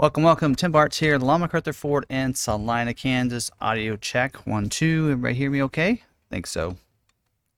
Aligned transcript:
Welcome, 0.00 0.22
welcome. 0.22 0.54
Tim 0.54 0.72
Bartz 0.72 0.98
here, 0.98 1.18
Long 1.18 1.42
MacArthur 1.42 1.74
Ford 1.74 2.06
in 2.08 2.34
Salina, 2.34 2.94
Kansas. 2.94 3.50
Audio 3.60 3.96
check 3.96 4.46
one, 4.46 4.70
two. 4.70 5.10
Everybody 5.10 5.34
hear 5.34 5.50
me 5.50 5.62
okay? 5.64 6.02
think 6.30 6.46
so. 6.46 6.78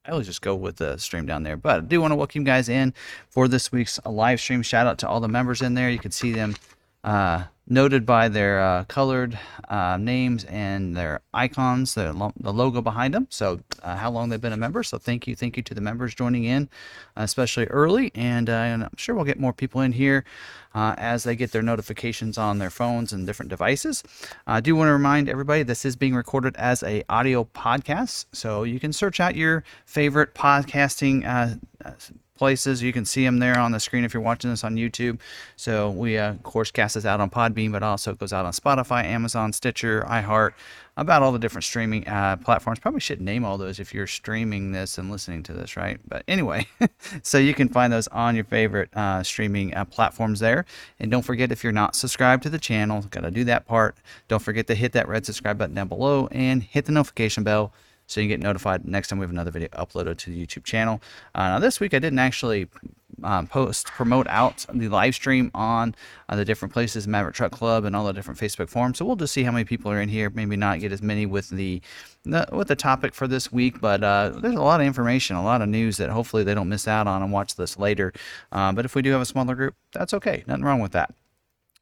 I 0.04 0.10
always 0.10 0.26
just 0.26 0.42
go 0.42 0.56
with 0.56 0.78
the 0.78 0.96
stream 0.96 1.24
down 1.24 1.44
there. 1.44 1.56
But 1.56 1.76
I 1.76 1.80
do 1.82 2.00
want 2.00 2.10
to 2.10 2.16
welcome 2.16 2.42
you 2.42 2.44
guys 2.44 2.68
in 2.68 2.94
for 3.28 3.46
this 3.46 3.70
week's 3.70 4.00
live 4.04 4.40
stream. 4.40 4.62
Shout 4.62 4.88
out 4.88 4.98
to 4.98 5.08
all 5.08 5.20
the 5.20 5.28
members 5.28 5.62
in 5.62 5.74
there. 5.74 5.88
You 5.88 6.00
can 6.00 6.10
see 6.10 6.32
them 6.32 6.56
uh, 7.04 7.44
noted 7.68 8.04
by 8.04 8.28
their 8.28 8.60
uh, 8.60 8.84
colored 8.84 9.38
uh, 9.68 9.96
names 9.96 10.44
and 10.44 10.96
their 10.96 11.20
icons, 11.32 11.94
the, 11.94 12.12
lo- 12.12 12.32
the 12.38 12.52
logo 12.52 12.82
behind 12.82 13.14
them. 13.14 13.26
So, 13.30 13.60
uh, 13.82 13.96
how 13.96 14.10
long 14.10 14.28
they've 14.28 14.40
been 14.40 14.52
a 14.52 14.56
member. 14.56 14.82
So, 14.82 14.98
thank 14.98 15.26
you, 15.26 15.36
thank 15.36 15.56
you 15.56 15.62
to 15.62 15.74
the 15.74 15.80
members 15.80 16.14
joining 16.14 16.44
in, 16.44 16.68
especially 17.16 17.66
early. 17.66 18.10
And, 18.14 18.50
uh, 18.50 18.52
and, 18.52 18.84
I'm 18.84 18.96
sure 18.96 19.14
we'll 19.14 19.24
get 19.24 19.38
more 19.38 19.52
people 19.52 19.80
in 19.80 19.92
here 19.92 20.24
uh, 20.74 20.94
as 20.98 21.24
they 21.24 21.36
get 21.36 21.52
their 21.52 21.62
notifications 21.62 22.36
on 22.36 22.58
their 22.58 22.70
phones 22.70 23.12
and 23.12 23.26
different 23.26 23.50
devices. 23.50 24.02
I 24.46 24.60
do 24.60 24.74
want 24.74 24.88
to 24.88 24.92
remind 24.92 25.28
everybody 25.28 25.62
this 25.62 25.84
is 25.84 25.96
being 25.96 26.14
recorded 26.14 26.56
as 26.56 26.82
a 26.82 27.04
audio 27.08 27.44
podcast, 27.44 28.26
so 28.32 28.64
you 28.64 28.80
can 28.80 28.92
search 28.92 29.20
out 29.20 29.36
your 29.36 29.64
favorite 29.86 30.34
podcasting 30.34 31.24
places. 32.36 32.82
You 32.82 32.92
can 32.92 33.04
see 33.04 33.24
them 33.24 33.38
there 33.38 33.58
on 33.58 33.72
the 33.72 33.80
screen 33.80 34.04
if 34.04 34.14
you're 34.14 34.22
watching 34.22 34.50
this 34.50 34.64
on 34.64 34.76
YouTube. 34.76 35.20
So 35.56 35.90
we, 35.90 36.18
uh, 36.18 36.30
of 36.30 36.42
course, 36.42 36.70
cast 36.70 36.94
this 36.94 37.04
out 37.04 37.20
on 37.20 37.30
Podbean, 37.30 37.72
but 37.72 37.82
also 37.82 38.12
it 38.12 38.18
goes 38.18 38.32
out 38.32 38.44
on 38.44 38.52
Spotify, 38.52 39.04
Amazon, 39.04 39.52
Stitcher, 39.52 40.02
iHeart, 40.08 40.52
about 40.96 41.22
all 41.22 41.32
the 41.32 41.38
different 41.38 41.64
streaming 41.64 42.06
uh, 42.06 42.36
platforms. 42.36 42.78
Probably 42.78 43.00
should 43.00 43.20
name 43.20 43.44
all 43.44 43.58
those 43.58 43.80
if 43.80 43.94
you're 43.94 44.06
streaming 44.06 44.72
this 44.72 44.98
and 44.98 45.10
listening 45.10 45.42
to 45.44 45.52
this, 45.52 45.76
right? 45.76 45.98
But 46.06 46.24
anyway, 46.28 46.66
so 47.22 47.38
you 47.38 47.54
can 47.54 47.68
find 47.68 47.92
those 47.92 48.08
on 48.08 48.34
your 48.34 48.44
favorite 48.44 48.94
uh, 48.96 49.22
streaming 49.22 49.74
uh, 49.74 49.84
platforms 49.84 50.40
there. 50.40 50.64
And 51.00 51.10
don't 51.10 51.22
forget 51.22 51.52
if 51.52 51.62
you're 51.62 51.72
not 51.72 51.96
subscribed 51.96 52.42
to 52.44 52.50
the 52.50 52.58
channel, 52.58 53.02
got 53.10 53.22
to 53.22 53.30
do 53.30 53.44
that 53.44 53.66
part. 53.66 53.96
Don't 54.28 54.42
forget 54.42 54.66
to 54.66 54.74
hit 54.74 54.92
that 54.92 55.08
red 55.08 55.24
subscribe 55.24 55.58
button 55.58 55.74
down 55.74 55.88
below 55.88 56.28
and 56.30 56.62
hit 56.62 56.84
the 56.86 56.92
notification 56.92 57.44
bell 57.44 57.72
so 58.12 58.20
you 58.20 58.28
get 58.28 58.40
notified 58.40 58.84
next 58.84 59.08
time 59.08 59.18
we 59.18 59.24
have 59.24 59.30
another 59.30 59.50
video 59.50 59.68
uploaded 59.68 60.18
to 60.18 60.30
the 60.30 60.46
YouTube 60.46 60.64
channel. 60.64 61.00
Uh, 61.34 61.48
now 61.48 61.58
this 61.58 61.80
week 61.80 61.94
I 61.94 61.98
didn't 61.98 62.18
actually 62.18 62.68
um, 63.22 63.46
post 63.46 63.86
promote 63.86 64.26
out 64.28 64.66
the 64.72 64.88
live 64.88 65.14
stream 65.14 65.50
on 65.54 65.94
uh, 66.28 66.36
the 66.36 66.44
different 66.44 66.72
places, 66.72 67.06
Maverick 67.06 67.34
Truck 67.34 67.52
Club, 67.52 67.84
and 67.84 67.94
all 67.94 68.04
the 68.04 68.12
different 68.12 68.38
Facebook 68.38 68.68
forums. 68.68 68.98
So 68.98 69.04
we'll 69.04 69.16
just 69.16 69.32
see 69.32 69.42
how 69.42 69.52
many 69.52 69.64
people 69.64 69.90
are 69.90 70.00
in 70.00 70.08
here. 70.08 70.30
Maybe 70.30 70.56
not 70.56 70.80
get 70.80 70.92
as 70.92 71.02
many 71.02 71.26
with 71.26 71.48
the, 71.50 71.80
the 72.24 72.46
with 72.52 72.68
the 72.68 72.76
topic 72.76 73.14
for 73.14 73.26
this 73.26 73.52
week, 73.52 73.80
but 73.80 74.02
uh, 74.02 74.30
there's 74.30 74.54
a 74.54 74.62
lot 74.62 74.80
of 74.80 74.86
information, 74.86 75.36
a 75.36 75.44
lot 75.44 75.62
of 75.62 75.68
news 75.68 75.96
that 75.96 76.10
hopefully 76.10 76.44
they 76.44 76.54
don't 76.54 76.68
miss 76.68 76.88
out 76.88 77.06
on 77.06 77.22
and 77.22 77.32
watch 77.32 77.56
this 77.56 77.78
later. 77.78 78.12
Uh, 78.50 78.72
but 78.72 78.84
if 78.84 78.94
we 78.94 79.02
do 79.02 79.12
have 79.12 79.20
a 79.20 79.26
smaller 79.26 79.54
group, 79.54 79.74
that's 79.92 80.14
okay. 80.14 80.44
Nothing 80.46 80.64
wrong 80.64 80.80
with 80.80 80.92
that. 80.92 81.14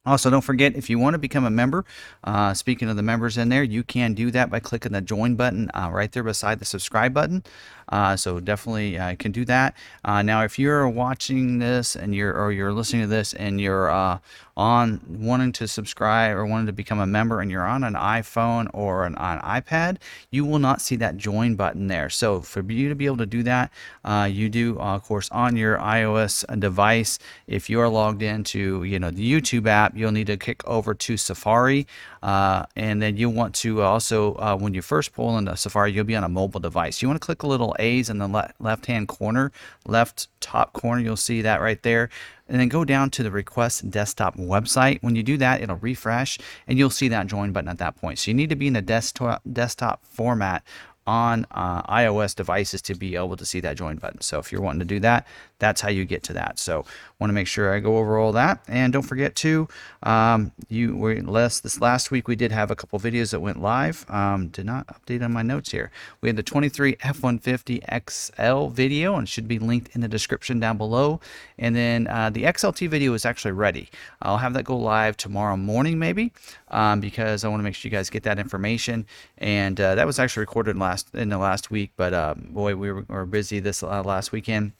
Also, 0.03 0.31
don't 0.31 0.41
forget 0.41 0.75
if 0.75 0.89
you 0.89 0.97
want 0.97 1.13
to 1.13 1.19
become 1.19 1.45
a 1.45 1.51
member, 1.51 1.85
uh, 2.23 2.55
speaking 2.55 2.89
of 2.89 2.95
the 2.95 3.03
members 3.03 3.37
in 3.37 3.49
there, 3.49 3.61
you 3.61 3.83
can 3.83 4.15
do 4.15 4.31
that 4.31 4.49
by 4.49 4.59
clicking 4.59 4.93
the 4.93 5.01
join 5.01 5.35
button 5.35 5.69
uh, 5.75 5.91
right 5.91 6.11
there 6.11 6.23
beside 6.23 6.57
the 6.57 6.65
subscribe 6.65 7.13
button. 7.13 7.43
Uh, 7.91 8.15
so 8.15 8.39
definitely 8.39 8.97
uh, 8.97 9.15
can 9.17 9.31
do 9.31 9.45
that. 9.45 9.75
Uh, 10.05 10.21
now, 10.21 10.43
if 10.43 10.57
you're 10.57 10.87
watching 10.87 11.59
this 11.59 11.95
and 11.95 12.15
you're 12.15 12.33
or 12.33 12.51
you're 12.51 12.73
listening 12.73 13.01
to 13.01 13.07
this 13.07 13.33
and 13.33 13.59
you're 13.59 13.91
uh, 13.91 14.17
on 14.57 15.01
wanting 15.07 15.51
to 15.51 15.67
subscribe 15.67 16.35
or 16.35 16.45
wanting 16.45 16.67
to 16.67 16.73
become 16.73 16.99
a 16.99 17.07
member 17.07 17.41
and 17.41 17.49
you're 17.49 17.65
on 17.65 17.83
an 17.83 17.93
iPhone 17.93 18.69
or 18.73 19.05
an, 19.05 19.15
an 19.17 19.39
iPad, 19.39 19.97
you 20.29 20.45
will 20.45 20.59
not 20.59 20.81
see 20.81 20.95
that 20.95 21.17
join 21.17 21.55
button 21.55 21.87
there. 21.87 22.09
So 22.09 22.41
for 22.41 22.61
you 22.61 22.89
to 22.89 22.95
be 22.95 23.05
able 23.05 23.17
to 23.17 23.25
do 23.25 23.43
that, 23.43 23.71
uh, 24.05 24.29
you 24.31 24.49
do 24.49 24.77
of 24.79 25.03
course 25.03 25.29
on 25.31 25.57
your 25.57 25.77
iOS 25.77 26.45
device. 26.59 27.19
If 27.47 27.69
you 27.69 27.79
are 27.79 27.89
logged 27.89 28.21
into 28.21 28.83
you 28.83 28.99
know 28.99 29.11
the 29.11 29.29
YouTube 29.29 29.67
app, 29.67 29.97
you'll 29.97 30.11
need 30.11 30.27
to 30.27 30.37
kick 30.37 30.65
over 30.67 30.93
to 30.93 31.17
Safari. 31.17 31.87
Uh, 32.21 32.65
and 32.75 33.01
then 33.01 33.17
you 33.17 33.29
want 33.29 33.55
to 33.55 33.81
also, 33.81 34.35
uh, 34.35 34.55
when 34.55 34.73
you 34.73 34.81
first 34.81 35.13
pull 35.13 35.37
into 35.37 35.55
Safari, 35.57 35.91
you'll 35.91 36.03
be 36.03 36.15
on 36.15 36.23
a 36.23 36.29
mobile 36.29 36.59
device. 36.59 37.01
You 37.01 37.07
want 37.07 37.19
to 37.19 37.25
click 37.25 37.43
a 37.43 37.47
little 37.47 37.75
A's 37.79 38.09
in 38.09 38.19
the 38.19 38.27
le- 38.27 38.53
left 38.59 38.85
hand 38.85 39.07
corner, 39.07 39.51
left 39.85 40.27
top 40.39 40.73
corner. 40.73 41.01
You'll 41.01 41.17
see 41.17 41.41
that 41.41 41.61
right 41.61 41.81
there. 41.81 42.09
And 42.47 42.59
then 42.59 42.67
go 42.67 42.83
down 42.83 43.09
to 43.11 43.23
the 43.23 43.31
request 43.31 43.89
desktop 43.89 44.35
website. 44.37 45.01
When 45.01 45.15
you 45.15 45.23
do 45.23 45.37
that, 45.37 45.61
it'll 45.61 45.77
refresh 45.77 46.37
and 46.67 46.77
you'll 46.77 46.89
see 46.89 47.07
that 47.07 47.27
join 47.27 47.53
button 47.53 47.69
at 47.69 47.77
that 47.77 47.95
point. 47.95 48.19
So 48.19 48.29
you 48.29 48.35
need 48.35 48.49
to 48.49 48.55
be 48.55 48.67
in 48.67 48.73
the 48.73 48.81
desktop 48.81 49.41
desktop 49.51 50.05
format 50.05 50.63
on 51.11 51.45
uh, 51.51 51.81
iOS 51.93 52.33
devices 52.33 52.81
to 52.81 52.95
be 52.95 53.17
able 53.17 53.35
to 53.35 53.45
see 53.45 53.59
that 53.59 53.75
join 53.75 53.97
button. 53.97 54.21
So 54.21 54.39
if 54.39 54.49
you're 54.49 54.61
wanting 54.61 54.79
to 54.79 54.85
do 54.85 55.01
that, 55.01 55.27
that's 55.59 55.81
how 55.81 55.89
you 55.89 56.05
get 56.05 56.23
to 56.23 56.33
that. 56.33 56.57
So 56.57 56.85
want 57.19 57.29
to 57.29 57.33
make 57.33 57.47
sure 57.47 57.73
I 57.73 57.79
go 57.79 57.97
over 57.97 58.17
all 58.17 58.31
that. 58.31 58.63
And 58.67 58.93
don't 58.93 59.03
forget 59.03 59.35
to, 59.35 59.67
um, 60.03 60.53
you 60.69 60.95
were 60.95 61.15
less 61.21 61.59
this 61.59 61.81
last 61.81 62.11
week 62.11 62.29
we 62.29 62.37
did 62.37 62.51
have 62.53 62.71
a 62.71 62.75
couple 62.75 62.97
videos 62.97 63.31
that 63.31 63.41
went 63.41 63.61
live. 63.61 64.09
Um, 64.09 64.47
did 64.47 64.65
not 64.65 64.87
update 64.87 65.21
on 65.21 65.33
my 65.33 65.41
notes 65.41 65.71
here. 65.71 65.91
We 66.21 66.29
had 66.29 66.37
the 66.37 66.43
23 66.43 66.95
F150 66.95 68.09
XL 68.09 68.73
video 68.73 69.15
and 69.15 69.27
should 69.27 69.49
be 69.49 69.59
linked 69.59 69.93
in 69.93 70.01
the 70.01 70.07
description 70.07 70.61
down 70.61 70.77
below. 70.77 71.19
And 71.59 71.75
then 71.75 72.07
uh, 72.07 72.29
the 72.29 72.43
XLT 72.43 72.89
video 72.89 73.13
is 73.13 73.25
actually 73.25 73.51
ready. 73.51 73.89
I'll 74.21 74.37
have 74.37 74.53
that 74.53 74.63
go 74.63 74.77
live 74.77 75.17
tomorrow 75.17 75.57
morning 75.57 75.99
maybe 75.99 76.31
um, 76.69 77.01
because 77.01 77.43
I 77.43 77.49
want 77.49 77.59
to 77.59 77.63
make 77.63 77.75
sure 77.75 77.89
you 77.89 77.95
guys 77.95 78.09
get 78.09 78.23
that 78.23 78.39
information. 78.39 79.05
And 79.37 79.79
uh, 79.79 79.95
that 79.95 80.07
was 80.07 80.17
actually 80.17 80.41
recorded 80.41 80.77
last 80.77 81.00
in 81.13 81.29
the 81.29 81.37
last 81.37 81.71
week, 81.71 81.91
but 81.95 82.13
uh, 82.13 82.35
boy, 82.37 82.75
we 82.75 82.91
were, 82.91 83.05
were 83.07 83.25
busy 83.25 83.59
this 83.59 83.83
uh, 83.83 84.03
last 84.03 84.31
weekend 84.31 84.73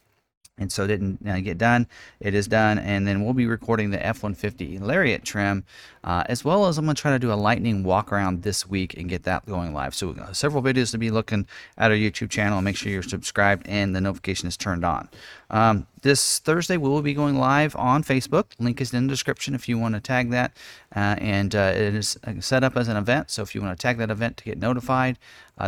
and 0.61 0.71
so 0.71 0.85
didn't 0.85 1.27
uh, 1.27 1.39
get 1.39 1.57
done. 1.57 1.87
It 2.19 2.35
is 2.35 2.47
done, 2.47 2.77
and 2.77 3.07
then 3.07 3.23
we'll 3.23 3.33
be 3.33 3.47
recording 3.47 3.89
the 3.89 4.05
F-150 4.05 4.79
Lariat 4.79 5.23
trim, 5.23 5.65
uh, 6.03 6.23
as 6.27 6.45
well 6.45 6.67
as 6.67 6.77
I'm 6.77 6.85
going 6.85 6.95
to 6.95 7.01
try 7.01 7.11
to 7.11 7.19
do 7.19 7.33
a 7.33 7.35
lightning 7.35 7.83
walk 7.83 8.11
around 8.11 8.43
this 8.43 8.67
week 8.67 8.95
and 8.95 9.09
get 9.09 9.23
that 9.23 9.45
going 9.47 9.73
live. 9.73 9.95
So 9.95 10.11
uh, 10.11 10.33
several 10.33 10.61
videos 10.61 10.91
to 10.91 10.99
be 10.99 11.09
looking 11.09 11.47
at 11.77 11.89
our 11.89 11.97
YouTube 11.97 12.29
channel. 12.29 12.61
Make 12.61 12.77
sure 12.77 12.91
you're 12.91 13.01
subscribed 13.01 13.67
and 13.67 13.95
the 13.95 14.01
notification 14.01 14.47
is 14.47 14.55
turned 14.55 14.85
on. 14.85 15.09
Um, 15.49 15.87
this 16.01 16.39
Thursday 16.39 16.77
we 16.77 16.89
will 16.89 17.01
be 17.01 17.13
going 17.13 17.37
live 17.37 17.75
on 17.75 18.03
Facebook. 18.03 18.45
Link 18.59 18.79
is 18.81 18.93
in 18.93 19.07
the 19.07 19.11
description 19.11 19.53
if 19.53 19.67
you 19.67 19.77
want 19.77 19.95
to 19.95 20.01
tag 20.01 20.29
that, 20.31 20.55
uh, 20.95 21.15
and 21.19 21.55
uh, 21.55 21.73
it 21.75 21.95
is 21.95 22.17
uh, 22.23 22.33
set 22.39 22.63
up 22.63 22.77
as 22.77 22.87
an 22.87 22.97
event. 22.97 23.29
So 23.31 23.41
if 23.41 23.53
you 23.53 23.61
want 23.61 23.77
to 23.77 23.81
tag 23.81 23.97
that 23.97 24.09
event 24.09 24.37
to 24.37 24.43
get 24.43 24.57
notified, 24.57 25.17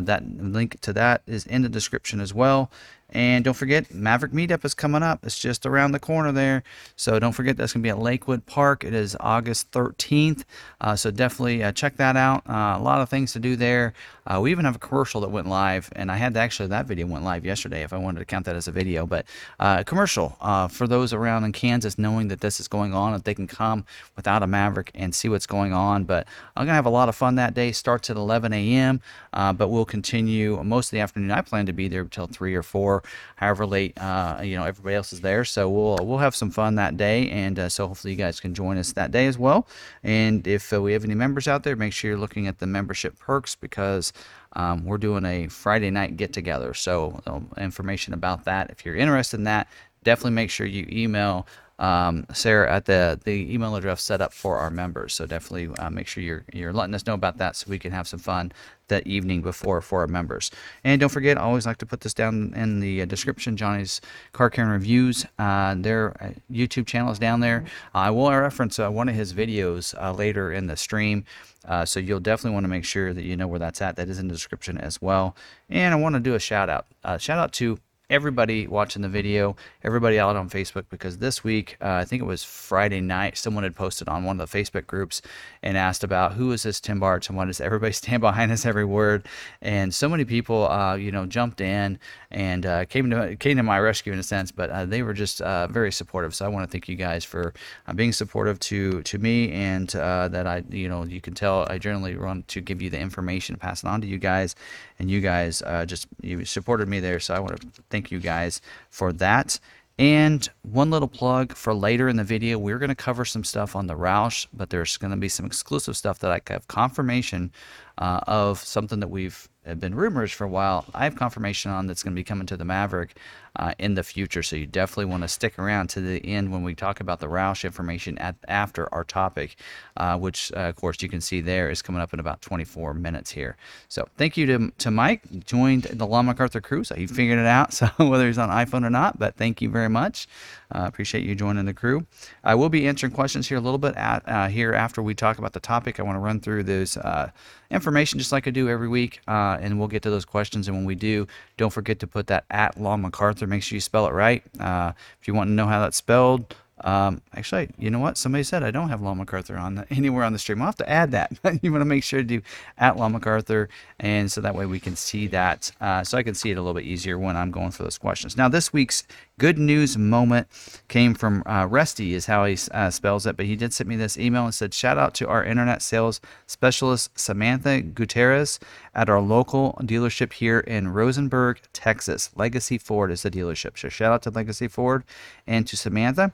that 0.01 0.23
link 0.39 0.81
to 0.81 0.91
that 0.91 1.21
is 1.27 1.45
in 1.45 1.61
the 1.61 1.69
description 1.69 2.19
as 2.19 2.33
well. 2.33 2.71
And 3.13 3.45
don't 3.45 3.53
forget, 3.53 3.93
Maverick 3.93 4.31
Meetup 4.31 4.65
is 4.65 4.73
coming 4.73 5.03
up. 5.03 5.23
It's 5.23 5.37
just 5.37 5.67
around 5.67 5.91
the 5.91 5.99
corner 5.99 6.31
there. 6.31 6.63
So 6.95 7.19
don't 7.19 7.31
forget, 7.31 7.55
that's 7.55 7.71
going 7.71 7.83
to 7.83 7.85
be 7.85 7.91
at 7.91 7.99
Lakewood 7.99 8.45
Park. 8.47 8.83
It 8.83 8.95
is 8.95 9.15
August 9.19 9.71
13th. 9.71 10.43
Uh, 10.81 10.95
so 10.95 11.11
definitely 11.11 11.63
uh, 11.63 11.71
check 11.71 11.95
that 11.97 12.17
out. 12.17 12.41
Uh, 12.49 12.75
a 12.77 12.81
lot 12.81 13.01
of 13.01 13.09
things 13.09 13.31
to 13.33 13.39
do 13.39 13.55
there. 13.55 13.93
Uh, 14.25 14.39
we 14.41 14.51
even 14.51 14.65
have 14.65 14.75
a 14.77 14.79
commercial 14.79 15.21
that 15.21 15.29
went 15.29 15.47
live, 15.47 15.89
and 15.95 16.09
I 16.11 16.15
had 16.15 16.33
to 16.33 16.39
actually, 16.39 16.69
that 16.69 16.87
video 16.87 17.05
went 17.05 17.23
live 17.23 17.45
yesterday 17.45 17.83
if 17.83 17.93
I 17.93 17.97
wanted 17.97 18.19
to 18.19 18.25
count 18.25 18.45
that 18.45 18.55
as 18.55 18.67
a 18.67 18.71
video. 18.71 19.05
But 19.05 19.25
uh, 19.59 19.77
a 19.81 19.83
commercial 19.83 20.35
uh, 20.41 20.67
for 20.69 20.87
those 20.87 21.13
around 21.13 21.43
in 21.43 21.51
Kansas 21.51 21.99
knowing 21.99 22.29
that 22.29 22.41
this 22.41 22.59
is 22.59 22.67
going 22.67 22.93
on, 22.93 23.13
that 23.13 23.25
they 23.25 23.35
can 23.35 23.47
come 23.47 23.85
without 24.15 24.41
a 24.41 24.47
Maverick 24.47 24.91
and 24.95 25.13
see 25.13 25.29
what's 25.29 25.45
going 25.45 25.73
on. 25.73 26.05
But 26.05 26.25
I'm 26.55 26.61
going 26.61 26.71
to 26.71 26.75
have 26.75 26.85
a 26.85 26.89
lot 26.89 27.09
of 27.09 27.15
fun 27.15 27.35
that 27.35 27.53
day. 27.53 27.73
Starts 27.73 28.09
at 28.09 28.15
11 28.15 28.53
a.m., 28.53 29.01
but 29.31 29.67
we'll 29.67 29.85
continue 29.85 30.63
most 30.63 30.87
of 30.87 30.91
the 30.91 31.01
afternoon. 31.01 31.29
I 31.29 31.41
plan 31.41 31.65
to 31.67 31.73
be 31.73 31.87
there 31.87 32.01
until 32.01 32.27
3 32.27 32.55
or 32.55 32.63
4 32.63 33.02
however 33.35 33.65
late 33.65 33.93
uh, 33.99 34.39
you 34.43 34.55
know 34.57 34.63
everybody 34.63 34.95
else 34.95 35.13
is 35.13 35.21
there. 35.21 35.45
So 35.45 35.69
we'll 35.69 35.97
we'll 36.01 36.19
have 36.19 36.35
some 36.35 36.51
fun 36.51 36.75
that 36.75 36.97
day, 36.97 37.29
and 37.29 37.57
uh, 37.59 37.69
so 37.69 37.87
hopefully 37.87 38.13
you 38.13 38.17
guys 38.17 38.39
can 38.39 38.53
join 38.53 38.77
us 38.77 38.93
that 38.93 39.11
day 39.11 39.27
as 39.27 39.37
well. 39.37 39.67
And 40.03 40.45
if 40.47 40.71
uh, 40.73 40.81
we 40.81 40.93
have 40.93 41.03
any 41.03 41.15
members 41.15 41.47
out 41.47 41.63
there, 41.63 41.75
make 41.75 41.93
sure 41.93 42.11
you're 42.11 42.19
looking 42.19 42.47
at 42.47 42.59
the 42.59 42.67
membership 42.67 43.19
perks 43.19 43.55
because 43.55 44.13
um, 44.53 44.85
we're 44.85 44.97
doing 44.97 45.25
a 45.25 45.47
Friday 45.47 45.89
night 45.89 46.17
get 46.17 46.33
together. 46.33 46.73
So 46.73 47.21
um, 47.25 47.49
information 47.57 48.13
about 48.13 48.45
that, 48.45 48.69
if 48.69 48.85
you're 48.85 48.95
interested 48.95 49.37
in 49.37 49.43
that, 49.45 49.67
definitely 50.03 50.31
make 50.31 50.49
sure 50.49 50.65
you 50.65 50.87
email 50.91 51.47
um, 51.79 52.25
Sarah 52.33 52.71
at 52.71 52.85
the 52.85 53.19
the 53.23 53.53
email 53.53 53.75
address 53.75 54.03
set 54.03 54.21
up 54.21 54.31
for 54.33 54.57
our 54.57 54.69
members. 54.69 55.13
So 55.13 55.25
definitely 55.25 55.75
uh, 55.77 55.89
make 55.89 56.07
sure 56.07 56.23
you're 56.23 56.45
you're 56.53 56.73
letting 56.73 56.93
us 56.93 57.05
know 57.05 57.13
about 57.13 57.37
that 57.37 57.55
so 57.55 57.69
we 57.69 57.79
can 57.79 57.91
have 57.91 58.07
some 58.07 58.19
fun 58.19 58.51
that 58.93 59.07
evening 59.07 59.41
before 59.41 59.81
for 59.81 60.01
our 60.01 60.07
members. 60.07 60.51
And 60.83 60.99
don't 61.01 61.09
forget, 61.09 61.37
I 61.37 61.41
always 61.41 61.65
like 61.65 61.77
to 61.77 61.85
put 61.85 62.01
this 62.01 62.13
down 62.13 62.53
in 62.55 62.79
the 62.79 63.01
uh, 63.01 63.05
description. 63.05 63.57
Johnny's 63.57 63.99
Car 64.31 64.49
Care 64.49 64.65
and 64.65 64.73
Reviews. 64.73 65.25
Uh, 65.39 65.75
their 65.77 66.11
uh, 66.21 66.29
YouTube 66.51 66.85
channel 66.85 67.11
is 67.11 67.19
down 67.19 67.39
there. 67.39 67.65
I 67.93 68.11
will 68.11 68.31
reference 68.31 68.79
uh, 68.79 68.89
one 68.89 69.09
of 69.09 69.15
his 69.15 69.33
videos 69.33 69.95
uh, 70.01 70.13
later 70.13 70.51
in 70.51 70.67
the 70.67 70.77
stream. 70.77 71.25
Uh, 71.65 71.85
so 71.85 71.99
you'll 71.99 72.19
definitely 72.19 72.53
want 72.53 72.65
to 72.65 72.69
make 72.69 72.85
sure 72.85 73.13
that 73.13 73.23
you 73.23 73.35
know 73.35 73.47
where 73.47 73.59
that's 73.59 73.81
at. 73.81 73.95
That 73.95 74.09
is 74.09 74.19
in 74.19 74.27
the 74.27 74.33
description 74.33 74.77
as 74.77 75.01
well. 75.01 75.35
And 75.69 75.93
I 75.93 75.97
want 75.97 76.15
to 76.15 76.19
do 76.19 76.35
a 76.35 76.39
shout 76.39 76.69
out. 76.69 76.85
shout 77.19 77.39
out 77.39 77.53
to 77.53 77.79
everybody 78.13 78.67
watching 78.67 79.01
the 79.01 79.09
video, 79.09 79.55
everybody 79.83 80.19
out 80.19 80.35
on 80.35 80.47
Facebook, 80.47 80.85
because 80.91 81.17
this 81.17 81.43
week, 81.43 81.77
uh, 81.81 81.93
I 81.93 82.05
think 82.05 82.21
it 82.21 82.25
was 82.25 82.43
Friday 82.43 83.01
night, 83.01 83.39
someone 83.39 83.63
had 83.63 83.75
posted 83.75 84.07
on 84.07 84.23
one 84.23 84.39
of 84.39 84.51
the 84.51 84.55
Facebook 84.55 84.85
groups 84.85 85.19
and 85.63 85.75
asked 85.75 86.03
about 86.03 86.33
who 86.33 86.51
is 86.51 86.61
this 86.61 86.79
Tim 86.79 87.01
Bartz 87.01 87.27
and 87.27 87.35
what 87.35 87.45
does 87.45 87.59
everybody 87.59 87.91
stand 88.03 88.21
behind 88.21 88.51
his 88.51 88.67
every 88.67 88.85
word. 88.85 89.25
And 89.63 89.91
so 89.95 90.07
many 90.07 90.25
people, 90.25 90.69
uh, 90.69 90.93
you 90.93 91.11
know, 91.11 91.25
jumped 91.25 91.59
in 91.59 91.97
and 92.29 92.67
uh, 92.67 92.85
came 92.85 93.09
to 93.09 93.35
came 93.35 93.57
to 93.57 93.63
my 93.63 93.79
rescue 93.79 94.13
in 94.13 94.19
a 94.19 94.23
sense, 94.23 94.51
but 94.51 94.69
uh, 94.69 94.85
they 94.85 95.01
were 95.01 95.13
just 95.13 95.41
uh, 95.41 95.65
very 95.67 95.91
supportive. 95.91 96.35
So 96.35 96.45
I 96.45 96.49
want 96.49 96.69
to 96.69 96.71
thank 96.71 96.87
you 96.87 96.95
guys 96.95 97.25
for 97.25 97.51
uh, 97.87 97.93
being 97.93 98.13
supportive 98.13 98.59
to 98.59 99.01
to 99.01 99.17
me 99.17 99.51
and 99.51 99.89
that 99.89 100.45
I, 100.45 100.63
you 100.69 100.87
know, 100.87 101.03
you 101.03 101.19
can 101.19 101.33
tell 101.33 101.65
I 101.67 101.79
generally 101.79 102.15
want 102.15 102.47
to 102.49 102.61
give 102.61 102.79
you 102.79 102.91
the 102.91 102.99
information, 102.99 103.55
pass 103.55 103.83
it 103.83 103.87
on 103.87 104.01
to 104.01 104.07
you 104.07 104.19
guys, 104.19 104.55
and 104.99 105.09
you 105.09 105.21
guys 105.21 105.61
just 105.85 106.07
you 106.21 106.45
supported 106.45 106.87
me 106.87 106.99
there. 106.99 107.19
So 107.19 107.33
I 107.33 107.39
want 107.39 107.59
to 107.59 107.81
thank 107.89 108.11
you 108.11 108.19
guys 108.19 108.61
for 108.89 109.13
that. 109.13 109.59
And 109.99 110.49
one 110.63 110.89
little 110.89 111.07
plug 111.07 111.53
for 111.53 111.71
later 111.71 112.09
in 112.09 112.15
the 112.15 112.23
video, 112.23 112.57
we're 112.57 112.79
going 112.79 112.89
to 112.89 112.95
cover 112.95 113.25
some 113.25 113.43
stuff 113.43 113.75
on 113.75 113.85
the 113.85 113.93
Roush, 113.93 114.47
but 114.51 114.71
there's 114.71 114.97
going 114.97 115.11
to 115.11 115.17
be 115.17 115.29
some 115.29 115.45
exclusive 115.45 115.95
stuff 115.95 116.17
that 116.19 116.31
I 116.31 116.41
have 116.51 116.67
confirmation 116.67 117.51
uh, 117.99 118.21
of 118.25 118.57
something 118.57 118.99
that 119.01 119.09
we've 119.09 119.47
been 119.77 119.93
rumors 119.93 120.31
for 120.31 120.45
a 120.45 120.49
while. 120.49 120.85
I 120.95 121.03
have 121.03 121.15
confirmation 121.15 121.69
on 121.69 121.85
that's 121.85 122.01
going 122.01 122.15
to 122.15 122.19
be 122.19 122.23
coming 122.23 122.47
to 122.47 122.57
the 122.57 122.65
Maverick 122.65 123.17
uh, 123.55 123.73
in 123.77 123.93
the 123.93 124.03
future. 124.03 124.41
So 124.41 124.55
you 124.55 124.65
definitely 124.65 125.05
want 125.05 125.23
to 125.23 125.27
stick 125.27 125.59
around 125.59 125.87
to 125.89 126.01
the 126.01 126.23
end 126.25 126.51
when 126.51 126.63
we 126.63 126.73
talk 126.73 126.99
about 126.99 127.19
the 127.19 127.27
Roush 127.27 127.63
information 127.63 128.17
at 128.17 128.35
after 128.47 128.91
our 128.93 129.03
topic, 129.03 129.55
uh, 129.97 130.17
which 130.17 130.51
uh, 130.55 130.61
of 130.61 130.75
course 130.75 131.01
you 131.01 131.09
can 131.09 131.21
see 131.21 131.41
there 131.41 131.69
is 131.69 131.81
coming 131.81 132.01
up 132.01 132.13
in 132.13 132.19
about 132.19 132.41
24 132.41 132.93
minutes 132.93 133.31
here. 133.31 133.55
So 133.89 134.07
thank 134.17 134.37
you 134.37 134.45
to, 134.47 134.71
to 134.79 134.91
Mike, 134.91 135.21
joined 135.45 135.83
the 135.83 136.07
Long 136.07 136.25
MacArthur 136.25 136.61
crew. 136.61 136.83
So 136.83 136.95
he 136.95 137.07
figured 137.07 137.39
it 137.39 137.45
out. 137.45 137.73
So 137.83 137.89
whether 137.97 138.27
he's 138.27 138.37
on 138.37 138.49
iPhone 138.49 138.85
or 138.85 138.89
not, 138.89 139.19
but 139.19 139.35
thank 139.35 139.61
you 139.61 139.69
very 139.69 139.89
much. 139.89 140.27
Uh, 140.73 140.85
appreciate 140.85 141.25
you 141.25 141.35
joining 141.35 141.65
the 141.65 141.73
crew. 141.73 142.05
I 142.43 142.55
will 142.55 142.69
be 142.69 142.87
answering 142.87 143.11
questions 143.11 143.49
here 143.49 143.57
a 143.57 143.61
little 143.61 143.77
bit 143.77 143.95
at, 143.95 144.23
uh, 144.27 144.47
here 144.47 144.73
after 144.73 145.01
we 145.01 145.13
talk 145.13 145.37
about 145.37 145.53
the 145.53 145.59
topic. 145.59 145.99
I 145.99 146.03
want 146.03 146.15
to 146.15 146.19
run 146.19 146.39
through 146.39 146.63
those 146.63 146.95
uh, 146.95 147.31
information 147.69 148.19
just 148.19 148.31
like 148.31 148.47
I 148.47 148.51
do 148.51 148.69
every 148.69 148.87
week, 148.87 149.19
and 149.27 149.79
we'll 149.79 149.87
get 149.87 150.01
to 150.03 150.09
those 150.09 150.23
questions. 150.23 150.67
And 150.67 150.77
when 150.77 150.85
we 150.85 150.95
do, 150.95 151.27
don't 151.57 151.71
forget 151.71 151.99
to 151.99 152.07
put 152.07 152.27
that 152.27 152.45
at 152.49 152.79
Long 152.79 153.01
MacArthur. 153.01 153.42
Make 153.47 153.63
sure 153.63 153.75
you 153.75 153.81
spell 153.81 154.07
it 154.07 154.13
right. 154.13 154.43
Uh, 154.59 154.93
if 155.21 155.27
you 155.27 155.33
want 155.33 155.49
to 155.49 155.53
know 155.53 155.67
how 155.67 155.79
that's 155.81 155.97
spelled, 155.97 156.55
um, 156.81 157.21
actually, 157.35 157.69
you 157.77 157.89
know 157.89 157.99
what? 157.99 158.17
Somebody 158.17 158.43
said 158.43 158.63
I 158.63 158.71
don't 158.71 158.89
have 158.89 159.01
Long 159.01 159.17
MacArthur 159.17 159.57
on 159.57 159.75
the, 159.75 159.87
anywhere 159.93 160.23
on 160.23 160.33
the 160.33 160.39
stream. 160.39 160.61
I'll 160.61 160.67
have 160.67 160.75
to 160.77 160.89
add 160.89 161.11
that. 161.11 161.31
you 161.61 161.71
want 161.71 161.81
to 161.81 161.85
make 161.85 162.03
sure 162.03 162.19
to 162.19 162.25
do 162.25 162.41
at 162.77 162.97
Long 162.97 163.11
MacArthur, 163.11 163.69
and 163.99 164.31
so 164.31 164.41
that 164.41 164.55
way 164.55 164.65
we 164.65 164.79
can 164.79 164.95
see 164.95 165.27
that. 165.27 165.71
Uh, 165.79 166.03
so 166.03 166.17
I 166.17 166.23
can 166.23 166.33
see 166.33 166.51
it 166.51 166.57
a 166.57 166.61
little 166.61 166.73
bit 166.73 166.85
easier 166.85 167.17
when 167.17 167.37
I'm 167.37 167.51
going 167.51 167.71
for 167.71 167.83
those 167.83 167.97
questions. 167.97 168.35
Now, 168.35 168.49
this 168.49 168.73
week's 168.73 169.03
good 169.37 169.57
news 169.57 169.97
moment 169.97 170.47
came 170.87 171.13
from 171.13 171.43
uh, 171.45 171.67
Rusty, 171.69 172.13
is 172.13 172.25
how 172.25 172.45
he 172.45 172.57
uh, 172.71 172.89
spells 172.89 173.25
it, 173.25 173.37
but 173.37 173.45
he 173.45 173.55
did 173.55 173.73
send 173.73 173.87
me 173.87 173.95
this 173.95 174.17
email 174.17 174.45
and 174.45 174.53
said, 174.53 174.73
"Shout 174.73 174.97
out 174.97 175.13
to 175.15 175.27
our 175.27 175.43
internet 175.43 175.81
sales 175.81 176.21
specialist 176.47 177.17
Samantha 177.19 177.81
Gutierrez 177.81 178.59
at 178.95 179.09
our 179.09 179.21
local 179.21 179.77
dealership 179.81 180.33
here 180.33 180.59
in 180.59 180.89
Rosenberg, 180.89 181.59
Texas. 181.71 182.31
Legacy 182.35 182.77
Ford 182.77 183.11
is 183.11 183.21
the 183.21 183.31
dealership. 183.31 183.77
So 183.77 183.89
shout 183.89 184.11
out 184.11 184.23
to 184.23 184.31
Legacy 184.31 184.67
Ford 184.67 185.03
and 185.45 185.67
to 185.67 185.77
Samantha." 185.77 186.33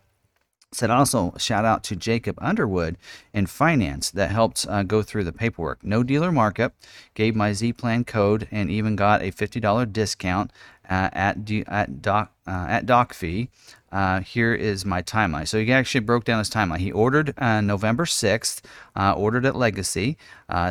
Said 0.72 0.92
also 0.92 1.34
shout 1.38 1.66
out 1.66 1.84
to 1.86 1.96
Jacob 1.96 2.38
Underwood 2.40 2.96
in 3.34 3.48
finance 3.48 4.12
that 4.12 4.30
helped 4.30 4.68
uh, 4.70 4.84
go 4.84 5.02
through 5.02 5.24
the 5.24 5.34
paperwork. 5.34 5.84
No 5.84 6.04
dealer 6.04 6.32
markup, 6.32 6.74
gave 7.16 7.36
my 7.36 7.54
Z 7.54 7.74
plan 7.74 8.04
code, 8.04 8.48
and 8.52 8.70
even 8.70 8.96
got 8.96 9.24
a 9.24 9.32
$50 9.32 9.92
discount 9.92 10.52
uh, 10.90 11.10
at 11.14 11.38
at 11.68 12.02
doc 12.02 12.32
uh, 12.48 12.66
at 12.70 12.86
doc 12.86 13.14
fee. 13.14 13.50
Uh, 13.92 14.20
here 14.20 14.54
is 14.54 14.86
my 14.86 15.02
timeline. 15.02 15.48
So 15.48 15.60
he 15.60 15.72
actually 15.72 16.02
broke 16.02 16.24
down 16.24 16.38
his 16.38 16.50
timeline. 16.50 16.78
He 16.78 16.92
ordered 16.92 17.34
uh, 17.40 17.62
November 17.62 18.06
6th, 18.06 18.62
uh, 18.96 19.14
ordered 19.14 19.48
at 19.48 19.56
Legacy. 19.56 20.18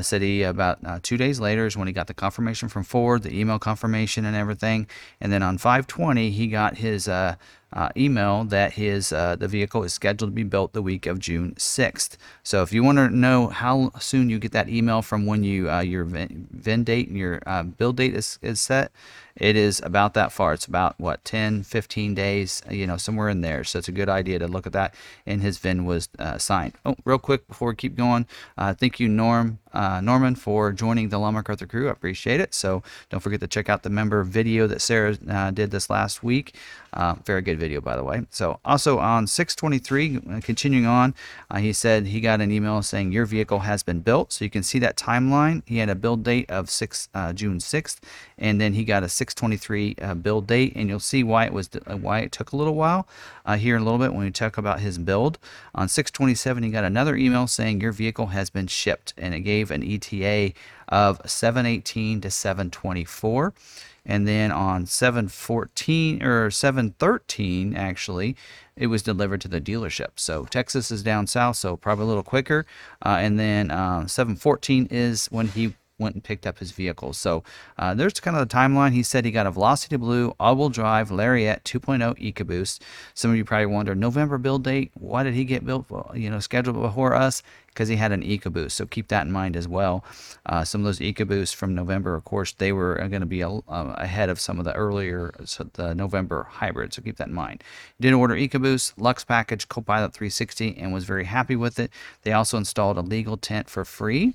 Said 0.03 0.23
he 0.23 0.43
about 0.45 1.03
two 1.03 1.17
days 1.17 1.41
later 1.41 1.67
is 1.67 1.77
when 1.77 1.89
he 1.89 1.93
got 1.93 2.07
the 2.07 2.15
confirmation 2.15 2.69
from 2.69 2.85
Ford, 2.85 3.25
the 3.25 3.37
email 3.37 3.59
confirmation 3.59 4.25
and 4.25 4.37
everything. 4.37 4.87
And 5.21 5.33
then 5.33 5.43
on 5.43 5.59
520, 5.59 6.31
he 6.31 6.47
got 6.47 6.77
his 6.77 7.09
uh, 7.73 7.91
email 7.97 8.45
that 8.45 8.73
his 8.73 9.13
uh, 9.13 9.37
the 9.37 9.49
vehicle 9.49 9.83
is 9.83 9.93
scheduled 9.93 10.31
to 10.31 10.35
be 10.35 10.43
built 10.43 10.73
the 10.73 10.83
week 10.83 11.07
of 11.07 11.19
June 11.19 11.55
6th. 11.57 12.17
So 12.43 12.63
if 12.63 12.73
you 12.73 12.83
want 12.83 12.99
to 12.99 13.11
know 13.11 13.49
how 13.49 13.91
soon 13.99 14.31
you 14.31 14.39
get 14.39 14.53
that 14.53 14.69
email 14.69 15.03
from 15.03 15.27
when 15.27 15.45
you 15.45 15.71
uh, 15.71 15.81
your 15.81 16.05
VIN 16.05 16.85
date 16.85 17.09
and 17.09 17.19
your 17.19 17.43
uh, 17.47 17.63
build 17.63 17.97
date 17.97 18.15
is, 18.15 18.39
is 18.43 18.61
set, 18.61 18.91
it 19.39 19.57
is 19.57 19.81
about 19.85 20.15
that 20.15 20.33
far. 20.33 20.53
It's 20.53 20.67
about 20.67 20.99
what 20.99 21.25
10, 21.25 21.63
15 21.63 22.15
days, 22.15 22.63
you 22.69 22.87
know, 22.87 22.97
somewhere 22.97 23.29
in 23.29 23.41
there. 23.41 23.65
So 23.65 23.79
it's 23.79 23.89
a 23.89 23.93
good 23.93 24.09
idea 24.09 24.39
to 24.41 24.49
look 24.49 24.67
at 24.67 24.73
that. 24.73 24.95
And 25.25 25.41
his 25.41 25.59
VIN 25.59 25.85
was 25.85 26.09
uh, 26.19 26.39
signed. 26.39 26.75
Oh, 26.85 26.97
real 27.05 27.19
quick 27.19 27.47
before 27.47 27.69
we 27.69 27.77
keep 27.77 27.95
going, 27.95 28.27
uh, 28.57 28.75
thank 28.75 28.99
you, 29.01 29.09
Norm 29.09 29.59
Norman, 29.75 30.35
for 30.35 30.73
joining 30.73 31.09
the 31.09 31.19
Long 31.19 31.35
MacArthur 31.35 31.67
crew. 31.67 31.89
I 31.89 31.93
appreciate 31.93 32.41
it. 32.41 32.53
So 32.55 32.83
don't 33.11 33.21
forget 33.21 33.41
to 33.41 33.47
check 33.47 33.69
out 33.69 33.83
the 33.83 33.91
member 33.91 34.23
video 34.25 34.67
that 34.67 34.81
Sarah 34.81 35.15
did 35.53 35.71
this 35.71 35.89
last 35.89 36.23
week. 36.23 36.55
very 37.25 37.43
good 37.43 37.59
video, 37.59 37.81
by 37.81 37.97
the 37.97 38.05
way. 38.05 38.27
So 38.31 38.59
also 38.65 38.99
on 38.99 39.27
623, 39.27 40.17
uh, 40.17 40.41
continuing 40.43 40.87
on, 40.87 41.15
uh, 41.51 41.59
he 41.59 41.73
said 41.73 42.07
he 42.07 42.21
got 42.21 42.41
an 42.41 42.51
email 42.51 42.83
saying 42.83 43.13
your 43.13 43.27
vehicle 43.27 43.61
has 43.61 43.83
been 43.83 44.01
built. 44.01 44.33
So 44.33 44.45
you 44.45 44.51
can 44.51 44.63
see 44.63 44.79
that 44.81 44.97
timeline. 44.97 45.63
He 45.67 45.79
had 45.79 45.89
a 45.89 45.95
build 45.95 46.25
date 46.25 46.51
of 46.51 46.71
6 46.71 47.09
uh, 47.15 47.33
June 47.33 47.59
6th, 47.59 47.99
and 48.37 48.61
then 48.61 48.73
he 48.75 48.85
got 48.85 49.03
a 49.03 49.09
623 49.31 49.97
uh, 50.01 50.15
build 50.15 50.47
date, 50.47 50.73
and 50.75 50.89
you'll 50.89 51.01
see 51.01 51.23
why 51.23 51.45
it 51.45 51.53
was 51.53 51.69
uh, 51.87 51.97
why 51.97 52.21
it 52.21 52.33
took 52.33 52.53
a 52.53 52.57
little 52.57 52.75
while 52.75 53.07
uh, 53.45 53.57
here 53.57 53.77
in 53.77 53.83
a 53.83 53.85
little 53.85 53.99
bit 53.99 54.13
when 54.13 54.25
we 54.25 54.31
talk 54.31 54.57
about 54.57 54.81
his 54.81 54.99
build. 54.99 55.39
On 55.75 55.89
627, 55.89 56.63
he 56.63 56.71
got 56.71 56.85
another 56.85 57.17
email 57.17 57.47
saying 57.47 57.81
your 57.81 57.93
vehicle 57.93 58.29
has 58.29 58.51
been 58.51 58.67
shipped, 58.67 59.13
and 59.19 59.35
it 59.35 59.41
gave 59.41 59.71
an 59.71 59.83
ETA 59.83 60.53
of 60.89 61.21
718 61.27 62.23
to 62.23 62.31
724 62.31 63.53
and 64.07 64.27
then 64.27 64.51
on 64.51 64.87
714 64.87 66.23
or 66.23 66.51
713 66.51 67.77
actually 67.77 68.35
it 68.75 68.87
was 68.87 69.03
delivered 69.03 69.41
to 69.43 69.49
the 69.49 69.61
dealership. 69.61 70.13
So 70.17 70.47
texas 70.47 70.91
is 70.91 71.03
down 71.03 71.27
south 71.27 71.57
so 71.57 71.77
probably 71.77 72.05
a 72.05 72.09
little 72.09 72.23
quicker. 72.23 72.65
Uh, 73.05 73.19
and 73.21 73.39
then 73.39 73.71
uh, 73.71 74.07
714 74.07 74.89
is 74.91 75.27
when 75.27 75.49
he 75.49 75.75
went 75.99 76.15
and 76.15 76.25
picked 76.25 76.47
up 76.47 76.59
his 76.59 76.71
vehicle. 76.71 77.13
So 77.13 77.43
uh, 77.79 77.95
there's 77.95 78.21
kind 78.21 78.37
of 78.37 78.49
the 78.49 78.55
timeline. 78.55 78.93
He 78.93 79.03
said 79.03 79.25
he 79.25 79.31
got 79.31 79.47
a 79.47 79.51
Velocity 79.51 79.97
Blue 79.97 80.35
all-wheel 80.39 80.69
drive 80.71 81.11
Lariat 81.11 81.65
2.0 81.65 82.19
EcoBoost. 82.19 82.81
Some 83.15 83.31
of 83.31 83.37
you 83.37 83.45
probably 83.45 83.67
wonder 83.67 83.95
November 83.95 84.39
build 84.39 84.65
date. 84.65 84.91
Why 84.95 85.23
did 85.23 85.35
he 85.35 85.45
get 85.45 85.67
built? 85.67 85.87
You 86.15 86.31
know, 86.31 86.41
scheduled 86.41 86.81
before 86.81 87.15
us 87.15 87.43
because 87.79 87.89
he 87.89 87.97
had 87.97 88.11
an 88.11 88.23
EcoBoost. 88.23 88.73
So 88.73 88.87
keep 88.87 89.07
that 89.09 89.25
in 89.25 89.33
mind 89.33 89.57
as 89.57 89.69
well. 89.69 90.05
Uh, 90.47 90.65
some 90.65 90.81
of 90.81 90.85
those 90.85 90.99
EcoBoosts 90.99 91.55
from 91.55 91.77
November, 91.77 92.17
of 92.17 92.25
course, 92.25 92.53
they 92.53 92.73
were 92.73 92.97
going 92.97 93.21
to 93.21 93.27
be 93.27 93.41
a, 93.41 93.49
uh, 93.49 93.61
ahead 93.69 94.29
of 94.29 94.41
some 94.41 94.59
of 94.59 94.65
the 94.65 94.75
earlier 94.75 95.33
so 95.45 95.63
the 95.75 95.95
November 95.95 96.49
hybrids. 96.51 96.97
So 96.97 97.03
keep 97.03 97.19
that 97.19 97.29
in 97.29 97.35
mind. 97.35 97.63
Did 98.01 98.15
order 98.15 98.35
EcoBoost, 98.35 98.95
Lux 98.97 99.25
package, 99.25 99.69
Copilot 99.69 100.13
360, 100.13 100.77
and 100.77 100.93
was 100.93 101.05
very 101.05 101.25
happy 101.25 101.55
with 101.55 101.79
it. 101.79 101.93
They 102.23 102.33
also 102.33 102.59
installed 102.59 102.99
a 102.99 103.03
legal 103.03 103.37
tent 103.37 103.71
for 103.71 103.85
free 103.85 104.35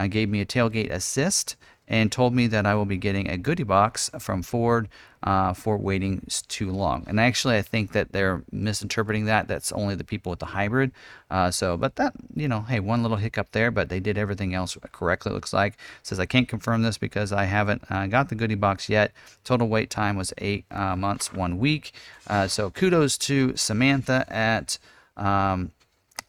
uh, 0.00 0.06
gave 0.06 0.28
me 0.28 0.40
a 0.40 0.46
tailgate 0.46 0.90
assist 0.90 1.56
and 1.86 2.12
told 2.12 2.32
me 2.32 2.46
that 2.46 2.66
I 2.66 2.74
will 2.76 2.84
be 2.84 2.96
getting 2.96 3.28
a 3.28 3.36
goodie 3.36 3.64
box 3.64 4.10
from 4.20 4.42
Ford 4.42 4.88
uh, 5.24 5.52
for 5.52 5.76
waiting 5.76 6.24
too 6.46 6.70
long. 6.70 7.04
And 7.08 7.18
actually, 7.18 7.56
I 7.56 7.62
think 7.62 7.90
that 7.92 8.12
they're 8.12 8.44
misinterpreting 8.52 9.24
that. 9.24 9.48
That's 9.48 9.72
only 9.72 9.96
the 9.96 10.04
people 10.04 10.30
with 10.30 10.38
the 10.38 10.46
hybrid. 10.46 10.92
Uh, 11.32 11.50
so, 11.50 11.76
but 11.76 11.96
that, 11.96 12.14
you 12.34 12.46
know, 12.46 12.60
hey, 12.60 12.78
one 12.78 13.02
little 13.02 13.16
hiccup 13.16 13.50
there, 13.50 13.72
but 13.72 13.88
they 13.88 13.98
did 13.98 14.16
everything 14.16 14.54
else 14.54 14.78
correctly, 14.92 15.32
it 15.32 15.34
looks 15.34 15.52
like. 15.52 15.74
It 15.74 16.06
says, 16.06 16.20
I 16.20 16.26
can't 16.26 16.48
confirm 16.48 16.82
this 16.82 16.96
because 16.96 17.32
I 17.32 17.44
haven't 17.44 17.82
uh, 17.90 18.06
got 18.06 18.28
the 18.28 18.36
goodie 18.36 18.54
box 18.54 18.88
yet. 18.88 19.12
Total 19.42 19.66
wait 19.66 19.90
time 19.90 20.16
was 20.16 20.32
eight 20.38 20.64
uh, 20.70 20.94
months, 20.94 21.32
one 21.32 21.58
week. 21.58 21.92
Uh, 22.28 22.46
so, 22.46 22.70
kudos 22.70 23.18
to 23.18 23.56
Samantha 23.56 24.24
at. 24.28 24.78
Um, 25.16 25.72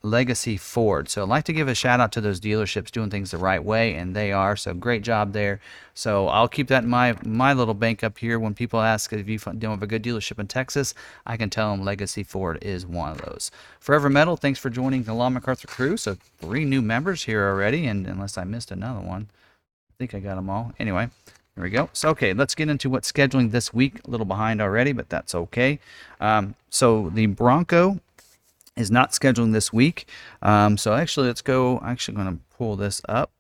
Legacy 0.04 0.58
Ford. 0.58 1.10
So 1.10 1.22
I'd 1.22 1.30
like 1.30 1.44
to 1.46 1.54
give 1.54 1.68
a 1.68 1.76
shout 1.76 2.00
out 2.00 2.12
to 2.14 2.22
those 2.22 2.40
dealerships 2.40 2.90
doing 2.90 3.10
things 3.10 3.32
the 3.32 3.38
right 3.38 3.64
way, 3.64 3.94
and 3.94 4.16
they 4.16 4.32
are. 4.32 4.56
So 4.56 4.74
great 4.74 5.04
job 5.04 5.34
there. 5.34 5.60
So 5.94 6.28
I'll 6.28 6.48
keep 6.48 6.68
that 6.70 6.84
in 6.84 6.90
my 6.90 7.16
my 7.24 7.54
little 7.54 7.74
bank 7.76 8.04
up 8.04 8.18
here. 8.18 8.40
When 8.40 8.56
people 8.56 8.82
ask 8.82 9.14
if 9.14 9.28
you 9.30 9.38
don't 9.38 9.72
have 9.72 9.84
a 9.84 9.88
good 9.88 10.04
dealership 10.04 10.40
in 10.40 10.48
Texas, 10.48 10.94
I 11.26 11.38
can 11.38 11.50
tell 11.50 11.72
them 11.72 11.86
Legacy 11.86 12.24
Ford 12.24 12.58
is 12.62 12.86
one 12.86 13.12
of 13.12 13.18
those. 13.20 13.52
Forever 13.80 14.10
Metal, 14.10 14.38
thanks 14.38 14.60
for 14.60 14.70
joining 14.70 15.04
the 15.04 15.14
Long 15.14 15.34
MacArthur 15.34 15.68
crew. 15.68 15.98
So 15.98 16.18
three 16.40 16.66
new 16.66 16.82
members 16.82 17.24
here 17.24 17.48
already, 17.48 17.86
and 17.86 18.08
unless 18.08 18.38
I 18.38 18.44
missed 18.44 18.72
another 18.72 19.02
one, 19.02 19.30
I 19.32 19.94
think 20.00 20.16
I 20.16 20.20
got 20.20 20.36
them 20.36 20.50
all. 20.50 20.74
Anyway. 20.80 21.10
There 21.56 21.66
we 21.66 21.70
go. 21.70 21.90
So, 21.92 22.08
okay, 22.12 22.34
let's 22.34 22.56
get 22.56 22.70
into 22.70 22.90
what's 22.90 23.12
scheduling 23.12 23.52
this 23.52 23.74
week. 23.74 24.00
A 24.08 24.10
little 24.10 24.26
behind 24.26 24.62
already, 24.62 24.94
but 24.94 25.10
that's 25.10 25.36
okay. 25.36 25.80
Um, 26.22 26.56
so, 26.70 27.10
the 27.14 27.26
Bronco 27.26 28.00
is 28.82 28.92
not 28.92 29.12
scheduling 29.12 29.54
this 29.54 29.72
week. 29.72 30.08
Um, 30.42 30.78
so 30.78 30.94
actually, 30.94 31.28
let's 31.28 31.42
go. 31.42 31.80
I'm 31.80 31.90
actually 31.90 32.16
going 32.16 32.38
to 32.38 32.44
pull 32.58 32.76
this 32.76 33.02
up 33.08 33.32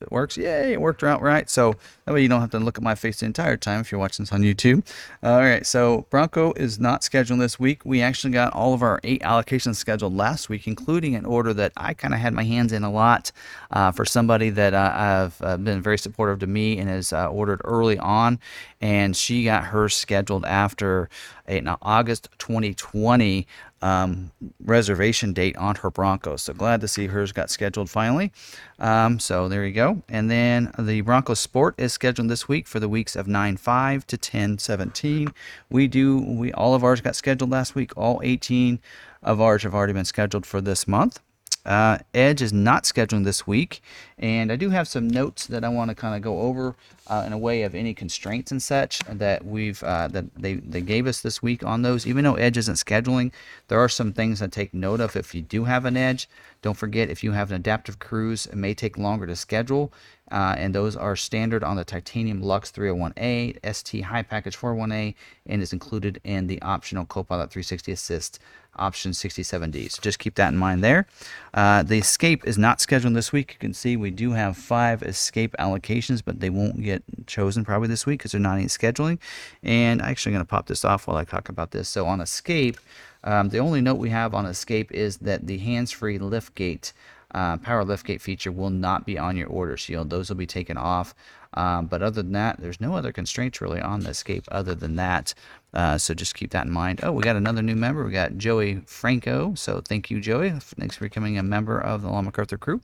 If 0.00 0.08
it 0.08 0.12
works, 0.12 0.36
yay, 0.36 0.72
it 0.72 0.80
worked 0.80 1.04
out 1.04 1.22
right. 1.22 1.48
So 1.48 1.74
that 2.04 2.12
way 2.12 2.22
you 2.22 2.28
don't 2.28 2.40
have 2.40 2.50
to 2.50 2.58
look 2.58 2.76
at 2.76 2.82
my 2.82 2.96
face 2.96 3.20
the 3.20 3.26
entire 3.26 3.56
time 3.56 3.80
if 3.80 3.92
you're 3.92 4.00
watching 4.00 4.24
this 4.24 4.32
on 4.32 4.42
YouTube. 4.42 4.84
All 5.22 5.38
right, 5.38 5.64
so 5.64 6.06
Bronco 6.10 6.52
is 6.54 6.80
not 6.80 7.04
scheduled 7.04 7.40
this 7.40 7.60
week. 7.60 7.84
We 7.84 8.02
actually 8.02 8.32
got 8.32 8.52
all 8.52 8.74
of 8.74 8.82
our 8.82 8.98
eight 9.04 9.22
allocations 9.22 9.76
scheduled 9.76 10.12
last 10.16 10.48
week, 10.48 10.66
including 10.66 11.14
an 11.14 11.24
order 11.24 11.54
that 11.54 11.72
I 11.76 11.94
kind 11.94 12.12
of 12.12 12.18
had 12.18 12.34
my 12.34 12.42
hands 12.42 12.72
in 12.72 12.82
a 12.82 12.90
lot 12.90 13.30
uh, 13.70 13.92
for 13.92 14.04
somebody 14.04 14.50
that 14.50 14.74
uh, 14.74 14.92
I've 14.94 15.40
uh, 15.40 15.56
been 15.58 15.80
very 15.80 15.98
supportive 15.98 16.40
to 16.40 16.48
me 16.48 16.78
and 16.78 16.88
has 16.88 17.12
uh, 17.12 17.28
ordered 17.28 17.60
early 17.64 17.98
on. 17.98 18.40
And 18.80 19.16
she 19.16 19.44
got 19.44 19.64
hers 19.66 19.94
scheduled 19.94 20.44
after 20.44 21.08
a, 21.48 21.62
August 21.82 22.28
2020 22.38 23.46
um, 23.82 24.30
reservation 24.64 25.32
date 25.32 25.56
on 25.56 25.76
her 25.76 25.90
Broncos. 25.90 26.42
So 26.42 26.54
glad 26.54 26.80
to 26.80 26.88
see 26.88 27.06
hers 27.08 27.32
got 27.32 27.50
scheduled 27.50 27.90
finally. 27.90 28.32
Um, 28.78 29.18
so 29.18 29.48
there 29.48 29.66
you 29.66 29.72
go. 29.72 30.02
And 30.08 30.30
then 30.30 30.72
the 30.78 31.02
Broncos 31.02 31.40
Sport 31.40 31.74
is 31.78 31.92
scheduled 31.92 32.28
this 32.28 32.48
week 32.48 32.66
for 32.66 32.80
the 32.80 32.88
weeks 32.88 33.14
of 33.14 33.26
9 33.26 33.56
5 33.56 34.06
to 34.06 34.16
10 34.16 34.58
17. 34.58 35.28
We 35.70 35.86
do, 35.86 36.18
we 36.18 36.52
all 36.52 36.74
of 36.74 36.82
ours 36.82 37.00
got 37.00 37.16
scheduled 37.16 37.50
last 37.50 37.74
week. 37.74 37.96
All 37.96 38.20
18 38.24 38.80
of 39.22 39.40
ours 39.40 39.62
have 39.62 39.74
already 39.74 39.92
been 39.92 40.04
scheduled 40.04 40.46
for 40.46 40.60
this 40.60 40.88
month. 40.88 41.20
Uh, 41.64 41.98
Edge 42.12 42.42
is 42.42 42.52
not 42.52 42.84
scheduling 42.84 43.24
this 43.24 43.46
week, 43.46 43.82
and 44.18 44.52
I 44.52 44.56
do 44.56 44.68
have 44.70 44.86
some 44.86 45.08
notes 45.08 45.46
that 45.46 45.64
I 45.64 45.68
want 45.70 45.88
to 45.88 45.94
kind 45.94 46.14
of 46.14 46.20
go 46.20 46.40
over 46.40 46.76
uh, 47.06 47.24
in 47.26 47.32
a 47.32 47.38
way 47.38 47.62
of 47.62 47.74
any 47.74 47.94
constraints 47.94 48.50
and 48.52 48.62
such 48.62 48.98
that 49.08 49.46
we've 49.46 49.82
uh, 49.82 50.08
that 50.08 50.26
they, 50.34 50.54
they 50.54 50.82
gave 50.82 51.06
us 51.06 51.22
this 51.22 51.42
week 51.42 51.64
on 51.64 51.82
those. 51.82 52.06
Even 52.06 52.24
though 52.24 52.34
Edge 52.34 52.58
isn't 52.58 52.74
scheduling, 52.74 53.32
there 53.68 53.78
are 53.80 53.88
some 53.88 54.12
things 54.12 54.42
I 54.42 54.46
take 54.48 54.74
note 54.74 55.00
of. 55.00 55.16
If 55.16 55.34
you 55.34 55.40
do 55.40 55.64
have 55.64 55.86
an 55.86 55.96
Edge, 55.96 56.28
don't 56.60 56.76
forget 56.76 57.08
if 57.08 57.24
you 57.24 57.32
have 57.32 57.50
an 57.50 57.56
adaptive 57.56 57.98
cruise, 57.98 58.46
it 58.46 58.56
may 58.56 58.74
take 58.74 58.98
longer 58.98 59.26
to 59.26 59.36
schedule, 59.36 59.90
uh, 60.30 60.54
and 60.56 60.74
those 60.74 60.96
are 60.96 61.16
standard 61.16 61.62
on 61.62 61.76
the 61.76 61.84
Titanium 61.84 62.42
Lux 62.42 62.72
301A, 62.72 63.58
ST 63.74 64.04
High 64.04 64.22
Package 64.22 64.56
401A, 64.56 65.14
and 65.46 65.62
is 65.62 65.72
included 65.72 66.20
in 66.24 66.46
the 66.46 66.60
optional 66.62 67.04
Copilot 67.04 67.50
360 67.50 67.92
Assist 67.92 68.38
option 68.76 69.12
67D. 69.12 69.90
So 69.90 70.02
just 70.02 70.18
keep 70.18 70.34
that 70.34 70.52
in 70.52 70.58
mind 70.58 70.82
there. 70.82 71.06
Uh, 71.52 71.82
the 71.82 71.98
escape 71.98 72.46
is 72.46 72.58
not 72.58 72.80
scheduled 72.80 73.14
this 73.14 73.32
week. 73.32 73.52
You 73.52 73.58
can 73.58 73.74
see 73.74 73.96
we 73.96 74.10
do 74.10 74.32
have 74.32 74.56
five 74.56 75.02
escape 75.02 75.54
allocations, 75.58 76.22
but 76.24 76.40
they 76.40 76.50
won't 76.50 76.82
get 76.82 77.02
chosen 77.26 77.64
probably 77.64 77.88
this 77.88 78.06
week 78.06 78.20
because 78.20 78.32
they're 78.32 78.40
not 78.40 78.58
in 78.58 78.66
scheduling. 78.66 79.18
And 79.62 80.02
I'm 80.02 80.10
actually 80.10 80.32
going 80.32 80.44
to 80.44 80.48
pop 80.48 80.66
this 80.66 80.84
off 80.84 81.06
while 81.06 81.16
I 81.16 81.24
talk 81.24 81.48
about 81.48 81.70
this. 81.70 81.88
So 81.88 82.06
on 82.06 82.20
escape, 82.20 82.78
um, 83.22 83.48
the 83.48 83.58
only 83.58 83.80
note 83.80 83.94
we 83.96 84.10
have 84.10 84.34
on 84.34 84.46
escape 84.46 84.92
is 84.92 85.18
that 85.18 85.46
the 85.46 85.58
hands-free 85.58 86.18
liftgate 86.18 86.92
uh, 87.34 87.56
power 87.58 87.84
liftgate 87.84 88.20
feature 88.20 88.52
will 88.52 88.70
not 88.70 89.04
be 89.04 89.18
on 89.18 89.36
your 89.36 89.48
order 89.48 89.76
shield. 89.76 90.08
Those 90.08 90.28
will 90.28 90.36
be 90.36 90.46
taken 90.46 90.76
off. 90.76 91.14
Um, 91.54 91.86
but 91.86 92.02
other 92.02 92.22
than 92.22 92.32
that, 92.32 92.60
there's 92.60 92.80
no 92.80 92.96
other 92.96 93.12
constraints 93.12 93.60
really 93.60 93.80
on 93.80 94.00
the 94.00 94.10
escape 94.10 94.44
other 94.50 94.74
than 94.74 94.96
that. 94.96 95.34
Uh, 95.72 95.98
so 95.98 96.14
just 96.14 96.34
keep 96.34 96.50
that 96.50 96.66
in 96.66 96.72
mind. 96.72 97.00
Oh, 97.02 97.12
we 97.12 97.22
got 97.22 97.36
another 97.36 97.62
new 97.62 97.76
member. 97.76 98.04
We 98.04 98.12
got 98.12 98.36
Joey 98.38 98.80
Franco. 98.86 99.54
So 99.54 99.80
thank 99.80 100.10
you, 100.10 100.20
Joey. 100.20 100.50
Thanks 100.50 100.96
for 100.96 101.04
becoming 101.04 101.38
a 101.38 101.42
member 101.42 101.80
of 101.80 102.02
the 102.02 102.08
Long 102.08 102.24
MacArthur 102.24 102.58
crew. 102.58 102.80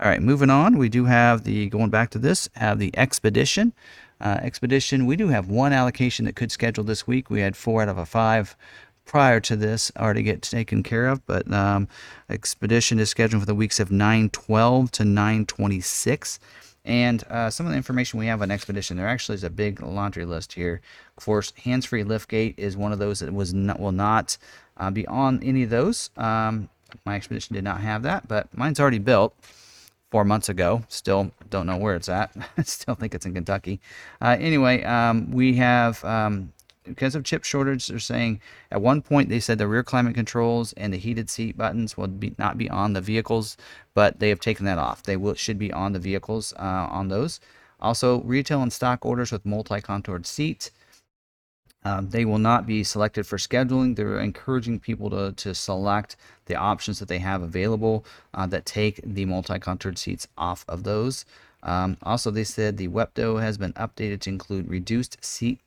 All 0.00 0.08
right, 0.08 0.22
moving 0.22 0.50
on. 0.50 0.78
We 0.78 0.88
do 0.88 1.04
have 1.04 1.44
the, 1.44 1.68
going 1.68 1.90
back 1.90 2.10
to 2.10 2.18
this, 2.18 2.48
have 2.54 2.80
the 2.80 2.96
Expedition. 2.96 3.72
Uh, 4.20 4.38
Expedition, 4.42 5.06
we 5.06 5.14
do 5.14 5.28
have 5.28 5.48
one 5.48 5.72
allocation 5.72 6.24
that 6.24 6.34
could 6.34 6.50
schedule 6.50 6.82
this 6.82 7.06
week. 7.06 7.30
We 7.30 7.40
had 7.40 7.56
four 7.56 7.82
out 7.82 7.88
of 7.88 7.98
a 7.98 8.06
five 8.06 8.56
prior 9.04 9.40
to 9.40 9.56
this 9.56 9.92
already 9.98 10.22
get 10.22 10.42
taken 10.42 10.82
care 10.82 11.06
of, 11.08 11.24
but 11.26 11.50
um, 11.52 11.88
Expedition 12.28 12.98
is 12.98 13.10
scheduled 13.10 13.42
for 13.42 13.46
the 13.46 13.54
weeks 13.54 13.78
of 13.80 13.90
912 13.90 14.90
to 14.92 15.04
926. 15.04 16.38
And 16.84 17.22
uh, 17.30 17.50
some 17.50 17.66
of 17.66 17.72
the 17.72 17.76
information 17.76 18.18
we 18.18 18.26
have 18.26 18.42
on 18.42 18.50
Expedition, 18.50 18.96
there 18.96 19.06
actually 19.06 19.36
is 19.36 19.44
a 19.44 19.50
big 19.50 19.82
laundry 19.82 20.24
list 20.24 20.52
here. 20.52 20.80
Of 21.16 21.24
course, 21.24 21.52
hands-free 21.62 22.04
liftgate 22.04 22.54
is 22.56 22.76
one 22.76 22.92
of 22.92 22.98
those 22.98 23.20
that 23.20 23.32
was 23.32 23.54
not, 23.54 23.78
will 23.78 23.92
not 23.92 24.36
uh, 24.76 24.90
be 24.90 25.06
on 25.06 25.42
any 25.42 25.62
of 25.62 25.70
those. 25.70 26.10
Um, 26.16 26.68
my 27.04 27.16
Expedition 27.16 27.54
did 27.54 27.64
not 27.64 27.80
have 27.80 28.02
that, 28.02 28.26
but 28.28 28.56
mine's 28.56 28.80
already 28.80 28.98
built 28.98 29.34
four 30.10 30.24
months 30.24 30.48
ago. 30.48 30.82
Still 30.88 31.30
don't 31.50 31.66
know 31.66 31.76
where 31.76 31.94
it's 31.94 32.08
at. 32.08 32.34
Still 32.64 32.94
think 32.94 33.14
it's 33.14 33.26
in 33.26 33.34
Kentucky. 33.34 33.80
Uh, 34.20 34.36
anyway, 34.38 34.82
um, 34.82 35.30
we 35.30 35.54
have 35.54 36.04
um, 36.04 36.52
because 36.84 37.14
of 37.14 37.24
chip 37.24 37.44
shortage, 37.44 37.86
they're 37.86 37.98
saying 37.98 38.40
at 38.70 38.82
one 38.82 39.02
point 39.02 39.28
they 39.28 39.40
said 39.40 39.58
the 39.58 39.68
rear 39.68 39.82
climate 39.82 40.14
controls 40.14 40.72
and 40.74 40.92
the 40.92 40.98
heated 40.98 41.30
seat 41.30 41.56
buttons 41.56 41.96
will 41.96 42.08
be 42.08 42.34
not 42.38 42.58
be 42.58 42.68
on 42.70 42.92
the 42.92 43.00
vehicles, 43.00 43.56
but 43.94 44.18
they 44.18 44.28
have 44.28 44.40
taken 44.40 44.66
that 44.66 44.78
off. 44.78 45.02
They 45.02 45.16
will 45.16 45.34
should 45.34 45.58
be 45.58 45.72
on 45.72 45.92
the 45.92 45.98
vehicles 45.98 46.52
uh, 46.58 46.88
on 46.90 47.08
those. 47.08 47.40
Also, 47.80 48.20
retail 48.22 48.62
and 48.62 48.72
stock 48.72 49.04
orders 49.04 49.32
with 49.32 49.44
multi-contoured 49.44 50.26
seats. 50.26 50.70
Um, 51.84 52.10
they 52.10 52.24
will 52.24 52.38
not 52.38 52.64
be 52.64 52.84
selected 52.84 53.26
for 53.26 53.38
scheduling. 53.38 53.96
They're 53.96 54.20
encouraging 54.20 54.78
people 54.78 55.10
to, 55.10 55.32
to 55.32 55.52
select 55.52 56.14
the 56.46 56.54
options 56.54 57.00
that 57.00 57.08
they 57.08 57.18
have 57.18 57.42
available 57.42 58.04
uh, 58.34 58.46
that 58.46 58.66
take 58.66 59.00
the 59.04 59.24
multi-contoured 59.24 59.98
seats 59.98 60.28
off 60.38 60.64
of 60.68 60.84
those. 60.84 61.24
Um, 61.64 61.96
also, 62.02 62.30
they 62.30 62.44
said 62.44 62.76
the 62.76 62.88
WEPDO 62.88 63.40
has 63.40 63.58
been 63.58 63.72
updated 63.72 64.20
to 64.20 64.30
include 64.30 64.68
reduced 64.68 65.24
seat 65.24 65.60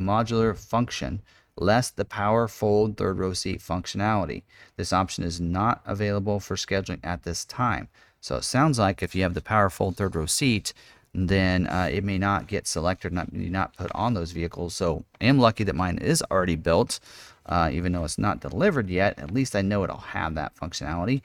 modular 0.00 0.56
function 0.56 1.22
less 1.58 1.90
the 1.90 2.04
power 2.04 2.48
fold 2.48 2.96
third 2.96 3.18
row 3.18 3.32
seat 3.32 3.60
functionality. 3.60 4.42
This 4.76 4.92
option 4.92 5.24
is 5.24 5.40
not 5.40 5.80
available 5.86 6.40
for 6.40 6.54
scheduling 6.54 7.00
at 7.02 7.22
this 7.22 7.44
time. 7.44 7.88
So 8.20 8.36
it 8.36 8.44
sounds 8.44 8.78
like 8.78 9.02
if 9.02 9.14
you 9.14 9.22
have 9.22 9.34
the 9.34 9.40
power 9.40 9.70
fold 9.70 9.96
third 9.96 10.16
row 10.16 10.26
seat, 10.26 10.72
then 11.14 11.66
uh, 11.68 11.88
it 11.90 12.04
may 12.04 12.18
not 12.18 12.46
get 12.46 12.66
selected, 12.66 13.12
not 13.12 13.32
not 13.32 13.76
put 13.76 13.90
on 13.92 14.14
those 14.14 14.32
vehicles. 14.32 14.74
So 14.74 15.04
I 15.20 15.24
am 15.24 15.38
lucky 15.38 15.64
that 15.64 15.74
mine 15.74 15.98
is 15.98 16.22
already 16.30 16.56
built, 16.56 17.00
uh, 17.46 17.70
even 17.72 17.92
though 17.92 18.04
it's 18.04 18.18
not 18.18 18.40
delivered 18.40 18.90
yet. 18.90 19.18
At 19.18 19.30
least 19.30 19.56
I 19.56 19.62
know 19.62 19.82
it'll 19.84 19.96
have 19.96 20.34
that 20.34 20.54
functionality. 20.56 21.22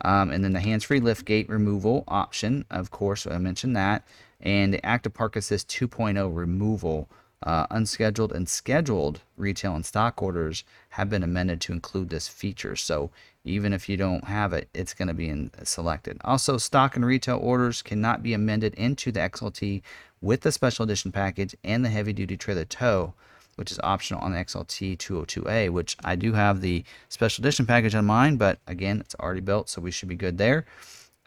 Um, 0.00 0.30
and 0.30 0.42
then 0.42 0.52
the 0.52 0.60
hands-free 0.60 1.00
liftgate 1.00 1.48
removal 1.48 2.04
option, 2.08 2.64
of 2.70 2.90
course, 2.90 3.26
I 3.26 3.38
mentioned 3.38 3.76
that, 3.76 4.04
and 4.40 4.74
the 4.74 4.84
Active 4.84 5.14
Park 5.14 5.36
Assist 5.36 5.68
2.0 5.68 6.34
removal 6.34 7.08
uh, 7.44 7.66
unscheduled 7.70 8.32
and 8.32 8.48
scheduled 8.48 9.20
retail 9.36 9.74
and 9.74 9.84
stock 9.84 10.22
orders 10.22 10.64
have 10.90 11.10
been 11.10 11.22
amended 11.22 11.60
to 11.60 11.72
include 11.72 12.08
this 12.08 12.26
feature. 12.26 12.74
So 12.74 13.10
even 13.44 13.72
if 13.72 13.88
you 13.88 13.96
don't 13.96 14.24
have 14.24 14.52
it, 14.54 14.68
it's 14.72 14.94
going 14.94 15.08
to 15.08 15.14
be 15.14 15.28
in, 15.28 15.50
selected. 15.62 16.18
Also, 16.24 16.56
stock 16.56 16.96
and 16.96 17.04
retail 17.04 17.38
orders 17.38 17.82
cannot 17.82 18.22
be 18.22 18.32
amended 18.32 18.74
into 18.74 19.12
the 19.12 19.20
XLT 19.20 19.82
with 20.22 20.40
the 20.40 20.52
special 20.52 20.84
edition 20.84 21.12
package 21.12 21.54
and 21.62 21.84
the 21.84 21.90
heavy 21.90 22.14
duty 22.14 22.36
trailer 22.36 22.64
tow, 22.64 23.12
which 23.56 23.70
is 23.70 23.78
optional 23.82 24.22
on 24.22 24.32
the 24.32 24.38
XLT 24.38 24.96
202A, 24.96 25.68
which 25.68 25.98
I 26.02 26.16
do 26.16 26.32
have 26.32 26.62
the 26.62 26.82
special 27.10 27.42
edition 27.42 27.66
package 27.66 27.94
on 27.94 28.06
mine, 28.06 28.36
but 28.36 28.58
again, 28.66 29.00
it's 29.00 29.14
already 29.16 29.42
built, 29.42 29.68
so 29.68 29.82
we 29.82 29.90
should 29.90 30.08
be 30.08 30.16
good 30.16 30.38
there. 30.38 30.64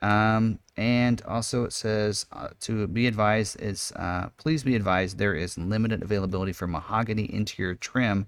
Um, 0.02 0.60
and 0.76 1.22
also 1.28 1.64
it 1.66 1.74
says 1.74 2.28
uh, 2.32 2.50
to 2.62 2.88
be 2.88 3.08
advised 3.08 3.60
is 3.60 3.92
uh, 3.96 4.30
please 4.38 4.64
be 4.64 4.76
advised 4.76 5.18
there 5.18 5.34
is 5.34 5.58
limited 5.58 6.04
availability 6.04 6.54
for 6.54 6.68
mahogany 6.68 7.34
interior 7.34 7.74
trim 7.76 8.28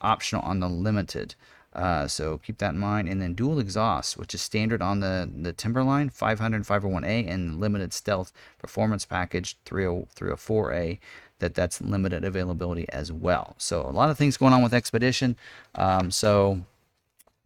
optional 0.00 0.42
on 0.42 0.60
the 0.60 0.68
limited. 0.68 1.34
Uh, 1.72 2.06
so 2.08 2.38
keep 2.38 2.58
that 2.58 2.74
in 2.74 2.78
mind. 2.78 3.08
And 3.08 3.20
then 3.20 3.34
dual 3.34 3.58
exhaust, 3.58 4.16
which 4.16 4.34
is 4.34 4.40
standard 4.40 4.80
on 4.80 5.00
the, 5.00 5.30
the 5.32 5.52
Timberline 5.52 6.10
500 6.10 6.62
501A 6.64 7.28
and 7.28 7.60
limited 7.60 7.92
stealth 7.92 8.32
performance 8.58 9.04
package 9.04 9.56
304A, 9.66 10.98
that 11.40 11.54
that's 11.54 11.80
limited 11.80 12.24
availability 12.24 12.86
as 12.90 13.12
well. 13.12 13.54
So 13.58 13.82
a 13.82 13.92
lot 13.92 14.10
of 14.10 14.18
things 14.18 14.36
going 14.36 14.52
on 14.52 14.62
with 14.62 14.74
Expedition. 14.74 15.36
Um, 15.74 16.10
so 16.10 16.62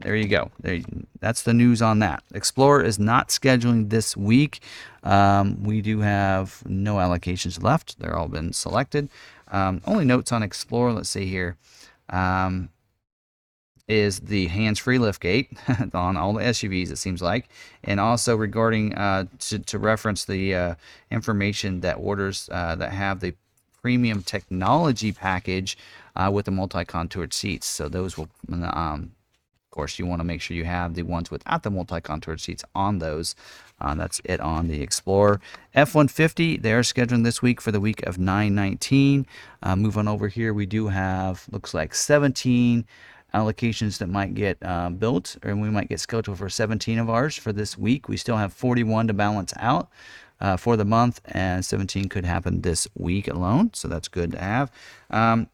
there 0.02 0.16
you 0.16 0.28
go. 0.28 0.50
There, 0.60 0.80
that's 1.20 1.42
the 1.42 1.54
news 1.54 1.82
on 1.82 2.00
that. 2.00 2.22
Explorer 2.34 2.82
is 2.82 2.98
not 2.98 3.28
scheduling 3.28 3.90
this 3.90 4.16
week. 4.16 4.60
Um, 5.02 5.62
we 5.62 5.80
do 5.80 6.00
have 6.00 6.62
no 6.66 6.96
allocations 6.96 7.62
left. 7.62 7.98
They're 7.98 8.16
all 8.16 8.28
been 8.28 8.52
selected. 8.52 9.08
Um, 9.48 9.80
only 9.86 10.04
notes 10.04 10.32
on 10.32 10.42
Explorer. 10.42 10.92
Let's 10.92 11.10
see 11.10 11.26
here. 11.26 11.56
Um, 12.10 12.70
is 13.88 14.20
the 14.20 14.46
hands-free 14.46 14.98
liftgate 14.98 15.94
on 15.94 16.16
all 16.16 16.32
the 16.32 16.42
SUVs, 16.42 16.90
it 16.90 16.98
seems 16.98 17.20
like, 17.20 17.48
and 17.82 17.98
also 17.98 18.36
regarding 18.36 18.94
uh, 18.94 19.26
to, 19.38 19.58
to, 19.58 19.78
reference 19.78 20.24
the 20.24 20.54
uh, 20.54 20.74
information 21.10 21.80
that 21.80 21.94
orders 21.94 22.48
uh, 22.52 22.76
that 22.76 22.92
have 22.92 23.20
the 23.20 23.34
premium 23.82 24.22
technology 24.22 25.12
package 25.12 25.76
uh, 26.14 26.30
with 26.32 26.46
the 26.46 26.50
multi-contoured 26.50 27.32
seats. 27.32 27.66
So 27.66 27.88
those 27.88 28.16
will 28.16 28.28
um, 29.72 29.76
course, 29.76 29.98
you 29.98 30.06
want 30.06 30.20
to 30.20 30.24
make 30.24 30.40
sure 30.40 30.56
you 30.56 30.64
have 30.64 30.94
the 30.94 31.02
ones 31.02 31.30
without 31.30 31.62
the 31.62 31.70
multi-contoured 31.70 32.40
seats 32.40 32.64
on 32.74 32.98
those. 32.98 33.34
Uh, 33.80 33.94
that's 33.94 34.20
it 34.24 34.40
on 34.40 34.68
the 34.68 34.82
Explorer. 34.82 35.40
F-150, 35.74 36.62
they're 36.62 36.82
scheduling 36.82 37.24
this 37.24 37.42
week 37.42 37.60
for 37.60 37.72
the 37.72 37.80
week 37.80 38.02
of 38.06 38.18
919. 38.18 39.26
Uh, 39.62 39.76
move 39.76 39.98
on 39.98 40.08
over 40.08 40.28
here. 40.28 40.54
We 40.54 40.66
do 40.66 40.88
have, 40.88 41.46
looks 41.50 41.74
like 41.74 41.94
17 41.94 42.84
allocations 43.34 43.98
that 43.98 44.08
might 44.08 44.34
get 44.34 44.58
uh, 44.62 44.90
built, 44.90 45.36
and 45.42 45.60
we 45.62 45.70
might 45.70 45.88
get 45.88 46.00
scheduled 46.00 46.38
for 46.38 46.48
17 46.50 46.98
of 46.98 47.10
ours 47.10 47.36
for 47.36 47.52
this 47.52 47.78
week. 47.78 48.08
We 48.08 48.16
still 48.16 48.36
have 48.36 48.52
41 48.52 49.08
to 49.08 49.14
balance 49.14 49.52
out. 49.58 49.88
uh, 50.42 50.56
for 50.56 50.76
the 50.76 50.84
month, 50.84 51.20
and 51.26 51.64
17 51.64 52.08
could 52.08 52.24
happen 52.24 52.62
this 52.62 52.88
week 52.96 53.28
alone. 53.28 53.70
So 53.74 53.88
that's 53.88 54.08
good 54.08 54.32
to 54.32 54.40
have. 54.40 54.72
Um, 55.08 55.48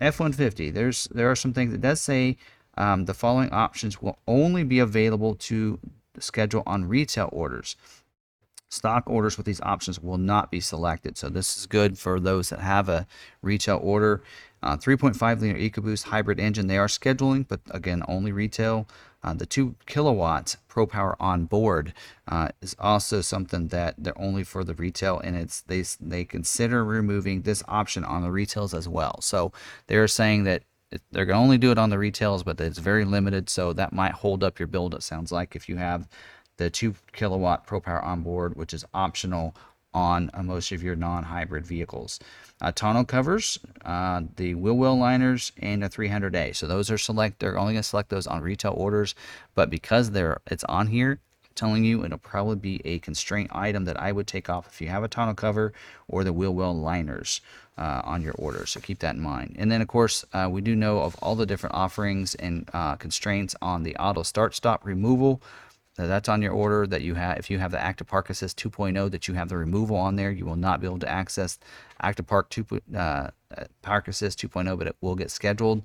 F-150. 0.00 0.74
There's 0.74 1.06
there 1.12 1.30
are 1.30 1.36
some 1.36 1.52
things. 1.52 1.72
that 1.72 1.80
does 1.80 2.00
say 2.00 2.36
um, 2.76 3.04
the 3.04 3.14
following 3.14 3.50
options 3.50 4.00
will 4.00 4.18
only 4.26 4.64
be 4.64 4.78
available 4.78 5.34
to 5.34 5.78
schedule 6.18 6.62
on 6.66 6.86
retail 6.86 7.28
orders. 7.32 7.76
Stock 8.68 9.04
orders 9.06 9.36
with 9.36 9.44
these 9.44 9.60
options 9.60 10.00
will 10.00 10.16
not 10.16 10.50
be 10.50 10.60
selected. 10.60 11.18
So 11.18 11.28
this 11.28 11.58
is 11.58 11.66
good 11.66 11.98
for 11.98 12.18
those 12.18 12.48
that 12.48 12.60
have 12.60 12.88
a 12.88 13.06
retail 13.42 13.78
order. 13.82 14.22
Uh, 14.62 14.76
3.5 14.76 15.40
liter 15.40 15.58
EcoBoost 15.58 16.04
hybrid 16.04 16.40
engine. 16.40 16.68
They 16.68 16.78
are 16.78 16.86
scheduling, 16.86 17.46
but 17.46 17.60
again, 17.70 18.02
only 18.08 18.32
retail. 18.32 18.88
Uh, 19.24 19.34
the 19.34 19.46
two 19.46 19.74
kilowatt 19.86 20.56
Pro 20.68 20.86
Power 20.86 21.16
on 21.20 21.44
board 21.44 21.92
uh, 22.28 22.48
is 22.60 22.74
also 22.78 23.20
something 23.20 23.68
that 23.68 23.94
they're 23.98 24.18
only 24.18 24.42
for 24.42 24.64
the 24.64 24.74
retail, 24.74 25.20
and 25.20 25.36
it's 25.36 25.60
they 25.60 25.84
they 26.00 26.24
consider 26.24 26.84
removing 26.84 27.42
this 27.42 27.62
option 27.68 28.04
on 28.04 28.22
the 28.22 28.32
retails 28.32 28.74
as 28.74 28.88
well. 28.88 29.20
So 29.20 29.52
they're 29.86 30.08
saying 30.08 30.44
that 30.44 30.62
they're 31.10 31.24
going 31.24 31.38
to 31.38 31.42
only 31.42 31.58
do 31.58 31.70
it 31.70 31.78
on 31.78 31.90
the 31.90 31.98
retails, 31.98 32.42
but 32.42 32.60
it's 32.60 32.78
very 32.78 33.04
limited. 33.04 33.48
So 33.48 33.72
that 33.72 33.92
might 33.92 34.12
hold 34.12 34.42
up 34.44 34.58
your 34.58 34.66
build. 34.66 34.94
It 34.94 35.02
sounds 35.02 35.32
like 35.32 35.56
if 35.56 35.68
you 35.68 35.76
have 35.76 36.08
the 36.56 36.70
two 36.70 36.94
kilowatt 37.12 37.66
Pro 37.66 37.80
Power 37.80 38.02
on 38.02 38.22
board, 38.22 38.56
which 38.56 38.74
is 38.74 38.84
optional 38.94 39.54
on 39.94 40.30
uh, 40.32 40.42
most 40.42 40.72
of 40.72 40.82
your 40.82 40.96
non-hybrid 40.96 41.66
vehicles. 41.66 42.18
Uh, 42.60 42.72
tonneau 42.72 43.04
covers, 43.04 43.58
uh, 43.84 44.22
the 44.36 44.54
wheel 44.54 44.76
well 44.76 44.96
liners, 44.96 45.52
and 45.58 45.84
a 45.84 45.88
300A. 45.88 46.56
So 46.56 46.66
those 46.66 46.90
are 46.90 46.98
select. 46.98 47.40
They're 47.40 47.58
only 47.58 47.74
going 47.74 47.82
to 47.82 47.88
select 47.88 48.08
those 48.08 48.26
on 48.26 48.40
retail 48.40 48.74
orders, 48.76 49.14
but 49.54 49.70
because 49.70 50.10
they're 50.12 50.40
it's 50.46 50.64
on 50.64 50.86
here, 50.86 51.20
telling 51.54 51.84
you 51.84 52.04
it'll 52.04 52.18
probably 52.18 52.56
be 52.56 52.80
a 52.84 52.98
constraint 52.98 53.50
item 53.52 53.84
that 53.84 54.00
I 54.00 54.12
would 54.12 54.26
take 54.26 54.48
off 54.48 54.66
if 54.68 54.80
you 54.80 54.88
have 54.88 55.02
a 55.02 55.08
tonneau 55.08 55.34
cover 55.34 55.72
or 56.08 56.24
the 56.24 56.32
wheel 56.32 56.54
well 56.54 56.76
liners 56.76 57.40
uh, 57.78 58.02
on 58.04 58.22
your 58.22 58.34
order. 58.38 58.66
So 58.66 58.80
keep 58.80 58.98
that 59.00 59.14
in 59.14 59.20
mind. 59.20 59.56
And 59.58 59.70
then, 59.70 59.80
of 59.80 59.88
course, 59.88 60.24
uh, 60.32 60.48
we 60.50 60.60
do 60.60 60.76
know 60.76 61.00
of 61.00 61.16
all 61.22 61.34
the 61.34 61.46
different 61.46 61.74
offerings 61.74 62.34
and 62.34 62.68
uh, 62.72 62.96
constraints 62.96 63.54
on 63.62 63.82
the 63.82 63.96
auto 63.96 64.22
start 64.22 64.54
stop 64.54 64.84
removal 64.84 65.42
that's 65.96 66.28
on 66.28 66.40
your 66.40 66.52
order 66.52 66.86
that 66.86 67.02
you 67.02 67.14
have 67.14 67.38
if 67.38 67.50
you 67.50 67.58
have 67.58 67.70
the 67.70 67.80
active 67.80 68.06
park 68.06 68.30
assist 68.30 68.58
2.0 68.58 69.10
that 69.10 69.28
you 69.28 69.34
have 69.34 69.48
the 69.48 69.56
removal 69.56 69.96
on 69.96 70.16
there 70.16 70.30
you 70.30 70.44
will 70.44 70.56
not 70.56 70.80
be 70.80 70.86
able 70.86 70.98
to 70.98 71.08
access 71.08 71.58
active 72.00 72.26
park 72.26 72.48
2 72.50 72.66
uh, 72.96 73.30
park 73.82 74.08
assist 74.08 74.40
2.0 74.40 74.78
but 74.78 74.86
it 74.86 74.96
will 75.00 75.14
get 75.14 75.30
scheduled 75.30 75.82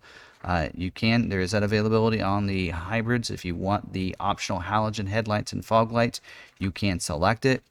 uh, 0.47 0.69
you 0.73 0.89
can 0.89 1.27
there 1.27 1.41
is 1.41 1.51
that 1.51 1.61
availability 1.61 2.21
on 2.21 2.47
the 2.47 2.69
hybrids. 2.69 3.29
If 3.29 3.43
you 3.43 3.53
want 3.53 3.91
the 3.91 4.15
optional 4.19 4.61
halogen 4.61 5.07
headlights 5.07 5.51
and 5.51 5.63
fog 5.63 5.91
lights 5.91 6.21
you 6.57 6.71
can 6.71 6.99
select 6.99 7.45
it. 7.45 7.61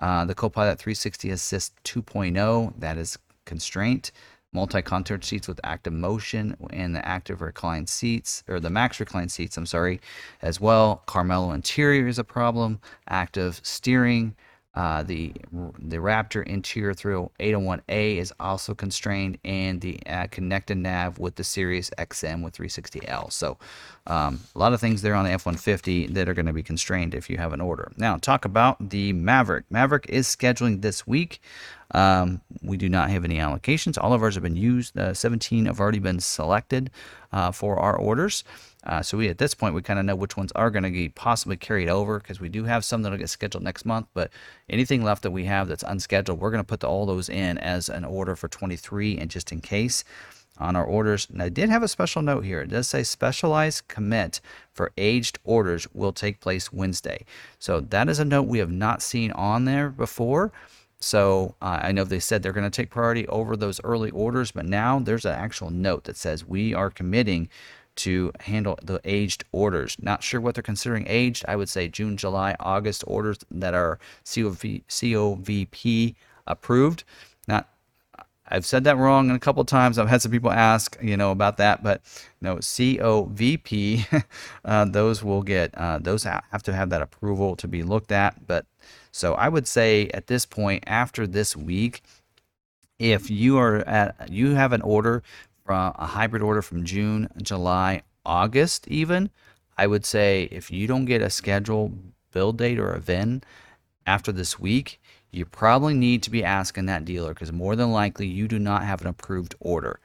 Uh, 0.00 0.24
the 0.24 0.34
copilot 0.34 0.78
360 0.78 1.30
assist 1.30 1.72
2.0 1.84 2.74
that 2.80 2.98
is 2.98 3.16
constraint. 3.44 4.10
Multi-contour 4.52 5.20
seats 5.22 5.46
with 5.46 5.60
active 5.62 5.92
motion 5.92 6.56
and 6.70 6.96
the 6.96 7.06
active 7.06 7.40
recline 7.42 7.86
seats 7.86 8.42
or 8.48 8.58
the 8.58 8.70
max 8.70 8.98
recline 8.98 9.28
seats 9.28 9.56
i'm 9.56 9.66
sorry 9.66 10.00
as 10.42 10.60
well. 10.60 11.02
Carmelo 11.06 11.52
interior 11.52 12.08
is 12.08 12.18
a 12.18 12.24
problem. 12.24 12.80
Active 13.08 13.60
steering 13.62 14.34
uh, 14.76 15.02
the 15.02 15.32
the 15.78 15.96
Raptor 15.96 16.46
interior 16.46 16.92
through 16.92 17.30
801A 17.40 18.18
is 18.18 18.32
also 18.38 18.74
constrained, 18.74 19.38
and 19.42 19.80
the 19.80 19.98
uh, 20.06 20.26
connected 20.30 20.76
nav 20.76 21.18
with 21.18 21.36
the 21.36 21.44
Sirius 21.44 21.90
XM 21.96 22.44
with 22.44 22.54
360L. 22.56 23.32
So, 23.32 23.56
um, 24.06 24.40
a 24.54 24.58
lot 24.58 24.74
of 24.74 24.80
things 24.80 25.00
there 25.00 25.14
on 25.14 25.24
the 25.24 25.30
F-150 25.32 26.12
that 26.12 26.28
are 26.28 26.34
going 26.34 26.46
to 26.46 26.52
be 26.52 26.62
constrained 26.62 27.14
if 27.14 27.30
you 27.30 27.38
have 27.38 27.54
an 27.54 27.60
order. 27.62 27.90
Now, 27.96 28.18
talk 28.18 28.44
about 28.44 28.90
the 28.90 29.14
Maverick. 29.14 29.64
Maverick 29.70 30.06
is 30.10 30.28
scheduling 30.28 30.82
this 30.82 31.06
week. 31.06 31.40
Um, 31.92 32.42
we 32.62 32.76
do 32.76 32.88
not 32.88 33.08
have 33.10 33.24
any 33.24 33.36
allocations. 33.36 33.96
All 33.98 34.12
of 34.12 34.22
ours 34.22 34.34
have 34.34 34.42
been 34.42 34.56
used. 34.56 34.98
Uh, 34.98 35.14
17 35.14 35.66
have 35.66 35.80
already 35.80 36.00
been 36.00 36.20
selected 36.20 36.90
uh, 37.32 37.50
for 37.50 37.78
our 37.78 37.96
orders. 37.96 38.44
Uh, 38.86 39.02
so 39.02 39.18
we 39.18 39.28
at 39.28 39.38
this 39.38 39.54
point 39.54 39.74
we 39.74 39.82
kind 39.82 39.98
of 39.98 40.04
know 40.04 40.14
which 40.14 40.36
ones 40.36 40.52
are 40.52 40.70
going 40.70 40.84
to 40.84 40.90
be 40.90 41.08
possibly 41.08 41.56
carried 41.56 41.88
over 41.88 42.18
because 42.18 42.40
we 42.40 42.48
do 42.48 42.64
have 42.64 42.84
some 42.84 43.02
that'll 43.02 43.18
get 43.18 43.28
scheduled 43.28 43.64
next 43.64 43.84
month. 43.84 44.06
But 44.14 44.30
anything 44.68 45.02
left 45.02 45.22
that 45.24 45.32
we 45.32 45.44
have 45.44 45.68
that's 45.68 45.82
unscheduled, 45.82 46.40
we're 46.40 46.50
going 46.50 46.62
to 46.62 46.66
put 46.66 46.80
the, 46.80 46.88
all 46.88 47.04
those 47.04 47.28
in 47.28 47.58
as 47.58 47.88
an 47.88 48.04
order 48.04 48.36
for 48.36 48.48
23 48.48 49.18
and 49.18 49.30
just 49.30 49.52
in 49.52 49.60
case 49.60 50.04
on 50.58 50.76
our 50.76 50.84
orders. 50.84 51.28
And 51.30 51.42
I 51.42 51.48
did 51.48 51.68
have 51.68 51.82
a 51.82 51.88
special 51.88 52.22
note 52.22 52.44
here. 52.44 52.62
It 52.62 52.70
does 52.70 52.88
say 52.88 53.02
specialized 53.02 53.88
commit 53.88 54.40
for 54.72 54.92
aged 54.96 55.38
orders 55.44 55.86
will 55.92 56.12
take 56.12 56.40
place 56.40 56.72
Wednesday. 56.72 57.24
So 57.58 57.80
that 57.80 58.08
is 58.08 58.18
a 58.18 58.24
note 58.24 58.44
we 58.44 58.58
have 58.58 58.70
not 58.70 59.02
seen 59.02 59.32
on 59.32 59.64
there 59.64 59.90
before. 59.90 60.52
So 60.98 61.54
uh, 61.60 61.80
I 61.82 61.92
know 61.92 62.04
they 62.04 62.20
said 62.20 62.42
they're 62.42 62.52
going 62.52 62.70
to 62.70 62.70
take 62.70 62.90
priority 62.90 63.26
over 63.28 63.54
those 63.56 63.80
early 63.84 64.10
orders, 64.10 64.50
but 64.50 64.64
now 64.64 64.98
there's 64.98 65.26
an 65.26 65.34
actual 65.34 65.70
note 65.70 66.04
that 66.04 66.16
says 66.16 66.44
we 66.44 66.72
are 66.72 66.90
committing 66.90 67.48
to 67.96 68.32
handle 68.40 68.78
the 68.82 69.00
aged 69.04 69.44
orders. 69.52 69.96
Not 70.00 70.22
sure 70.22 70.40
what 70.40 70.54
they're 70.54 70.62
considering 70.62 71.06
aged. 71.08 71.44
I 71.48 71.56
would 71.56 71.68
say 71.68 71.88
June, 71.88 72.16
July, 72.16 72.56
August 72.60 73.04
orders 73.06 73.38
that 73.50 73.74
are 73.74 73.98
COV, 74.24 74.82
COVP 74.88 76.14
approved. 76.46 77.04
Not 77.48 77.68
I've 78.48 78.66
said 78.66 78.84
that 78.84 78.96
wrong 78.96 79.30
a 79.30 79.38
couple 79.38 79.64
times. 79.64 79.98
I've 79.98 80.08
had 80.08 80.22
some 80.22 80.30
people 80.30 80.52
ask, 80.52 80.96
you 81.02 81.16
know, 81.16 81.30
about 81.32 81.56
that, 81.56 81.82
but 81.82 82.02
no, 82.40 82.56
COVP, 82.56 84.24
uh, 84.64 84.84
those 84.84 85.24
will 85.24 85.42
get, 85.42 85.74
uh, 85.74 85.98
those 85.98 86.22
have 86.24 86.62
to 86.64 86.72
have 86.72 86.90
that 86.90 87.02
approval 87.02 87.56
to 87.56 87.66
be 87.66 87.82
looked 87.82 88.12
at. 88.12 88.46
But 88.46 88.66
so 89.10 89.34
I 89.34 89.48
would 89.48 89.66
say 89.66 90.08
at 90.14 90.28
this 90.28 90.46
point, 90.46 90.84
after 90.86 91.26
this 91.26 91.56
week, 91.56 92.02
if 92.98 93.30
you 93.30 93.58
are 93.58 93.78
at, 93.78 94.30
you 94.30 94.54
have 94.54 94.72
an 94.72 94.82
order 94.82 95.22
from 95.66 95.92
a 95.98 96.06
hybrid 96.06 96.42
order 96.42 96.62
from 96.62 96.84
June, 96.84 97.28
July, 97.42 98.02
August, 98.24 98.86
even, 98.88 99.30
I 99.76 99.86
would 99.86 100.06
say 100.06 100.48
if 100.50 100.70
you 100.70 100.86
don't 100.86 101.04
get 101.04 101.20
a 101.20 101.28
scheduled 101.28 101.98
build 102.32 102.58
date 102.58 102.78
or 102.78 102.92
a 102.92 103.00
VIN 103.00 103.42
after 104.06 104.32
this 104.32 104.58
week, 104.58 105.00
you 105.30 105.44
probably 105.44 105.92
need 105.92 106.22
to 106.22 106.30
be 106.30 106.44
asking 106.44 106.86
that 106.86 107.04
dealer 107.04 107.34
because 107.34 107.52
more 107.52 107.76
than 107.76 107.90
likely 107.92 108.26
you 108.26 108.48
do 108.48 108.58
not 108.58 108.84
have 108.84 109.00
an 109.02 109.08
approved 109.08 109.54
order. 109.60 110.00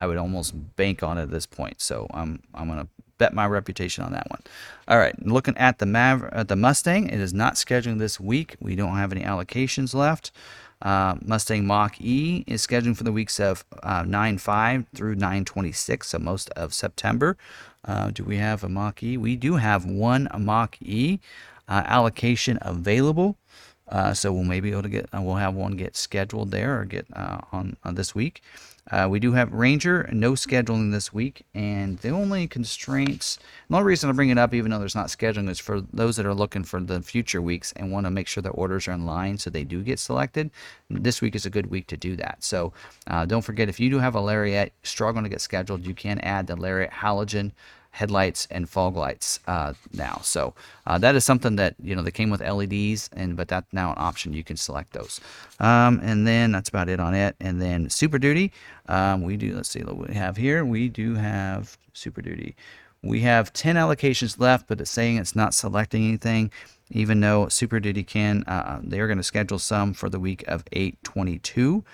I 0.00 0.06
would 0.06 0.18
almost 0.18 0.76
bank 0.76 1.02
on 1.02 1.16
it 1.18 1.22
at 1.22 1.30
this 1.30 1.46
point. 1.46 1.80
So 1.80 2.06
I'm 2.12 2.42
I'm 2.54 2.68
gonna 2.68 2.88
bet 3.18 3.34
my 3.34 3.46
reputation 3.46 4.04
on 4.04 4.12
that 4.12 4.28
one. 4.30 4.40
All 4.88 4.98
right, 4.98 5.14
looking 5.24 5.56
at 5.56 5.78
the 5.78 5.86
Maver- 5.86 6.30
at 6.32 6.48
the 6.48 6.56
Mustang, 6.56 7.08
it 7.08 7.20
is 7.20 7.32
not 7.32 7.54
scheduling 7.54 7.98
this 7.98 8.18
week. 8.20 8.56
We 8.60 8.74
don't 8.74 8.96
have 8.96 9.12
any 9.12 9.22
allocations 9.22 9.94
left. 9.94 10.32
Uh, 10.82 11.14
Mustang 11.24 11.64
Mach 11.64 12.00
E 12.00 12.44
is 12.46 12.60
scheduled 12.60 12.98
for 12.98 13.04
the 13.04 13.12
weeks 13.12 13.38
of 13.38 13.64
uh, 13.82 14.02
9 14.02 14.38
5 14.38 14.86
through 14.94 15.14
9 15.14 15.44
26, 15.44 16.08
so 16.08 16.18
most 16.18 16.50
of 16.50 16.74
September. 16.74 17.36
Uh, 17.84 18.10
do 18.10 18.24
we 18.24 18.36
have 18.36 18.64
a 18.64 18.68
Mach 18.68 19.02
E? 19.02 19.16
We 19.16 19.36
do 19.36 19.56
have 19.56 19.84
one 19.84 20.28
Mach 20.36 20.76
E 20.82 21.20
uh, 21.68 21.82
allocation 21.86 22.58
available. 22.62 23.36
Uh, 23.92 24.14
so 24.14 24.32
we'll 24.32 24.42
maybe 24.42 24.72
able 24.72 24.82
to 24.82 24.88
get, 24.88 25.06
uh, 25.14 25.20
we'll 25.20 25.36
have 25.36 25.54
one 25.54 25.76
get 25.76 25.94
scheduled 25.94 26.50
there 26.50 26.80
or 26.80 26.84
get 26.84 27.06
on, 27.14 27.76
on 27.84 27.94
this 27.94 28.14
week. 28.14 28.42
Uh, 28.90 29.06
we 29.08 29.20
do 29.20 29.32
have 29.32 29.52
Ranger, 29.52 30.08
no 30.12 30.32
scheduling 30.32 30.90
this 30.90 31.12
week, 31.12 31.44
and 31.54 31.98
the 31.98 32.08
only 32.08 32.48
constraints, 32.48 33.38
the 33.68 33.76
only 33.76 33.86
reason 33.86 34.10
I 34.10 34.12
bring 34.12 34.30
it 34.30 34.38
up, 34.38 34.52
even 34.54 34.70
though 34.72 34.80
there's 34.80 34.96
not 34.96 35.06
scheduling, 35.06 35.48
is 35.48 35.60
for 35.60 35.82
those 35.92 36.16
that 36.16 36.26
are 36.26 36.34
looking 36.34 36.64
for 36.64 36.80
the 36.80 37.00
future 37.00 37.40
weeks 37.40 37.72
and 37.76 37.92
want 37.92 38.06
to 38.06 38.10
make 38.10 38.26
sure 38.26 38.42
their 38.42 38.50
orders 38.50 38.88
are 38.88 38.92
in 38.92 39.06
line 39.06 39.38
so 39.38 39.50
they 39.50 39.62
do 39.62 39.82
get 39.82 40.00
selected. 40.00 40.50
This 40.90 41.20
week 41.20 41.36
is 41.36 41.46
a 41.46 41.50
good 41.50 41.66
week 41.66 41.86
to 41.88 41.96
do 41.96 42.16
that. 42.16 42.42
So 42.42 42.72
uh, 43.06 43.24
don't 43.24 43.42
forget, 43.42 43.68
if 43.68 43.78
you 43.78 43.88
do 43.88 44.00
have 44.00 44.16
a 44.16 44.20
Lariat 44.20 44.72
struggling 44.82 45.24
to 45.24 45.30
get 45.30 45.40
scheduled, 45.40 45.86
you 45.86 45.94
can 45.94 46.18
add 46.18 46.48
the 46.48 46.56
Lariat 46.56 46.90
Halogen 46.90 47.52
headlights 47.92 48.48
and 48.50 48.68
fog 48.68 48.96
lights 48.96 49.38
uh, 49.46 49.74
now. 49.92 50.18
So 50.22 50.54
uh, 50.86 50.98
that 50.98 51.14
is 51.14 51.24
something 51.24 51.56
that 51.56 51.74
you 51.80 51.94
know 51.94 52.02
they 52.02 52.10
came 52.10 52.30
with 52.30 52.40
LEDs, 52.40 53.08
and 53.12 53.36
but 53.36 53.48
that's 53.48 53.72
now 53.72 53.90
an 53.90 53.98
option. 53.98 54.32
You 54.32 54.42
can 54.42 54.56
select 54.56 54.92
those. 54.92 55.20
Um, 55.60 56.00
and 56.02 56.26
then 56.26 56.52
that's 56.52 56.68
about 56.68 56.88
it 56.88 56.98
on 56.98 57.14
it. 57.14 57.36
And 57.38 57.60
then 57.62 57.88
Super 57.88 58.18
Duty, 58.18 58.52
um, 58.88 59.22
we 59.22 59.36
do. 59.36 59.54
Let's 59.54 59.68
see 59.68 59.82
what 59.82 59.96
we 59.96 60.14
have 60.14 60.36
here. 60.36 60.64
We 60.64 60.88
do 60.88 61.14
have 61.14 61.78
Super 61.92 62.22
Duty. 62.22 62.56
We 63.04 63.20
have 63.20 63.52
10 63.52 63.74
allocations 63.74 64.38
left, 64.38 64.68
but 64.68 64.80
it's 64.80 64.90
saying 64.90 65.16
it's 65.16 65.34
not 65.34 65.54
selecting 65.54 66.04
anything, 66.04 66.52
even 66.90 67.20
though 67.20 67.48
Super 67.48 67.80
Duty 67.80 68.04
can. 68.04 68.44
Uh, 68.44 68.80
they 68.82 69.00
are 69.00 69.08
going 69.08 69.18
to 69.18 69.24
schedule 69.24 69.58
some 69.58 69.92
for 69.92 70.08
the 70.08 70.20
week 70.20 70.44
of 70.46 70.64
822. 70.72 71.84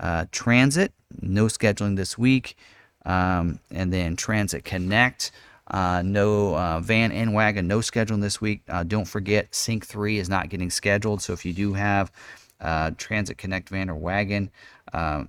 Uh, 0.00 0.24
transit, 0.32 0.92
no 1.20 1.46
scheduling 1.46 1.96
this 1.96 2.16
week. 2.18 2.56
Um, 3.04 3.58
and 3.70 3.92
then 3.92 4.16
Transit 4.16 4.64
Connect, 4.64 5.30
uh, 5.68 6.02
no 6.04 6.56
uh, 6.56 6.80
van 6.80 7.12
and 7.12 7.34
wagon, 7.34 7.66
no 7.66 7.78
scheduling 7.78 8.20
this 8.20 8.40
week. 8.40 8.62
Uh, 8.68 8.82
don't 8.82 9.06
forget, 9.06 9.54
Sync 9.54 9.86
3 9.86 10.18
is 10.18 10.28
not 10.28 10.48
getting 10.48 10.70
scheduled. 10.70 11.22
So 11.22 11.32
if 11.32 11.44
you 11.44 11.52
do 11.52 11.74
have 11.74 12.12
uh, 12.60 12.92
Transit 12.96 13.38
Connect 13.38 13.68
van 13.68 13.90
or 13.90 13.94
wagon 13.94 14.50
uh, 14.92 15.24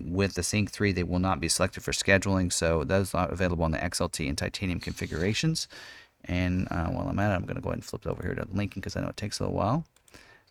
with 0.00 0.34
the 0.34 0.42
Sync 0.42 0.70
3, 0.70 0.92
they 0.92 1.02
will 1.02 1.18
not 1.18 1.40
be 1.40 1.48
selected 1.48 1.82
for 1.82 1.92
scheduling. 1.92 2.52
So 2.52 2.84
those 2.84 3.14
are 3.14 3.28
available 3.28 3.64
on 3.64 3.70
the 3.72 3.78
XLT 3.78 4.28
and 4.28 4.36
titanium 4.36 4.80
configurations. 4.80 5.68
And 6.24 6.68
uh, 6.70 6.86
while 6.86 7.08
I'm 7.08 7.18
at 7.18 7.32
it, 7.32 7.34
I'm 7.34 7.42
going 7.42 7.56
to 7.56 7.60
go 7.60 7.70
ahead 7.70 7.78
and 7.78 7.84
flip 7.84 8.06
it 8.06 8.08
over 8.08 8.22
here 8.22 8.34
to 8.34 8.46
Lincoln 8.52 8.80
because 8.80 8.96
I 8.96 9.00
know 9.00 9.08
it 9.08 9.16
takes 9.16 9.40
a 9.40 9.44
little 9.44 9.56
while. 9.56 9.84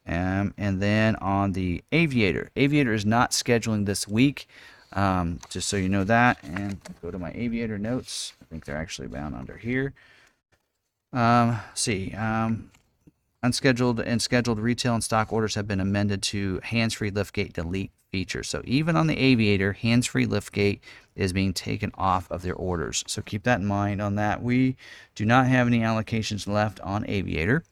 Um, 0.08 0.54
and 0.58 0.82
then 0.82 1.16
on 1.18 1.54
the 1.54 1.84
Aviator, 1.92 2.50
Aviator 2.56 2.94
is 2.94 3.06
not 3.06 3.32
scheduling 3.32 3.86
this 3.86 4.08
week, 4.08 4.48
um, 4.94 5.40
just 5.50 5.68
so 5.68 5.78
you 5.78 5.90
know 5.90 6.04
that. 6.04 6.44
And 6.44 6.80
go 7.02 7.12
to 7.12 7.20
my 7.20 7.32
Aviator 7.34 7.78
notes. 7.78 8.34
I 8.42 8.46
think 8.46 8.66
they're 8.66 8.78
actually 8.78 9.08
bound 9.08 9.36
under 9.36 9.58
here. 9.58 9.94
Um, 11.14 11.60
see, 11.74 12.14
um, 12.14 12.72
unscheduled 13.44 14.00
and 14.00 14.22
scheduled 14.22 14.60
retail 14.60 14.94
and 14.94 15.04
stock 15.04 15.34
orders 15.34 15.56
have 15.56 15.68
been 15.68 15.80
amended 15.80 16.22
to 16.24 16.60
hands-free 16.64 17.12
liftgate 17.12 17.54
delete 17.54 17.92
feature. 18.12 18.44
So 18.44 18.62
even 18.66 18.96
on 18.96 19.08
the 19.08 19.18
Aviator, 19.18 19.74
hands-free 19.74 20.28
liftgate 20.28 20.80
is 21.16 21.34
being 21.34 21.54
taken 21.54 21.92
off 21.96 22.30
of 22.30 22.42
their 22.42 22.54
orders. 22.54 23.04
So 23.08 23.22
keep 23.22 23.44
that 23.44 23.60
in 23.60 23.66
mind 23.66 24.02
on 24.02 24.16
that. 24.16 24.44
We 24.44 24.76
do 25.16 25.26
not 25.26 25.48
have 25.48 25.68
any 25.68 25.80
allocations 25.80 26.48
left 26.48 26.80
on 26.82 27.06
Aviator. 27.10 27.64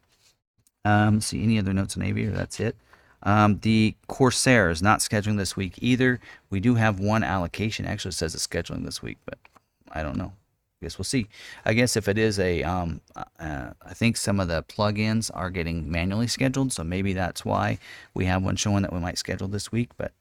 Um, 0.86 1.21
see 1.21 1.43
any 1.43 1.60
other 1.60 1.73
notes 1.73 1.97
on 1.97 2.03
Aviator? 2.03 2.32
That's 2.32 2.60
it. 2.60 2.75
Um, 3.23 3.60
the 3.62 3.95
Corsair 4.08 4.69
is 4.69 4.82
not 4.82 4.99
scheduling 4.99 5.38
this 5.38 5.55
week 5.55 5.73
either. 5.79 6.19
We 6.49 6.60
do 6.60 6.75
have 6.75 6.99
one 6.99 7.23
allocation. 7.23 7.86
Actually, 7.86 8.12
says 8.12 8.34
it's 8.34 8.47
scheduling 8.47 8.86
this 8.86 9.01
week, 9.01 9.17
but 9.25 9.38
I 9.91 10.03
don't 10.03 10.17
know. 10.17 10.34
I 10.82 10.86
guess 10.86 10.97
we'll 10.97 11.03
see. 11.03 11.27
I 11.65 11.73
guess 11.73 11.97
if 11.97 12.08
it 12.08 12.17
is 12.17 12.39
a, 12.39 12.63
um, 12.63 13.01
uh, 13.13 13.71
I 13.86 13.93
think 13.93 14.15
some 14.15 14.39
of 14.39 14.47
the 14.47 14.63
plugins 14.63 15.29
are 15.34 15.49
getting 15.49 15.91
manually 15.91 16.27
scheduled, 16.27 16.71
so 16.71 16.86
maybe 16.86 17.12
that's 17.12 17.43
why 17.43 17.79
we 18.13 18.23
have 18.25 18.43
one 18.43 18.55
showing 18.55 18.84
that 18.84 18.93
we 18.93 18.99
might 18.99 19.17
schedule 19.17 19.49
this 19.49 19.73
week. 19.73 19.89
But 19.97 20.13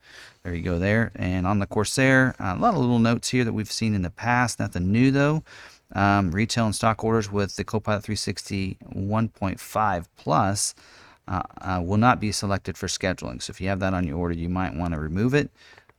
there 0.42 0.52
you 0.52 0.62
go 0.62 0.80
there. 0.80 1.12
And 1.14 1.46
on 1.46 1.61
the 1.61 1.66
Corsair, 1.66 2.34
uh, 2.40 2.56
a 2.56 2.61
lot 2.61 2.74
of 2.74 2.80
little 2.80 2.98
notes 2.98 3.28
here 3.28 3.44
that 3.44 3.52
we've 3.52 3.70
seen 3.70 3.94
in 3.94 4.02
the 4.02 4.11
past. 4.11 4.58
Nothing 4.58 4.90
new 4.90 5.12
though. 5.12 5.44
Um, 5.94 6.32
retail 6.32 6.66
and 6.66 6.74
stock 6.74 7.04
orders 7.04 7.30
with 7.30 7.54
the 7.54 7.64
Copilot 7.64 8.02
360 8.02 8.78
1.5 8.94 10.04
Plus 10.16 10.74
uh, 11.29 11.43
uh, 11.61 11.81
will 11.83 11.99
not 11.99 12.21
be 12.21 12.33
selected 12.33 12.77
for 12.79 12.87
scheduling. 12.87 13.43
So 13.43 13.51
if 13.51 13.61
you 13.61 13.69
have 13.69 13.81
that 13.81 13.95
on 13.95 14.07
your 14.07 14.17
order, 14.17 14.35
you 14.35 14.49
might 14.49 14.75
want 14.75 14.95
to 14.95 15.01
remove 15.01 15.35
it. 15.35 15.51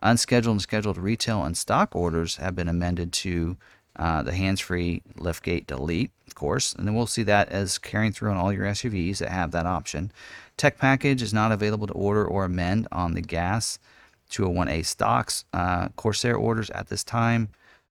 Unscheduled 0.01 0.55
and 0.55 0.61
scheduled 0.61 0.97
retail 0.97 1.43
and 1.43 1.55
stock 1.55 1.95
orders 1.95 2.37
have 2.37 2.55
been 2.55 2.67
amended 2.67 3.13
to 3.13 3.57
uh, 3.95 4.23
the 4.23 4.33
hands-free 4.33 5.01
liftgate 5.17 5.67
delete, 5.67 6.11
of 6.25 6.33
course, 6.33 6.73
and 6.73 6.87
then 6.87 6.95
we'll 6.95 7.05
see 7.05 7.23
that 7.23 7.49
as 7.49 7.77
carrying 7.77 8.13
through 8.13 8.31
on 8.31 8.37
all 8.37 8.53
your 8.53 8.65
SUVs 8.65 9.17
that 9.17 9.29
have 9.29 9.51
that 9.51 9.65
option. 9.65 10.11
Tech 10.57 10.77
package 10.77 11.21
is 11.21 11.33
not 11.33 11.51
available 11.51 11.85
to 11.85 11.93
order 11.93 12.25
or 12.25 12.45
amend 12.45 12.87
on 12.91 13.13
the 13.13 13.21
gas 13.21 13.77
201A 14.31 14.85
stocks 14.85 15.45
uh, 15.53 15.89
Corsair 15.95 16.35
orders 16.35 16.69
at 16.69 16.87
this 16.87 17.03
time. 17.03 17.49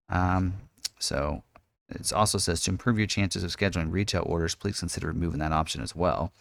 Um, 0.09 0.55
so 0.99 1.43
it 1.91 2.13
also 2.13 2.39
says 2.39 2.63
to 2.63 2.71
improve 2.71 2.99
your 2.99 3.07
chances 3.07 3.43
of 3.43 3.51
scheduling 3.51 3.91
retail 3.91 4.23
orders, 4.27 4.55
please 4.55 4.79
consider 4.79 5.09
removing 5.09 5.41
that 5.41 5.53
option 5.53 5.83
as 5.83 5.97
well. 5.97 6.33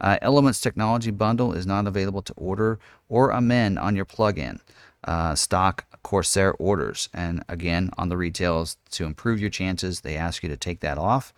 Uh, 0.00 0.18
Elements 0.22 0.60
Technology 0.60 1.10
Bundle 1.10 1.52
is 1.52 1.66
not 1.66 1.86
available 1.86 2.22
to 2.22 2.32
order 2.34 2.78
or 3.08 3.30
amend 3.30 3.78
on 3.78 3.96
your 3.96 4.04
plugin 4.04 4.60
uh, 5.04 5.34
stock 5.34 5.84
Corsair 6.02 6.52
orders. 6.54 7.08
And 7.12 7.44
again, 7.48 7.90
on 7.98 8.08
the 8.08 8.16
retails, 8.16 8.76
to 8.92 9.04
improve 9.04 9.40
your 9.40 9.50
chances, 9.50 10.00
they 10.00 10.16
ask 10.16 10.42
you 10.42 10.48
to 10.48 10.56
take 10.56 10.80
that 10.80 10.98
off. 10.98 11.32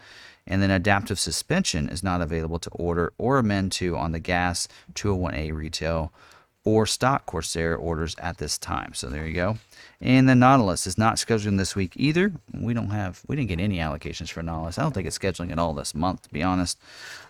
And 0.47 0.63
then 0.63 0.71
adaptive 0.71 1.19
suspension 1.19 1.89
is 1.89 2.03
not 2.03 2.21
available 2.21 2.59
to 2.59 2.71
order 2.71 3.13
or 3.19 3.39
amend 3.39 3.73
to 3.73 3.97
on 3.97 4.13
the 4.13 4.19
gas 4.19 4.69
201A 4.95 5.55
retail 5.55 6.13
or 6.71 6.87
stock 6.87 7.27
Corsair 7.27 7.75
orders 7.75 8.15
at 8.19 8.39
this 8.39 8.57
time. 8.57 8.95
So 8.95 9.09
there 9.09 9.27
you 9.27 9.35
go. 9.35 9.59
And 10.01 10.29
the 10.29 10.35
Nautilus 10.35 10.87
is 10.87 10.97
not 10.97 11.17
scheduling 11.17 11.59
this 11.59 11.75
week 11.75 11.93
either. 11.97 12.33
We 12.55 12.73
don't 12.73 12.91
have, 12.91 13.23
we 13.27 13.37
didn't 13.37 13.49
get 13.49 13.61
any 13.61 13.79
allocations 13.79 14.31
for 14.31 14.43
Nautilus. 14.43 14.79
I 14.79 14.83
don't 14.83 14.93
think 14.93 15.07
it's 15.07 15.19
scheduling 15.19 15.51
at 15.51 15.59
all 15.59 15.75
this 15.75 15.95
month, 15.95 16.23
to 16.23 16.31
be 16.31 16.43
honest. 16.43 16.79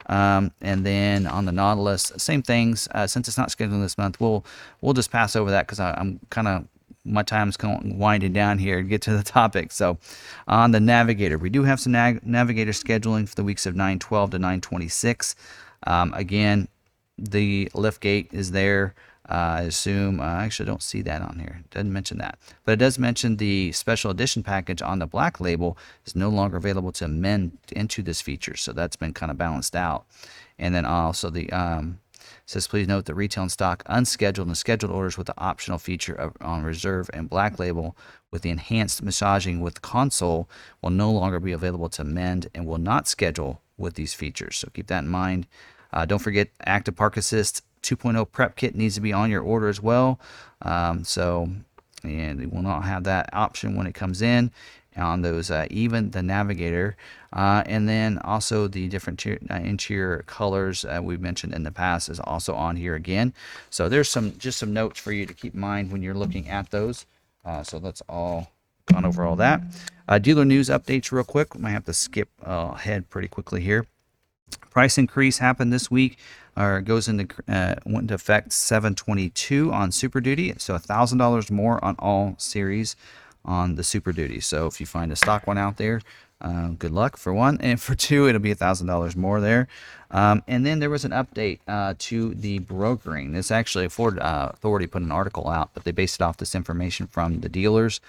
Um, 0.06 0.52
and 0.60 0.84
then 0.84 1.26
on 1.26 1.46
the 1.46 1.52
Nautilus, 1.52 2.12
same 2.16 2.42
things. 2.42 2.86
Uh, 2.92 3.06
since 3.06 3.28
it's 3.28 3.38
not 3.38 3.48
scheduling 3.48 3.80
this 3.80 3.96
month, 3.96 4.20
we'll 4.20 4.44
we'll 4.80 4.94
just 4.94 5.10
pass 5.10 5.34
over 5.34 5.50
that 5.50 5.66
because 5.66 5.80
I'm 5.80 6.20
kind 6.30 6.48
of 6.48 6.66
my 7.04 7.22
time's 7.22 7.56
winding 7.62 8.32
down 8.32 8.58
here 8.58 8.82
to 8.82 8.88
get 8.88 9.02
to 9.02 9.16
the 9.16 9.22
topic. 9.38 9.72
So, 9.72 9.98
on 10.46 10.72
the 10.72 10.80
Navigator, 10.80 11.38
we 11.38 11.48
do 11.50 11.62
have 11.62 11.80
some 11.80 11.92
nav- 11.92 12.24
Navigator 12.24 12.72
scheduling 12.72 13.28
for 13.28 13.34
the 13.34 13.44
weeks 13.44 13.66
of 13.66 13.74
912 13.74 14.32
to 14.32 14.38
926. 14.38 15.34
Um, 15.86 16.12
again, 16.14 16.68
the 17.18 17.70
lift 17.74 18.00
gate 18.00 18.28
is 18.32 18.50
there. 18.50 18.94
I 19.30 19.62
assume 19.62 20.20
uh, 20.20 20.24
I 20.24 20.44
actually 20.44 20.66
don't 20.66 20.82
see 20.82 21.02
that 21.02 21.22
on 21.22 21.38
here. 21.38 21.60
It 21.60 21.70
doesn't 21.70 21.92
mention 21.92 22.18
that, 22.18 22.38
but 22.64 22.72
it 22.72 22.78
does 22.78 22.98
mention 22.98 23.36
the 23.36 23.72
special 23.72 24.10
edition 24.10 24.42
package 24.42 24.82
on 24.82 24.98
the 24.98 25.06
black 25.06 25.40
label 25.40 25.78
is 26.04 26.16
no 26.16 26.28
longer 26.28 26.56
available 26.56 26.92
to 26.92 27.04
amend 27.04 27.58
into 27.70 28.02
this 28.02 28.20
feature. 28.20 28.56
So 28.56 28.72
that's 28.72 28.96
been 28.96 29.12
kind 29.12 29.30
of 29.30 29.38
balanced 29.38 29.76
out. 29.76 30.04
And 30.58 30.74
then 30.74 30.84
also 30.84 31.30
the 31.30 31.50
um, 31.52 32.00
says 32.44 32.66
please 32.66 32.88
note 32.88 33.04
that 33.06 33.14
retail 33.14 33.42
and 33.44 33.52
stock 33.52 33.84
unscheduled 33.86 34.48
and 34.48 34.58
scheduled 34.58 34.92
orders 34.92 35.16
with 35.16 35.28
the 35.28 35.40
optional 35.40 35.78
feature 35.78 36.14
of, 36.14 36.36
on 36.40 36.64
reserve 36.64 37.08
and 37.12 37.30
black 37.30 37.58
label 37.58 37.96
with 38.30 38.42
the 38.42 38.50
enhanced 38.50 39.02
massaging 39.02 39.60
with 39.60 39.82
console 39.82 40.48
will 40.82 40.90
no 40.90 41.10
longer 41.10 41.38
be 41.38 41.52
available 41.52 41.88
to 41.88 42.02
amend 42.02 42.48
and 42.54 42.66
will 42.66 42.78
not 42.78 43.06
schedule 43.06 43.62
with 43.78 43.94
these 43.94 44.14
features. 44.14 44.58
So 44.58 44.68
keep 44.72 44.88
that 44.88 45.04
in 45.04 45.08
mind. 45.08 45.46
Uh, 45.92 46.04
don't 46.04 46.18
forget 46.18 46.50
active 46.64 46.96
park 46.96 47.16
assist 47.16 47.62
2.0 47.82 48.30
prep 48.30 48.56
kit 48.56 48.74
needs 48.74 48.94
to 48.94 49.00
be 49.00 49.12
on 49.12 49.30
your 49.30 49.42
order 49.42 49.68
as 49.68 49.80
well. 49.80 50.20
Um, 50.62 51.04
so, 51.04 51.50
and 52.02 52.40
it 52.40 52.52
will 52.52 52.62
not 52.62 52.82
have 52.82 53.04
that 53.04 53.30
option 53.32 53.76
when 53.76 53.86
it 53.86 53.94
comes 53.94 54.22
in 54.22 54.50
on 54.96 55.22
those, 55.22 55.50
uh, 55.50 55.66
even 55.70 56.10
the 56.10 56.22
navigator. 56.22 56.96
Uh, 57.32 57.62
and 57.66 57.88
then 57.88 58.18
also 58.18 58.66
the 58.66 58.88
different 58.88 59.18
tier, 59.18 59.38
uh, 59.50 59.54
interior 59.54 60.24
colors 60.26 60.84
uh, 60.84 61.00
we've 61.02 61.20
mentioned 61.20 61.54
in 61.54 61.62
the 61.62 61.70
past 61.70 62.08
is 62.08 62.20
also 62.20 62.54
on 62.54 62.76
here 62.76 62.94
again. 62.94 63.32
So 63.70 63.88
there's 63.88 64.08
some 64.08 64.36
just 64.38 64.58
some 64.58 64.72
notes 64.72 64.98
for 64.98 65.12
you 65.12 65.26
to 65.26 65.34
keep 65.34 65.54
in 65.54 65.60
mind 65.60 65.92
when 65.92 66.02
you're 66.02 66.14
looking 66.14 66.48
at 66.48 66.70
those. 66.70 67.06
Uh, 67.44 67.62
so 67.62 67.78
that's 67.78 68.02
all 68.08 68.50
gone 68.86 69.04
over 69.04 69.24
all 69.24 69.36
that. 69.36 69.62
Uh, 70.08 70.18
dealer 70.18 70.44
news 70.44 70.68
updates 70.68 71.12
real 71.12 71.24
quick. 71.24 71.54
We 71.54 71.60
might 71.60 71.70
have 71.70 71.84
to 71.84 71.94
skip 71.94 72.28
ahead 72.42 73.08
pretty 73.08 73.28
quickly 73.28 73.60
here. 73.60 73.86
Price 74.70 74.98
increase 74.98 75.38
happened 75.38 75.72
this 75.72 75.90
week, 75.90 76.18
or 76.60 76.80
goes 76.80 77.08
into 77.08 77.28
uh, 77.48 77.76
went 77.86 78.04
into 78.04 78.14
effect 78.14 78.52
722 78.52 79.72
on 79.72 79.92
Super 79.92 80.20
Duty, 80.20 80.54
so 80.58 80.76
thousand 80.78 81.18
dollars 81.18 81.50
more 81.50 81.82
on 81.84 81.96
all 81.98 82.34
series 82.38 82.96
on 83.44 83.76
the 83.76 83.84
Super 83.84 84.12
Duty. 84.12 84.40
So 84.40 84.66
if 84.66 84.80
you 84.80 84.86
find 84.86 85.10
a 85.10 85.16
stock 85.16 85.46
one 85.46 85.58
out 85.58 85.76
there, 85.76 86.02
uh, 86.40 86.68
good 86.68 86.90
luck 86.90 87.16
for 87.16 87.32
one, 87.32 87.58
and 87.60 87.80
for 87.80 87.94
two, 87.94 88.28
it'll 88.28 88.40
be 88.40 88.50
a 88.50 88.56
thousand 88.56 88.86
dollars 88.86 89.16
more 89.16 89.40
there. 89.40 89.68
Um, 90.10 90.42
and 90.48 90.66
then 90.66 90.80
there 90.80 90.90
was 90.90 91.04
an 91.04 91.12
update 91.12 91.60
uh, 91.68 91.94
to 91.98 92.34
the 92.34 92.58
brokering. 92.58 93.32
This 93.32 93.50
actually 93.50 93.88
Ford 93.88 94.18
uh, 94.18 94.50
Authority 94.52 94.86
put 94.86 95.02
an 95.02 95.12
article 95.12 95.48
out, 95.48 95.70
but 95.74 95.84
they 95.84 95.92
based 95.92 96.20
it 96.20 96.24
off 96.24 96.38
this 96.38 96.54
information 96.54 97.06
from 97.06 97.40
the 97.40 97.48
dealers. 97.48 98.00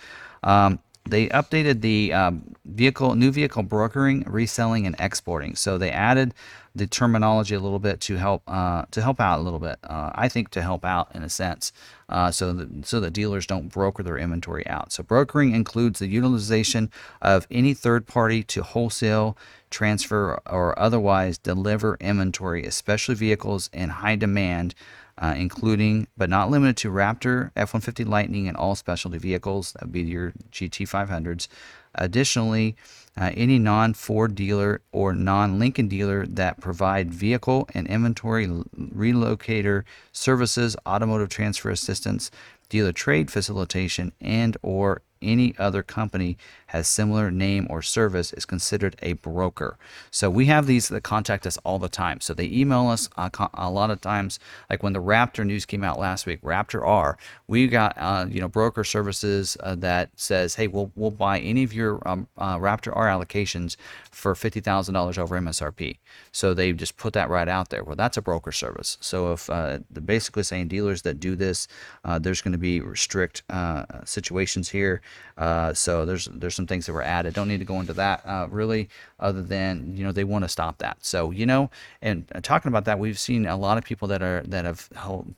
Um, 0.43 0.79
they 1.05 1.27
updated 1.29 1.81
the 1.81 2.13
um, 2.13 2.55
vehicle 2.65 3.15
new 3.15 3.31
vehicle 3.31 3.63
brokering, 3.63 4.23
reselling, 4.27 4.85
and 4.85 4.95
exporting. 4.99 5.55
So 5.55 5.77
they 5.77 5.91
added 5.91 6.33
the 6.73 6.87
terminology 6.87 7.53
a 7.53 7.59
little 7.59 7.79
bit 7.79 7.99
to 8.01 8.15
help 8.15 8.43
uh, 8.47 8.85
to 8.91 9.01
help 9.01 9.19
out 9.19 9.39
a 9.39 9.41
little 9.41 9.59
bit. 9.59 9.77
Uh, 9.83 10.11
I 10.13 10.29
think 10.29 10.51
to 10.51 10.61
help 10.61 10.85
out 10.85 11.13
in 11.13 11.23
a 11.23 11.29
sense, 11.29 11.73
uh, 12.07 12.31
so 12.31 12.53
that 12.53 12.85
so 12.85 12.99
that 12.99 13.11
dealers 13.11 13.45
don't 13.45 13.69
broker 13.69 14.03
their 14.03 14.17
inventory 14.17 14.65
out. 14.67 14.91
So 14.91 15.03
brokering 15.03 15.53
includes 15.53 15.99
the 15.99 16.07
utilization 16.07 16.91
of 17.21 17.47
any 17.49 17.73
third 17.73 18.07
party 18.07 18.43
to 18.43 18.63
wholesale, 18.63 19.37
transfer, 19.69 20.39
or 20.45 20.77
otherwise 20.79 21.37
deliver 21.37 21.97
inventory, 21.99 22.63
especially 22.65 23.15
vehicles 23.15 23.69
in 23.73 23.89
high 23.89 24.15
demand 24.15 24.75
uh, 25.21 25.35
including 25.37 26.07
but 26.17 26.29
not 26.29 26.49
limited 26.49 26.75
to 26.77 26.89
Raptor, 26.89 27.51
F 27.55 27.73
150 27.73 28.03
Lightning, 28.03 28.47
and 28.47 28.57
all 28.57 28.75
specialty 28.75 29.19
vehicles. 29.19 29.73
That 29.73 29.83
would 29.83 29.91
be 29.91 30.01
your 30.01 30.33
GT 30.51 30.89
500s. 30.89 31.47
Additionally, 31.93 32.75
uh, 33.15 33.31
any 33.35 33.59
non 33.59 33.93
Ford 33.93 34.33
dealer 34.33 34.81
or 34.91 35.13
non 35.13 35.59
Lincoln 35.59 35.87
dealer 35.87 36.25
that 36.25 36.59
provide 36.59 37.13
vehicle 37.13 37.69
and 37.73 37.87
inventory 37.87 38.47
relocator 38.47 39.83
services, 40.11 40.75
automotive 40.87 41.29
transfer 41.29 41.69
assistance, 41.69 42.31
dealer 42.69 42.91
trade 42.91 43.29
facilitation, 43.29 44.13
and 44.19 44.57
or 44.63 45.03
any 45.21 45.53
other 45.59 45.83
company 45.83 46.35
has 46.71 46.87
similar 46.87 47.29
name 47.29 47.67
or 47.69 47.81
service 47.81 48.31
is 48.31 48.45
considered 48.45 48.95
a 49.01 49.11
broker. 49.13 49.77
So 50.09 50.29
we 50.29 50.45
have 50.45 50.67
these 50.67 50.87
that 50.87 51.03
contact 51.03 51.45
us 51.45 51.57
all 51.65 51.79
the 51.79 51.89
time. 51.89 52.21
So 52.21 52.33
they 52.33 52.45
email 52.45 52.87
us 52.87 53.09
uh, 53.17 53.29
a 53.53 53.69
lot 53.69 53.91
of 53.91 53.99
times, 53.99 54.39
like 54.69 54.81
when 54.81 54.93
the 54.93 55.01
Raptor 55.01 55.45
news 55.45 55.65
came 55.65 55.83
out 55.83 55.99
last 55.99 56.25
week, 56.25 56.41
Raptor 56.41 56.87
R, 56.87 57.17
we 57.47 57.67
got 57.67 57.93
uh, 57.97 58.25
you 58.29 58.39
know 58.39 58.47
broker 58.47 58.85
services 58.85 59.57
uh, 59.59 59.75
that 59.75 60.11
says, 60.15 60.55
hey, 60.55 60.67
we'll 60.67 60.93
we'll 60.95 61.11
buy 61.11 61.39
any 61.39 61.63
of 61.63 61.73
your 61.73 62.01
um, 62.07 62.29
uh, 62.37 62.57
Raptor 62.57 62.95
R 62.95 63.07
allocations 63.07 63.75
for 64.09 64.33
fifty 64.33 64.61
thousand 64.61 64.93
dollars 64.93 65.17
over 65.17 65.37
MSRP. 65.37 65.97
So 66.31 66.53
they 66.53 66.71
just 66.71 66.95
put 66.95 67.11
that 67.13 67.29
right 67.29 67.49
out 67.49 67.69
there. 67.69 67.83
Well, 67.83 67.97
that's 67.97 68.15
a 68.15 68.21
broker 68.21 68.53
service. 68.53 68.97
So 69.01 69.33
if 69.33 69.49
uh, 69.49 69.79
basically 70.05 70.43
saying 70.43 70.69
dealers 70.69 71.01
that 71.01 71.19
do 71.19 71.35
this, 71.35 71.67
uh, 72.05 72.17
there's 72.17 72.41
going 72.41 72.53
to 72.53 72.57
be 72.57 72.81
strict 72.93 73.43
situations 74.05 74.69
here. 74.69 75.01
so 75.73 76.05
there's 76.05 76.29
there's 76.31 76.60
some 76.61 76.67
things 76.67 76.85
that 76.85 76.93
were 76.93 77.01
added. 77.01 77.33
Don't 77.33 77.47
need 77.47 77.59
to 77.59 77.65
go 77.65 77.79
into 77.79 77.93
that 77.93 78.21
uh, 78.25 78.47
really, 78.49 78.87
other 79.19 79.41
than 79.41 79.95
you 79.97 80.03
know 80.03 80.11
they 80.11 80.23
want 80.23 80.43
to 80.43 80.49
stop 80.49 80.77
that. 80.77 80.97
So 81.01 81.31
you 81.31 81.45
know, 81.45 81.71
and 82.01 82.25
uh, 82.35 82.41
talking 82.41 82.69
about 82.69 82.85
that, 82.85 82.99
we've 82.99 83.17
seen 83.17 83.45
a 83.47 83.57
lot 83.57 83.77
of 83.77 83.83
people 83.83 84.07
that 84.09 84.21
are 84.21 84.43
that 84.47 84.65
have 84.65 84.89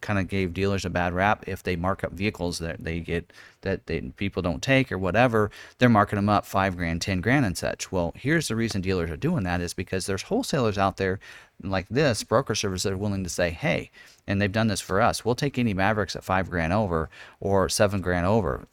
kind 0.02 0.20
of 0.20 0.28
gave 0.28 0.54
dealers 0.54 0.84
a 0.84 0.90
bad 0.90 1.14
rap 1.14 1.46
if 1.48 1.64
they 1.64 1.76
mark 1.76 2.04
up 2.04 2.12
vehicles 2.12 2.60
that 2.60 2.84
they 2.84 3.00
get 3.00 3.32
that 3.62 3.88
they, 3.88 4.02
people 4.02 4.42
don't 4.42 4.62
take 4.62 4.92
or 4.92 4.98
whatever. 4.98 5.50
They're 5.78 5.88
marking 5.88 6.18
them 6.18 6.30
up 6.30 6.46
five 6.46 6.76
grand, 6.76 7.02
ten 7.02 7.22
grand, 7.22 7.46
and 7.46 7.58
such. 7.58 7.92
Well, 7.92 8.12
here's 8.16 8.50
the 8.50 8.56
reason 8.58 8.82
dealers 8.82 9.10
are 9.10 9.18
doing 9.18 9.44
that 9.44 9.62
is 9.62 9.74
because 9.74 10.06
there's 10.06 10.24
wholesalers 10.24 10.78
out 10.78 10.98
there 10.98 11.20
like 11.64 11.88
this 11.88 12.24
broker 12.24 12.56
service 12.56 12.84
that 12.84 12.94
are 12.94 12.98
willing 12.98 13.24
to 13.24 13.30
say, 13.30 13.52
hey, 13.52 13.90
and 14.28 14.42
they've 14.42 14.52
done 14.52 14.68
this 14.68 14.82
for 14.82 15.00
us. 15.00 15.24
We'll 15.24 15.36
take 15.36 15.58
any 15.58 15.74
Mavericks 15.74 16.16
at 16.16 16.24
five 16.26 16.50
grand 16.50 16.74
over 16.74 17.10
or 17.40 17.70
seven 17.70 18.02
grand 18.02 18.26
over. 18.26 18.68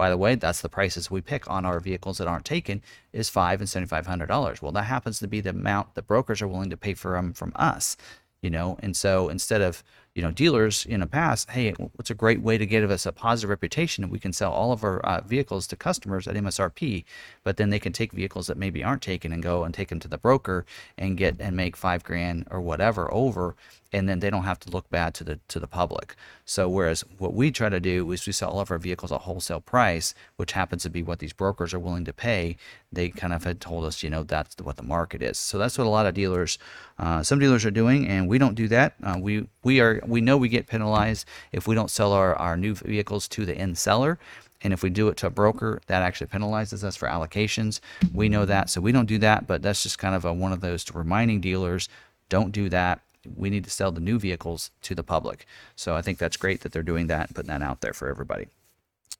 By 0.00 0.08
the 0.08 0.16
way, 0.16 0.34
that's 0.34 0.62
the 0.62 0.70
prices 0.70 1.10
we 1.10 1.20
pick 1.20 1.50
on 1.50 1.66
our 1.66 1.78
vehicles 1.78 2.16
that 2.16 2.26
aren't 2.26 2.46
taken 2.46 2.80
is 3.12 3.28
five 3.28 3.60
and 3.60 3.68
seventy 3.68 3.86
five 3.86 4.06
hundred 4.06 4.28
dollars. 4.28 4.62
Well, 4.62 4.72
that 4.72 4.84
happens 4.84 5.18
to 5.18 5.28
be 5.28 5.42
the 5.42 5.50
amount 5.50 5.94
that 5.94 6.06
brokers 6.06 6.40
are 6.40 6.48
willing 6.48 6.70
to 6.70 6.76
pay 6.78 6.94
for 6.94 7.12
them 7.12 7.34
from 7.34 7.52
us, 7.54 7.98
you 8.40 8.48
know. 8.48 8.78
And 8.82 8.96
so 8.96 9.28
instead 9.28 9.60
of 9.60 9.84
you 10.14 10.22
know, 10.22 10.32
dealers 10.32 10.84
in 10.86 11.00
the 11.00 11.06
past, 11.06 11.50
hey, 11.50 11.72
what's 11.94 12.10
a 12.10 12.14
great 12.14 12.42
way 12.42 12.58
to 12.58 12.66
give 12.66 12.90
us 12.90 13.06
a 13.06 13.12
positive 13.12 13.50
reputation? 13.50 14.10
We 14.10 14.18
can 14.18 14.32
sell 14.32 14.52
all 14.52 14.72
of 14.72 14.82
our 14.82 14.98
uh, 15.00 15.20
vehicles 15.20 15.68
to 15.68 15.76
customers 15.76 16.26
at 16.26 16.34
MSRP, 16.34 17.04
but 17.44 17.56
then 17.56 17.70
they 17.70 17.78
can 17.78 17.92
take 17.92 18.12
vehicles 18.12 18.48
that 18.48 18.56
maybe 18.56 18.82
aren't 18.82 19.02
taken 19.02 19.32
and 19.32 19.42
go 19.42 19.62
and 19.62 19.72
take 19.72 19.88
them 19.88 20.00
to 20.00 20.08
the 20.08 20.18
broker 20.18 20.66
and 20.98 21.16
get 21.16 21.36
and 21.38 21.56
make 21.56 21.76
five 21.76 22.02
grand 22.02 22.48
or 22.50 22.60
whatever 22.60 23.12
over, 23.14 23.54
and 23.92 24.08
then 24.08 24.18
they 24.18 24.30
don't 24.30 24.44
have 24.44 24.58
to 24.60 24.70
look 24.70 24.90
bad 24.90 25.14
to 25.14 25.24
the 25.24 25.38
to 25.46 25.60
the 25.60 25.68
public. 25.68 26.16
So 26.44 26.68
whereas 26.68 27.04
what 27.18 27.34
we 27.34 27.52
try 27.52 27.68
to 27.68 27.78
do 27.80 28.10
is 28.10 28.26
we 28.26 28.32
sell 28.32 28.50
all 28.50 28.60
of 28.60 28.70
our 28.72 28.78
vehicles 28.78 29.12
at 29.12 29.20
wholesale 29.20 29.60
price, 29.60 30.12
which 30.36 30.52
happens 30.52 30.82
to 30.82 30.90
be 30.90 31.04
what 31.04 31.20
these 31.20 31.32
brokers 31.32 31.72
are 31.72 31.78
willing 31.78 32.04
to 32.04 32.12
pay. 32.12 32.56
They 32.92 33.08
kind 33.08 33.32
of 33.32 33.44
had 33.44 33.60
told 33.60 33.84
us, 33.84 34.02
you 34.02 34.10
know, 34.10 34.24
that's 34.24 34.56
what 34.60 34.76
the 34.76 34.82
market 34.82 35.22
is. 35.22 35.38
So 35.38 35.58
that's 35.58 35.78
what 35.78 35.86
a 35.86 35.90
lot 35.90 36.06
of 36.06 36.14
dealers, 36.14 36.58
uh, 36.98 37.22
some 37.22 37.38
dealers 37.38 37.64
are 37.64 37.70
doing, 37.70 38.08
and 38.08 38.28
we 38.28 38.36
don't 38.36 38.56
do 38.56 38.66
that. 38.68 38.94
Uh, 39.02 39.16
we 39.20 39.46
we 39.62 39.80
are 39.80 40.02
we 40.06 40.20
know 40.20 40.36
we 40.36 40.48
get 40.48 40.66
penalized 40.66 41.24
if 41.52 41.68
we 41.68 41.76
don't 41.76 41.90
sell 41.90 42.12
our, 42.12 42.34
our 42.34 42.56
new 42.56 42.74
vehicles 42.74 43.28
to 43.28 43.46
the 43.46 43.56
end 43.56 43.78
seller. 43.78 44.18
And 44.62 44.72
if 44.72 44.82
we 44.82 44.90
do 44.90 45.08
it 45.08 45.16
to 45.18 45.28
a 45.28 45.30
broker, 45.30 45.80
that 45.86 46.02
actually 46.02 46.26
penalizes 46.26 46.84
us 46.84 46.96
for 46.96 47.08
allocations. 47.08 47.80
We 48.12 48.28
know 48.28 48.44
that, 48.44 48.68
so 48.68 48.80
we 48.80 48.92
don't 48.92 49.06
do 49.06 49.18
that. 49.18 49.46
But 49.46 49.62
that's 49.62 49.84
just 49.84 49.98
kind 49.98 50.14
of 50.14 50.24
a, 50.24 50.32
one 50.32 50.52
of 50.52 50.60
those 50.60 50.84
reminding 50.92 51.40
dealers: 51.40 51.88
don't 52.28 52.50
do 52.50 52.68
that. 52.70 53.00
We 53.36 53.50
need 53.50 53.64
to 53.64 53.70
sell 53.70 53.92
the 53.92 54.00
new 54.00 54.18
vehicles 54.18 54.70
to 54.82 54.96
the 54.96 55.04
public. 55.04 55.46
So 55.76 55.94
I 55.94 56.02
think 56.02 56.18
that's 56.18 56.36
great 56.36 56.62
that 56.62 56.72
they're 56.72 56.82
doing 56.82 57.06
that 57.06 57.28
and 57.28 57.36
putting 57.36 57.50
that 57.50 57.62
out 57.62 57.82
there 57.82 57.92
for 57.92 58.08
everybody. 58.08 58.48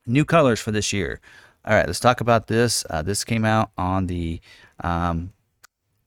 New 0.06 0.24
colors 0.24 0.58
for 0.58 0.72
this 0.72 0.92
year. 0.92 1.20
All 1.64 1.74
right, 1.74 1.86
let's 1.86 2.00
talk 2.00 2.20
about 2.20 2.46
this. 2.46 2.84
Uh, 2.88 3.02
this 3.02 3.22
came 3.22 3.44
out 3.44 3.70
on 3.76 4.06
the 4.06 4.40
um, 4.82 5.32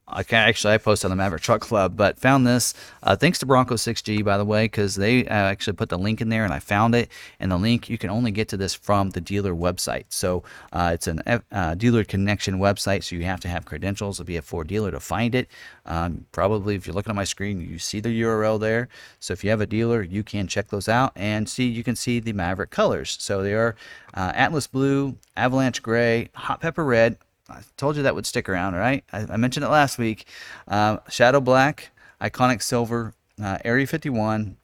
I 0.06 0.22
can 0.22 0.46
actually 0.46 0.74
I 0.74 0.78
posted 0.78 1.06
on 1.06 1.16
the 1.16 1.22
Maverick 1.22 1.42
Truck 1.42 1.62
Club, 1.62 1.96
but 1.96 2.18
found 2.18 2.46
this 2.46 2.74
uh, 3.02 3.16
thanks 3.16 3.38
to 3.38 3.46
Bronco 3.46 3.74
6G 3.74 4.24
by 4.24 4.36
the 4.36 4.44
way, 4.44 4.64
because 4.64 4.96
they 4.96 5.26
uh, 5.26 5.32
actually 5.32 5.74
put 5.74 5.88
the 5.88 5.98
link 5.98 6.20
in 6.20 6.28
there 6.28 6.44
and 6.44 6.52
I 6.52 6.58
found 6.58 6.94
it. 6.94 7.10
And 7.40 7.50
the 7.50 7.56
link 7.56 7.88
you 7.88 7.96
can 7.96 8.10
only 8.10 8.30
get 8.30 8.48
to 8.48 8.56
this 8.56 8.74
from 8.74 9.10
the 9.10 9.20
dealer 9.20 9.54
website. 9.54 10.04
So 10.08 10.42
uh, 10.72 10.90
it's 10.94 11.06
an 11.06 11.22
uh, 11.50 11.74
dealer 11.74 12.04
connection 12.04 12.58
website, 12.58 13.04
so 13.04 13.16
you 13.16 13.24
have 13.24 13.40
to 13.40 13.48
have 13.48 13.64
credentials 13.64 14.18
to 14.18 14.24
be 14.24 14.36
a 14.36 14.42
Ford 14.42 14.66
dealer 14.66 14.90
to 14.90 15.00
find 15.00 15.34
it. 15.34 15.48
Um, 15.86 16.26
probably 16.32 16.74
if 16.74 16.86
you're 16.86 16.94
looking 16.94 17.10
at 17.10 17.16
my 17.16 17.24
screen, 17.24 17.60
you 17.60 17.78
see 17.78 18.00
the 18.00 18.22
URL 18.22 18.60
there. 18.60 18.88
So 19.20 19.32
if 19.32 19.42
you 19.42 19.50
have 19.50 19.60
a 19.60 19.66
dealer, 19.66 20.02
you 20.02 20.22
can 20.22 20.46
check 20.46 20.68
those 20.68 20.88
out 20.88 21.12
and 21.16 21.48
see. 21.48 21.66
You 21.66 21.82
can 21.82 21.96
see 21.96 22.20
the 22.20 22.32
Maverick 22.32 22.70
colors. 22.70 23.16
So 23.20 23.42
they 23.42 23.54
are 23.54 23.74
uh, 24.12 24.32
Atlas 24.34 24.66
Blue, 24.66 25.16
Avalanche 25.36 25.82
Gray, 25.82 26.28
Hot 26.34 26.60
Pepper 26.60 26.84
Red, 26.84 27.16
I 27.48 27.60
told 27.76 27.96
you 27.96 28.02
that 28.02 28.14
would 28.14 28.26
stick 28.26 28.48
around, 28.48 28.74
right? 28.74 29.04
I, 29.12 29.26
I 29.30 29.36
mentioned 29.36 29.64
it 29.64 29.70
last 29.70 29.98
week. 29.98 30.26
Uh, 30.66 30.98
Shadow 31.08 31.40
Black, 31.40 31.90
Iconic 32.20 32.62
Silver, 32.62 33.14
uh, 33.42 33.58
Area 33.64 33.86
51, 33.86 34.56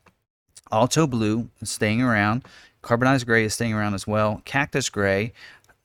Alto 0.72 1.06
Blue 1.06 1.50
is 1.60 1.70
staying 1.70 2.00
around. 2.00 2.44
Carbonized 2.82 3.26
Gray 3.26 3.44
is 3.44 3.54
staying 3.54 3.74
around 3.74 3.94
as 3.94 4.06
well. 4.06 4.40
Cactus 4.44 4.88
Gray, 4.88 5.32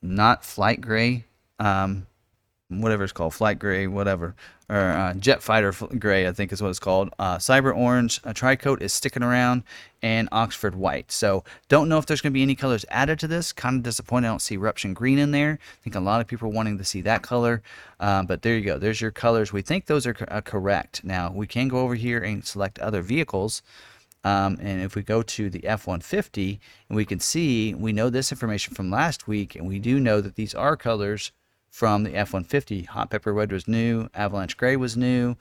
not 0.00 0.44
Flight 0.44 0.80
Gray. 0.80 1.24
Um, 1.58 2.06
whatever 2.68 3.04
it's 3.04 3.12
called, 3.12 3.34
flight 3.34 3.58
gray, 3.58 3.86
whatever, 3.86 4.34
or 4.68 4.76
uh, 4.76 5.14
jet 5.14 5.42
fighter 5.42 5.72
gray, 5.98 6.26
I 6.26 6.32
think 6.32 6.52
is 6.52 6.60
what 6.60 6.70
it's 6.70 6.80
called. 6.80 7.10
Uh, 7.18 7.36
cyber 7.36 7.76
orange, 7.76 8.20
a 8.24 8.34
tricoat 8.34 8.80
is 8.80 8.92
sticking 8.92 9.22
around, 9.22 9.62
and 10.02 10.28
Oxford 10.32 10.74
white. 10.74 11.12
So 11.12 11.44
don't 11.68 11.88
know 11.88 11.98
if 11.98 12.06
there's 12.06 12.20
going 12.20 12.32
to 12.32 12.34
be 12.34 12.42
any 12.42 12.54
colors 12.54 12.84
added 12.88 13.18
to 13.20 13.28
this. 13.28 13.52
Kind 13.52 13.76
of 13.76 13.82
disappointed 13.84 14.26
I 14.26 14.30
don't 14.30 14.42
see 14.42 14.56
eruption 14.56 14.92
green 14.92 15.18
in 15.18 15.30
there. 15.30 15.58
I 15.62 15.82
think 15.84 15.94
a 15.94 16.00
lot 16.00 16.20
of 16.20 16.26
people 16.26 16.48
are 16.48 16.52
wanting 16.52 16.78
to 16.78 16.84
see 16.84 17.00
that 17.02 17.22
color, 17.22 17.62
uh, 18.00 18.24
but 18.24 18.42
there 18.42 18.56
you 18.56 18.64
go. 18.64 18.78
There's 18.78 19.00
your 19.00 19.12
colors. 19.12 19.52
We 19.52 19.62
think 19.62 19.86
those 19.86 20.06
are 20.06 20.14
co- 20.14 20.26
uh, 20.28 20.40
correct. 20.40 21.04
Now 21.04 21.30
we 21.32 21.46
can 21.46 21.68
go 21.68 21.78
over 21.78 21.94
here 21.94 22.18
and 22.18 22.44
select 22.44 22.78
other 22.80 23.02
vehicles. 23.02 23.62
Um, 24.24 24.58
and 24.60 24.82
if 24.82 24.96
we 24.96 25.02
go 25.02 25.22
to 25.22 25.48
the 25.48 25.64
F-150, 25.64 26.58
and 26.88 26.96
we 26.96 27.04
can 27.04 27.20
see, 27.20 27.74
we 27.74 27.92
know 27.92 28.10
this 28.10 28.32
information 28.32 28.74
from 28.74 28.90
last 28.90 29.28
week, 29.28 29.54
and 29.54 29.68
we 29.68 29.78
do 29.78 30.00
know 30.00 30.20
that 30.20 30.34
these 30.34 30.52
are 30.52 30.76
colors 30.76 31.30
from 31.76 32.04
the 32.04 32.14
F-150. 32.14 32.86
Hot 32.86 33.10
Pepper 33.10 33.34
Red 33.34 33.52
was 33.52 33.68
new. 33.68 34.08
Avalanche 34.14 34.56
Gray 34.56 34.76
was 34.76 34.96
new. 34.96 35.36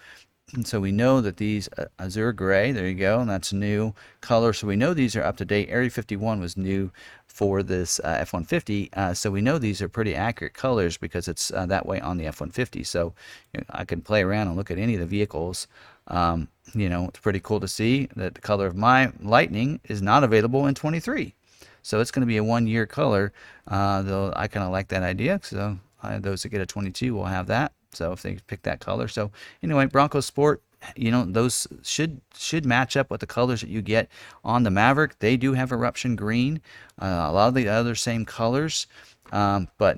And 0.54 0.68
so 0.68 0.82
we 0.82 0.92
know 0.92 1.22
that 1.22 1.38
these 1.38 1.70
uh, 1.78 1.86
Azure 1.98 2.34
Gray, 2.34 2.74
there 2.74 2.90
you 2.90 2.96
go, 2.96 3.22
and 3.22 3.30
that's 3.30 3.54
new 3.54 3.94
color. 4.20 4.52
So 4.52 4.68
we 4.68 4.76
know 4.76 4.94
these 4.94 5.16
are 5.16 5.24
up 5.24 5.38
to 5.38 5.46
date. 5.46 5.70
Area 5.70 5.90
51 5.90 6.42
was 6.42 6.58
new 6.58 6.92
for 7.26 7.64
this 7.64 8.02
uh, 8.02 8.18
F-150. 8.20 8.90
Uh, 8.92 9.14
so 9.14 9.32
we 9.32 9.40
know 9.40 9.58
these 9.58 9.82
are 9.82 9.88
pretty 9.88 10.14
accurate 10.14 10.54
colors 10.54 10.98
because 10.98 11.30
it's 11.30 11.52
uh, 11.52 11.66
that 11.68 11.86
way 11.86 12.02
on 12.02 12.18
the 12.18 12.26
F-150. 12.26 12.86
So 12.86 13.14
you 13.54 13.62
know, 13.62 13.66
I 13.70 13.86
can 13.86 14.02
play 14.02 14.22
around 14.22 14.50
and 14.50 14.58
look 14.58 14.70
at 14.70 14.78
any 14.78 14.96
of 14.96 15.00
the 15.00 15.06
vehicles. 15.06 15.70
Um, 16.08 16.50
you 16.74 16.90
know, 16.90 17.06
it's 17.08 17.20
pretty 17.20 17.40
cool 17.40 17.62
to 17.62 17.68
see 17.70 18.10
that 18.18 18.36
the 18.36 18.42
color 18.42 18.68
of 18.68 18.76
my 18.76 19.14
Lightning 19.22 19.80
is 19.86 20.02
not 20.02 20.26
available 20.26 20.68
in 20.68 20.76
23. 20.76 21.34
So 21.82 22.02
it's 22.02 22.12
going 22.12 22.24
to 22.24 22.28
be 22.28 22.38
a 22.38 22.44
one-year 22.44 22.88
color. 22.88 23.32
Uh, 23.66 24.02
though 24.02 24.34
I 24.36 24.50
kind 24.50 24.66
of 24.66 24.74
like 24.74 24.90
that 24.90 25.02
idea. 25.02 25.40
So 25.42 25.80
uh, 26.06 26.20
those 26.20 26.44
that 26.44 26.50
get 26.50 26.62
a 26.62 26.66
22 26.66 27.14
will 27.14 27.26
have 27.26 27.48
that. 27.48 27.74
So 27.92 28.12
if 28.12 28.22
they 28.22 28.38
pick 28.48 28.64
that 28.64 28.80
color. 28.80 29.08
So 29.08 29.32
anyway, 29.64 29.86
Bronco 29.86 30.20
Sport, 30.20 30.62
you 30.96 31.12
know, 31.12 31.26
those 31.26 31.68
should 31.82 32.22
should 32.38 32.66
match 32.66 32.96
up 32.96 33.10
with 33.10 33.22
the 33.22 33.28
colors 33.28 33.62
that 33.62 33.70
you 33.70 33.82
get 33.82 34.10
on 34.44 34.64
the 34.64 34.72
Maverick. 34.72 35.20
They 35.20 35.38
do 35.38 35.54
have 35.54 35.72
eruption 35.72 36.16
green, 36.16 36.62
uh, 37.02 37.26
a 37.28 37.32
lot 37.32 37.48
of 37.48 37.54
the 37.54 37.68
other 37.68 37.96
same 37.96 38.26
colors, 38.26 38.88
um, 39.32 39.70
but 39.78 39.98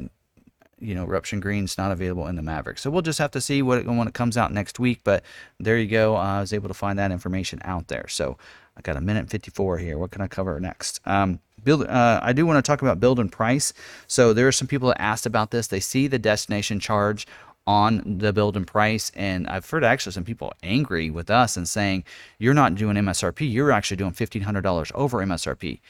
you 0.80 0.94
know, 0.94 1.04
eruption 1.04 1.40
green 1.40 1.64
is 1.64 1.78
not 1.78 1.92
available 1.92 2.28
in 2.28 2.36
the 2.36 2.42
Maverick. 2.42 2.78
So 2.78 2.90
we'll 2.92 3.02
just 3.02 3.20
have 3.20 3.32
to 3.32 3.42
see 3.42 3.62
what 3.62 3.80
it, 3.80 3.88
when 3.88 4.08
it 4.08 4.14
comes 4.14 4.38
out 4.38 4.54
next 4.54 4.80
week. 4.80 5.02
But 5.04 5.24
there 5.60 5.78
you 5.78 5.88
go. 5.88 6.16
Uh, 6.16 6.20
I 6.20 6.40
was 6.40 6.54
able 6.54 6.68
to 6.68 6.74
find 6.74 7.00
that 7.00 7.12
information 7.12 7.60
out 7.64 7.88
there. 7.88 8.08
So 8.08 8.38
I 8.76 8.82
got 8.82 8.96
a 8.96 9.02
minute 9.02 9.30
54 9.30 9.80
here. 9.80 9.98
What 9.98 10.12
can 10.12 10.22
I 10.22 10.28
cover 10.28 10.60
next? 10.60 11.00
Um, 11.06 11.40
build. 11.68 11.86
Uh, 11.86 12.20
I 12.24 12.32
do 12.32 12.46
want 12.46 12.64
to 12.64 12.68
talk 12.68 12.82
about 12.82 13.02
build 13.02 13.20
and 13.20 13.30
price. 13.30 13.74
So 14.08 14.32
there 14.32 14.48
are 14.48 14.54
some 14.54 14.68
people 14.68 14.88
that 14.88 15.02
asked 15.02 15.26
about 15.26 15.52
this. 15.52 15.68
They 15.68 15.82
see 15.82 16.08
the 16.08 16.18
destination 16.18 16.80
charge 16.80 17.28
on 17.68 18.20
the 18.20 18.32
build 18.32 18.56
and 18.56 18.66
price, 18.66 19.12
and 19.14 19.46
I've 19.48 19.70
heard 19.70 19.84
actually 19.84 20.14
some 20.14 20.24
people 20.24 20.54
angry 20.64 21.10
with 21.10 21.30
us 21.30 21.58
and 21.58 21.68
saying 21.68 22.06
you're 22.40 22.54
not 22.54 22.76
doing 22.76 22.96
MSRP. 22.96 23.52
You're 23.52 23.74
actually 23.74 23.98
doing 23.98 24.14
$1,500 24.14 24.92
over 24.96 25.18
MSRP. 25.18 25.82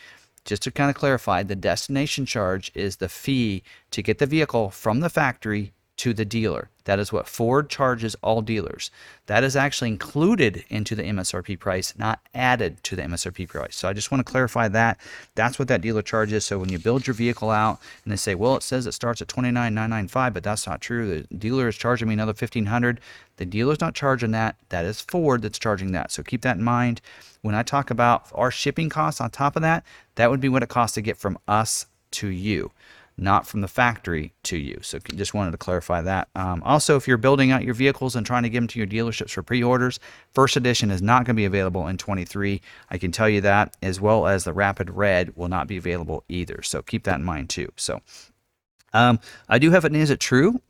Just 0.43 0.63
to 0.63 0.71
kind 0.71 0.89
of 0.89 0.95
clarify, 0.95 1.43
the 1.43 1.55
destination 1.55 2.25
charge 2.25 2.71
is 2.73 2.95
the 2.95 3.09
fee 3.09 3.61
to 3.91 4.01
get 4.01 4.17
the 4.17 4.25
vehicle 4.25 4.71
from 4.71 5.01
the 5.01 5.09
factory 5.09 5.73
to 5.97 6.13
the 6.13 6.25
dealer. 6.25 6.69
That 6.85 6.99
is 6.99 7.11
what 7.11 7.27
Ford 7.27 7.69
charges 7.69 8.15
all 8.21 8.41
dealers. 8.41 8.91
That 9.25 9.43
is 9.43 9.55
actually 9.57 9.89
included 9.89 10.63
into 10.69 10.95
the 10.95 11.03
MSRP 11.03 11.59
price, 11.59 11.93
not 11.97 12.21
added 12.33 12.81
to 12.85 12.95
the 12.95 13.01
MSRP 13.01 13.49
price. 13.49 13.75
So 13.75 13.89
I 13.89 13.93
just 13.93 14.09
want 14.09 14.25
to 14.25 14.31
clarify 14.31 14.69
that. 14.69 14.97
That's 15.35 15.59
what 15.59 15.67
that 15.67 15.81
dealer 15.81 16.01
charges. 16.01 16.45
So 16.45 16.59
when 16.59 16.69
you 16.69 16.79
build 16.79 17.05
your 17.05 17.13
vehicle 17.13 17.49
out 17.49 17.81
and 18.03 18.13
they 18.13 18.17
say, 18.17 18.35
well, 18.35 18.55
it 18.55 18.63
says 18.63 18.85
it 18.87 18.93
starts 18.93 19.21
at 19.21 19.27
29995 19.27 20.33
but 20.33 20.43
that's 20.43 20.65
not 20.65 20.79
true. 20.79 21.23
The 21.27 21.35
dealer 21.35 21.67
is 21.67 21.75
charging 21.75 22.07
me 22.07 22.13
another 22.13 22.29
1500 22.29 23.01
The 23.35 23.45
dealer's 23.45 23.81
not 23.81 23.95
charging 23.95 24.31
that. 24.31 24.55
That 24.69 24.85
is 24.85 25.01
Ford 25.01 25.41
that's 25.41 25.59
charging 25.59 25.91
that. 25.91 26.11
So 26.11 26.23
keep 26.23 26.41
that 26.43 26.57
in 26.57 26.63
mind. 26.63 27.01
When 27.41 27.55
I 27.55 27.63
talk 27.63 27.89
about 27.89 28.27
our 28.33 28.51
shipping 28.51 28.89
costs 28.89 29.19
on 29.19 29.29
top 29.31 29.55
of 29.55 29.61
that, 29.63 29.83
that 30.15 30.29
would 30.29 30.39
be 30.39 30.49
what 30.49 30.63
it 30.63 30.69
costs 30.69 30.95
to 30.95 31.01
get 31.01 31.17
from 31.17 31.37
us 31.47 31.87
to 32.11 32.27
you 32.27 32.71
not 33.17 33.47
from 33.47 33.61
the 33.61 33.67
factory 33.67 34.33
to 34.43 34.57
you. 34.57 34.79
So 34.81 34.99
just 34.99 35.33
wanted 35.33 35.51
to 35.51 35.57
clarify 35.57 36.01
that. 36.01 36.29
Um, 36.35 36.61
also, 36.63 36.95
if 36.95 37.07
you're 37.07 37.17
building 37.17 37.51
out 37.51 37.63
your 37.63 37.73
vehicles 37.73 38.15
and 38.15 38.25
trying 38.25 38.43
to 38.43 38.49
give 38.49 38.61
them 38.61 38.67
to 38.67 38.79
your 38.79 38.87
dealerships 38.87 39.31
for 39.31 39.41
pre-orders, 39.41 39.99
first 40.33 40.55
edition 40.55 40.91
is 40.91 41.01
not 41.01 41.25
going 41.25 41.35
to 41.35 41.39
be 41.39 41.45
available 41.45 41.87
in 41.87 41.97
23. 41.97 42.61
I 42.89 42.97
can 42.97 43.11
tell 43.11 43.27
you 43.27 43.41
that, 43.41 43.75
as 43.81 43.99
well 43.99 44.27
as 44.27 44.43
the 44.43 44.53
Rapid 44.53 44.91
Red 44.91 45.35
will 45.35 45.47
not 45.47 45.67
be 45.67 45.77
available 45.77 46.23
either. 46.29 46.61
So 46.61 46.81
keep 46.81 47.03
that 47.05 47.19
in 47.19 47.23
mind 47.23 47.49
too. 47.49 47.71
So 47.75 48.01
um, 48.93 49.19
I 49.49 49.57
do 49.57 49.71
have 49.71 49.85
an 49.85 49.95
Is 49.95 50.11
It 50.11 50.19
True? 50.19 50.61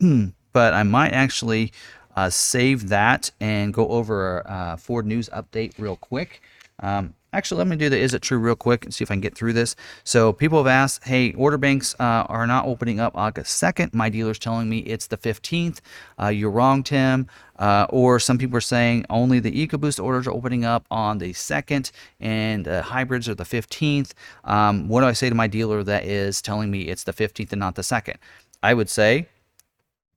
but 0.52 0.74
I 0.74 0.84
might 0.84 1.12
actually 1.12 1.72
uh, 2.16 2.30
save 2.30 2.88
that 2.88 3.30
and 3.40 3.74
go 3.74 3.88
over 3.88 4.40
a 4.40 4.50
uh, 4.50 4.76
Ford 4.76 5.06
News 5.06 5.28
update 5.30 5.72
real 5.78 5.96
quick. 5.96 6.42
Um, 6.80 7.14
actually, 7.32 7.58
let 7.58 7.66
me 7.66 7.76
do 7.76 7.88
the 7.88 7.98
is 7.98 8.14
it 8.14 8.22
true 8.22 8.38
real 8.38 8.56
quick 8.56 8.84
and 8.84 8.92
see 8.92 9.02
if 9.02 9.10
I 9.10 9.14
can 9.14 9.20
get 9.20 9.34
through 9.34 9.52
this. 9.52 9.76
So 10.04 10.32
people 10.32 10.58
have 10.58 10.66
asked, 10.66 11.04
hey, 11.04 11.32
order 11.34 11.58
banks 11.58 11.94
uh, 12.00 12.24
are 12.28 12.46
not 12.46 12.66
opening 12.66 13.00
up 13.00 13.16
August 13.16 13.60
2nd. 13.62 13.94
My 13.94 14.08
dealer's 14.08 14.38
telling 14.38 14.68
me 14.68 14.78
it's 14.78 15.06
the 15.06 15.16
15th. 15.16 15.80
Uh, 16.20 16.28
you're 16.28 16.50
wrong, 16.50 16.82
Tim. 16.82 17.26
Uh, 17.58 17.86
or 17.90 18.20
some 18.20 18.38
people 18.38 18.56
are 18.56 18.60
saying 18.60 19.04
only 19.10 19.40
the 19.40 19.66
EcoBoost 19.66 20.02
orders 20.02 20.26
are 20.26 20.32
opening 20.32 20.64
up 20.64 20.86
on 20.90 21.18
the 21.18 21.32
2nd 21.32 21.90
and 22.20 22.68
uh, 22.68 22.82
hybrids 22.82 23.28
are 23.28 23.34
the 23.34 23.44
15th. 23.44 24.12
Um, 24.44 24.88
what 24.88 25.00
do 25.00 25.06
I 25.08 25.12
say 25.12 25.28
to 25.28 25.34
my 25.34 25.48
dealer 25.48 25.82
that 25.82 26.04
is 26.04 26.40
telling 26.40 26.70
me 26.70 26.82
it's 26.82 27.04
the 27.04 27.12
15th 27.12 27.52
and 27.52 27.60
not 27.60 27.74
the 27.74 27.82
2nd? 27.82 28.16
I 28.62 28.74
would 28.74 28.88
say 28.88 29.26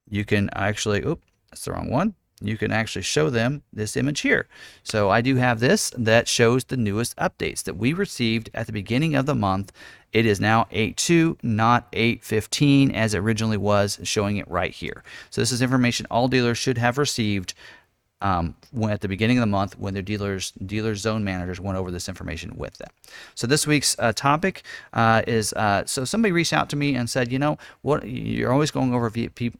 you 0.09 0.23
can 0.23 0.49
actually, 0.53 1.03
oop, 1.03 1.21
that's 1.49 1.65
the 1.65 1.71
wrong 1.71 1.89
one 1.89 2.15
you 2.41 2.57
can 2.57 2.71
actually 2.71 3.03
show 3.03 3.29
them 3.29 3.63
this 3.71 3.95
image 3.95 4.21
here. 4.21 4.47
So 4.83 5.09
I 5.09 5.21
do 5.21 5.35
have 5.35 5.59
this 5.59 5.91
that 5.97 6.27
shows 6.27 6.63
the 6.63 6.77
newest 6.77 7.15
updates 7.17 7.63
that 7.63 7.77
we 7.77 7.93
received 7.93 8.49
at 8.53 8.65
the 8.65 8.73
beginning 8.73 9.15
of 9.15 9.25
the 9.25 9.35
month. 9.35 9.71
It 10.11 10.25
is 10.25 10.41
now 10.41 10.67
8.2, 10.71 11.37
not 11.43 11.91
8.15 11.91 12.93
as 12.93 13.13
it 13.13 13.19
originally 13.19 13.57
was, 13.57 13.99
showing 14.03 14.37
it 14.37 14.49
right 14.49 14.71
here. 14.71 15.03
So 15.29 15.41
this 15.41 15.51
is 15.51 15.61
information 15.61 16.05
all 16.11 16.27
dealers 16.27 16.57
should 16.57 16.77
have 16.77 16.97
received 16.97 17.53
um, 18.21 18.55
when 18.71 18.91
at 18.91 19.01
the 19.01 19.07
beginning 19.07 19.37
of 19.37 19.41
the 19.41 19.47
month 19.47 19.77
when 19.77 19.93
their 19.93 20.03
dealers 20.03 20.51
dealer 20.51 20.95
zone 20.95 21.23
managers 21.23 21.59
went 21.59 21.77
over 21.77 21.91
this 21.91 22.07
information 22.07 22.55
with 22.55 22.77
them. 22.77 22.89
So 23.35 23.47
this 23.47 23.65
week's 23.65 23.95
uh, 23.99 24.13
topic 24.13 24.63
uh, 24.93 25.23
is 25.27 25.53
uh, 25.53 25.85
so 25.85 26.05
somebody 26.05 26.31
reached 26.31 26.53
out 26.53 26.69
to 26.69 26.75
me 26.75 26.95
and 26.95 27.09
said, 27.09 27.31
you 27.31 27.39
know, 27.39 27.57
what 27.81 28.07
you're 28.07 28.51
always 28.51 28.71
going 28.71 28.93
over 28.93 29.11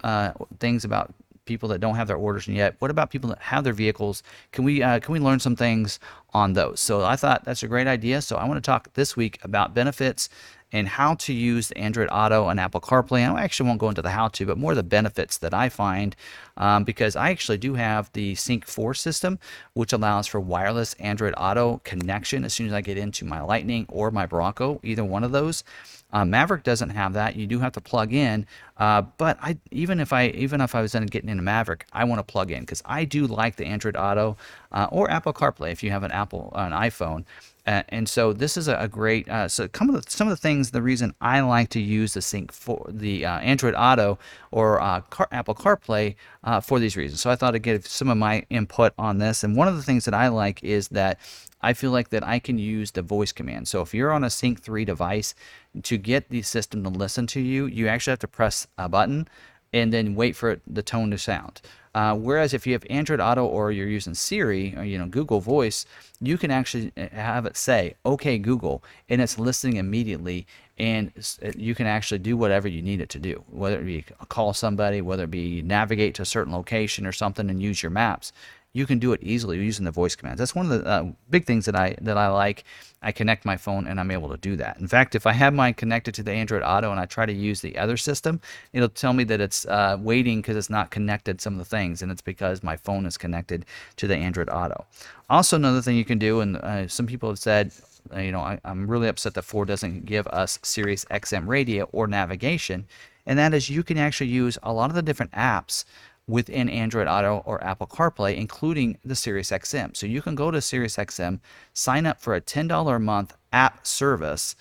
uh, 0.04 0.32
things 0.60 0.86
about 0.86 1.14
people 1.46 1.70
that 1.70 1.80
don't 1.80 1.96
have 1.96 2.08
their 2.08 2.18
orders 2.18 2.48
yet? 2.48 2.76
What 2.80 2.92
about 2.92 3.10
people 3.10 3.30
that 3.30 3.40
have 3.40 3.64
their 3.64 3.74
vehicles? 3.74 4.24
Can 4.52 4.64
we 4.64 4.84
uh, 4.84 5.00
can 5.00 5.14
we 5.14 5.20
learn 5.20 5.40
some 5.40 5.56
things 5.56 6.00
on 6.34 6.54
those? 6.54 6.80
So 6.80 7.04
I 7.04 7.16
thought 7.16 7.46
that's 7.46 7.64
a 7.64 7.68
great 7.68 7.88
idea. 7.88 8.22
So 8.22 8.38
I 8.38 8.46
want 8.46 8.58
to 8.58 8.68
talk 8.68 8.94
this 8.94 9.16
week 9.16 9.40
about 9.44 9.74
benefits 9.74 10.30
and 10.72 10.88
how 10.88 11.16
to 11.16 11.34
use 11.34 11.68
the 11.68 11.78
Android 11.78 12.08
Auto 12.12 12.48
and 12.48 12.60
Apple 12.60 12.82
CarPlay. 12.82 13.30
I 13.30 13.44
actually 13.44 13.68
won't 13.68 13.80
go 13.80 13.90
into 13.90 14.02
the 14.02 14.10
how 14.10 14.30
to, 14.30 14.46
but 14.46 14.58
more 14.58 14.74
the 14.74 14.84
benefits 14.84 15.38
that 15.40 15.54
I 15.54 15.70
find 15.70 16.16
um, 16.58 16.84
because 16.84 17.16
I 17.16 17.30
actually 17.30 17.58
do 17.58 17.74
have 17.74 18.12
the 18.14 18.36
Sync 18.36 18.66
4 18.66 18.94
system, 18.94 19.40
which 19.74 19.94
allows 19.94 20.28
for 20.28 20.40
wireless 20.40 20.94
Android 20.96 21.34
Auto 21.38 21.82
connection 21.84 22.46
as 22.46 22.54
soon 22.54 22.68
as 22.68 22.74
I 22.74 22.82
get 22.82 22.98
into 22.98 23.26
my 23.26 23.42
Lightning 23.42 23.86
or 23.90 24.12
my 24.12 24.26
Bronco, 24.26 24.80
either 24.84 25.04
one 25.04 25.24
of 25.24 25.32
those. 25.32 25.64
Uh, 26.14 26.26
Maverick 26.26 26.64
doesn't 26.64 26.90
have 26.90 27.14
that. 27.14 27.36
You 27.36 27.48
do 27.48 27.60
have 27.60 27.74
to 27.74 27.82
plug 27.82 28.14
in. 28.14 28.46
Uh, 28.78 29.04
but 29.18 29.38
I 29.42 29.58
even 29.70 30.00
if 30.00 30.12
I 30.12 30.28
even 30.30 30.60
if 30.60 30.74
I 30.74 30.82
was 30.82 30.94
getting 30.94 31.30
into 31.30 31.44
Maverick, 31.44 31.86
I 31.94 32.04
want 32.04 32.20
to 32.20 32.24
plug 32.24 32.50
in 32.52 32.62
because 32.62 32.82
I 32.86 33.06
do 33.06 33.28
like 33.28 33.56
the 33.56 33.66
Android 33.66 33.96
Auto 33.96 34.38
uh, 34.72 34.88
or 34.92 35.10
Apple 35.12 35.34
CarPlay 35.34 35.72
if 35.72 35.84
you 35.84 35.92
have 35.92 36.04
an 36.04 36.12
Apple 36.12 36.52
an 36.56 36.72
iPhone. 36.72 37.26
Uh, 37.68 37.84
and 37.90 38.10
so 38.10 38.34
this 38.34 38.58
is 38.58 38.68
a, 38.68 38.76
a 38.78 38.88
great. 38.88 39.30
Uh, 39.30 39.48
so 39.48 39.70
some 39.76 39.88
of 39.90 40.04
the 40.04 40.10
some 40.10 40.28
of 40.28 40.32
the 40.32 40.42
things. 40.42 40.72
The 40.72 40.82
reason 40.82 41.14
I 41.22 41.42
like 41.42 41.70
to 41.70 41.80
use 41.80 42.16
the 42.16 42.24
Sync 42.24 42.52
for 42.52 42.84
the 42.90 43.24
uh, 43.24 43.38
Android 43.40 43.76
Auto 43.78 44.18
or 44.50 44.80
Car, 45.12 45.28
Apple 45.32 45.54
CarPlay 45.54 46.16
for 46.64 46.80
these 46.80 46.98
reasons. 46.98 47.22
So 47.22 47.30
I 47.30 47.36
thought 47.36 47.54
I'd 47.54 47.62
give 47.62 47.86
some 47.86 48.10
of 48.10 48.18
my 48.18 48.44
input 48.50 48.94
on 48.98 49.20
this. 49.20 49.44
And 49.44 49.56
one 49.56 49.68
of 49.68 49.76
the 49.76 49.84
things 49.84 50.06
that 50.06 50.16
I 50.16 50.30
like 50.30 50.64
is 50.64 50.88
that 50.88 51.20
I 51.62 51.74
feel 51.74 51.92
like 51.92 52.10
that 52.10 52.28
I 52.28 52.40
can 52.40 52.58
use 52.58 52.92
the 52.92 53.02
voice 53.02 53.32
command. 53.32 53.68
So 53.68 53.82
if 53.82 53.94
you're 53.94 54.12
on 54.12 54.24
a 54.24 54.30
Sync 54.30 54.62
3 54.62 54.86
device, 54.86 55.36
to 55.84 55.98
get 55.98 56.30
the 56.30 56.42
system 56.42 56.84
to 56.84 56.90
listen 56.90 57.28
to 57.28 57.40
you, 57.40 57.66
you 57.66 57.88
actually 57.88 58.12
have 58.12 58.20
to 58.20 58.28
press 58.28 58.68
a 58.78 58.90
button 58.90 59.28
and 59.74 59.94
then 59.94 60.16
wait 60.16 60.36
for 60.36 60.60
the 60.68 60.82
tone 60.82 61.12
to 61.12 61.18
sound. 61.18 61.62
Uh, 61.94 62.16
whereas 62.16 62.54
if 62.54 62.66
you 62.66 62.74
have 62.74 62.86
Android 62.90 63.20
Auto 63.20 63.46
or 63.46 63.72
you're 63.72 63.88
using 63.88 64.14
Siri 64.14 64.74
or 64.78 64.84
you 64.84 64.98
know 64.98 65.08
Google 65.08 65.42
Voice, 65.42 65.86
you 66.22 66.38
can 66.38 66.50
actually 66.50 66.92
uh, 66.96 67.08
have 67.12 67.46
it 67.46 67.58
say 67.58 67.96
"Okay 68.06 68.38
Google" 68.38 68.82
and 69.10 69.22
it's 69.22 69.38
listening 69.38 69.76
immediately, 69.76 70.48
and 70.78 71.12
uh, 71.44 71.52
you 71.58 71.76
can 71.76 71.88
actually 71.88 72.20
do 72.20 72.38
whatever 72.38 72.70
you 72.70 72.82
need 72.82 73.02
it 73.02 73.10
to 73.10 73.20
do, 73.20 73.44
whether 73.50 73.80
it 73.80 73.86
be 73.86 74.06
call 74.30 74.54
somebody, 74.54 75.02
whether 75.02 75.26
it 75.26 75.32
be 75.32 75.62
navigate 75.62 76.16
to 76.16 76.22
a 76.22 76.26
certain 76.26 76.54
location 76.54 77.06
or 77.06 77.12
something, 77.12 77.50
and 77.50 77.62
use 77.62 77.84
your 77.84 77.90
maps 77.90 78.32
you 78.74 78.86
can 78.86 79.00
do 79.00 79.12
it 79.12 79.22
easily 79.22 79.58
using 79.58 79.86
the 79.86 79.92
voice 79.92 80.16
commands. 80.16 80.40
That's 80.40 80.56
one 80.56 80.72
of 80.72 80.84
the 80.84 80.88
uh, 80.90 81.06
big 81.30 81.46
things 81.46 81.66
that 81.66 81.76
I 81.76 81.96
that 82.02 82.18
I 82.18 82.30
like. 82.30 82.64
I 83.04 83.12
connect 83.12 83.46
my 83.46 83.58
phone 83.58 83.88
and 83.88 84.00
I'm 84.00 84.12
able 84.12 84.30
to 84.30 84.38
do 84.38 84.56
that. 84.58 84.80
In 84.80 84.88
fact, 84.88 85.16
if 85.16 85.26
I 85.26 85.34
have 85.34 85.54
mine 85.54 85.74
connected 85.74 86.14
to 86.16 86.24
the 86.24 86.32
Android 86.32 86.62
Auto 86.62 86.92
and 86.92 87.00
I 87.00 87.06
try 87.06 87.26
to 87.26 87.34
use 87.34 87.60
the 87.60 87.78
other 87.78 87.98
system, 87.98 88.40
it'll 88.74 88.90
tell 88.90 89.14
me 89.14 89.24
that 89.26 89.42
it's 89.42 89.66
uh, 89.66 89.98
waiting 90.00 90.40
because 90.40 90.56
it's 90.56 90.70
not 90.70 90.92
connected 90.92 91.42
some 91.42 91.54
of 91.54 91.60
the 91.60 91.66
things, 91.66 92.02
and 92.02 92.12
it's 92.12 92.22
because 92.22 92.64
my 92.64 92.78
phone 92.78 93.06
is 93.06 93.18
connected 93.18 93.66
to 93.98 94.08
the 94.08 94.16
Android 94.16 94.50
Auto. 94.50 94.86
Also, 95.30 95.56
another 95.56 95.82
thing 95.82 95.98
you 95.98 96.06
can 96.06 96.20
do, 96.20 96.42
and 96.42 96.58
uh, 96.58 96.88
some 96.88 97.08
people 97.08 97.30
have 97.30 97.40
said, 97.40 97.72
uh, 98.14 98.20
you 98.20 98.32
know, 98.32 98.42
I, 98.42 98.60
am 98.66 98.88
really 98.88 99.08
upset 99.08 99.34
that 99.34 99.44
Ford 99.44 99.68
doesn't 99.68 100.06
give 100.06 100.28
us 100.28 100.60
Sirius 100.62 101.06
XM 101.06 101.48
radio 101.48 101.86
or 101.92 102.08
navigation, 102.08 102.86
and 103.26 103.38
that 103.40 103.54
is 103.54 103.70
you 103.70 103.84
can 103.84 103.98
actually 103.98 104.30
use 104.30 104.58
a 104.64 104.74
lot 104.74 104.90
of 104.90 104.96
the 104.96 105.02
different 105.02 105.32
apps 105.32 105.86
within 106.28 106.70
Android 106.70 107.08
Auto 107.08 107.44
or 107.46 107.64
Apple 107.64 107.88
CarPlay, 107.88 108.36
including 108.36 108.98
the 109.04 109.14
SiriusXM. 109.14 109.96
So 109.98 110.06
you 110.06 110.22
can 110.22 110.36
go 110.36 110.52
to 110.52 110.60
SiriusXM, 110.60 111.40
sign 111.74 112.06
up 112.06 112.22
for 112.22 112.36
a 112.36 112.42
$10 112.42 112.96
a 112.96 113.00
month 113.00 113.36
app 113.52 113.86
service, 113.86 114.56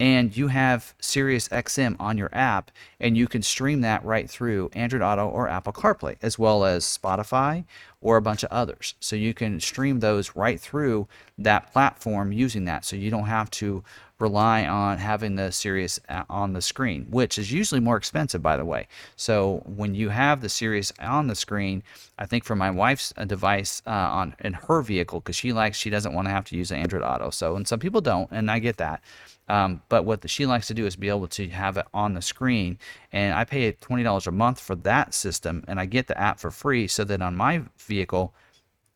and 0.00 0.36
you 0.36 0.48
have 0.48 0.94
SiriusXM 1.00 1.96
on 2.00 2.18
your 2.18 2.30
app, 2.32 2.72
and 3.02 3.18
you 3.18 3.26
can 3.26 3.42
stream 3.42 3.80
that 3.82 4.04
right 4.04 4.30
through 4.30 4.70
Android 4.72 5.02
Auto 5.02 5.26
or 5.26 5.48
Apple 5.48 5.72
CarPlay, 5.72 6.16
as 6.22 6.38
well 6.38 6.64
as 6.64 6.84
Spotify 6.84 7.64
or 8.00 8.16
a 8.16 8.22
bunch 8.22 8.42
of 8.42 8.50
others. 8.50 8.94
So 9.00 9.16
you 9.16 9.34
can 9.34 9.60
stream 9.60 10.00
those 10.00 10.34
right 10.34 10.58
through 10.58 11.08
that 11.36 11.72
platform 11.72 12.32
using 12.32 12.64
that. 12.64 12.84
So 12.84 12.96
you 12.96 13.10
don't 13.10 13.24
have 13.24 13.50
to 13.50 13.82
rely 14.18 14.64
on 14.64 14.98
having 14.98 15.34
the 15.34 15.50
Sirius 15.50 15.98
uh, 16.08 16.22
on 16.30 16.52
the 16.52 16.62
screen, 16.62 17.06
which 17.10 17.38
is 17.38 17.50
usually 17.50 17.80
more 17.80 17.96
expensive, 17.96 18.40
by 18.40 18.56
the 18.56 18.64
way. 18.64 18.86
So 19.16 19.62
when 19.66 19.96
you 19.96 20.10
have 20.10 20.40
the 20.40 20.48
Sirius 20.48 20.92
on 21.00 21.26
the 21.26 21.34
screen, 21.34 21.82
I 22.18 22.26
think 22.26 22.44
for 22.44 22.54
my 22.54 22.70
wife's 22.70 23.12
uh, 23.16 23.24
device 23.24 23.82
uh, 23.84 23.90
on 23.90 24.36
in 24.38 24.52
her 24.52 24.80
vehicle, 24.80 25.18
because 25.18 25.34
she 25.34 25.52
likes 25.52 25.76
she 25.76 25.90
doesn't 25.90 26.14
want 26.14 26.28
to 26.28 26.32
have 26.32 26.44
to 26.46 26.56
use 26.56 26.70
Android 26.70 27.02
Auto. 27.02 27.30
So 27.30 27.56
and 27.56 27.66
some 27.66 27.80
people 27.80 28.00
don't, 28.00 28.30
and 28.30 28.48
I 28.48 28.60
get 28.60 28.76
that. 28.76 29.02
Um, 29.48 29.82
but 29.88 30.04
what 30.04 30.20
the, 30.22 30.28
she 30.28 30.46
likes 30.46 30.68
to 30.68 30.74
do 30.74 30.86
is 30.86 30.96
be 30.96 31.08
able 31.08 31.28
to 31.28 31.48
have 31.48 31.76
it 31.76 31.86
on 31.92 32.14
the 32.14 32.22
screen. 32.22 32.78
And 33.12 33.34
I 33.34 33.44
pay 33.44 33.72
$20 33.72 34.26
a 34.26 34.30
month 34.30 34.60
for 34.60 34.74
that 34.76 35.14
system, 35.14 35.64
and 35.68 35.78
I 35.78 35.86
get 35.86 36.06
the 36.06 36.18
app 36.18 36.40
for 36.40 36.50
free 36.50 36.86
so 36.86 37.04
that 37.04 37.22
on 37.22 37.36
my 37.36 37.62
vehicle, 37.78 38.34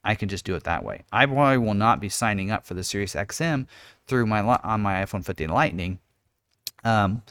I 0.04 0.14
can 0.14 0.28
just 0.28 0.44
do 0.44 0.54
it 0.54 0.64
that 0.64 0.84
way. 0.84 1.02
I 1.12 1.26
probably 1.26 1.58
will 1.58 1.74
not 1.74 2.00
be 2.00 2.08
signing 2.08 2.50
up 2.50 2.64
for 2.64 2.74
the 2.74 2.84
Sirius 2.84 3.14
XM 3.14 3.66
through 4.06 4.26
my 4.26 4.40
on 4.40 4.80
my 4.80 5.00
F-150 5.00 5.48
Lightning. 5.48 5.98
Um, 6.84 7.22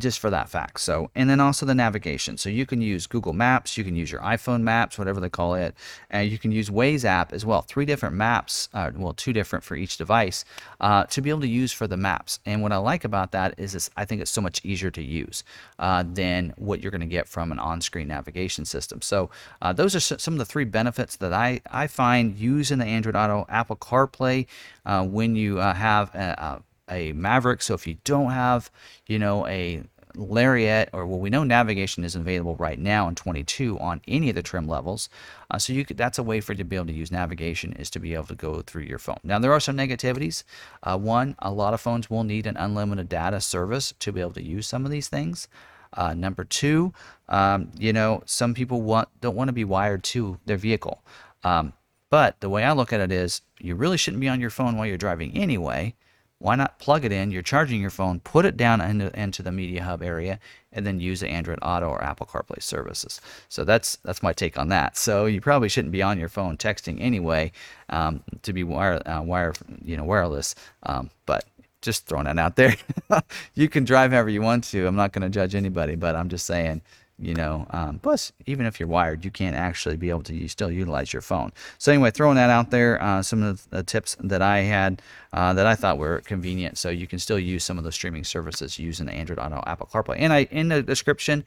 just 0.00 0.18
for 0.18 0.30
that 0.30 0.48
fact. 0.48 0.80
So, 0.80 1.10
and 1.14 1.30
then 1.30 1.40
also 1.40 1.66
the 1.66 1.74
navigation. 1.74 2.36
So 2.36 2.48
you 2.48 2.66
can 2.66 2.80
use 2.80 3.06
Google 3.06 3.32
Maps, 3.32 3.76
you 3.76 3.84
can 3.84 3.96
use 3.96 4.10
your 4.10 4.20
iPhone 4.22 4.62
Maps, 4.62 4.98
whatever 4.98 5.20
they 5.20 5.28
call 5.28 5.54
it, 5.54 5.74
and 6.10 6.30
you 6.30 6.38
can 6.38 6.52
use 6.52 6.70
Waze 6.70 7.04
app 7.04 7.32
as 7.32 7.44
well. 7.46 7.62
Three 7.62 7.84
different 7.84 8.14
maps, 8.14 8.68
uh, 8.74 8.90
well, 8.96 9.12
two 9.12 9.32
different 9.32 9.64
for 9.64 9.76
each 9.76 9.96
device, 9.96 10.44
uh, 10.80 11.04
to 11.04 11.20
be 11.20 11.30
able 11.30 11.40
to 11.40 11.48
use 11.48 11.72
for 11.72 11.86
the 11.86 11.96
maps. 11.96 12.40
And 12.44 12.62
what 12.62 12.72
I 12.72 12.78
like 12.78 13.04
about 13.04 13.32
that 13.32 13.54
is, 13.58 13.72
this, 13.72 13.90
I 13.96 14.04
think 14.04 14.20
it's 14.20 14.30
so 14.30 14.40
much 14.40 14.64
easier 14.64 14.90
to 14.90 15.02
use 15.02 15.44
uh, 15.78 16.04
than 16.06 16.54
what 16.56 16.80
you're 16.80 16.90
going 16.90 17.00
to 17.00 17.06
get 17.06 17.28
from 17.28 17.52
an 17.52 17.58
on-screen 17.58 18.08
navigation 18.08 18.64
system. 18.64 19.02
So 19.02 19.30
uh, 19.62 19.72
those 19.72 19.94
are 19.94 20.00
some 20.00 20.34
of 20.34 20.38
the 20.38 20.44
three 20.44 20.64
benefits 20.64 21.16
that 21.16 21.32
I 21.32 21.60
I 21.70 21.86
find 21.86 22.36
using 22.38 22.78
the 22.78 22.86
Android 22.86 23.16
Auto, 23.16 23.46
Apple 23.48 23.76
CarPlay 23.76 24.46
uh, 24.86 25.04
when 25.04 25.36
you 25.36 25.58
uh, 25.58 25.74
have 25.74 26.14
a, 26.14 26.34
a 26.38 26.62
a 26.90 27.12
Maverick. 27.12 27.62
So 27.62 27.74
if 27.74 27.86
you 27.86 27.96
don't 28.04 28.30
have, 28.30 28.70
you 29.06 29.18
know, 29.18 29.46
a 29.46 29.82
Lariat, 30.16 30.90
or 30.92 31.06
well, 31.06 31.18
we 31.18 31.30
know 31.30 31.44
navigation 31.44 32.04
isn't 32.04 32.20
available 32.20 32.56
right 32.56 32.78
now 32.78 33.08
in 33.08 33.14
22 33.14 33.78
on 33.78 34.00
any 34.08 34.28
of 34.28 34.34
the 34.34 34.42
trim 34.42 34.66
levels. 34.66 35.08
Uh, 35.50 35.58
so 35.58 35.72
you 35.72 35.84
could, 35.84 35.96
that's 35.96 36.18
a 36.18 36.22
way 36.22 36.40
for 36.40 36.52
you 36.52 36.58
to 36.58 36.64
be 36.64 36.76
able 36.76 36.86
to 36.86 36.92
use 36.92 37.12
navigation 37.12 37.72
is 37.74 37.90
to 37.90 38.00
be 38.00 38.14
able 38.14 38.24
to 38.24 38.34
go 38.34 38.60
through 38.62 38.82
your 38.82 38.98
phone. 38.98 39.18
Now 39.22 39.38
there 39.38 39.52
are 39.52 39.60
some 39.60 39.76
negativities. 39.76 40.42
Uh, 40.82 40.98
one, 40.98 41.36
a 41.38 41.50
lot 41.50 41.74
of 41.74 41.80
phones 41.80 42.10
will 42.10 42.24
need 42.24 42.46
an 42.46 42.56
unlimited 42.56 43.08
data 43.08 43.40
service 43.40 43.94
to 44.00 44.12
be 44.12 44.20
able 44.20 44.32
to 44.32 44.42
use 44.42 44.66
some 44.66 44.84
of 44.84 44.90
these 44.90 45.08
things. 45.08 45.48
Uh, 45.92 46.14
number 46.14 46.44
two, 46.44 46.92
um, 47.28 47.70
you 47.78 47.92
know, 47.92 48.22
some 48.24 48.54
people 48.54 48.80
want 48.82 49.08
don't 49.20 49.34
want 49.34 49.48
to 49.48 49.52
be 49.52 49.64
wired 49.64 50.04
to 50.04 50.38
their 50.46 50.56
vehicle. 50.56 51.02
Um, 51.42 51.72
but 52.10 52.38
the 52.40 52.48
way 52.48 52.64
I 52.64 52.72
look 52.72 52.92
at 52.92 53.00
it 53.00 53.10
is, 53.10 53.42
you 53.58 53.74
really 53.74 53.96
shouldn't 53.96 54.20
be 54.20 54.28
on 54.28 54.40
your 54.40 54.50
phone 54.50 54.76
while 54.76 54.86
you're 54.86 54.96
driving 54.96 55.36
anyway 55.36 55.94
why 56.40 56.56
not 56.56 56.78
plug 56.78 57.04
it 57.04 57.12
in? 57.12 57.30
You're 57.30 57.42
charging 57.42 57.82
your 57.82 57.90
phone, 57.90 58.18
put 58.20 58.46
it 58.46 58.56
down 58.56 58.80
into, 58.80 59.20
into 59.20 59.42
the 59.42 59.52
Media 59.52 59.84
Hub 59.84 60.02
area, 60.02 60.40
and 60.72 60.86
then 60.86 60.98
use 60.98 61.20
the 61.20 61.28
Android 61.28 61.58
Auto 61.60 61.86
or 61.86 62.02
Apple 62.02 62.26
CarPlay 62.26 62.62
services. 62.62 63.20
So 63.50 63.62
that's 63.62 63.98
that's 64.04 64.22
my 64.22 64.32
take 64.32 64.58
on 64.58 64.68
that. 64.68 64.96
So 64.96 65.26
you 65.26 65.42
probably 65.42 65.68
shouldn't 65.68 65.92
be 65.92 66.02
on 66.02 66.18
your 66.18 66.30
phone 66.30 66.56
texting 66.56 66.96
anyway 66.98 67.52
um, 67.90 68.24
to 68.42 68.54
be 68.54 68.64
wire 68.64 69.02
uh, 69.06 69.20
wire 69.20 69.52
you 69.84 69.98
know 69.98 70.04
wireless. 70.04 70.54
Um, 70.84 71.10
but 71.26 71.44
just 71.82 72.06
throwing 72.06 72.24
that 72.24 72.38
out 72.38 72.56
there. 72.56 72.74
you 73.54 73.68
can 73.68 73.84
drive 73.84 74.12
however 74.12 74.30
you 74.30 74.40
want 74.40 74.64
to. 74.64 74.86
I'm 74.86 74.96
not 74.96 75.12
going 75.12 75.22
to 75.22 75.30
judge 75.30 75.54
anybody, 75.54 75.94
but 75.94 76.16
I'm 76.16 76.30
just 76.30 76.46
saying 76.46 76.80
you 77.20 77.34
know 77.34 77.66
um, 77.70 77.98
plus 77.98 78.32
even 78.46 78.66
if 78.66 78.80
you're 78.80 78.88
wired 78.88 79.24
you 79.24 79.30
can't 79.30 79.54
actually 79.54 79.96
be 79.96 80.10
able 80.10 80.22
to 80.22 80.34
you 80.34 80.48
still 80.48 80.70
utilize 80.70 81.12
your 81.12 81.22
phone. 81.22 81.52
So 81.78 81.92
anyway 81.92 82.10
throwing 82.10 82.36
that 82.36 82.50
out 82.50 82.70
there 82.70 83.00
uh, 83.02 83.22
some 83.22 83.42
of 83.42 83.68
the 83.70 83.82
tips 83.82 84.16
that 84.20 84.42
i 84.42 84.60
had 84.60 85.02
uh, 85.32 85.52
that 85.54 85.66
i 85.66 85.74
thought 85.74 85.98
were 85.98 86.20
convenient. 86.20 86.78
So 86.78 86.88
you 86.88 87.06
can 87.06 87.18
still 87.18 87.38
use 87.38 87.64
some 87.64 87.78
of 87.78 87.84
the 87.84 87.92
streaming 87.92 88.24
services 88.24 88.78
using 88.78 89.06
the 89.06 89.12
android 89.12 89.38
auto 89.38 89.62
apple 89.66 89.88
carplay. 89.92 90.16
And 90.18 90.32
i 90.32 90.44
in 90.50 90.68
the 90.68 90.82
description 90.82 91.44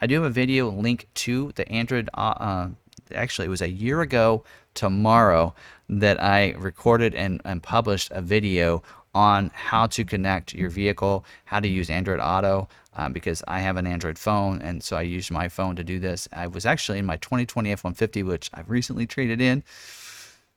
i 0.00 0.06
do 0.06 0.14
have 0.16 0.24
a 0.24 0.30
video 0.30 0.70
link 0.70 1.08
to 1.14 1.52
the 1.54 1.68
android 1.68 2.08
uh, 2.14 2.34
uh 2.38 2.68
actually 3.14 3.46
it 3.46 3.50
was 3.50 3.62
a 3.62 3.70
year 3.70 4.00
ago 4.00 4.44
tomorrow 4.74 5.54
that 5.88 6.22
i 6.22 6.52
recorded 6.52 7.14
and, 7.14 7.40
and 7.44 7.62
published 7.62 8.10
a 8.12 8.22
video 8.22 8.82
on 9.14 9.50
how 9.54 9.86
to 9.86 10.04
connect 10.04 10.54
your 10.54 10.70
vehicle, 10.70 11.24
how 11.44 11.60
to 11.60 11.68
use 11.68 11.90
Android 11.90 12.20
Auto, 12.20 12.68
um, 12.96 13.12
because 13.12 13.42
I 13.48 13.60
have 13.60 13.76
an 13.76 13.86
Android 13.86 14.18
phone, 14.18 14.60
and 14.62 14.82
so 14.82 14.96
I 14.96 15.02
used 15.02 15.30
my 15.30 15.48
phone 15.48 15.76
to 15.76 15.84
do 15.84 15.98
this. 15.98 16.28
I 16.32 16.46
was 16.46 16.66
actually 16.66 16.98
in 16.98 17.06
my 17.06 17.16
2020 17.16 17.72
F-150, 17.72 18.24
which 18.24 18.50
I've 18.54 18.70
recently 18.70 19.06
traded 19.06 19.40
in. 19.40 19.62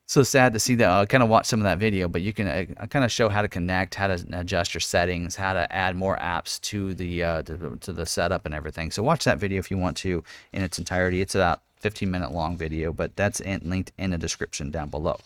So 0.09 0.23
sad 0.23 0.53
to 0.53 0.59
see 0.59 0.75
that. 0.75 0.89
I 0.89 1.05
kind 1.05 1.21
of 1.21 1.27
watch 1.27 1.47
some 1.47 1.59
of 1.59 1.65
that 1.65 1.79
video, 1.79 2.07
but 2.07 2.21
you 2.21 2.31
can 2.31 2.47
uh, 2.47 2.85
kind 2.85 3.03
of 3.03 3.11
show 3.11 3.27
how 3.27 3.41
to 3.41 3.49
connect, 3.49 3.93
how 3.93 4.07
to 4.07 4.25
adjust 4.31 4.73
your 4.73 4.79
settings, 4.79 5.35
how 5.35 5.51
to 5.51 5.71
add 5.73 5.97
more 5.97 6.15
apps 6.17 6.61
to 6.61 6.93
the 6.93 7.23
uh, 7.23 7.41
to, 7.41 7.77
to 7.81 7.91
the 7.91 8.05
setup 8.05 8.45
and 8.45 8.55
everything. 8.55 8.89
So 8.89 9.03
watch 9.03 9.25
that 9.25 9.37
video 9.37 9.59
if 9.59 9.69
you 9.69 9.77
want 9.77 9.97
to 9.97 10.23
in 10.53 10.61
its 10.61 10.79
entirety. 10.79 11.19
It's 11.19 11.35
about 11.35 11.61
15 11.81 12.09
minute 12.09 12.31
long 12.31 12.55
video, 12.55 12.93
but 12.93 13.17
that's 13.17 13.41
in, 13.41 13.59
linked 13.65 13.91
in 13.97 14.11
the 14.11 14.17
description 14.17 14.71
down 14.71 14.87
below, 14.87 15.19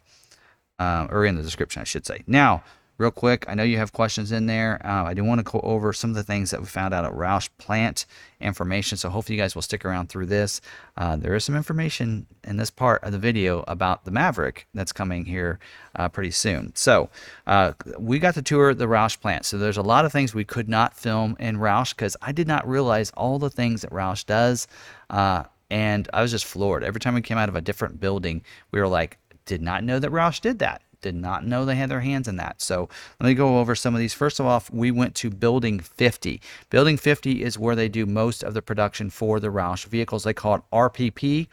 uh, 0.79 1.07
or 1.11 1.25
in 1.25 1.35
the 1.35 1.43
description, 1.43 1.81
I 1.81 1.85
should 1.85 2.07
say. 2.07 2.23
Now 2.25 2.63
real 2.97 3.11
quick. 3.11 3.45
I 3.47 3.55
know 3.55 3.63
you 3.63 3.77
have 3.77 3.93
questions 3.93 4.31
in 4.31 4.45
there. 4.45 4.79
Uh, 4.85 5.03
I 5.05 5.13
do 5.13 5.23
want 5.23 5.39
to 5.39 5.43
go 5.43 5.59
over 5.61 5.91
some 5.91 6.11
of 6.11 6.15
the 6.15 6.23
things 6.23 6.51
that 6.51 6.59
we 6.59 6.67
found 6.67 6.93
out 6.93 7.03
at 7.03 7.11
Roush 7.11 7.49
plant 7.57 8.05
information. 8.39 8.97
So 8.97 9.09
hopefully 9.09 9.35
you 9.35 9.41
guys 9.41 9.55
will 9.55 9.61
stick 9.61 9.83
around 9.83 10.09
through 10.09 10.27
this. 10.27 10.61
Uh, 10.97 11.15
there 11.15 11.35
is 11.35 11.43
some 11.43 11.55
information 11.55 12.27
in 12.43 12.57
this 12.57 12.69
part 12.69 13.03
of 13.03 13.11
the 13.11 13.17
video 13.17 13.63
about 13.67 14.05
the 14.05 14.11
Maverick 14.11 14.67
that's 14.73 14.91
coming 14.91 15.25
here 15.25 15.59
uh, 15.95 16.09
pretty 16.09 16.31
soon. 16.31 16.73
So 16.75 17.09
uh, 17.47 17.73
we 17.97 18.19
got 18.19 18.35
to 18.35 18.41
tour 18.41 18.73
the 18.73 18.87
Roush 18.87 19.19
plant. 19.19 19.45
So 19.45 19.57
there's 19.57 19.77
a 19.77 19.81
lot 19.81 20.05
of 20.05 20.11
things 20.11 20.33
we 20.33 20.45
could 20.45 20.69
not 20.69 20.95
film 20.95 21.35
in 21.39 21.57
Roush 21.57 21.95
because 21.95 22.15
I 22.21 22.31
did 22.31 22.47
not 22.47 22.67
realize 22.67 23.11
all 23.11 23.39
the 23.39 23.49
things 23.49 23.81
that 23.81 23.91
Roush 23.91 24.25
does. 24.25 24.67
Uh, 25.09 25.43
and 25.69 26.07
I 26.13 26.21
was 26.21 26.31
just 26.31 26.45
floored. 26.45 26.83
Every 26.83 26.99
time 26.99 27.15
we 27.15 27.21
came 27.21 27.37
out 27.37 27.49
of 27.49 27.55
a 27.55 27.61
different 27.61 27.99
building, 27.99 28.43
we 28.71 28.79
were 28.79 28.87
like, 28.87 29.17
did 29.45 29.61
not 29.61 29.83
know 29.83 29.97
that 29.97 30.11
Roush 30.11 30.39
did 30.39 30.59
that 30.59 30.81
did 31.01 31.15
not 31.15 31.45
know 31.45 31.65
they 31.65 31.75
had 31.75 31.89
their 31.89 32.01
hands 32.01 32.27
in 32.27 32.37
that. 32.37 32.61
So 32.61 32.89
let 33.19 33.27
me 33.27 33.33
go 33.33 33.59
over 33.59 33.75
some 33.75 33.93
of 33.93 33.99
these. 33.99 34.13
First 34.13 34.39
of 34.39 34.45
all, 34.45 34.63
we 34.71 34.91
went 34.91 35.15
to 35.15 35.29
Building 35.29 35.79
50. 35.79 36.41
Building 36.69 36.97
50 36.97 37.43
is 37.43 37.57
where 37.57 37.75
they 37.75 37.89
do 37.89 38.05
most 38.05 38.43
of 38.43 38.53
the 38.53 38.61
production 38.61 39.09
for 39.09 39.39
the 39.39 39.49
Roush 39.49 39.85
vehicles. 39.85 40.23
They 40.23 40.33
call 40.33 40.55
it 40.55 40.61
RPP, 40.71 41.47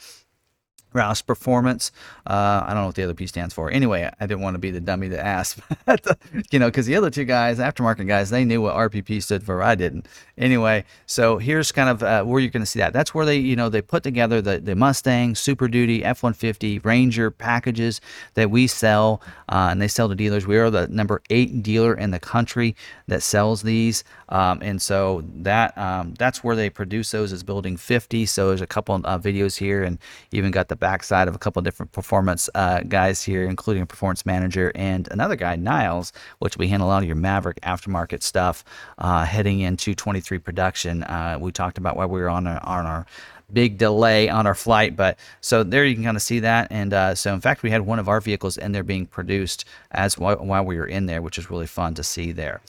Roush 0.95 1.25
Performance. 1.27 1.93
Uh, 2.27 2.65
I 2.65 2.69
don't 2.69 2.83
know 2.83 2.87
what 2.87 2.95
the 2.95 3.05
other 3.05 3.15
P 3.15 3.27
stands 3.27 3.55
for. 3.55 3.71
Anyway, 3.71 4.11
I 4.21 4.27
didn't 4.27 4.43
want 4.43 4.55
to 4.55 4.59
be 4.59 4.71
the 4.71 4.81
dummy 4.81 5.09
that 5.09 5.25
asked, 5.25 5.61
you 6.51 6.59
know, 6.59 6.69
because 6.69 6.87
the 6.87 6.97
other 6.97 7.11
two 7.11 7.25
guys, 7.25 7.59
aftermarket 7.59 8.07
guys, 8.07 8.31
they 8.31 8.45
knew 8.45 8.63
what 8.63 8.75
RPP 8.75 9.23
stood 9.23 9.43
for. 9.43 9.63
I 9.63 9.75
didn't. 9.75 10.07
Anyway, 10.37 10.85
so 11.07 11.39
here's 11.39 11.73
kind 11.73 11.89
of 11.89 12.03
uh, 12.03 12.25
where 12.25 12.41
you're 12.41 12.51
going 12.51 12.63
to 12.63 12.67
see 12.67 12.79
that. 12.79 12.93
That's 12.93 13.15
where 13.15 13.27
they, 13.27 13.37
you 13.37 13.57
know, 13.57 13.69
they 13.69 13.83
put 13.83 14.03
together 14.03 14.41
the, 14.41 14.59
the 14.59 14.75
Mustang, 14.75 15.35
Super 15.35 15.69
Duty, 15.69 16.05
F-150, 16.05 16.85
Ranger 16.85 17.31
packages 17.31 18.01
that 18.35 18.51
we 18.51 18.67
sell, 18.67 19.21
uh, 19.49 19.69
and 19.71 19.83
they 19.83 19.89
sell 19.89 20.09
to 20.09 20.15
dealers. 20.15 20.47
We 20.47 20.59
are 20.59 20.71
the 20.71 20.89
number 20.89 21.23
eight 21.31 21.63
dealer 21.63 21.95
in 21.95 22.11
the 22.11 22.21
country 22.21 22.77
that 23.09 23.23
sells 23.23 23.63
these, 23.63 24.05
um, 24.29 24.61
and 24.63 24.81
so 24.81 25.25
that 25.37 25.77
um, 25.77 26.15
that's 26.19 26.45
where 26.45 26.57
they 26.57 26.71
produce 26.71 27.11
those 27.11 27.33
is 27.33 27.43
Building 27.43 27.77
50. 27.77 28.27
So 28.27 28.49
there's 28.49 28.61
a 28.61 28.67
couple 28.67 28.95
of 28.95 29.23
videos 29.23 29.57
here, 29.57 29.83
and 29.83 29.99
even 30.33 30.51
got 30.51 30.69
the 30.69 30.77
backside 30.79 31.29
of 31.29 31.35
a 31.35 31.39
couple 31.39 31.61
different 31.63 31.93
performance 31.93 32.49
uh, 32.55 32.81
guys 32.81 33.23
here, 33.23 33.45
including 33.45 33.83
a 33.83 33.87
performance 33.87 34.25
manager 34.25 34.73
and 34.75 35.09
another 35.11 35.37
guy, 35.37 35.57
Niles, 35.57 36.13
which 36.39 36.57
we 36.57 36.69
handle 36.69 36.89
a 36.89 36.91
lot 36.91 37.03
of 37.03 37.07
your 37.07 37.17
Maverick 37.17 37.61
aftermarket 37.63 38.23
stuff 38.23 38.65
uh, 38.99 39.25
heading 39.25 39.61
into 39.61 39.95
23 39.95 40.39
production. 40.39 41.03
Uh, 41.05 41.39
we 41.41 41.53
talked 41.53 41.79
about 41.79 41.97
why 41.97 42.07
we 42.07 42.21
were 42.21 42.29
on 42.29 42.47
our, 42.47 42.65
on 42.65 42.87
our 42.87 43.07
big 43.53 43.79
delay 43.79 44.29
on 44.29 44.47
our 44.47 44.55
flight. 44.55 44.97
But 44.97 45.19
so 45.41 45.63
there 45.63 45.85
you 45.85 45.95
can 45.95 46.05
kind 46.05 46.17
of 46.17 46.23
see 46.23 46.41
that. 46.41 46.69
And 46.71 46.93
uh, 46.93 47.15
so 47.15 47.33
in 47.33 47.41
fact, 47.41 47.63
we 47.63 47.71
had 47.71 47.87
one 47.87 47.99
of 47.99 48.09
our 48.09 48.21
vehicles 48.21 48.59
in 48.59 48.73
there 48.73 48.83
being 48.83 49.07
produced 49.07 49.65
as 49.91 50.19
while, 50.19 50.37
while 50.37 50.65
we 50.65 50.77
were 50.77 50.87
in 50.87 51.07
there, 51.07 51.23
which 51.23 51.39
is 51.39 51.51
really 51.51 51.67
fun 51.67 51.95
to 51.95 52.03
see 52.03 52.33
there 52.33 52.61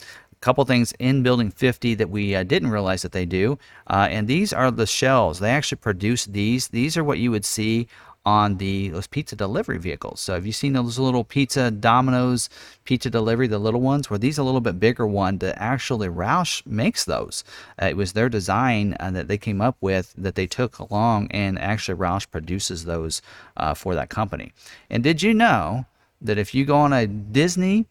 couple 0.41 0.63
things 0.65 0.93
in 0.99 1.23
building 1.23 1.51
50 1.51 1.95
that 1.95 2.09
we 2.09 2.35
uh, 2.35 2.43
didn't 2.43 2.71
realize 2.71 3.01
that 3.01 3.11
they 3.11 3.25
do. 3.25 3.59
Uh, 3.87 4.07
and 4.09 4.27
these 4.27 4.53
are 4.53 4.71
the 4.71 4.87
shells. 4.87 5.39
They 5.39 5.51
actually 5.51 5.79
produce 5.79 6.25
these. 6.25 6.69
These 6.69 6.97
are 6.97 7.03
what 7.03 7.19
you 7.19 7.31
would 7.31 7.45
see 7.45 7.87
on 8.25 8.57
the 8.57 8.89
those 8.89 9.07
pizza 9.07 9.35
delivery 9.35 9.77
vehicles. 9.77 10.19
So 10.19 10.33
have 10.33 10.45
you 10.45 10.51
seen 10.51 10.73
those 10.73 10.99
little 10.99 11.23
pizza 11.23 11.71
Domino's 11.71 12.49
pizza 12.83 13.09
delivery 13.09 13.47
the 13.47 13.57
little 13.57 13.81
ones? 13.81 14.09
Where 14.09 14.19
these 14.19 14.37
a 14.37 14.43
little 14.43 14.61
bit 14.61 14.79
bigger 14.79 15.07
one 15.07 15.37
that 15.39 15.57
actually 15.57 16.09
roush 16.09 16.65
makes 16.65 17.05
those. 17.05 17.43
Uh, 17.81 17.87
it 17.87 17.97
was 17.97 18.13
their 18.13 18.29
design 18.29 18.95
uh, 18.99 19.11
that 19.11 19.27
they 19.27 19.37
came 19.37 19.61
up 19.61 19.77
with 19.81 20.13
that 20.17 20.35
they 20.35 20.47
took 20.47 20.79
along 20.79 21.31
and 21.31 21.57
actually 21.59 21.97
roush 21.97 22.29
produces 22.29 22.85
those 22.85 23.21
uh, 23.57 23.73
for 23.73 23.95
that 23.95 24.09
company. 24.09 24.51
And 24.89 25.03
did 25.03 25.21
you 25.23 25.33
know 25.33 25.85
that 26.21 26.37
if 26.37 26.53
you 26.53 26.65
go 26.65 26.75
on 26.75 26.93
a 26.93 27.07
disney 27.07 27.85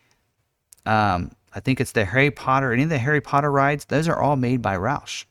um, 0.85 1.31
I 1.55 1.61
think 1.61 1.81
it's 1.81 1.93
the 1.93 2.05
Harry 2.05 2.31
Potter, 2.31 2.73
any 2.73 2.85
of 2.85 2.89
the 2.89 2.99
Harry 2.99 3.21
Potter 3.21 3.51
rides, 3.51 3.85
those 3.87 4.09
are 4.09 4.21
all 4.21 4.37
made 4.37 4.63
by 4.63 4.77
Roush. 4.77 5.25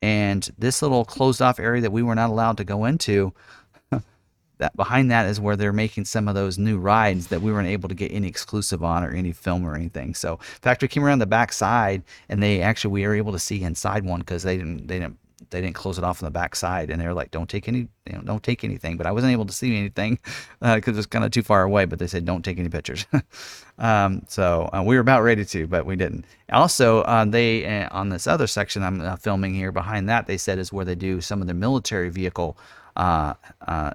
And 0.00 0.48
this 0.58 0.82
little 0.82 1.04
closed 1.04 1.42
off 1.42 1.58
area 1.58 1.82
that 1.82 1.92
we 1.92 2.02
were 2.02 2.14
not 2.14 2.30
allowed 2.30 2.56
to 2.58 2.64
go 2.64 2.84
into, 2.84 3.32
that 4.58 4.76
behind 4.76 5.10
that 5.10 5.26
is 5.26 5.40
where 5.40 5.56
they're 5.56 5.72
making 5.72 6.04
some 6.04 6.28
of 6.28 6.34
those 6.34 6.58
new 6.58 6.78
rides 6.78 7.28
that 7.28 7.42
we 7.42 7.52
weren't 7.52 7.68
able 7.68 7.88
to 7.88 7.94
get 7.94 8.12
any 8.12 8.28
exclusive 8.28 8.84
on 8.84 9.02
or 9.02 9.10
any 9.10 9.32
film 9.32 9.64
or 9.64 9.74
anything. 9.74 10.14
So, 10.14 10.34
in 10.34 10.60
fact, 10.60 10.82
we 10.82 10.88
came 10.88 11.04
around 11.04 11.18
the 11.18 11.26
back 11.26 11.52
side 11.52 12.02
and 12.28 12.42
they 12.42 12.62
actually 12.62 12.92
we 12.92 13.06
were 13.06 13.14
able 13.14 13.32
to 13.32 13.38
see 13.38 13.62
inside 13.62 14.04
one 14.04 14.20
because 14.20 14.44
they 14.44 14.56
didn't 14.56 14.86
they 14.86 15.00
didn't 15.00 15.18
they 15.50 15.60
didn't 15.60 15.74
close 15.74 15.98
it 15.98 16.04
off 16.04 16.22
on 16.22 16.26
the 16.26 16.30
back 16.30 16.56
side 16.56 16.90
and 16.90 17.00
they 17.00 17.06
were 17.06 17.14
like 17.14 17.30
don't 17.30 17.48
take 17.48 17.68
any 17.68 17.88
you 18.06 18.12
know 18.12 18.20
don't 18.22 18.42
take 18.42 18.64
anything 18.64 18.96
but 18.96 19.06
i 19.06 19.12
wasn't 19.12 19.32
able 19.32 19.46
to 19.46 19.52
see 19.52 19.76
anything 19.76 20.18
because 20.60 20.96
uh, 20.96 20.98
it's 20.98 21.06
kind 21.06 21.24
of 21.24 21.30
too 21.30 21.42
far 21.42 21.62
away 21.62 21.84
but 21.84 21.98
they 21.98 22.06
said 22.06 22.24
don't 22.24 22.44
take 22.44 22.58
any 22.58 22.68
pictures 22.68 23.06
um, 23.78 24.22
so 24.28 24.68
uh, 24.72 24.82
we 24.84 24.94
were 24.94 25.00
about 25.00 25.22
ready 25.22 25.44
to 25.44 25.66
but 25.66 25.86
we 25.86 25.96
didn't 25.96 26.24
also 26.52 27.02
uh, 27.02 27.24
they 27.24 27.64
uh, 27.64 27.88
on 27.92 28.08
this 28.08 28.26
other 28.26 28.46
section 28.46 28.82
i'm 28.82 29.00
uh, 29.00 29.16
filming 29.16 29.54
here 29.54 29.72
behind 29.72 30.08
that 30.08 30.26
they 30.26 30.36
said 30.36 30.58
is 30.58 30.72
where 30.72 30.84
they 30.84 30.94
do 30.94 31.20
some 31.20 31.40
of 31.40 31.46
the 31.46 31.54
military 31.54 32.08
vehicle 32.08 32.56
uh, 32.96 33.34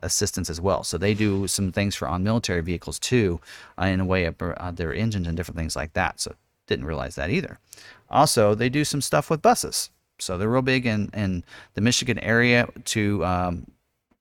assistance 0.01 0.49
as 0.49 0.61
well. 0.61 0.81
So 0.81 0.97
they 0.97 1.13
do 1.13 1.45
some 1.45 1.73
things 1.73 1.93
for 1.93 2.07
on 2.07 2.23
military 2.23 2.61
vehicles 2.61 2.99
too, 2.99 3.41
in 3.77 3.99
a 3.99 4.05
way 4.05 4.23
of 4.23 4.37
their 4.77 4.93
engines 4.93 5.27
and 5.27 5.35
different 5.35 5.57
things 5.57 5.75
like 5.75 5.91
that. 5.91 6.21
So 6.21 6.35
didn't 6.67 6.85
realize 6.85 7.15
that 7.15 7.29
either. 7.29 7.59
Also, 8.09 8.55
they 8.55 8.69
do 8.69 8.85
some 8.85 9.01
stuff 9.01 9.29
with 9.29 9.41
buses. 9.41 9.89
So 10.23 10.37
they're 10.37 10.49
real 10.49 10.61
big 10.61 10.85
in, 10.85 11.09
in 11.13 11.43
the 11.73 11.81
Michigan 11.81 12.19
area 12.19 12.67
to 12.85 13.25
um, 13.25 13.67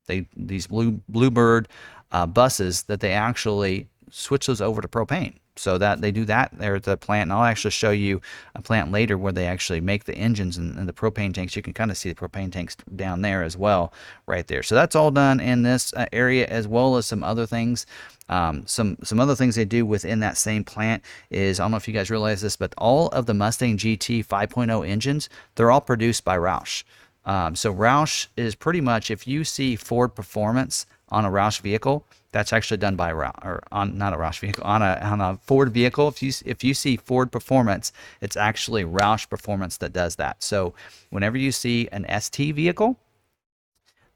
they 0.06 0.26
these 0.36 0.66
blue 0.66 1.00
bluebird 1.08 1.68
uh, 2.10 2.26
buses 2.26 2.84
that 2.84 3.00
they 3.00 3.12
actually 3.12 3.88
switch 4.10 4.46
those 4.46 4.60
over 4.60 4.82
to 4.82 4.88
propane 4.88 5.34
so 5.56 5.78
that 5.78 6.00
they 6.00 6.10
do 6.10 6.24
that 6.24 6.50
there 6.58 6.76
at 6.76 6.84
the 6.84 6.96
plant 6.96 7.22
and 7.22 7.32
i'll 7.32 7.44
actually 7.44 7.70
show 7.70 7.90
you 7.90 8.20
a 8.54 8.62
plant 8.62 8.90
later 8.90 9.18
where 9.18 9.32
they 9.32 9.46
actually 9.46 9.80
make 9.80 10.04
the 10.04 10.14
engines 10.14 10.56
and, 10.56 10.78
and 10.78 10.88
the 10.88 10.92
propane 10.92 11.34
tanks. 11.34 11.56
You 11.56 11.62
can 11.62 11.72
kind 11.72 11.90
of 11.90 11.96
see 11.96 12.08
the 12.08 12.14
propane 12.14 12.52
tanks 12.52 12.76
down 12.94 13.22
there 13.22 13.42
as 13.42 13.56
well 13.56 13.92
right 14.26 14.46
there. 14.46 14.62
So 14.62 14.74
that's 14.74 14.94
all 14.94 15.10
done 15.10 15.40
in 15.40 15.62
this 15.62 15.92
uh, 15.94 16.06
area 16.12 16.46
as 16.46 16.68
well 16.68 16.96
as 16.96 17.06
some 17.06 17.22
other 17.22 17.46
things. 17.46 17.86
Um, 18.28 18.66
some 18.66 18.96
some 19.02 19.20
other 19.20 19.34
things 19.34 19.56
they 19.56 19.64
do 19.64 19.84
within 19.84 20.20
that 20.20 20.38
same 20.38 20.64
plant 20.64 21.02
is 21.30 21.60
I 21.60 21.64
don't 21.64 21.72
know 21.72 21.76
if 21.76 21.88
you 21.88 21.94
guys 21.94 22.10
realize 22.10 22.40
this, 22.40 22.56
but 22.56 22.74
all 22.78 23.08
of 23.08 23.26
the 23.26 23.34
Mustang 23.34 23.76
GT 23.76 24.24
5.0 24.24 24.88
engines 24.88 25.28
they're 25.54 25.70
all 25.70 25.80
produced 25.80 26.24
by 26.24 26.36
Roush. 26.36 26.84
Um, 27.24 27.54
so 27.54 27.72
Roush 27.72 28.28
is 28.36 28.54
pretty 28.54 28.80
much 28.80 29.10
if 29.10 29.26
you 29.26 29.44
see 29.44 29.76
Ford 29.76 30.14
Performance 30.14 30.86
on 31.08 31.24
a 31.24 31.30
Roush 31.30 31.60
vehicle, 31.60 32.06
that's 32.32 32.52
actually 32.52 32.78
done 32.78 32.96
by 32.96 33.12
Roush, 33.12 33.44
or 33.44 33.62
on 33.70 33.96
not 33.96 34.12
a 34.12 34.16
Roush 34.16 34.40
vehicle, 34.40 34.64
on 34.64 34.82
a 34.82 34.98
on 35.02 35.20
a 35.20 35.38
Ford 35.42 35.72
vehicle. 35.72 36.08
If 36.08 36.22
you 36.22 36.32
if 36.44 36.64
you 36.64 36.74
see 36.74 36.96
Ford 36.96 37.30
Performance, 37.30 37.92
it's 38.20 38.36
actually 38.36 38.84
Roush 38.84 39.28
Performance 39.28 39.76
that 39.78 39.92
does 39.92 40.16
that. 40.16 40.42
So 40.42 40.74
whenever 41.10 41.36
you 41.36 41.52
see 41.52 41.88
an 41.92 42.06
ST 42.20 42.54
vehicle, 42.54 42.98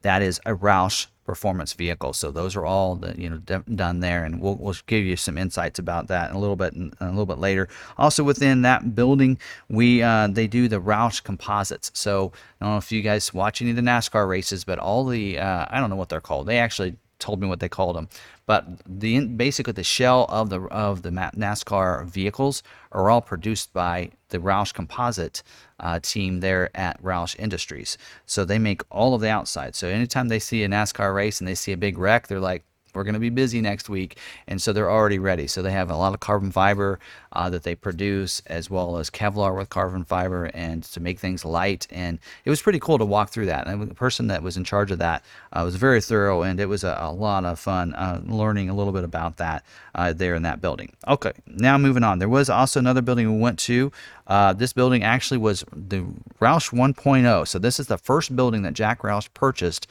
that 0.01 0.21
is 0.21 0.39
a 0.45 0.53
Roush 0.53 1.07
performance 1.27 1.73
vehicle. 1.73 2.13
So 2.13 2.31
those 2.31 2.55
are 2.55 2.65
all 2.65 2.95
the, 2.95 3.13
you 3.21 3.29
know 3.29 3.37
d- 3.37 3.75
done 3.75 3.99
there, 3.99 4.23
and 4.23 4.41
we'll, 4.41 4.55
we'll 4.55 4.75
give 4.87 5.05
you 5.05 5.15
some 5.15 5.37
insights 5.37 5.77
about 5.77 6.07
that 6.07 6.31
in 6.31 6.35
a 6.35 6.39
little 6.39 6.55
bit 6.55 6.73
in, 6.73 6.93
a 6.99 7.09
little 7.09 7.25
bit 7.27 7.37
later. 7.37 7.67
Also 7.97 8.23
within 8.23 8.63
that 8.63 8.95
building, 8.95 9.37
we 9.69 10.01
uh, 10.01 10.27
they 10.27 10.47
do 10.47 10.67
the 10.67 10.81
Roush 10.81 11.21
composites. 11.21 11.91
So 11.93 12.31
I 12.59 12.65
don't 12.65 12.73
know 12.73 12.77
if 12.77 12.91
you 12.91 13.03
guys 13.03 13.33
watch 13.33 13.61
any 13.61 13.71
of 13.71 13.75
the 13.75 13.83
NASCAR 13.83 14.27
races, 14.27 14.63
but 14.63 14.79
all 14.79 15.05
the 15.05 15.37
uh, 15.37 15.65
I 15.69 15.79
don't 15.79 15.91
know 15.91 15.97
what 15.97 16.09
they're 16.09 16.21
called. 16.21 16.47
They 16.47 16.57
actually 16.57 16.95
told 17.19 17.41
me 17.41 17.47
what 17.47 17.59
they 17.59 17.69
called 17.69 17.95
them. 17.95 18.09
But 18.45 18.65
the 18.85 19.25
basically 19.25 19.73
the 19.73 19.83
shell 19.83 20.25
of 20.29 20.49
the 20.49 20.61
of 20.61 21.01
the 21.01 21.09
NASCAR 21.09 22.05
vehicles 22.05 22.63
are 22.91 23.09
all 23.09 23.21
produced 23.21 23.73
by 23.73 24.11
the 24.29 24.39
Roush 24.39 24.73
Composite 24.73 25.43
uh, 25.79 25.99
team 26.01 26.39
there 26.39 26.69
at 26.75 27.01
Roush 27.01 27.37
Industries. 27.39 27.97
So 28.25 28.45
they 28.45 28.59
make 28.59 28.81
all 28.89 29.13
of 29.13 29.21
the 29.21 29.29
outside. 29.29 29.75
So 29.75 29.87
anytime 29.87 30.27
they 30.27 30.39
see 30.39 30.63
a 30.63 30.69
NASCAR 30.69 31.13
race 31.13 31.39
and 31.39 31.47
they 31.47 31.55
see 31.55 31.71
a 31.71 31.77
big 31.77 31.97
wreck, 31.97 32.27
they're 32.27 32.39
like, 32.39 32.63
we're 32.93 33.03
going 33.03 33.13
to 33.13 33.19
be 33.19 33.29
busy 33.29 33.61
next 33.61 33.89
week. 33.89 34.17
And 34.47 34.61
so 34.61 34.73
they're 34.73 34.91
already 34.91 35.19
ready. 35.19 35.47
So 35.47 35.61
they 35.61 35.71
have 35.71 35.89
a 35.89 35.95
lot 35.95 36.13
of 36.13 36.19
carbon 36.19 36.51
fiber 36.51 36.99
uh, 37.31 37.49
that 37.49 37.63
they 37.63 37.75
produce, 37.75 38.41
as 38.47 38.69
well 38.69 38.97
as 38.97 39.09
Kevlar 39.09 39.55
with 39.55 39.69
carbon 39.69 40.03
fiber, 40.03 40.45
and 40.45 40.83
to 40.83 40.99
make 40.99 41.19
things 41.19 41.45
light. 41.45 41.87
And 41.91 42.19
it 42.45 42.49
was 42.49 42.61
pretty 42.61 42.79
cool 42.79 42.97
to 42.97 43.05
walk 43.05 43.29
through 43.29 43.45
that. 43.47 43.67
And 43.67 43.89
the 43.89 43.93
person 43.93 44.27
that 44.27 44.41
was 44.41 44.57
in 44.57 44.63
charge 44.63 44.91
of 44.91 44.99
that 44.99 45.23
uh, 45.53 45.61
was 45.63 45.75
very 45.75 46.01
thorough, 46.01 46.41
and 46.41 46.59
it 46.59 46.65
was 46.65 46.83
a, 46.83 46.97
a 46.99 47.11
lot 47.11 47.45
of 47.45 47.59
fun 47.59 47.93
uh, 47.93 48.21
learning 48.25 48.69
a 48.69 48.75
little 48.75 48.93
bit 48.93 49.03
about 49.03 49.37
that 49.37 49.63
uh, 49.93 50.13
there 50.13 50.35
in 50.35 50.43
that 50.43 50.61
building. 50.61 50.93
Okay, 51.07 51.33
now 51.45 51.77
moving 51.77 52.03
on. 52.03 52.19
There 52.19 52.29
was 52.29 52.49
also 52.49 52.79
another 52.79 53.01
building 53.01 53.31
we 53.31 53.41
went 53.41 53.59
to. 53.59 53.91
Uh, 54.27 54.53
this 54.53 54.73
building 54.73 55.03
actually 55.03 55.37
was 55.37 55.63
the 55.73 56.05
Roush 56.41 56.71
1.0. 56.71 57.47
So 57.47 57.59
this 57.59 57.79
is 57.79 57.87
the 57.87 57.97
first 57.97 58.35
building 58.35 58.61
that 58.63 58.73
Jack 58.73 59.01
Roush 59.01 59.27
purchased 59.33 59.87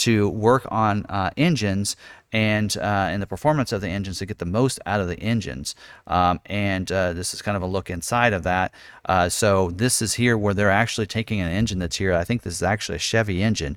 to 0.00 0.28
work 0.28 0.66
on 0.70 1.04
uh, 1.06 1.30
engines 1.36 1.96
and 2.32 2.76
uh, 2.76 3.08
and 3.10 3.20
the 3.20 3.26
performance 3.26 3.72
of 3.72 3.80
the 3.80 3.88
engines 3.88 4.18
to 4.18 4.26
get 4.26 4.38
the 4.38 4.44
most 4.44 4.78
out 4.86 5.00
of 5.00 5.08
the 5.08 5.18
engines. 5.18 5.74
Um, 6.06 6.40
and 6.46 6.90
uh, 6.90 7.12
this 7.12 7.34
is 7.34 7.42
kind 7.42 7.56
of 7.56 7.62
a 7.62 7.66
look 7.66 7.90
inside 7.90 8.32
of 8.32 8.42
that. 8.44 8.72
Uh, 9.04 9.28
so 9.28 9.70
this 9.70 10.00
is 10.00 10.14
here 10.14 10.38
where 10.38 10.54
they're 10.54 10.70
actually 10.70 11.06
taking 11.06 11.40
an 11.40 11.50
engine 11.50 11.78
that's 11.80 11.96
here. 11.96 12.14
I 12.14 12.24
think 12.24 12.42
this 12.42 12.54
is 12.54 12.62
actually 12.62 12.96
a 12.96 13.00
Chevy 13.00 13.42
engine. 13.42 13.76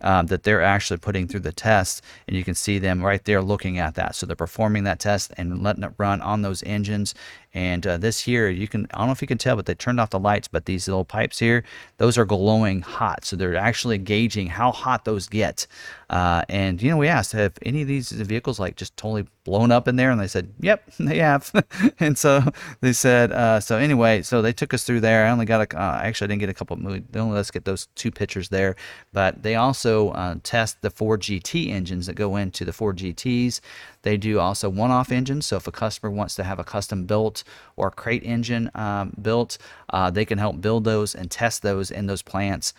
Um, 0.00 0.26
that 0.26 0.42
they're 0.42 0.60
actually 0.60 0.98
putting 0.98 1.28
through 1.28 1.40
the 1.40 1.52
test, 1.52 2.02
and 2.26 2.36
you 2.36 2.44
can 2.44 2.54
see 2.54 2.78
them 2.78 3.02
right 3.02 3.24
there 3.24 3.40
looking 3.40 3.78
at 3.78 3.94
that. 3.94 4.14
So 4.14 4.26
they're 4.26 4.36
performing 4.36 4.84
that 4.84 4.98
test 4.98 5.32
and 5.38 5.62
letting 5.62 5.84
it 5.84 5.92
run 5.96 6.20
on 6.20 6.42
those 6.42 6.62
engines, 6.64 7.14
and 7.54 7.86
uh, 7.86 7.96
this 7.96 8.20
here, 8.20 8.48
you 8.48 8.66
can, 8.66 8.88
I 8.92 8.98
don't 8.98 9.06
know 9.06 9.12
if 9.12 9.22
you 9.22 9.28
can 9.28 9.38
tell, 9.38 9.54
but 9.54 9.66
they 9.66 9.74
turned 9.74 10.00
off 10.00 10.10
the 10.10 10.18
lights, 10.18 10.48
but 10.48 10.66
these 10.66 10.88
little 10.88 11.04
pipes 11.04 11.38
here, 11.38 11.62
those 11.98 12.18
are 12.18 12.24
glowing 12.24 12.82
hot. 12.82 13.24
So 13.24 13.36
they're 13.36 13.54
actually 13.54 13.98
gauging 13.98 14.48
how 14.48 14.72
hot 14.72 15.04
those 15.04 15.28
get. 15.28 15.68
Uh, 16.10 16.42
and, 16.48 16.82
you 16.82 16.90
know, 16.90 16.96
we 16.96 17.06
asked, 17.06 17.30
have 17.32 17.54
any 17.62 17.82
of 17.82 17.88
these 17.88 18.10
vehicles 18.10 18.58
like 18.58 18.74
just 18.74 18.96
totally 18.96 19.26
blown 19.44 19.70
up 19.70 19.86
in 19.86 19.94
there? 19.94 20.10
And 20.10 20.20
they 20.20 20.26
said, 20.26 20.52
yep, 20.60 20.82
they 20.98 21.18
have. 21.18 21.52
and 22.00 22.18
so 22.18 22.42
they 22.80 22.92
said, 22.92 23.30
uh, 23.30 23.60
so 23.60 23.78
anyway, 23.78 24.22
so 24.22 24.42
they 24.42 24.52
took 24.52 24.74
us 24.74 24.82
through 24.82 25.00
there. 25.00 25.24
I 25.24 25.30
only 25.30 25.46
got 25.46 25.72
a, 25.72 25.80
uh, 25.80 26.00
actually 26.02 26.26
I 26.26 26.28
didn't 26.28 26.40
get 26.40 26.48
a 26.48 26.54
couple, 26.54 26.76
they 26.76 27.20
only 27.20 27.34
let 27.34 27.40
us 27.40 27.52
get 27.52 27.64
those 27.64 27.86
two 27.94 28.10
pictures 28.10 28.48
there, 28.48 28.74
but 29.12 29.44
they 29.44 29.54
also 29.54 30.10
uh, 30.10 30.34
test 30.42 30.82
the 30.82 30.90
Ford 30.90 31.20
GT 31.20 31.70
engines 31.70 32.06
that 32.06 32.14
go 32.14 32.34
into 32.34 32.64
the 32.64 32.72
Ford 32.72 32.96
GTs. 32.96 33.60
They 34.04 34.16
do 34.16 34.38
also 34.38 34.68
one-off 34.68 35.10
engines. 35.10 35.46
So 35.46 35.56
if 35.56 35.66
a 35.66 35.72
customer 35.72 36.10
wants 36.10 36.34
to 36.36 36.44
have 36.44 36.60
a 36.60 36.64
custom 36.64 37.04
built 37.04 37.42
or 37.76 37.90
crate 37.90 38.22
engine 38.24 38.70
um, 38.74 39.12
built, 39.20 39.58
uh, 39.90 40.10
they 40.10 40.24
can 40.24 40.38
help 40.38 40.60
build 40.60 40.84
those 40.84 41.14
and 41.14 41.30
test 41.30 41.62
those 41.62 41.90
in 41.90 42.06
those 42.06 42.22
plants. 42.22 42.72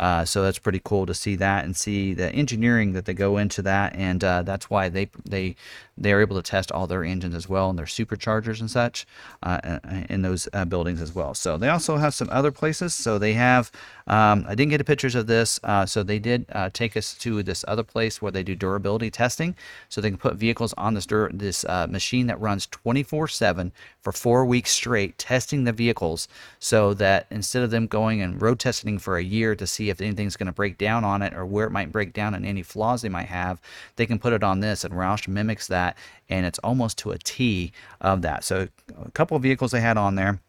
Uh, 0.00 0.24
so 0.24 0.42
that's 0.42 0.58
pretty 0.58 0.80
cool 0.82 1.04
to 1.04 1.12
see 1.12 1.36
that 1.36 1.62
and 1.62 1.76
see 1.76 2.14
the 2.14 2.32
engineering 2.32 2.94
that 2.94 3.04
they 3.04 3.12
go 3.12 3.36
into 3.36 3.60
that, 3.60 3.94
and 3.94 4.24
uh, 4.24 4.42
that's 4.42 4.70
why 4.70 4.88
they 4.88 5.10
they 5.28 5.54
they 6.00 6.12
are 6.12 6.20
able 6.20 6.36
to 6.36 6.42
test 6.42 6.72
all 6.72 6.86
their 6.86 7.04
engines 7.04 7.34
as 7.34 7.48
well 7.48 7.70
and 7.70 7.78
their 7.78 7.86
superchargers 7.86 8.60
and 8.60 8.70
such 8.70 9.06
uh, 9.42 9.78
in 10.08 10.22
those 10.22 10.48
uh, 10.52 10.64
buildings 10.64 11.00
as 11.00 11.14
well. 11.14 11.34
So 11.34 11.56
they 11.56 11.68
also 11.68 11.98
have 11.98 12.14
some 12.14 12.28
other 12.30 12.50
places. 12.50 12.94
So 12.94 13.18
they 13.18 13.34
have 13.34 13.70
um, 14.06 14.44
I 14.48 14.54
didn't 14.56 14.70
get 14.70 14.84
pictures 14.86 15.14
of 15.14 15.28
this, 15.28 15.60
uh, 15.62 15.86
so 15.86 16.02
they 16.02 16.18
did 16.18 16.46
uh, 16.50 16.70
take 16.72 16.96
us 16.96 17.14
to 17.14 17.44
this 17.44 17.64
other 17.68 17.84
place 17.84 18.20
where 18.20 18.32
they 18.32 18.42
do 18.42 18.56
durability 18.56 19.10
testing, 19.10 19.54
so 19.88 20.00
they 20.00 20.10
can 20.10 20.18
put 20.18 20.34
vehicles 20.34 20.74
on 20.76 20.94
this 20.94 21.06
dur- 21.06 21.30
this 21.32 21.64
machine 21.88 22.26
that 22.26 22.40
runs 22.40 22.66
24/7 22.66 23.70
for 24.00 24.12
four 24.12 24.44
weeks 24.46 24.70
straight, 24.70 25.16
testing 25.18 25.64
the 25.64 25.72
vehicles, 25.72 26.26
so 26.58 26.94
that 26.94 27.26
instead 27.30 27.62
of 27.62 27.70
them 27.70 27.86
going 27.86 28.20
and 28.20 28.40
road 28.40 28.58
testing 28.58 28.98
for 28.98 29.16
a 29.16 29.22
year 29.22 29.54
to 29.54 29.66
see 29.66 29.90
if 29.90 30.00
anything's 30.00 30.36
going 30.36 30.46
to 30.46 30.52
break 30.52 30.78
down 30.78 31.04
on 31.04 31.22
it 31.22 31.34
or 31.34 31.44
where 31.44 31.66
it 31.66 31.70
might 31.70 31.92
break 31.92 32.12
down 32.12 32.34
and 32.34 32.46
any 32.46 32.62
flaws 32.62 33.02
they 33.02 33.08
might 33.08 33.28
have, 33.28 33.60
they 33.96 34.06
can 34.06 34.18
put 34.18 34.32
it 34.32 34.42
on 34.42 34.60
this. 34.60 34.84
And 34.84 34.94
Roush 34.94 35.28
mimics 35.28 35.66
that, 35.68 35.89
and 36.28 36.46
it's 36.46 36.58
almost 36.60 36.98
to 36.98 37.10
a 37.10 37.18
T 37.18 37.72
of 38.00 38.22
that. 38.22 38.44
So 38.44 38.68
a 39.04 39.10
couple 39.10 39.36
of 39.36 39.42
vehicles 39.42 39.72
they 39.72 39.80
had 39.80 39.96
on 39.96 40.14
there. 40.14 40.40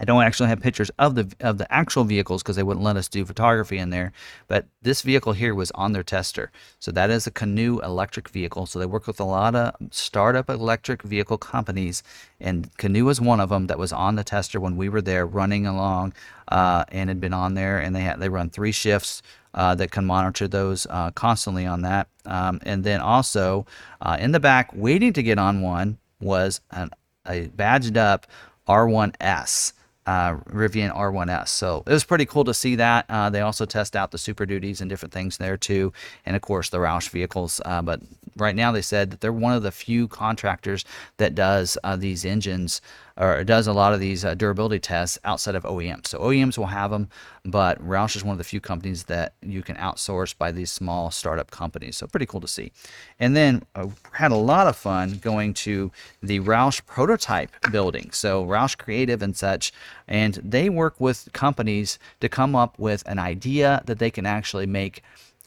I 0.00 0.04
don't 0.04 0.22
actually 0.22 0.48
have 0.48 0.60
pictures 0.60 0.90
of 0.98 1.14
the 1.14 1.30
of 1.40 1.58
the 1.58 1.70
actual 1.72 2.04
vehicles 2.04 2.42
because 2.42 2.56
they 2.56 2.62
wouldn't 2.62 2.82
let 2.82 2.96
us 2.96 3.06
do 3.06 3.24
photography 3.26 3.76
in 3.76 3.90
there. 3.90 4.12
But 4.48 4.66
this 4.80 5.02
vehicle 5.02 5.34
here 5.34 5.54
was 5.54 5.70
on 5.72 5.92
their 5.92 6.02
tester, 6.02 6.50
so 6.78 6.90
that 6.92 7.10
is 7.10 7.26
a 7.26 7.30
Canoo 7.30 7.80
electric 7.84 8.30
vehicle. 8.30 8.64
So 8.64 8.78
they 8.78 8.86
work 8.86 9.06
with 9.06 9.20
a 9.20 9.24
lot 9.24 9.54
of 9.54 9.74
startup 9.90 10.48
electric 10.48 11.02
vehicle 11.02 11.36
companies, 11.36 12.02
and 12.40 12.74
Canoo 12.78 13.04
was 13.04 13.20
one 13.20 13.40
of 13.40 13.50
them 13.50 13.66
that 13.66 13.78
was 13.78 13.92
on 13.92 14.16
the 14.16 14.24
tester 14.24 14.58
when 14.58 14.76
we 14.76 14.88
were 14.88 15.02
there 15.02 15.26
running 15.26 15.66
along, 15.66 16.14
uh, 16.48 16.84
and 16.88 17.10
had 17.10 17.20
been 17.20 17.34
on 17.34 17.52
there. 17.52 17.78
And 17.78 17.94
they 17.94 18.00
had 18.00 18.20
they 18.20 18.30
run 18.30 18.48
three 18.48 18.72
shifts 18.72 19.20
uh, 19.52 19.74
that 19.74 19.90
can 19.90 20.06
monitor 20.06 20.48
those 20.48 20.86
uh, 20.88 21.10
constantly 21.10 21.66
on 21.66 21.82
that. 21.82 22.08
Um, 22.24 22.58
and 22.64 22.84
then 22.84 23.00
also 23.00 23.66
uh, 24.00 24.16
in 24.18 24.32
the 24.32 24.40
back, 24.40 24.70
waiting 24.72 25.12
to 25.12 25.22
get 25.22 25.38
on 25.38 25.60
one 25.60 25.98
was 26.20 26.62
an, 26.70 26.90
a 27.26 27.48
badged 27.48 27.98
up 27.98 28.26
R1S 28.66 29.72
uh, 30.06 30.34
Rivian 30.48 30.94
R1S. 30.94 31.48
So 31.48 31.82
it 31.86 31.92
was 31.92 32.04
pretty 32.04 32.26
cool 32.26 32.44
to 32.44 32.54
see 32.54 32.76
that. 32.76 33.04
Uh, 33.08 33.30
they 33.30 33.40
also 33.40 33.64
test 33.64 33.94
out 33.94 34.10
the 34.10 34.18
Super 34.18 34.46
Duties 34.46 34.80
and 34.80 34.88
different 34.88 35.12
things 35.12 35.36
there 35.36 35.56
too, 35.56 35.92
and 36.24 36.36
of 36.36 36.42
course 36.42 36.70
the 36.70 36.78
Roush 36.78 37.08
vehicles. 37.10 37.60
Uh, 37.64 37.82
but 37.82 38.00
right 38.36 38.56
now 38.56 38.72
they 38.72 38.82
said 38.82 39.10
that 39.10 39.20
they're 39.20 39.32
one 39.32 39.52
of 39.52 39.62
the 39.62 39.70
few 39.70 40.08
contractors 40.08 40.84
that 41.18 41.34
does 41.34 41.76
uh, 41.84 41.96
these 41.96 42.24
engines 42.24 42.80
or 43.20 43.44
does 43.44 43.66
a 43.66 43.72
lot 43.72 43.92
of 43.92 44.00
these 44.00 44.24
uh, 44.24 44.34
durability 44.34 44.78
tests 44.78 45.18
outside 45.24 45.54
of 45.54 45.62
OEMs. 45.64 46.06
So 46.06 46.18
OEMs 46.20 46.56
will 46.56 46.66
have 46.66 46.90
them, 46.90 47.10
but 47.44 47.78
Roush 47.86 48.16
is 48.16 48.24
one 48.24 48.32
of 48.32 48.38
the 48.38 48.44
few 48.44 48.60
companies 48.60 49.04
that 49.04 49.34
you 49.42 49.62
can 49.62 49.76
outsource 49.76 50.36
by 50.36 50.50
these 50.50 50.70
small 50.70 51.10
startup 51.10 51.50
companies. 51.50 51.98
So 51.98 52.06
pretty 52.06 52.24
cool 52.24 52.40
to 52.40 52.48
see. 52.48 52.72
And 53.18 53.36
then 53.36 53.62
uh, 53.74 53.88
had 54.12 54.32
a 54.32 54.36
lot 54.36 54.66
of 54.66 54.74
fun 54.74 55.18
going 55.18 55.52
to 55.54 55.92
the 56.22 56.40
Roush 56.40 56.84
prototype 56.86 57.50
building. 57.70 58.10
So 58.12 58.44
Roush 58.44 58.78
Creative 58.78 59.20
and 59.20 59.36
such, 59.36 59.70
and 60.08 60.36
they 60.42 60.70
work 60.70 60.98
with 60.98 61.28
companies 61.34 61.98
to 62.20 62.28
come 62.30 62.56
up 62.56 62.78
with 62.78 63.02
an 63.06 63.18
idea 63.18 63.82
that 63.84 63.98
they 63.98 64.10
can 64.10 64.24
actually 64.24 64.66
make 64.66 65.02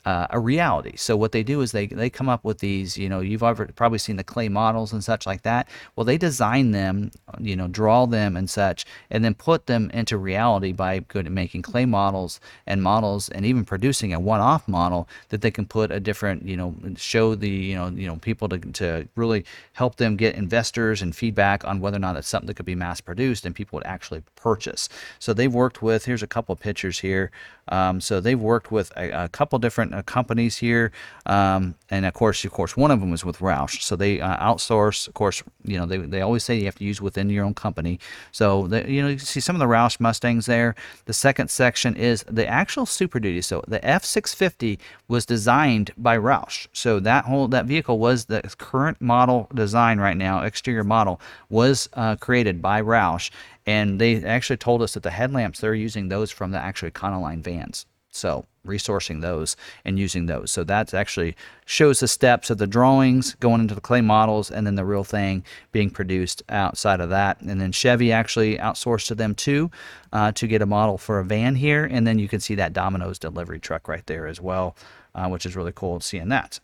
uh, 0.06 0.28
a 0.32 0.39
reality. 0.39 0.95
So 0.97 1.16
what 1.16 1.32
they 1.32 1.43
do 1.43 1.62
is 1.62 1.72
they 1.72 1.88
they 1.88 2.10
come 2.10 2.30
up 2.30 2.43
with 2.43 2.60
these. 2.60 2.97
You 2.97 3.10
know, 3.10 3.22
you've 3.22 3.43
ever, 3.43 3.68
probably 3.76 3.99
seen 3.99 4.18
the 4.18 4.24
clay 4.24 4.49
models 4.49 4.91
and 4.91 5.04
such 5.04 5.26
like 5.26 5.43
that. 5.43 5.70
Well, 5.95 6.04
they 6.04 6.18
design 6.18 6.72
them, 6.72 7.12
you 7.39 7.56
know, 7.56 7.68
draw 7.68 8.06
them 8.06 8.36
and 8.36 8.49
such, 8.49 8.86
and 9.10 9.24
then 9.24 9.34
put 9.34 9.68
them 9.68 9.89
into 9.93 10.18
reality 10.18 10.74
by 10.74 10.99
good 10.99 11.26
at 11.26 11.32
making 11.32 11.62
clay 11.62 11.86
models 11.86 12.39
and 12.68 12.84
models, 12.84 13.30
and 13.30 13.45
even 13.45 13.64
producing 13.64 14.14
a 14.14 14.20
one-off 14.20 14.68
model 14.68 15.08
that 15.30 15.41
they 15.41 15.51
can 15.51 15.66
put 15.66 15.91
a 15.91 15.99
different, 15.99 16.45
you 16.45 16.58
know, 16.58 16.76
show 16.97 17.36
the 17.36 17.49
you 17.49 17.76
know 17.76 17.88
you 17.88 18.08
know 18.08 18.18
people 18.18 18.49
to 18.49 18.58
to 18.58 19.08
really 19.16 19.45
help 19.74 19.95
them 19.95 20.18
get 20.18 20.36
investors 20.36 21.01
and 21.01 21.16
feedback 21.16 21.66
on 21.66 21.80
whether 21.80 21.97
or 21.97 21.99
not 21.99 22.18
it's 22.18 22.28
something 22.28 22.47
that 22.47 22.56
could 22.56 22.66
be 22.66 22.76
mass 22.76 22.99
produced 22.99 23.45
and 23.45 23.56
people 23.56 23.78
would 23.78 23.86
actually 23.86 24.22
purchase. 24.36 24.89
So 25.20 25.34
they've 25.34 25.54
worked 25.54 25.82
with. 25.82 26.06
Here's 26.06 26.24
a 26.24 26.28
couple 26.28 26.54
of 26.54 26.60
pictures 26.60 26.99
here. 26.99 27.32
Um, 27.70 28.01
so 28.01 28.20
they've 28.20 28.39
worked 28.39 28.72
with 28.72 28.91
a, 28.97 29.26
a 29.26 29.30
couple 29.30 29.59
different 29.59 29.93
uh, 29.93 30.01
companies 30.03 30.57
here, 30.57 30.91
um, 31.26 31.76
and 31.89 32.05
of 32.05 32.14
course, 32.14 32.43
of 32.43 32.51
course, 32.51 32.76
one 32.76 32.91
of 32.91 32.99
them 32.99 33.11
was 33.11 33.24
with 33.24 33.39
Roush. 33.39 33.82
So 33.82 33.95
they 33.95 34.20
uh, 34.20 34.38
outsource. 34.38 35.07
Of 35.07 35.14
course, 35.14 35.43
you 35.64 35.78
know 35.78 35.86
they, 35.86 35.97
they 35.97 36.22
always 36.22 36.43
say 36.43 36.57
you 36.57 36.66
have 36.66 36.76
to 36.76 36.84
use 36.84 37.01
within 37.01 37.30
your 37.30 37.45
own 37.45 37.53
company. 37.53 37.99
So 38.32 38.68
they, 38.68 38.88
you 38.88 39.01
know 39.01 39.09
you 39.09 39.20
see 39.20 39.39
some 39.39 39.55
of 39.55 39.59
the 39.59 39.66
Roush 39.66 39.99
Mustangs 39.99 40.45
there. 40.45 40.76
The 41.05 41.14
second 41.14 41.49
section 41.49 41.95
is 41.95 42.24
the 42.30 42.47
actual 42.47 42.86
Super 42.86 43.20
Duty. 43.20 43.41
So 43.41 43.64
the 43.68 43.80
F650 43.80 44.80
was 45.07 45.26
designed 45.26 45.91
by 45.97 46.18
Roush. 46.18 46.68
So 46.74 46.99
that 46.99 47.26
whole 47.26 47.47
that 47.49 47.66
vehicle 47.66 47.99
was 47.99 48.26
the 48.26 48.41
current 48.57 49.01
model 49.01 49.49
design 49.53 49.99
right 49.99 50.18
now, 50.18 50.43
exterior 50.43 50.84
model 50.84 51.20
was 51.49 51.89
uh, 51.93 52.16
created 52.18 52.61
by 52.61 52.82
Roush, 52.82 53.30
and 53.66 53.99
they 53.99 54.24
actually 54.24 54.57
told 54.57 54.82
us 54.82 54.93
that 54.93 55.03
the 55.03 55.11
headlamps 55.11 55.59
they're 55.59 55.74
using 55.74 56.09
those 56.09 56.32
from 56.32 56.51
the 56.51 56.59
actual 56.59 56.89
Econoline 56.89 57.41
vans. 57.41 57.86
So 58.09 58.45
resourcing 58.66 59.22
those 59.22 59.55
and 59.84 59.99
using 59.99 60.28
those. 60.28 60.51
So 60.51 60.64
that 60.64 60.93
actually 60.93 61.36
shows 61.66 61.99
the 61.99 62.07
steps 62.07 62.49
of 62.49 62.57
the 62.57 62.68
drawings 62.68 63.36
going 63.36 63.61
into 63.61 63.76
the 63.76 63.82
clay 63.82 64.01
models 64.01 64.51
and 64.51 64.66
then 64.66 64.76
the 64.76 64.86
real 64.86 65.03
thing 65.03 65.43
being 65.72 65.89
produced 65.89 66.43
outside 66.47 67.01
of 67.01 67.09
that. 67.09 67.41
And 67.41 67.59
then 67.59 67.72
Chevy 67.72 68.11
actually 68.11 68.57
outsourced 68.57 69.07
to 69.07 69.16
them 69.16 69.36
too 69.36 69.72
uh, 70.14 70.32
to 70.34 70.47
get 70.47 70.61
a 70.61 70.66
model 70.66 70.97
for 70.97 71.20
a 71.20 71.26
van 71.26 71.55
here. 71.55 71.86
And 71.86 72.05
then 72.05 72.20
you 72.20 72.28
can 72.28 72.39
see 72.39 72.55
that 72.55 72.74
Domino's 72.74 73.20
delivery 73.20 73.59
truck 73.59 73.88
right 73.88 74.05
there 74.05 74.28
as 74.28 74.39
well, 74.39 74.76
uh, 75.16 75.28
which 75.28 75.45
is 75.45 75.55
really 75.55 75.74
cool 75.74 75.99
seeing 75.99 76.30
that. 76.30 76.59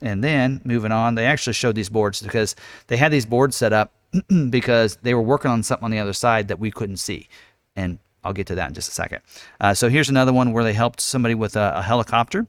And 0.00 0.24
then 0.24 0.60
moving 0.64 0.92
on, 0.92 1.14
they 1.14 1.26
actually 1.26 1.54
showed 1.54 1.74
these 1.74 1.88
boards 1.88 2.22
because 2.22 2.54
they 2.86 2.96
had 2.96 3.12
these 3.12 3.26
boards 3.26 3.56
set 3.56 3.72
up 3.72 3.92
because 4.50 4.96
they 5.02 5.14
were 5.14 5.22
working 5.22 5.50
on 5.50 5.62
something 5.62 5.84
on 5.84 5.90
the 5.90 5.98
other 5.98 6.12
side 6.12 6.48
that 6.48 6.58
we 6.58 6.70
couldn't 6.70 6.98
see. 6.98 7.28
And 7.74 7.98
I'll 8.24 8.32
get 8.32 8.46
to 8.48 8.54
that 8.56 8.68
in 8.68 8.74
just 8.74 8.88
a 8.88 8.92
second. 8.92 9.20
Uh, 9.60 9.74
so 9.74 9.88
here's 9.88 10.08
another 10.08 10.32
one 10.32 10.52
where 10.52 10.64
they 10.64 10.72
helped 10.72 11.00
somebody 11.00 11.34
with 11.34 11.56
a, 11.56 11.74
a 11.76 11.82
helicopter. 11.82 12.46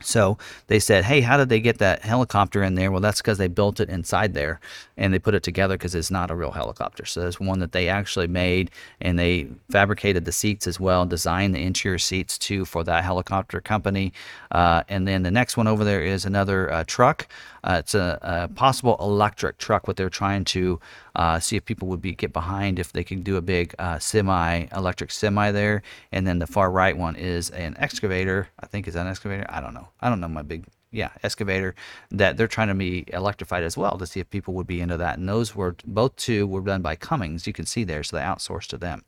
So 0.00 0.38
they 0.68 0.78
said, 0.78 1.04
"Hey, 1.04 1.22
how 1.22 1.36
did 1.36 1.48
they 1.48 1.60
get 1.60 1.78
that 1.78 2.02
helicopter 2.02 2.62
in 2.62 2.76
there?" 2.76 2.92
Well, 2.92 3.00
that's 3.00 3.20
because 3.20 3.38
they 3.38 3.48
built 3.48 3.80
it 3.80 3.88
inside 3.88 4.32
there, 4.32 4.60
and 4.96 5.12
they 5.12 5.18
put 5.18 5.34
it 5.34 5.42
together 5.42 5.76
because 5.76 5.94
it's 5.94 6.10
not 6.10 6.30
a 6.30 6.36
real 6.36 6.52
helicopter. 6.52 7.04
So 7.04 7.26
it's 7.26 7.40
one 7.40 7.58
that 7.58 7.72
they 7.72 7.88
actually 7.88 8.28
made, 8.28 8.70
and 9.00 9.18
they 9.18 9.48
fabricated 9.70 10.24
the 10.24 10.32
seats 10.32 10.68
as 10.68 10.78
well, 10.78 11.04
designed 11.04 11.54
the 11.54 11.62
interior 11.62 11.98
seats 11.98 12.38
too 12.38 12.64
for 12.64 12.84
that 12.84 13.02
helicopter 13.02 13.60
company. 13.60 14.12
Uh, 14.52 14.84
and 14.88 15.08
then 15.08 15.24
the 15.24 15.30
next 15.32 15.56
one 15.56 15.66
over 15.66 15.84
there 15.84 16.02
is 16.02 16.24
another 16.24 16.70
uh, 16.70 16.84
truck. 16.86 17.26
Uh, 17.64 17.76
it's 17.80 17.94
a, 17.94 18.18
a, 18.22 18.48
possible 18.54 18.96
electric 19.00 19.58
truck. 19.58 19.88
What 19.88 19.96
they're 19.96 20.08
trying 20.08 20.44
to 20.46 20.80
uh, 21.16 21.40
see 21.40 21.56
if 21.56 21.64
people 21.64 21.88
would 21.88 22.00
be 22.00 22.14
get 22.14 22.32
behind 22.32 22.78
if 22.78 22.92
they 22.92 23.04
can 23.04 23.22
do 23.22 23.36
a 23.36 23.42
big 23.42 23.74
uh, 23.78 23.98
semi 23.98 24.66
electric 24.74 25.10
semi 25.10 25.50
there. 25.50 25.82
And 26.12 26.26
then 26.26 26.38
the 26.38 26.46
far 26.46 26.70
right 26.70 26.96
one 26.96 27.16
is 27.16 27.50
an 27.50 27.76
excavator. 27.78 28.48
I 28.60 28.66
think 28.66 28.86
is 28.86 28.94
an 28.94 29.06
excavator. 29.06 29.46
I 29.48 29.60
don't 29.60 29.74
know. 29.74 29.87
I 30.00 30.08
don't 30.08 30.20
know 30.20 30.28
my 30.28 30.42
big 30.42 30.66
yeah 30.90 31.10
excavator 31.22 31.74
that 32.10 32.36
they're 32.36 32.48
trying 32.48 32.68
to 32.68 32.74
be 32.74 33.04
electrified 33.08 33.62
as 33.62 33.76
well 33.76 33.98
to 33.98 34.06
see 34.06 34.20
if 34.20 34.30
people 34.30 34.54
would 34.54 34.66
be 34.66 34.80
into 34.80 34.96
that. 34.96 35.18
And 35.18 35.28
those 35.28 35.54
were 35.54 35.76
both 35.84 36.16
two 36.16 36.46
were 36.46 36.60
done 36.60 36.82
by 36.82 36.96
Cummins. 36.96 37.46
you 37.46 37.52
can 37.52 37.66
see 37.66 37.84
there 37.84 38.02
so 38.02 38.16
they 38.16 38.22
outsourced 38.22 38.68
to 38.68 38.78
them. 38.78 39.04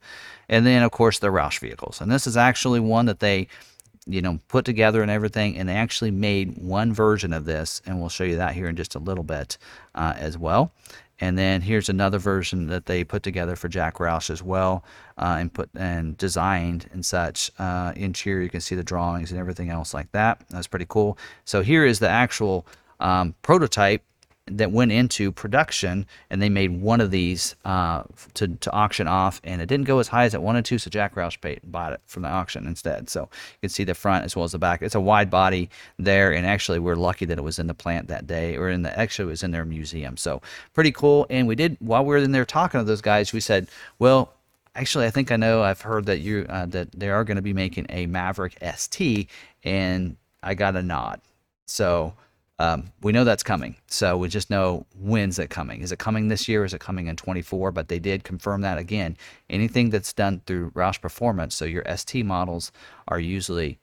And 0.48 0.66
then 0.66 0.82
of 0.82 0.90
course 0.90 1.18
the 1.18 1.28
roush 1.28 1.58
vehicles. 1.58 2.00
And 2.00 2.10
this 2.10 2.26
is 2.26 2.36
actually 2.36 2.80
one 2.80 3.06
that 3.06 3.20
they 3.20 3.48
you 4.06 4.22
know 4.22 4.38
put 4.48 4.64
together 4.64 5.02
and 5.02 5.10
everything 5.10 5.56
and 5.56 5.68
they 5.68 5.74
actually 5.74 6.10
made 6.10 6.56
one 6.56 6.92
version 6.92 7.32
of 7.32 7.44
this 7.44 7.82
and 7.86 8.00
we'll 8.00 8.08
show 8.08 8.24
you 8.24 8.36
that 8.36 8.54
here 8.54 8.68
in 8.68 8.76
just 8.76 8.94
a 8.94 8.98
little 8.98 9.24
bit 9.24 9.58
uh, 9.94 10.14
as 10.16 10.38
well 10.38 10.72
and 11.20 11.36
then 11.36 11.60
here's 11.60 11.88
another 11.88 12.18
version 12.18 12.66
that 12.68 12.86
they 12.86 13.04
put 13.04 13.22
together 13.22 13.56
for 13.56 13.68
Jack 13.68 13.96
Roush 13.96 14.30
as 14.30 14.42
well, 14.42 14.84
uh, 15.18 15.36
and 15.38 15.52
put 15.52 15.70
and 15.74 16.16
designed 16.16 16.88
and 16.92 17.04
such. 17.04 17.50
Uh, 17.58 17.92
interior, 17.96 18.42
you 18.42 18.50
can 18.50 18.60
see 18.60 18.74
the 18.74 18.84
drawings 18.84 19.30
and 19.30 19.38
everything 19.38 19.70
else 19.70 19.92
like 19.92 20.10
that. 20.12 20.42
That's 20.50 20.66
pretty 20.66 20.86
cool. 20.88 21.18
So 21.44 21.62
here 21.62 21.84
is 21.84 21.98
the 21.98 22.08
actual 22.08 22.66
um, 23.00 23.34
prototype 23.42 24.02
that 24.46 24.72
went 24.72 24.90
into 24.90 25.30
production, 25.30 26.06
and 26.28 26.42
they 26.42 26.48
made 26.48 26.80
one 26.80 27.00
of 27.00 27.10
these 27.10 27.54
uh, 27.64 28.02
to, 28.34 28.48
to 28.48 28.72
auction 28.72 29.06
off, 29.06 29.40
and 29.44 29.62
it 29.62 29.66
didn't 29.66 29.86
go 29.86 29.98
as 29.98 30.08
high 30.08 30.24
as 30.24 30.34
it 30.34 30.42
wanted 30.42 30.64
to, 30.64 30.78
so 30.78 30.90
Jack 30.90 31.14
Roush 31.14 31.40
paid, 31.40 31.60
bought 31.64 31.92
it 31.92 32.00
from 32.06 32.22
the 32.22 32.28
auction 32.28 32.66
instead. 32.66 33.08
So 33.08 33.22
you 33.22 33.60
can 33.60 33.70
see 33.70 33.84
the 33.84 33.94
front 33.94 34.24
as 34.24 34.34
well 34.34 34.44
as 34.44 34.52
the 34.52 34.58
back. 34.58 34.82
It's 34.82 34.94
a 34.94 35.00
wide 35.00 35.30
body 35.30 35.70
there, 35.98 36.32
and 36.32 36.46
actually 36.46 36.78
we're 36.78 36.96
lucky 36.96 37.24
that 37.26 37.38
it 37.38 37.42
was 37.42 37.58
in 37.58 37.68
the 37.68 37.74
plant 37.74 38.08
that 38.08 38.26
day, 38.26 38.56
or 38.56 38.68
in 38.68 38.82
the 38.82 38.98
actually 38.98 39.28
it 39.28 39.30
was 39.30 39.42
in 39.42 39.52
their 39.52 39.64
museum. 39.64 40.16
So 40.16 40.42
pretty 40.74 40.92
cool. 40.92 41.26
And 41.30 41.46
we 41.46 41.54
did 41.54 41.76
while 41.80 42.02
we 42.04 42.08
were 42.08 42.18
in 42.18 42.32
there 42.32 42.44
talking 42.44 42.80
to 42.80 42.84
those 42.84 43.02
guys, 43.02 43.32
we 43.32 43.40
said, 43.40 43.68
well. 43.98 44.34
Actually, 44.76 45.04
I 45.04 45.10
think 45.10 45.32
I 45.32 45.36
know. 45.36 45.64
I've 45.64 45.80
heard 45.80 46.06
that 46.06 46.20
you 46.20 46.46
uh, 46.48 46.64
that 46.66 46.92
they 46.92 47.10
are 47.10 47.24
going 47.24 47.34
to 47.34 47.42
be 47.42 47.52
making 47.52 47.86
a 47.88 48.06
Maverick 48.06 48.56
ST, 48.76 49.28
and 49.64 50.16
I 50.44 50.54
got 50.54 50.76
a 50.76 50.82
nod. 50.82 51.20
So 51.66 52.14
um, 52.60 52.92
we 53.00 53.12
know 53.12 53.24
that's 53.24 53.42
coming. 53.42 53.76
So 53.86 54.18
we 54.18 54.28
just 54.28 54.50
know 54.50 54.84
when's 54.94 55.38
it 55.38 55.48
coming. 55.48 55.80
Is 55.80 55.92
it 55.92 55.98
coming 55.98 56.28
this 56.28 56.46
year? 56.46 56.62
Is 56.62 56.74
it 56.74 56.80
coming 56.80 57.06
in 57.06 57.16
24? 57.16 57.72
But 57.72 57.88
they 57.88 57.98
did 57.98 58.22
confirm 58.22 58.60
that 58.60 58.76
again. 58.76 59.16
Anything 59.48 59.88
that's 59.88 60.12
done 60.12 60.42
through 60.44 60.70
Roush 60.72 61.00
Performance, 61.00 61.54
so 61.54 61.64
your 61.64 61.84
ST 61.96 62.26
models 62.26 62.70
are 63.08 63.18
usually 63.18 63.78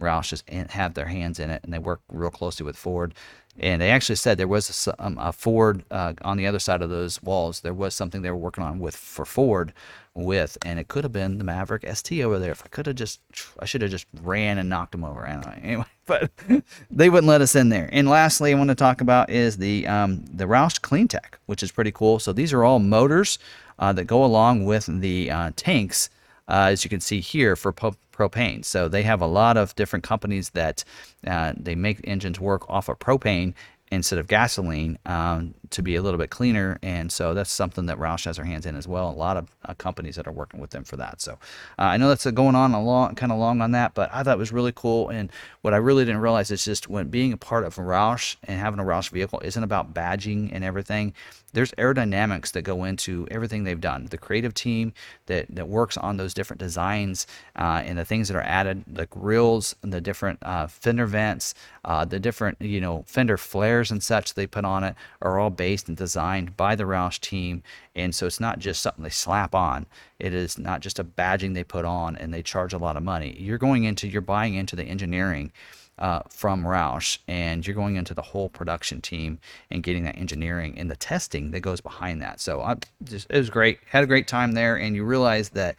Roush 0.00 0.30
just 0.30 0.48
have 0.48 0.94
their 0.94 1.06
hands 1.06 1.38
in 1.38 1.50
it, 1.50 1.62
and 1.62 1.74
they 1.74 1.78
work 1.78 2.00
real 2.10 2.30
closely 2.30 2.64
with 2.64 2.76
Ford. 2.76 3.12
And 3.58 3.80
they 3.80 3.90
actually 3.90 4.16
said 4.16 4.36
there 4.36 4.48
was 4.48 4.86
a, 4.86 5.04
um, 5.04 5.18
a 5.18 5.32
Ford 5.32 5.84
uh, 5.90 6.14
on 6.22 6.36
the 6.36 6.46
other 6.46 6.58
side 6.58 6.82
of 6.82 6.90
those 6.90 7.22
walls. 7.22 7.60
There 7.60 7.72
was 7.72 7.94
something 7.94 8.22
they 8.22 8.30
were 8.30 8.36
working 8.36 8.64
on 8.64 8.78
with 8.78 8.94
for 8.94 9.24
Ford 9.24 9.72
with, 10.14 10.58
and 10.64 10.78
it 10.78 10.88
could 10.88 11.04
have 11.04 11.12
been 11.12 11.38
the 11.38 11.44
Maverick 11.44 11.84
ST 11.94 12.22
over 12.22 12.38
there. 12.38 12.52
If 12.52 12.62
I 12.64 12.68
could 12.68 12.86
have 12.86 12.96
just, 12.96 13.20
I 13.58 13.64
should 13.64 13.82
have 13.82 13.90
just 13.90 14.06
ran 14.22 14.58
and 14.58 14.68
knocked 14.68 14.92
them 14.92 15.04
over. 15.04 15.26
Anyway, 15.62 15.84
but 16.06 16.30
they 16.90 17.08
wouldn't 17.08 17.28
let 17.28 17.40
us 17.40 17.56
in 17.56 17.68
there. 17.70 17.88
And 17.92 18.08
lastly, 18.08 18.52
I 18.52 18.54
want 18.58 18.68
to 18.68 18.74
talk 18.74 19.00
about 19.00 19.30
is 19.30 19.56
the 19.56 19.86
um, 19.86 20.24
the 20.32 20.44
Roush 20.44 20.80
CleanTech, 20.80 21.34
which 21.46 21.62
is 21.62 21.72
pretty 21.72 21.92
cool. 21.92 22.18
So 22.18 22.32
these 22.32 22.52
are 22.52 22.62
all 22.62 22.78
motors 22.78 23.38
uh, 23.78 23.92
that 23.94 24.04
go 24.04 24.24
along 24.24 24.64
with 24.64 24.86
the 24.86 25.30
uh, 25.30 25.50
tanks, 25.56 26.08
uh, 26.48 26.68
as 26.70 26.84
you 26.84 26.90
can 26.90 27.00
see 27.00 27.20
here 27.20 27.56
for 27.56 27.72
po- 27.72 27.96
propane. 28.16 28.64
So 28.64 28.88
they 28.88 29.02
have 29.02 29.20
a 29.20 29.26
lot 29.26 29.56
of 29.56 29.74
different 29.76 30.04
companies 30.04 30.50
that 30.50 30.84
uh, 31.26 31.52
they 31.56 31.74
make 31.74 32.00
engines 32.04 32.40
work 32.40 32.68
off 32.68 32.88
of 32.88 32.98
propane 32.98 33.54
instead 33.92 34.18
of 34.18 34.26
gasoline 34.26 34.98
um, 35.06 35.54
to 35.70 35.82
be 35.82 35.96
a 35.96 36.02
little 36.02 36.18
bit 36.18 36.30
cleaner. 36.30 36.78
And 36.82 37.10
so 37.10 37.34
that's 37.34 37.50
something 37.50 37.86
that 37.86 37.98
Roush 37.98 38.24
has 38.24 38.36
their 38.36 38.44
hands 38.44 38.66
in 38.66 38.76
as 38.76 38.86
well. 38.86 39.10
A 39.10 39.12
lot 39.12 39.36
of 39.36 39.48
uh, 39.64 39.74
companies 39.74 40.16
that 40.16 40.26
are 40.26 40.32
working 40.32 40.60
with 40.60 40.70
them 40.70 40.84
for 40.84 40.96
that. 40.96 41.20
So 41.20 41.32
uh, 41.78 41.82
I 41.82 41.96
know 41.96 42.08
that's 42.08 42.26
uh, 42.26 42.30
going 42.30 42.54
on 42.54 42.72
a 42.72 42.82
long, 42.82 43.14
kind 43.14 43.32
of 43.32 43.38
long 43.38 43.60
on 43.60 43.72
that, 43.72 43.94
but 43.94 44.10
I 44.12 44.22
thought 44.22 44.36
it 44.36 44.38
was 44.38 44.52
really 44.52 44.72
cool. 44.74 45.08
And 45.08 45.30
what 45.62 45.74
I 45.74 45.78
really 45.78 46.04
didn't 46.04 46.20
realize 46.20 46.50
is 46.50 46.64
just 46.64 46.88
when 46.88 47.08
being 47.08 47.32
a 47.32 47.36
part 47.36 47.64
of 47.64 47.76
Roush 47.76 48.36
and 48.44 48.60
having 48.60 48.80
a 48.80 48.84
Roush 48.84 49.10
vehicle 49.10 49.40
isn't 49.40 49.62
about 49.62 49.94
badging 49.94 50.50
and 50.52 50.64
everything 50.64 51.14
there's 51.56 51.72
aerodynamics 51.72 52.52
that 52.52 52.62
go 52.62 52.84
into 52.84 53.26
everything 53.30 53.64
they've 53.64 53.80
done. 53.80 54.08
The 54.10 54.18
creative 54.18 54.52
team 54.52 54.92
that, 55.24 55.46
that 55.54 55.68
works 55.68 55.96
on 55.96 56.18
those 56.18 56.34
different 56.34 56.60
designs 56.60 57.26
uh, 57.58 57.82
and 57.82 57.96
the 57.96 58.04
things 58.04 58.28
that 58.28 58.36
are 58.36 58.42
added, 58.42 58.84
the 58.86 59.06
grills, 59.06 59.74
and 59.82 59.90
the 59.90 60.02
different 60.02 60.38
uh, 60.42 60.66
fender 60.66 61.06
vents, 61.06 61.54
uh, 61.86 62.04
the 62.04 62.20
different 62.20 62.60
you 62.60 62.78
know 62.78 63.04
fender 63.06 63.38
flares 63.38 63.90
and 63.90 64.02
such 64.02 64.34
they 64.34 64.46
put 64.46 64.66
on 64.66 64.84
it 64.84 64.94
are 65.22 65.38
all 65.38 65.48
based 65.56 65.88
and 65.88 65.96
designed 65.96 66.56
by 66.56 66.74
the 66.74 66.84
Roush 66.84 67.20
team. 67.20 67.62
And 67.94 68.14
so 68.14 68.26
it's 68.26 68.40
not 68.40 68.58
just 68.58 68.82
something 68.82 69.02
they 69.02 69.10
slap 69.10 69.54
on. 69.54 69.86
It 70.18 70.34
is 70.34 70.58
not 70.58 70.80
just 70.80 70.98
a 70.98 71.04
badging 71.04 71.54
they 71.54 71.64
put 71.64 71.84
on 71.84 72.16
and 72.16 72.32
they 72.32 72.42
charge 72.42 72.72
a 72.72 72.78
lot 72.78 72.96
of 72.96 73.02
money. 73.02 73.36
You're 73.38 73.58
going 73.58 73.84
into, 73.84 74.08
you're 74.08 74.20
buying 74.20 74.54
into 74.54 74.76
the 74.76 74.84
engineering 74.84 75.52
uh, 75.98 76.20
from 76.28 76.64
Roush, 76.64 77.18
and 77.26 77.66
you're 77.66 77.76
going 77.76 77.96
into 77.96 78.14
the 78.14 78.22
whole 78.22 78.48
production 78.48 79.00
team 79.00 79.38
and 79.70 79.82
getting 79.82 80.04
that 80.04 80.18
engineering 80.18 80.78
and 80.78 80.90
the 80.90 80.96
testing 80.96 81.52
that 81.52 81.60
goes 81.60 81.80
behind 81.80 82.20
that. 82.20 82.40
So 82.40 82.60
I 82.60 82.76
just 83.04 83.30
it 83.30 83.38
was 83.38 83.50
great. 83.50 83.78
Had 83.86 84.04
a 84.04 84.06
great 84.06 84.28
time 84.28 84.52
there, 84.52 84.76
and 84.76 84.94
you 84.94 85.04
realize 85.04 85.50
that 85.50 85.76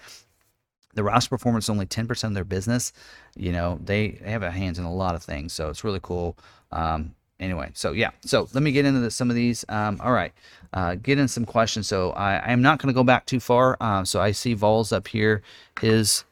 the 0.94 1.04
Roush 1.04 1.30
performance 1.30 1.66
is 1.66 1.70
only 1.70 1.86
10% 1.86 2.24
of 2.24 2.34
their 2.34 2.44
business. 2.44 2.92
You 3.36 3.52
know, 3.52 3.80
they, 3.84 4.20
they 4.24 4.32
have 4.32 4.42
a 4.42 4.50
hands 4.50 4.80
in 4.80 4.86
a 4.86 4.94
lot 4.94 5.14
of 5.14 5.22
things, 5.22 5.54
so 5.54 5.70
it's 5.70 5.84
really 5.84 6.00
cool. 6.02 6.36
Um, 6.72 7.14
anyway, 7.40 7.72
so 7.74 7.92
yeah, 7.92 8.12
so 8.22 8.48
let 8.54 8.64
me 8.64 8.72
get 8.72 8.86
into 8.86 9.00
the, 9.00 9.12
some 9.12 9.30
of 9.30 9.36
these. 9.36 9.66
Um, 9.70 10.00
all 10.04 10.12
right, 10.12 10.34
uh, 10.74 10.96
get 10.96 11.20
in 11.20 11.28
some 11.28 11.46
questions. 11.46 11.88
So 11.88 12.12
I, 12.12 12.52
am 12.52 12.62
not 12.62 12.80
going 12.80 12.88
to 12.88 12.98
go 12.98 13.04
back 13.04 13.26
too 13.26 13.40
far. 13.40 13.78
Uh, 13.80 14.04
so 14.04 14.22
I 14.22 14.32
see 14.32 14.54
Vols 14.54 14.92
up 14.92 15.08
here. 15.08 15.42
His 15.82 16.24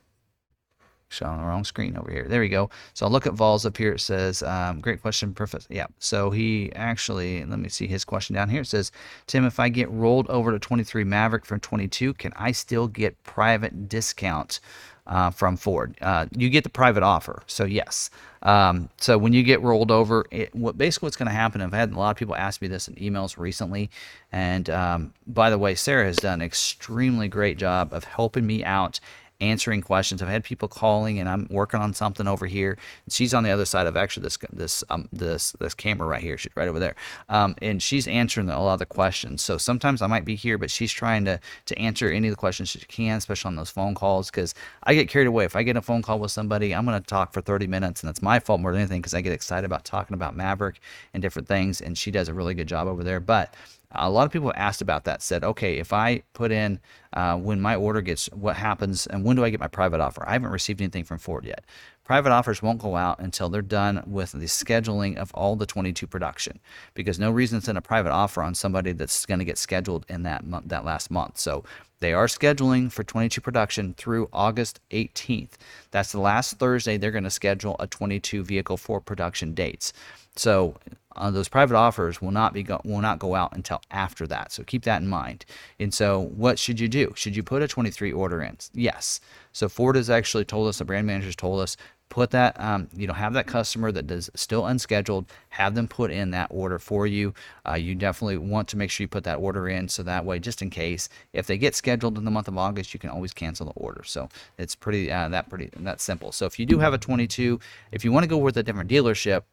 showing 1.16 1.38
the 1.40 1.44
wrong 1.44 1.64
screen 1.64 1.98
over 1.98 2.12
here. 2.12 2.26
There 2.28 2.42
we 2.42 2.50
go. 2.50 2.70
So 2.94 3.06
I'll 3.06 3.12
look 3.12 3.26
at 3.26 3.34
Vols 3.34 3.66
up 3.66 3.78
here. 3.78 3.94
It 3.94 4.02
says, 4.02 4.44
um, 4.44 4.82
great 4.82 5.02
question, 5.02 5.34
Professor. 5.34 5.68
Yeah. 5.70 5.88
So 6.00 6.32
he 6.32 6.72
actually, 6.76 7.44
let 7.46 7.60
me 7.60 7.70
see 7.70 7.88
his 7.88 8.06
question 8.06 8.36
down 8.36 8.50
here. 8.50 8.62
It 8.62 8.68
says, 8.68 8.92
Tim, 9.28 9.46
if 9.46 9.60
I 9.60 9.70
get 9.70 9.90
rolled 9.90 10.28
over 10.30 10.52
to 10.52 10.60
23 10.60 11.04
Maverick 11.04 11.46
from 11.46 11.60
22, 11.60 12.14
can 12.16 12.34
I 12.36 12.52
still 12.52 12.88
get 12.88 13.22
private 13.24 13.90
discount 13.90 14.60
uh, 15.08 15.30
from 15.30 15.58
Ford? 15.58 15.96
Uh, 16.02 16.28
you 16.36 16.50
get 16.50 16.64
the 16.64 16.70
private 16.70 17.04
offer. 17.04 17.44
So 17.48 17.66
yes. 17.66 18.10
Um, 18.46 18.90
so 18.98 19.18
when 19.18 19.34
you 19.34 19.42
get 19.42 19.62
rolled 19.62 19.90
over, 19.90 20.26
it, 20.30 20.54
what 20.54 20.78
basically 20.78 21.08
what's 21.08 21.18
going 21.18 21.28
to 21.28 21.34
happen, 21.34 21.62
I've 21.62 21.74
had 21.74 21.92
a 21.92 21.98
lot 21.98 22.12
of 22.12 22.18
people 22.18 22.36
ask 22.36 22.62
me 22.62 22.68
this 22.68 22.88
in 22.88 22.94
emails 22.96 23.38
recently. 23.38 23.90
And 24.32 24.70
um, 24.70 25.14
by 25.26 25.50
the 25.50 25.58
way, 25.58 25.74
Sarah 25.74 26.06
has 26.06 26.18
done 26.18 26.42
an 26.42 26.46
extremely 26.46 27.28
great 27.28 27.58
job 27.58 27.92
of 27.92 28.04
helping 28.04 28.46
me 28.46 28.64
out 28.64 29.00
answering 29.42 29.82
questions. 29.82 30.22
I've 30.22 30.30
had 30.30 30.44
people 30.44 30.68
calling, 30.68 31.20
and 31.20 31.28
I'm 31.28 31.48
working 31.50 31.80
on 31.80 31.94
something 31.94 32.28
over 32.28 32.46
here. 32.46 32.78
she's 33.10 33.34
on 33.34 33.44
the 33.44 33.52
other 33.52 33.66
side 33.66 33.88
of 33.88 33.98
actually 33.98 34.24
this 34.24 34.38
this 34.52 34.84
um, 34.90 35.10
this 35.12 35.52
this 35.60 35.74
camera 35.74 36.08
right 36.08 36.22
here. 36.22 36.38
She's 36.38 36.56
right 36.56 36.68
over 36.68 36.80
there, 36.80 36.96
um, 37.30 37.56
and 37.62 37.82
she's 37.82 38.08
answering 38.08 38.50
a 38.50 38.64
lot 38.64 38.74
of 38.74 38.80
the 38.80 38.86
questions. 38.86 39.42
So 39.42 39.58
sometimes 39.58 40.02
I 40.02 40.08
might 40.08 40.26
be 40.26 40.36
here, 40.36 40.58
but 40.58 40.72
she's 40.72 40.92
trying 40.92 41.26
to 41.26 41.40
to 41.66 41.78
answer 41.78 42.10
any 42.10 42.28
of 42.28 42.32
the 42.32 42.38
questions 42.38 42.70
she 42.70 42.80
can, 42.80 43.18
especially 43.18 43.50
on 43.50 43.56
those 43.56 43.70
phone 43.70 43.96
calls. 43.96 44.30
Because 44.30 44.54
I 44.84 44.94
get 44.94 45.10
carried 45.10 45.28
away. 45.28 45.46
If 45.46 45.56
I 45.56 45.64
get 45.64 45.78
a 45.78 45.82
phone 45.82 46.02
call 46.02 46.20
with 46.20 46.32
somebody, 46.32 46.74
I'm 46.74 46.86
going 46.86 47.00
to 47.00 47.06
talk 47.06 47.34
for 47.34 47.42
30 47.42 47.68
minutes, 47.68 48.02
and 48.02 48.08
that's 48.08 48.22
my 48.22 48.40
fault 48.40 48.62
more 48.62 48.72
than 48.72 48.82
anything 48.82 49.02
because 49.02 49.14
I 49.14 49.22
get 49.22 49.34
excited 49.34 49.66
about 49.66 49.86
talking 49.86 50.14
about 50.14 50.36
Maverick 50.36 50.80
and 51.14 51.22
different 51.22 51.48
things. 51.48 51.82
And 51.82 51.98
she 51.98 52.12
does 52.12 52.30
a 52.30 52.34
really 52.34 52.54
good 52.54 52.68
job 52.68 52.88
over 52.88 53.04
there, 53.04 53.20
but 53.20 53.54
a 53.92 54.10
lot 54.10 54.26
of 54.26 54.32
people 54.32 54.52
asked 54.56 54.82
about 54.82 55.04
that 55.06 55.22
said 55.22 55.44
okay 55.44 55.78
if 55.78 55.94
i 55.94 56.22
put 56.34 56.52
in 56.52 56.80
uh, 57.14 57.36
when 57.38 57.62
my 57.62 57.76
order 57.76 58.02
gets 58.02 58.28
what 58.34 58.56
happens 58.56 59.08
and 59.08 59.24
when 59.24 59.36
do 59.36 59.44
i 59.44 59.50
get 59.50 59.60
my 59.60 59.68
private 59.68 60.00
offer? 60.00 60.28
I 60.28 60.34
haven't 60.34 60.52
received 60.52 60.82
anything 60.82 61.04
from 61.04 61.18
ford 61.18 61.46
yet 61.46 61.66
private 62.06 62.32
offers 62.32 62.62
won't 62.62 62.80
go 62.80 62.96
out 62.96 63.20
until 63.20 63.50
they're 63.50 63.62
done 63.62 64.02
with 64.08 64.32
the 64.32 64.46
scheduling 64.46 65.18
of 65.18 65.34
all 65.34 65.58
the 65.58 65.66
22 65.66 66.08
production 66.08 66.60
because 66.94 67.20
no 67.20 67.30
reason 67.30 67.60
to 67.60 67.66
send 67.66 67.78
a 67.78 67.82
private 67.82 68.12
offer 68.12 68.42
on 68.42 68.56
somebody 68.56 68.94
that's 68.94 69.26
going 69.26 69.40
to 69.40 69.46
get 69.46 69.58
scheduled 69.58 70.06
in 70.08 70.24
that 70.24 70.46
month 70.46 70.70
that 70.70 70.86
last 70.86 71.12
month 71.12 71.38
so 71.38 71.64
they 72.00 72.14
are 72.14 72.28
scheduling 72.28 72.92
for 72.92 73.04
22 73.04 73.42
production 73.42 73.94
through 73.96 74.30
August 74.34 74.80
18th. 74.92 75.54
That's 75.92 76.12
the 76.12 76.20
last 76.20 76.60
Thursday 76.60 76.98
they're 76.98 77.12
going 77.12 77.24
to 77.24 77.30
schedule 77.30 77.76
a 77.80 77.88
22 77.88 78.44
vehicle 78.44 78.78
for 78.78 79.00
production 79.00 79.54
dates. 79.54 79.94
So 80.36 80.76
uh, 81.16 81.32
those 81.32 81.48
private 81.48 81.76
offers 81.76 82.22
will 82.22 82.32
not 82.32 82.54
be 82.54 82.64
go- 82.64 82.82
will 82.84 83.02
not 83.02 83.20
go 83.20 83.36
out 83.36 83.56
until 83.56 83.82
after 83.90 84.28
that. 84.28 84.52
So 84.52 84.64
keep 84.64 84.84
that 84.84 85.02
in 85.02 85.08
mind. 85.08 85.46
And 85.80 85.94
so 85.94 86.20
what 86.36 86.60
should 86.60 86.80
you 86.80 86.90
do? 86.90 87.14
Should 87.16 87.36
you 87.36 87.44
put 87.44 87.62
a 87.62 87.68
23 87.68 88.12
order 88.12 88.42
in? 88.42 88.58
Yes. 88.74 89.22
So 89.54 89.70
Ford 89.70 89.96
has 89.96 90.10
actually 90.10 90.44
told 90.44 90.68
us, 90.68 90.80
the 90.80 90.86
brand 90.86 91.08
managers 91.08 91.36
told 91.36 91.62
us, 91.62 91.78
put 92.10 92.32
that 92.32 92.60
um, 92.60 92.88
you 92.96 93.08
know 93.08 93.14
have 93.14 93.34
that 93.34 93.48
customer 93.48 93.92
that 93.92 94.10
is 94.10 94.30
still 94.36 94.66
unscheduled 94.66 95.26
have 95.50 95.76
them 95.76 95.88
put 95.88 96.12
in 96.12 96.32
that 96.32 96.48
order 96.52 96.80
for 96.80 97.08
you. 97.08 97.34
Uh, 97.68 97.74
you 97.74 97.96
definitely 97.96 98.38
want 98.38 98.68
to 98.68 98.78
make 98.78 98.92
sure 98.92 99.04
you 99.04 99.08
put 99.08 99.24
that 99.24 99.38
order 99.38 99.68
in 99.68 99.88
so 99.88 100.04
that 100.04 100.26
way 100.26 100.40
just 100.40 100.62
in 100.62 100.70
case 100.70 101.10
if 101.34 101.48
they 101.48 101.58
get 101.58 101.76
scheduled 101.76 102.18
in 102.18 102.26
the 102.26 102.32
month 102.32 102.48
of 102.48 102.58
august 102.58 102.94
you 102.94 103.00
can 103.00 103.10
always 103.10 103.34
cancel 103.34 103.66
the 103.66 103.74
order. 103.74 104.04
So 104.04 104.30
it's 104.58 104.76
pretty 104.76 105.12
uh, 105.12 105.30
that 105.30 105.50
pretty 105.50 105.70
that 105.78 106.02
simple. 106.02 106.32
So 106.32 106.46
if 106.46 106.60
you 106.60 106.66
do 106.66 106.80
have 106.80 106.94
a 106.94 106.98
22 106.98 107.60
if 107.92 108.06
you 108.06 108.12
want 108.12 108.24
to 108.24 108.30
go 108.30 108.38
with 108.38 108.58
a 108.58 108.64
different 108.64 108.90
dealership 108.90 109.44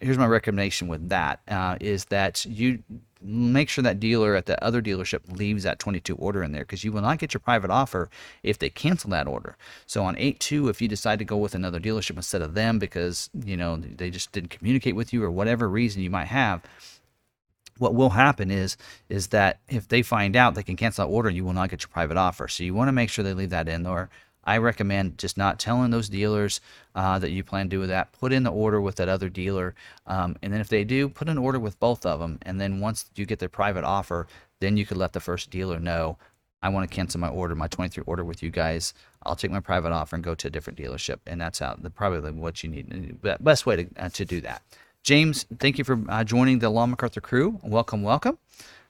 here's 0.00 0.18
my 0.18 0.26
recommendation 0.26 0.88
with 0.88 1.08
that 1.08 1.40
uh, 1.48 1.76
is 1.80 2.06
that 2.06 2.44
you 2.46 2.82
make 3.22 3.68
sure 3.68 3.82
that 3.82 4.00
dealer 4.00 4.34
at 4.34 4.46
the 4.46 4.62
other 4.64 4.80
dealership 4.80 5.20
leaves 5.36 5.62
that 5.64 5.78
22 5.78 6.14
order 6.16 6.42
in 6.42 6.52
there 6.52 6.62
because 6.62 6.84
you 6.84 6.92
will 6.92 7.02
not 7.02 7.18
get 7.18 7.34
your 7.34 7.40
private 7.40 7.70
offer 7.70 8.08
if 8.42 8.58
they 8.58 8.70
cancel 8.70 9.10
that 9.10 9.26
order. 9.26 9.56
So 9.86 10.04
on 10.04 10.16
8-2, 10.16 10.70
if 10.70 10.80
you 10.80 10.88
decide 10.88 11.18
to 11.18 11.24
go 11.24 11.36
with 11.36 11.54
another 11.54 11.78
dealership 11.78 12.16
instead 12.16 12.40
of 12.40 12.54
them 12.54 12.78
because 12.78 13.28
you 13.44 13.56
know 13.56 13.76
they 13.76 14.10
just 14.10 14.32
didn't 14.32 14.50
communicate 14.50 14.96
with 14.96 15.12
you 15.12 15.22
or 15.22 15.30
whatever 15.30 15.68
reason 15.68 16.02
you 16.02 16.10
might 16.10 16.28
have, 16.28 16.62
what 17.78 17.94
will 17.94 18.10
happen 18.10 18.50
is 18.50 18.76
is 19.08 19.28
that 19.28 19.60
if 19.68 19.88
they 19.88 20.02
find 20.02 20.36
out 20.36 20.54
they 20.54 20.62
can 20.62 20.76
cancel 20.76 21.06
that 21.06 21.12
order, 21.12 21.30
you 21.30 21.44
will 21.44 21.52
not 21.52 21.70
get 21.70 21.82
your 21.82 21.88
private 21.88 22.16
offer. 22.16 22.48
So 22.48 22.62
you 22.64 22.74
want 22.74 22.88
to 22.88 22.92
make 22.92 23.10
sure 23.10 23.22
they 23.22 23.34
leave 23.34 23.50
that 23.50 23.68
in 23.68 23.82
there. 23.82 24.10
I 24.44 24.58
recommend 24.58 25.18
just 25.18 25.36
not 25.36 25.58
telling 25.58 25.90
those 25.90 26.08
dealers 26.08 26.60
uh, 26.94 27.18
that 27.18 27.30
you 27.30 27.44
plan 27.44 27.68
to 27.68 27.76
do 27.76 27.86
that. 27.86 28.12
Put 28.12 28.32
in 28.32 28.42
the 28.42 28.52
order 28.52 28.80
with 28.80 28.96
that 28.96 29.08
other 29.08 29.28
dealer, 29.28 29.74
um, 30.06 30.36
and 30.42 30.52
then 30.52 30.60
if 30.60 30.68
they 30.68 30.84
do, 30.84 31.08
put 31.08 31.28
an 31.28 31.38
order 31.38 31.58
with 31.58 31.78
both 31.78 32.06
of 32.06 32.20
them. 32.20 32.38
And 32.42 32.60
then 32.60 32.80
once 32.80 33.06
you 33.14 33.26
get 33.26 33.38
their 33.38 33.48
private 33.48 33.84
offer, 33.84 34.26
then 34.60 34.76
you 34.76 34.86
could 34.86 34.96
let 34.96 35.12
the 35.12 35.20
first 35.20 35.50
dealer 35.50 35.78
know, 35.78 36.18
I 36.62 36.68
want 36.68 36.88
to 36.88 36.94
cancel 36.94 37.20
my 37.20 37.28
order, 37.28 37.54
my 37.54 37.68
23 37.68 38.04
order 38.06 38.24
with 38.24 38.42
you 38.42 38.50
guys. 38.50 38.92
I'll 39.24 39.36
take 39.36 39.50
my 39.50 39.60
private 39.60 39.92
offer 39.92 40.16
and 40.16 40.24
go 40.24 40.34
to 40.34 40.48
a 40.48 40.50
different 40.50 40.78
dealership, 40.78 41.18
and 41.26 41.40
that's 41.40 41.58
how 41.58 41.76
the 41.78 41.90
probably 41.90 42.30
what 42.32 42.62
you 42.62 42.70
need. 42.70 43.18
The 43.22 43.36
best 43.40 43.66
way 43.66 43.76
to 43.76 43.88
uh, 43.96 44.08
to 44.10 44.24
do 44.24 44.40
that. 44.42 44.62
James, 45.02 45.46
thank 45.58 45.78
you 45.78 45.84
for 45.84 46.02
uh, 46.08 46.24
joining 46.24 46.58
the 46.58 46.68
Long 46.68 46.90
MacArthur 46.90 47.22
crew. 47.22 47.58
Welcome, 47.62 48.02
welcome. 48.02 48.38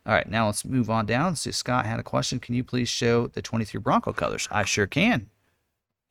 All 0.07 0.15
right, 0.15 0.29
now 0.29 0.47
let's 0.47 0.65
move 0.65 0.91
on 0.91 1.07
down. 1.07 1.37
So 1.37 1.51
Scott 1.51 1.87
had 1.87 2.01
a 2.01 2.03
question. 2.03 2.41
Can 2.41 2.55
you 2.55 2.65
please 2.65 2.89
show 2.89 3.29
the 3.29 3.43
23 3.43 3.81
Bronco 3.81 4.13
colors? 4.13 4.49
I 4.51 4.65
sure 4.65 4.87
can 4.87 5.29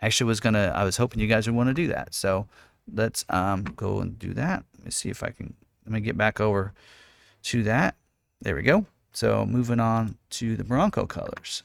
actually 0.02 0.28
was 0.28 0.39
gonna 0.39 0.72
I 0.76 0.84
was 0.84 0.97
hoping 0.97 1.20
you 1.20 1.28
guys 1.28 1.47
would 1.47 1.56
want 1.56 1.70
to 1.70 1.74
do 1.74 1.88
that. 1.88 2.14
So 2.14 2.47
let's 2.93 3.26
um, 3.30 3.64
go 3.64 4.00
and 4.00 4.18
do 4.18 4.34
that. 4.34 4.64
Let 4.78 4.86
me 4.86 4.91
see 4.91 5.10
if 5.10 5.24
I 5.24 5.30
can 5.30 5.54
let 5.86 5.93
me 5.93 6.02
get 6.02 6.18
back 6.18 6.39
over 6.39 6.74
to 7.43 7.64
that. 7.64 7.95
There 8.41 8.56
we 8.56 8.64
go. 8.64 8.86
So 9.12 9.45
moving 9.45 9.80
on 9.80 10.18
to 10.32 10.56
the 10.56 10.64
Bronco 10.64 11.06
colors. 11.06 11.64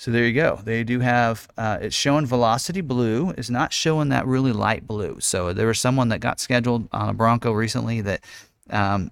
So 0.00 0.10
there 0.10 0.24
you 0.24 0.32
go. 0.32 0.58
They 0.64 0.82
do 0.82 1.00
have, 1.00 1.46
uh, 1.58 1.76
it's 1.82 1.94
showing 1.94 2.24
velocity 2.24 2.80
blue. 2.80 3.34
It's 3.36 3.50
not 3.50 3.70
showing 3.70 4.08
that 4.08 4.26
really 4.26 4.50
light 4.50 4.86
blue. 4.86 5.20
So 5.20 5.52
there 5.52 5.66
was 5.66 5.78
someone 5.78 6.08
that 6.08 6.20
got 6.20 6.40
scheduled 6.40 6.88
on 6.90 7.10
a 7.10 7.12
Bronco 7.12 7.52
recently 7.52 8.00
that 8.00 8.24
um, 8.70 9.10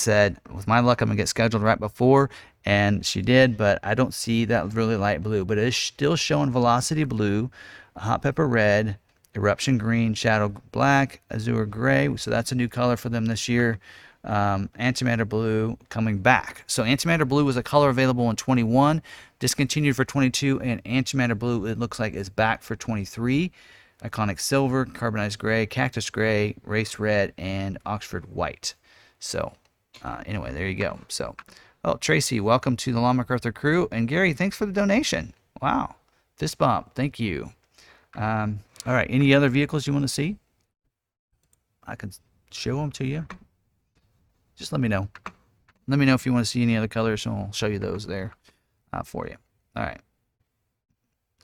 said, 0.00 0.38
with 0.52 0.66
my 0.66 0.80
luck, 0.80 1.00
I'm 1.00 1.08
going 1.08 1.16
to 1.16 1.20
get 1.20 1.28
scheduled 1.28 1.62
right 1.62 1.78
before 1.78 2.30
and 2.64 3.04
she 3.04 3.22
did, 3.22 3.56
but 3.56 3.78
I 3.82 3.94
don't 3.94 4.12
see 4.12 4.44
that 4.46 4.74
really 4.74 4.96
light 4.96 5.22
blue. 5.22 5.44
But 5.44 5.58
it 5.58 5.64
is 5.64 5.76
still 5.76 6.16
showing 6.16 6.50
velocity 6.50 7.04
blue, 7.04 7.50
hot 7.96 8.22
pepper 8.22 8.46
red, 8.46 8.98
eruption 9.34 9.78
green, 9.78 10.14
shadow 10.14 10.54
black, 10.72 11.22
azure 11.30 11.66
gray. 11.66 12.14
So 12.16 12.30
that's 12.30 12.52
a 12.52 12.54
new 12.54 12.68
color 12.68 12.96
for 12.96 13.08
them 13.08 13.26
this 13.26 13.48
year. 13.48 13.78
Um, 14.22 14.68
antimatter 14.78 15.26
blue 15.26 15.78
coming 15.88 16.18
back. 16.18 16.64
So 16.66 16.82
antimatter 16.82 17.26
blue 17.26 17.46
was 17.46 17.56
a 17.56 17.62
color 17.62 17.88
available 17.88 18.28
in 18.28 18.36
21, 18.36 19.02
discontinued 19.38 19.96
for 19.96 20.04
22, 20.04 20.60
and 20.60 20.84
antimatter 20.84 21.38
blue 21.38 21.64
it 21.64 21.78
looks 21.78 21.98
like 21.98 22.12
is 22.12 22.28
back 22.28 22.62
for 22.62 22.76
23. 22.76 23.50
Iconic 24.02 24.38
silver, 24.38 24.84
carbonized 24.84 25.38
gray, 25.38 25.64
cactus 25.64 26.10
gray, 26.10 26.54
race 26.64 26.98
red, 26.98 27.32
and 27.38 27.78
Oxford 27.86 28.26
white. 28.26 28.74
So 29.20 29.52
uh, 30.02 30.22
anyway, 30.26 30.52
there 30.52 30.68
you 30.68 30.74
go. 30.74 30.98
So 31.08 31.36
well, 31.82 31.96
Tracy, 31.96 32.40
welcome 32.40 32.76
to 32.76 32.92
the 32.92 33.00
Long 33.00 33.16
MacArthur 33.16 33.52
crew. 33.52 33.88
And 33.90 34.06
Gary, 34.06 34.34
thanks 34.34 34.54
for 34.54 34.66
the 34.66 34.72
donation. 34.72 35.32
Wow. 35.62 35.94
Fist 36.36 36.58
bump. 36.58 36.94
Thank 36.94 37.18
you. 37.18 37.52
Um, 38.14 38.60
all 38.86 38.92
right. 38.92 39.06
Any 39.08 39.32
other 39.34 39.48
vehicles 39.48 39.86
you 39.86 39.94
want 39.94 40.04
to 40.04 40.08
see? 40.08 40.36
I 41.86 41.96
can 41.96 42.12
show 42.50 42.76
them 42.76 42.92
to 42.92 43.06
you. 43.06 43.26
Just 44.56 44.72
let 44.72 44.80
me 44.82 44.88
know. 44.88 45.08
Let 45.88 45.98
me 45.98 46.04
know 46.04 46.14
if 46.14 46.26
you 46.26 46.34
want 46.34 46.44
to 46.44 46.50
see 46.50 46.62
any 46.62 46.76
other 46.76 46.86
colors, 46.86 47.24
and 47.24 47.34
I'll 47.34 47.52
show 47.52 47.66
you 47.66 47.78
those 47.78 48.06
there 48.06 48.34
uh, 48.92 49.02
for 49.02 49.26
you. 49.26 49.36
All 49.74 49.82
right. 49.82 50.00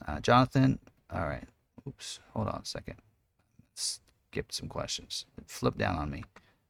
Uh, 0.06 0.20
Jonathan. 0.20 0.78
All 1.10 1.26
right. 1.26 1.44
Oops. 1.88 2.20
Hold 2.34 2.48
on 2.48 2.60
a 2.62 2.66
second. 2.66 2.96
Skip 3.74 4.52
some 4.52 4.68
questions. 4.68 5.24
Flip 5.46 5.78
down 5.78 5.96
on 5.96 6.10
me. 6.10 6.24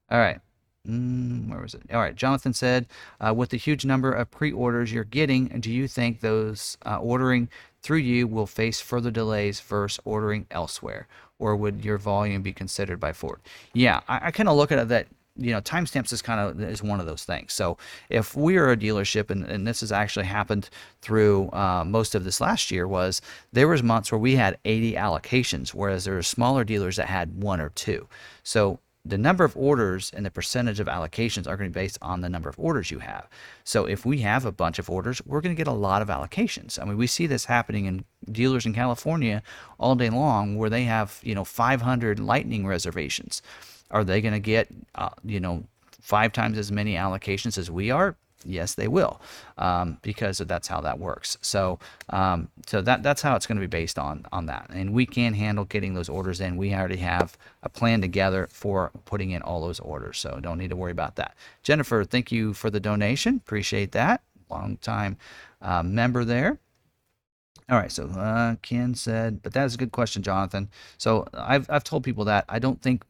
All 0.08 0.18
right. 0.20 0.40
Mm, 0.86 1.48
where 1.48 1.60
was 1.60 1.74
it? 1.74 1.82
All 1.92 2.00
right. 2.00 2.14
Jonathan 2.14 2.52
said, 2.52 2.86
uh, 3.20 3.34
with 3.34 3.50
the 3.50 3.56
huge 3.56 3.84
number 3.84 4.12
of 4.12 4.30
pre-orders 4.30 4.92
you're 4.92 5.04
getting, 5.04 5.48
do 5.60 5.70
you 5.70 5.88
think 5.88 6.20
those 6.20 6.78
uh, 6.86 6.98
ordering 6.98 7.48
through 7.82 7.98
you 7.98 8.26
will 8.26 8.46
face 8.46 8.80
further 8.80 9.10
delays 9.10 9.60
versus 9.60 10.00
ordering 10.04 10.46
elsewhere, 10.50 11.06
or 11.38 11.56
would 11.56 11.84
your 11.84 11.98
volume 11.98 12.42
be 12.42 12.52
considered 12.52 13.00
by 13.00 13.12
Ford? 13.12 13.40
Yeah, 13.72 14.00
I, 14.08 14.28
I 14.28 14.30
kind 14.30 14.48
of 14.48 14.56
look 14.56 14.72
at 14.72 14.78
it 14.78 14.88
that 14.88 15.06
you 15.38 15.52
know 15.52 15.60
timestamps 15.60 16.12
is 16.12 16.22
kind 16.22 16.40
of 16.40 16.60
is 16.62 16.82
one 16.82 16.98
of 16.98 17.06
those 17.06 17.24
things 17.24 17.52
so 17.52 17.76
if 18.08 18.34
we 18.34 18.56
are 18.56 18.70
a 18.70 18.76
dealership 18.76 19.30
and, 19.30 19.44
and 19.44 19.66
this 19.66 19.80
has 19.80 19.92
actually 19.92 20.24
happened 20.24 20.70
through 21.02 21.50
uh, 21.52 21.84
most 21.86 22.14
of 22.14 22.24
this 22.24 22.40
last 22.40 22.70
year 22.70 22.88
was 22.88 23.20
there 23.52 23.68
was 23.68 23.82
months 23.82 24.10
where 24.10 24.18
we 24.18 24.36
had 24.36 24.58
80 24.64 24.94
allocations 24.94 25.74
whereas 25.74 26.04
there 26.04 26.14
were 26.14 26.22
smaller 26.22 26.64
dealers 26.64 26.96
that 26.96 27.08
had 27.08 27.42
one 27.42 27.60
or 27.60 27.68
two 27.70 28.08
so 28.42 28.78
the 29.08 29.18
number 29.18 29.44
of 29.44 29.56
orders 29.56 30.10
and 30.14 30.26
the 30.26 30.30
percentage 30.30 30.80
of 30.80 30.88
allocations 30.88 31.46
are 31.46 31.56
going 31.56 31.70
to 31.70 31.74
be 31.74 31.80
based 31.80 31.98
on 32.02 32.20
the 32.20 32.28
number 32.28 32.48
of 32.48 32.58
orders 32.58 32.90
you 32.90 32.98
have. 32.98 33.28
So 33.64 33.84
if 33.84 34.04
we 34.04 34.18
have 34.18 34.44
a 34.44 34.52
bunch 34.52 34.78
of 34.78 34.90
orders, 34.90 35.22
we're 35.24 35.40
going 35.40 35.54
to 35.54 35.58
get 35.58 35.68
a 35.68 35.72
lot 35.72 36.02
of 36.02 36.08
allocations. 36.08 36.80
I 36.80 36.84
mean, 36.84 36.96
we 36.96 37.06
see 37.06 37.26
this 37.26 37.44
happening 37.44 37.86
in 37.86 38.04
dealers 38.30 38.66
in 38.66 38.74
California 38.74 39.42
all 39.78 39.94
day 39.94 40.10
long 40.10 40.56
where 40.56 40.70
they 40.70 40.84
have, 40.84 41.20
you 41.22 41.34
know, 41.34 41.44
500 41.44 42.18
lightning 42.18 42.66
reservations. 42.66 43.42
Are 43.90 44.04
they 44.04 44.20
going 44.20 44.34
to 44.34 44.40
get, 44.40 44.68
uh, 44.96 45.10
you 45.24 45.38
know, 45.38 45.64
five 46.00 46.32
times 46.32 46.58
as 46.58 46.72
many 46.72 46.94
allocations 46.94 47.56
as 47.58 47.70
we 47.70 47.90
are? 47.90 48.16
Yes, 48.46 48.74
they 48.74 48.88
will, 48.88 49.20
um, 49.58 49.98
because 50.02 50.38
that's 50.38 50.68
how 50.68 50.80
that 50.82 50.98
works. 50.98 51.36
So, 51.40 51.78
um, 52.10 52.48
so 52.66 52.80
that 52.82 53.02
that's 53.02 53.22
how 53.22 53.36
it's 53.36 53.46
going 53.46 53.56
to 53.56 53.60
be 53.60 53.66
based 53.66 53.98
on 53.98 54.24
on 54.32 54.46
that. 54.46 54.70
And 54.70 54.92
we 54.92 55.06
can 55.06 55.34
handle 55.34 55.64
getting 55.64 55.94
those 55.94 56.08
orders 56.08 56.40
in. 56.40 56.56
We 56.56 56.74
already 56.74 56.96
have 56.96 57.36
a 57.62 57.68
plan 57.68 58.00
together 58.00 58.46
for 58.50 58.90
putting 59.04 59.30
in 59.30 59.42
all 59.42 59.60
those 59.60 59.80
orders, 59.80 60.18
so 60.18 60.38
don't 60.40 60.58
need 60.58 60.70
to 60.70 60.76
worry 60.76 60.92
about 60.92 61.16
that. 61.16 61.36
Jennifer, 61.62 62.04
thank 62.04 62.32
you 62.32 62.54
for 62.54 62.70
the 62.70 62.80
donation. 62.80 63.36
Appreciate 63.36 63.92
that. 63.92 64.22
Long 64.48 64.76
time 64.78 65.16
uh, 65.60 65.82
member 65.82 66.24
there. 66.24 66.58
All 67.68 67.76
right, 67.76 67.90
so 67.90 68.06
uh, 68.10 68.54
Ken 68.62 68.94
said, 68.94 69.42
but 69.42 69.52
that 69.54 69.64
is 69.64 69.74
a 69.74 69.76
good 69.76 69.90
question, 69.90 70.22
Jonathan. 70.22 70.70
So 70.98 71.26
I've, 71.34 71.68
I've 71.68 71.82
told 71.82 72.04
people 72.04 72.24
that 72.26 72.44
I 72.48 72.60
don't 72.60 72.80
think, 72.80 73.02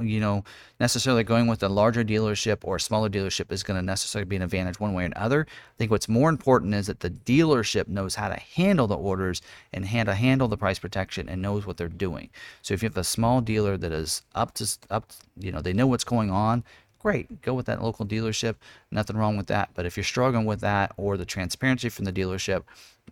you 0.00 0.20
know, 0.20 0.44
necessarily 0.78 1.24
going 1.24 1.48
with 1.48 1.60
a 1.64 1.68
larger 1.68 2.04
dealership 2.04 2.58
or 2.62 2.76
a 2.76 2.80
smaller 2.80 3.10
dealership 3.10 3.50
is 3.50 3.64
going 3.64 3.80
to 3.80 3.84
necessarily 3.84 4.28
be 4.28 4.36
an 4.36 4.42
advantage 4.42 4.78
one 4.78 4.94
way 4.94 5.02
or 5.02 5.06
another. 5.06 5.44
I 5.50 5.74
think 5.76 5.90
what's 5.90 6.08
more 6.08 6.28
important 6.28 6.72
is 6.72 6.86
that 6.86 7.00
the 7.00 7.10
dealership 7.10 7.88
knows 7.88 8.14
how 8.14 8.28
to 8.28 8.36
handle 8.36 8.86
the 8.86 8.96
orders 8.96 9.42
and 9.72 9.84
how 9.84 10.04
to 10.04 10.14
handle 10.14 10.46
the 10.46 10.56
price 10.56 10.78
protection 10.78 11.28
and 11.28 11.42
knows 11.42 11.66
what 11.66 11.76
they're 11.76 11.88
doing. 11.88 12.30
So 12.62 12.74
if 12.74 12.84
you 12.84 12.88
have 12.88 12.96
a 12.96 13.02
small 13.02 13.40
dealer 13.40 13.76
that 13.76 13.90
is 13.90 14.22
up 14.36 14.54
to, 14.54 14.78
up, 14.88 15.10
you 15.36 15.50
know, 15.50 15.60
they 15.60 15.72
know 15.72 15.88
what's 15.88 16.04
going 16.04 16.30
on, 16.30 16.62
great. 17.00 17.42
Go 17.42 17.54
with 17.54 17.66
that 17.66 17.82
local 17.82 18.06
dealership. 18.06 18.54
Nothing 18.92 19.16
wrong 19.16 19.36
with 19.36 19.48
that. 19.48 19.70
But 19.74 19.84
if 19.84 19.96
you're 19.96 20.04
struggling 20.04 20.44
with 20.44 20.60
that 20.60 20.92
or 20.96 21.16
the 21.16 21.24
transparency 21.24 21.88
from 21.88 22.04
the 22.04 22.12
dealership, 22.12 22.62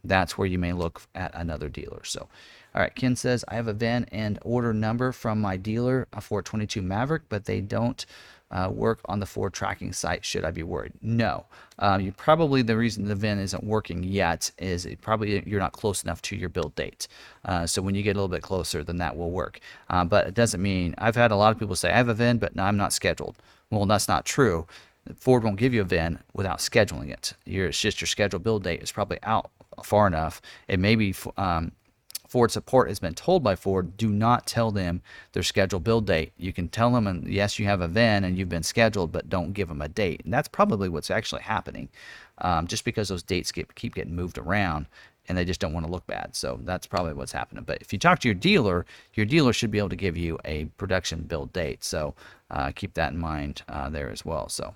that's 0.04 0.36
where 0.38 0.46
you 0.46 0.58
may 0.58 0.72
look 0.72 1.02
at 1.14 1.34
another 1.34 1.68
dealer. 1.68 2.02
So, 2.04 2.28
all 2.74 2.82
right, 2.82 2.94
Ken 2.94 3.16
says, 3.16 3.44
I 3.48 3.54
have 3.54 3.68
a 3.68 3.72
VIN 3.72 4.06
and 4.12 4.38
order 4.42 4.72
number 4.72 5.12
from 5.12 5.40
my 5.40 5.56
dealer 5.56 6.08
for 6.20 6.42
22 6.42 6.82
Maverick, 6.82 7.22
but 7.28 7.44
they 7.44 7.60
don't 7.60 8.04
uh, 8.50 8.68
work 8.70 9.00
on 9.06 9.20
the 9.20 9.26
Ford 9.26 9.52
tracking 9.52 9.92
site. 9.92 10.24
Should 10.24 10.44
I 10.44 10.50
be 10.50 10.62
worried? 10.62 10.92
No. 11.02 11.46
Um, 11.78 12.00
you 12.00 12.12
probably 12.12 12.62
the 12.62 12.76
reason 12.76 13.04
the 13.04 13.14
VIN 13.14 13.38
isn't 13.38 13.64
working 13.64 14.04
yet 14.04 14.50
is 14.58 14.86
it 14.86 15.00
probably 15.00 15.42
you're 15.46 15.60
not 15.60 15.72
close 15.72 16.04
enough 16.04 16.22
to 16.22 16.36
your 16.36 16.48
build 16.48 16.74
date. 16.76 17.08
Uh, 17.44 17.66
so 17.66 17.82
when 17.82 17.94
you 17.94 18.02
get 18.02 18.12
a 18.12 18.20
little 18.20 18.28
bit 18.28 18.42
closer, 18.42 18.84
then 18.84 18.98
that 18.98 19.16
will 19.16 19.30
work. 19.30 19.60
Uh, 19.90 20.04
but 20.04 20.26
it 20.28 20.34
doesn't 20.34 20.62
mean 20.62 20.94
I've 20.98 21.16
had 21.16 21.32
a 21.32 21.36
lot 21.36 21.52
of 21.52 21.58
people 21.58 21.74
say 21.74 21.90
I 21.90 21.96
have 21.96 22.08
a 22.08 22.14
VIN, 22.14 22.38
but 22.38 22.58
I'm 22.58 22.76
not 22.76 22.92
scheduled. 22.92 23.36
Well, 23.70 23.86
that's 23.86 24.08
not 24.08 24.24
true. 24.24 24.66
Ford 25.16 25.44
won't 25.44 25.56
give 25.56 25.74
you 25.74 25.82
a 25.82 25.84
VIN 25.84 26.20
without 26.32 26.58
scheduling 26.58 27.10
it. 27.10 27.34
Your, 27.44 27.66
it's 27.68 27.80
just 27.80 28.00
your 28.00 28.06
scheduled 28.06 28.42
build 28.42 28.62
date 28.62 28.82
is 28.82 28.92
probably 28.92 29.18
out 29.22 29.50
far 29.82 30.06
enough. 30.06 30.40
It 30.68 30.78
may 30.78 30.94
be 30.96 31.14
um, 31.36 31.72
Ford 32.34 32.50
support 32.50 32.88
has 32.88 32.98
been 32.98 33.14
told 33.14 33.44
by 33.44 33.54
Ford, 33.54 33.96
do 33.96 34.08
not 34.08 34.44
tell 34.44 34.72
them 34.72 35.02
their 35.34 35.44
scheduled 35.44 35.84
build 35.84 36.04
date. 36.04 36.32
You 36.36 36.52
can 36.52 36.68
tell 36.68 36.90
them, 36.90 37.06
and 37.06 37.28
yes, 37.28 37.60
you 37.60 37.66
have 37.66 37.80
a 37.80 37.86
VIN 37.86 38.24
and 38.24 38.36
you've 38.36 38.48
been 38.48 38.64
scheduled, 38.64 39.12
but 39.12 39.28
don't 39.28 39.52
give 39.52 39.68
them 39.68 39.80
a 39.80 39.88
date. 39.88 40.22
And 40.24 40.34
that's 40.34 40.48
probably 40.48 40.88
what's 40.88 41.12
actually 41.12 41.42
happening. 41.42 41.90
Um, 42.38 42.66
just 42.66 42.84
because 42.84 43.08
those 43.08 43.22
dates 43.22 43.52
get, 43.52 43.72
keep 43.76 43.94
getting 43.94 44.16
moved 44.16 44.36
around 44.36 44.86
and 45.28 45.38
they 45.38 45.44
just 45.44 45.60
don't 45.60 45.72
want 45.72 45.86
to 45.86 45.92
look 45.92 46.08
bad. 46.08 46.34
So 46.34 46.58
that's 46.64 46.88
probably 46.88 47.12
what's 47.12 47.30
happening. 47.30 47.62
But 47.62 47.78
if 47.80 47.92
you 47.92 48.00
talk 48.00 48.18
to 48.18 48.28
your 48.28 48.34
dealer, 48.34 48.84
your 49.14 49.26
dealer 49.26 49.52
should 49.52 49.70
be 49.70 49.78
able 49.78 49.90
to 49.90 49.96
give 49.96 50.16
you 50.16 50.36
a 50.44 50.64
production 50.76 51.22
build 51.22 51.52
date. 51.52 51.84
So 51.84 52.16
uh, 52.50 52.72
keep 52.74 52.94
that 52.94 53.12
in 53.12 53.18
mind 53.18 53.62
uh, 53.68 53.90
there 53.90 54.10
as 54.10 54.24
well. 54.24 54.48
So. 54.48 54.74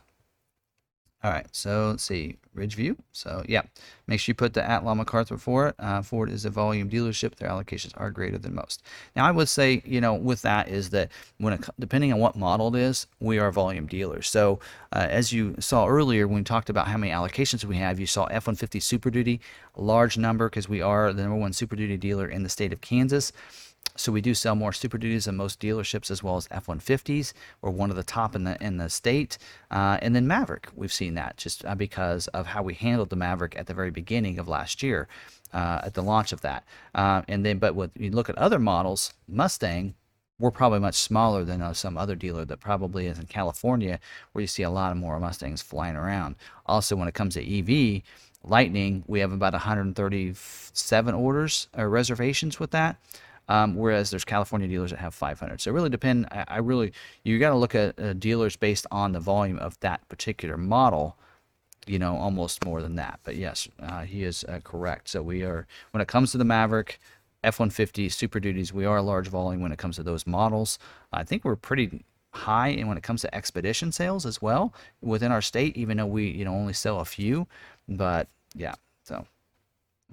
All 1.24 1.32
right, 1.32 1.48
so 1.50 1.88
let's 1.88 2.04
see, 2.04 2.36
Ridgeview. 2.56 2.96
So 3.10 3.42
yeah, 3.48 3.62
make 4.06 4.20
sure 4.20 4.30
you 4.30 4.36
put 4.36 4.54
the 4.54 4.62
at 4.62 4.84
Long 4.84 4.98
MacArthur 4.98 5.36
for 5.36 5.66
it. 5.66 5.74
Uh, 5.80 6.00
Ford 6.00 6.30
is 6.30 6.44
a 6.44 6.50
volume 6.50 6.88
dealership; 6.88 7.34
their 7.34 7.48
allocations 7.48 7.92
are 7.96 8.12
greater 8.12 8.38
than 8.38 8.54
most. 8.54 8.84
Now, 9.16 9.26
I 9.26 9.32
would 9.32 9.48
say, 9.48 9.82
you 9.84 10.00
know, 10.00 10.14
with 10.14 10.42
that 10.42 10.68
is 10.68 10.90
that 10.90 11.10
when 11.38 11.54
it, 11.54 11.68
depending 11.76 12.12
on 12.12 12.20
what 12.20 12.36
model 12.36 12.72
it 12.76 12.80
is, 12.80 13.08
we 13.18 13.40
are 13.40 13.50
volume 13.50 13.86
dealers. 13.86 14.28
So 14.28 14.60
uh, 14.92 15.08
as 15.10 15.32
you 15.32 15.56
saw 15.58 15.88
earlier 15.88 16.28
when 16.28 16.38
we 16.38 16.44
talked 16.44 16.70
about 16.70 16.86
how 16.86 16.96
many 16.96 17.12
allocations 17.12 17.64
we 17.64 17.76
have, 17.78 17.98
you 17.98 18.06
saw 18.06 18.26
F-150 18.26 18.80
Super 18.80 19.10
Duty, 19.10 19.40
large 19.76 20.16
number 20.16 20.48
because 20.48 20.68
we 20.68 20.80
are 20.80 21.12
the 21.12 21.22
number 21.22 21.36
one 21.36 21.52
Super 21.52 21.74
Duty 21.74 21.96
dealer 21.96 22.28
in 22.28 22.44
the 22.44 22.48
state 22.48 22.72
of 22.72 22.80
Kansas. 22.80 23.32
So 23.98 24.12
we 24.12 24.20
do 24.20 24.32
sell 24.32 24.54
more 24.54 24.72
Super 24.72 24.96
Duties 24.96 25.24
than 25.24 25.36
most 25.36 25.60
dealerships, 25.60 26.10
as 26.10 26.22
well 26.22 26.36
as 26.36 26.46
F-150s. 26.52 27.32
We're 27.60 27.70
one 27.70 27.90
of 27.90 27.96
the 27.96 28.04
top 28.04 28.36
in 28.36 28.44
the 28.44 28.56
in 28.62 28.76
the 28.76 28.88
state, 28.88 29.38
uh, 29.70 29.98
and 30.00 30.14
then 30.14 30.26
Maverick. 30.26 30.68
We've 30.74 30.92
seen 30.92 31.14
that 31.14 31.36
just 31.36 31.64
uh, 31.64 31.74
because 31.74 32.28
of 32.28 32.46
how 32.46 32.62
we 32.62 32.74
handled 32.74 33.10
the 33.10 33.16
Maverick 33.16 33.56
at 33.56 33.66
the 33.66 33.74
very 33.74 33.90
beginning 33.90 34.38
of 34.38 34.46
last 34.46 34.82
year, 34.82 35.08
uh, 35.52 35.80
at 35.82 35.94
the 35.94 36.02
launch 36.02 36.32
of 36.32 36.42
that. 36.42 36.64
Uh, 36.94 37.22
and 37.26 37.44
then, 37.44 37.58
but 37.58 37.74
when 37.74 37.90
you 37.96 38.10
look 38.10 38.28
at 38.28 38.38
other 38.38 38.60
models, 38.60 39.14
Mustang, 39.26 39.94
we're 40.38 40.52
probably 40.52 40.78
much 40.78 40.94
smaller 40.94 41.44
than 41.44 41.60
uh, 41.60 41.72
some 41.72 41.98
other 41.98 42.14
dealer 42.14 42.44
that 42.44 42.60
probably 42.60 43.06
is 43.06 43.18
in 43.18 43.26
California, 43.26 43.98
where 44.32 44.42
you 44.42 44.46
see 44.46 44.62
a 44.62 44.70
lot 44.70 44.92
of 44.92 44.96
more 44.96 45.18
Mustangs 45.18 45.62
flying 45.62 45.96
around. 45.96 46.36
Also, 46.66 46.94
when 46.94 47.08
it 47.08 47.14
comes 47.14 47.34
to 47.34 47.58
EV, 47.58 48.02
Lightning, 48.44 49.02
we 49.08 49.18
have 49.18 49.32
about 49.32 49.52
137 49.52 51.14
orders 51.14 51.66
or 51.76 51.88
reservations 51.88 52.60
with 52.60 52.70
that. 52.70 52.96
Um, 53.48 53.74
whereas 53.76 54.10
there's 54.10 54.24
California 54.24 54.68
dealers 54.68 54.90
that 54.90 54.98
have 54.98 55.14
500. 55.14 55.60
So 55.60 55.70
it 55.70 55.74
really 55.74 55.88
depend. 55.88 56.26
I, 56.30 56.44
I 56.48 56.58
really 56.58 56.92
you 57.24 57.38
got 57.38 57.50
to 57.50 57.56
look 57.56 57.74
at 57.74 57.98
uh, 57.98 58.12
dealers 58.12 58.56
based 58.56 58.86
on 58.90 59.12
the 59.12 59.20
volume 59.20 59.58
of 59.58 59.78
that 59.80 60.06
particular 60.08 60.56
model. 60.56 61.16
You 61.86 61.98
know, 61.98 62.16
almost 62.16 62.64
more 62.66 62.82
than 62.82 62.96
that. 62.96 63.20
But 63.24 63.36
yes, 63.36 63.66
uh, 63.80 64.02
he 64.02 64.22
is 64.22 64.44
uh, 64.44 64.60
correct. 64.62 65.08
So 65.08 65.22
we 65.22 65.42
are 65.42 65.66
when 65.92 66.02
it 66.02 66.08
comes 66.08 66.32
to 66.32 66.38
the 66.38 66.44
Maverick. 66.44 67.00
F-150 67.44 68.10
Super 68.12 68.40
Duties, 68.40 68.72
we 68.72 68.84
are 68.84 68.96
a 68.96 69.02
large 69.02 69.28
volume 69.28 69.62
when 69.62 69.70
it 69.70 69.78
comes 69.78 69.94
to 69.94 70.02
those 70.02 70.26
models. 70.26 70.76
I 71.12 71.22
think 71.22 71.44
we're 71.44 71.54
pretty 71.54 72.04
high 72.32 72.68
and 72.68 72.88
when 72.88 72.96
it 72.96 73.02
comes 73.02 73.22
to 73.22 73.34
expedition 73.34 73.92
sales 73.92 74.26
as 74.26 74.40
well 74.42 74.74
within 75.00 75.32
our 75.32 75.42
state, 75.42 75.76
even 75.76 75.96
though 75.96 76.06
we 76.06 76.28
you 76.28 76.44
know 76.44 76.54
only 76.54 76.72
sell 76.72 77.00
a 77.00 77.04
few. 77.04 77.46
But 77.88 78.28
yeah, 78.54 78.74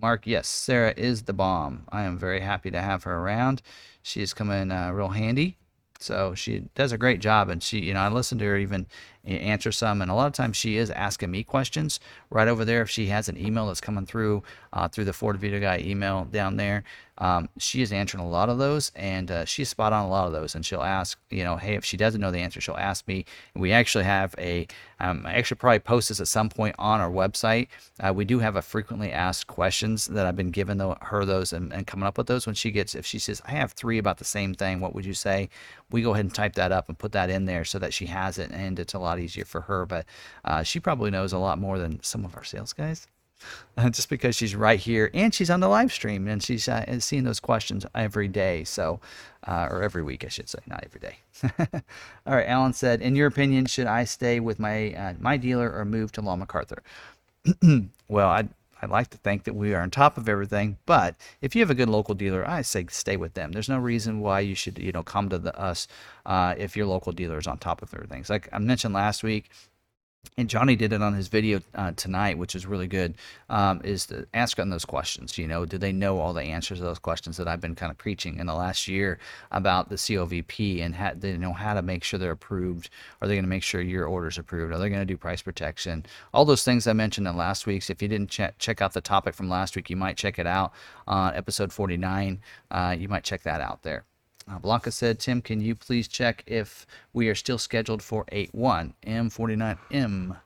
Mark, 0.02 0.28
yes, 0.28 0.48
Sarah 0.48 0.94
is 0.98 1.24
the 1.24 1.34
bomb. 1.34 1.86
I 1.90 2.04
am 2.04 2.18
very 2.18 2.42
happy 2.42 2.70
to 2.72 2.82
have 2.82 3.04
her 3.04 3.18
around. 3.18 3.62
She 4.02 4.22
is 4.22 4.34
coming 4.34 4.72
uh, 4.72 4.92
real 4.92 5.10
handy. 5.10 5.58
So 6.00 6.36
she 6.36 6.66
does 6.76 6.92
a 6.92 6.98
great 6.98 7.22
job, 7.22 7.50
and 7.50 7.64
she, 7.64 7.80
you 7.80 7.94
know, 7.94 8.02
I 8.02 8.10
listen 8.10 8.38
to 8.40 8.46
her 8.46 8.58
even 8.58 8.86
answer 9.26 9.72
some, 9.72 10.02
and 10.02 10.12
a 10.12 10.14
lot 10.14 10.28
of 10.28 10.34
times 10.34 10.58
she 10.58 10.78
is 10.78 10.90
asking 10.92 11.32
me 11.32 11.44
questions 11.44 12.00
right 12.30 12.48
over 12.48 12.66
there. 12.66 12.82
If 12.82 12.90
she 12.90 13.08
has 13.08 13.30
an 13.30 13.38
email 13.38 13.68
that's 13.68 13.82
coming 13.82 14.06
through 14.06 14.44
uh, 14.74 14.88
through 14.88 15.06
the 15.06 15.14
Ford 15.14 15.38
Video 15.38 15.60
Guy 15.60 15.80
email 15.80 16.26
down 16.26 16.58
there, 16.58 16.84
um, 17.18 17.48
she 17.58 17.82
is 17.82 17.94
answering 17.94 18.24
a 18.24 18.28
lot 18.28 18.50
of 18.50 18.58
those, 18.58 18.92
and 18.96 19.32
uh, 19.32 19.46
she's 19.46 19.70
spot 19.70 19.94
on 19.94 20.06
a 20.06 20.10
lot 20.10 20.28
of 20.28 20.34
those. 20.34 20.54
And 20.56 20.66
she'll 20.66 20.82
ask, 20.82 21.18
you 21.30 21.44
know, 21.44 21.56
hey, 21.56 21.76
if 21.76 21.86
she 21.86 21.96
doesn't 21.96 22.20
know 22.20 22.32
the 22.32 22.40
answer, 22.40 22.60
she'll 22.60 22.76
ask 22.76 23.08
me. 23.08 23.26
We 23.54 23.72
actually 23.72 24.04
have 24.04 24.36
a, 24.38 24.68
um, 25.00 25.26
I 25.26 25.36
actually 25.36 25.58
probably 25.58 25.80
post 25.80 26.10
this 26.10 26.20
at 26.20 26.28
some 26.28 26.50
point 26.50 26.76
on 26.78 27.00
our 27.00 27.10
website. 27.10 27.70
Uh, 28.02 28.14
we 28.14 28.26
do 28.26 28.40
have 28.40 28.58
a 28.58 28.62
frequently 28.62 29.12
asked 29.12 29.48
questions 29.48 30.08
that 30.08 30.26
I've 30.26 30.36
been 30.36 30.52
giving 30.52 30.78
the, 30.78 30.96
her 31.02 31.24
those 31.24 31.54
and, 31.54 31.72
and 31.72 31.88
coming 31.88 32.06
up 32.06 32.18
with 32.18 32.28
those. 32.28 32.46
When 32.46 32.56
she 32.56 32.72
gets, 32.72 32.96
if 32.96 33.06
she 33.06 33.20
says, 33.20 33.42
I 33.46 33.52
have 33.52 33.72
three 33.72 33.98
about 33.98 34.18
the 34.18 34.26
same 34.26 34.54
thing, 34.54 34.82
what 34.82 34.94
would 34.94 35.06
you 35.06 35.14
say? 35.14 35.50
We 35.92 36.02
go 36.02 36.14
ahead 36.14 36.26
and 36.26 36.34
type 36.34 36.56
that 36.56 36.74
up 36.74 36.90
and 36.90 36.98
put 36.98 37.14
that 37.14 37.30
in 37.30 37.46
there 37.46 37.64
so 37.64 37.80
that 37.80 37.94
she 37.94 38.08
has 38.08 38.38
it, 38.38 38.52
and 38.52 38.78
it's 38.78 38.94
a 38.94 39.00
lot 39.00 39.15
easier 39.20 39.46
for 39.46 39.62
her. 39.62 39.86
But 39.86 40.06
uh, 40.44 40.64
she 40.64 40.80
probably 40.80 41.12
knows 41.12 41.34
a 41.34 41.38
lot 41.38 41.60
more 41.60 41.80
than 41.80 42.02
some 42.04 42.26
of 42.26 42.36
our 42.36 42.44
sales 42.44 42.74
guys. 42.74 43.08
Uh, 43.78 43.90
just 43.90 44.10
because 44.10 44.36
she's 44.36 44.56
right 44.56 44.80
here 44.80 45.12
and 45.14 45.34
she's 45.34 45.50
on 45.50 45.60
the 45.60 45.68
live 45.68 45.92
stream 45.92 46.28
and 46.30 46.42
she's 46.42 46.70
uh, 46.70 46.98
seeing 47.00 47.26
those 47.26 47.42
questions 47.42 47.86
every 47.94 48.30
day. 48.30 48.64
So, 48.64 49.02
uh, 49.46 49.68
or 49.70 49.84
every 49.84 50.02
week, 50.02 50.24
I 50.24 50.30
should 50.30 50.48
say, 50.48 50.60
not 50.66 50.84
every 50.86 51.02
day. 51.02 51.18
All 52.26 52.34
right, 52.34 52.48
Alan 52.48 52.72
said, 52.72 53.02
in 53.02 53.16
your 53.18 53.28
opinion, 53.28 53.66
should 53.66 53.88
I 53.88 54.06
stay 54.06 54.40
with 54.40 54.58
my 54.58 54.94
uh, 54.94 55.14
my 55.20 55.36
dealer 55.36 55.72
or 55.72 55.84
move 55.84 56.14
to 56.14 56.22
Long 56.22 56.40
MacArthur? 56.40 56.82
well, 58.08 58.30
I'd 58.30 58.50
I'd 58.82 58.90
like 58.90 59.10
to 59.12 59.18
think 59.18 59.44
that 59.46 59.56
we 59.56 59.74
are 59.74 59.82
on 59.82 59.90
top 59.90 60.18
of 60.18 60.28
everything, 60.28 60.78
but 60.86 61.16
if 61.42 61.56
you 61.56 61.62
have 61.62 61.70
a 61.70 61.76
good 61.76 61.90
local 61.90 62.14
dealer, 62.14 62.48
I 62.48 62.62
say 62.62 62.86
stay 62.90 63.18
with 63.18 63.34
them. 63.34 63.52
There's 63.52 63.70
no 63.70 63.80
reason 63.80 64.20
why 64.20 64.42
you 64.42 64.56
should, 64.56 64.78
you 64.78 64.92
know, 64.92 65.04
come 65.04 65.30
to 65.30 65.40
the, 65.40 65.58
us 65.60 65.88
uh, 66.26 66.56
if 66.58 66.76
your 66.76 66.86
local 66.86 67.12
dealer 67.12 67.38
is 67.38 67.48
on 67.48 67.58
top 67.58 67.82
of 67.82 67.94
everything. 67.94 68.20
It's 68.22 68.30
like 68.30 68.50
I 68.52 68.60
mentioned 68.60 68.94
last 68.94 69.24
week, 69.24 69.50
and 70.38 70.50
Johnny 70.50 70.76
did 70.76 70.94
it 70.94 71.02
on 71.02 71.14
his 71.14 71.28
video 71.28 71.62
uh, 71.74 71.92
tonight, 71.96 72.38
which 72.38 72.56
is 72.56 72.66
really 72.66 72.88
good. 72.88 73.16
Um, 73.50 73.82
is 73.84 74.06
to 74.08 74.28
ask 74.34 74.58
them 74.58 74.70
those 74.70 74.86
questions. 74.86 75.38
You 75.38 75.48
know, 75.48 75.66
do 75.66 75.78
they 75.78 75.92
know 75.92 76.20
all 76.20 76.34
the 76.34 76.44
answers 76.44 76.80
to 76.80 76.84
those 76.84 77.00
questions 77.00 77.38
that 77.38 77.48
I've 77.48 77.62
been 77.62 77.76
kind 77.76 77.92
of 77.92 77.98
preaching 77.98 78.40
in 78.40 78.48
the 78.48 78.54
last 78.54 78.88
year 78.88 79.20
about 79.52 79.90
the 79.90 79.96
COVP 79.96 80.82
and 80.82 80.96
how, 80.96 81.14
they 81.16 81.38
know 81.38 81.54
how 81.54 81.74
to 81.74 81.82
make 81.82 82.04
sure 82.04 82.20
they're 82.20 82.32
approved? 82.32 82.90
Are 83.22 83.28
they 83.28 83.36
going 83.36 83.46
to 83.46 83.50
make 83.50 83.64
sure 83.64 83.82
your 83.82 84.08
order's 84.08 84.38
approved? 84.38 84.74
Are 84.74 84.80
they 84.80 84.90
going 84.90 85.02
to 85.02 85.06
do 85.06 85.18
price 85.18 85.42
protection? 85.42 86.06
All 86.34 86.46
those 86.46 86.64
things 86.64 86.88
I 86.88 86.94
mentioned 86.94 87.28
in 87.28 87.38
last 87.38 87.66
week's. 87.66 87.90
If 87.90 88.02
you 88.02 88.08
didn't 88.08 88.30
ch- 88.30 88.58
check 88.58 88.82
out 88.82 88.94
the 88.94 89.02
topic 89.02 89.36
from 89.36 89.50
last 89.50 89.76
week, 89.76 89.90
you 89.90 89.96
might 89.96 90.18
check 90.18 90.40
it 90.40 90.48
out 90.48 90.74
on 91.08 91.36
episode 91.36 91.72
49. 91.72 92.42
Uh, 92.72 92.96
you 92.98 93.08
might 93.08 93.24
check 93.24 93.44
that 93.44 93.62
out 93.62 93.84
there. 93.84 94.06
Uh, 94.50 94.60
Blanca 94.60 94.92
said, 94.92 95.20
Tim, 95.20 95.42
can 95.42 95.60
you 95.60 95.74
please 95.76 96.08
check 96.08 96.44
if 96.46 96.86
we 97.14 97.30
are 97.30 97.36
still 97.36 97.58
scheduled 97.58 98.04
for 98.04 98.26
8-1 98.26 98.94
M49M? 99.06 100.38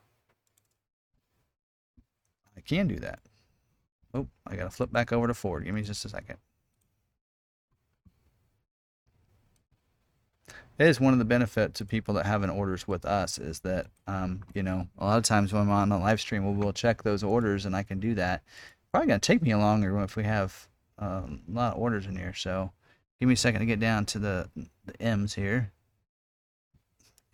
I 2.57 2.61
can 2.61 2.87
do 2.87 2.95
that. 2.97 3.19
Oh, 4.13 4.27
I 4.47 4.55
got 4.55 4.63
to 4.63 4.69
flip 4.69 4.91
back 4.91 5.11
over 5.11 5.27
to 5.27 5.33
Ford. 5.33 5.65
Give 5.65 5.75
me 5.75 5.81
just 5.81 6.05
a 6.05 6.09
second. 6.09 6.37
It 10.79 10.87
is 10.87 10.99
one 10.99 11.11
of 11.11 11.19
the 11.19 11.25
benefits 11.25 11.77
to 11.79 11.85
people 11.85 12.13
that 12.13 12.25
have 12.25 12.41
an 12.41 12.49
orders 12.49 12.87
with 12.87 13.03
us 13.03 13.37
is 13.37 13.59
that, 13.61 13.87
um, 14.07 14.43
you 14.53 14.63
know, 14.63 14.87
a 14.97 15.05
lot 15.05 15.17
of 15.17 15.25
times 15.25 15.51
when 15.51 15.63
I'm 15.63 15.69
on 15.69 15.89
the 15.89 15.97
live 15.97 16.21
stream, 16.21 16.45
we'll, 16.45 16.53
we'll 16.53 16.71
check 16.71 17.03
those 17.03 17.21
orders 17.21 17.65
and 17.65 17.75
I 17.75 17.83
can 17.83 17.99
do 17.99 18.15
that. 18.15 18.43
Probably 18.91 19.07
going 19.07 19.19
to 19.19 19.27
take 19.27 19.41
me 19.41 19.51
a 19.51 19.57
longer 19.57 19.99
if 19.99 20.15
we 20.15 20.23
have 20.23 20.69
uh, 21.01 21.23
a 21.27 21.51
lot 21.51 21.73
of 21.73 21.81
orders 21.81 22.05
in 22.05 22.15
here. 22.15 22.33
So, 22.33 22.71
Give 23.19 23.27
me 23.27 23.33
a 23.33 23.37
second 23.37 23.59
to 23.59 23.65
get 23.65 23.79
down 23.79 24.05
to 24.07 24.19
the, 24.19 24.49
the 24.85 25.01
M's 25.01 25.33
here. 25.33 25.71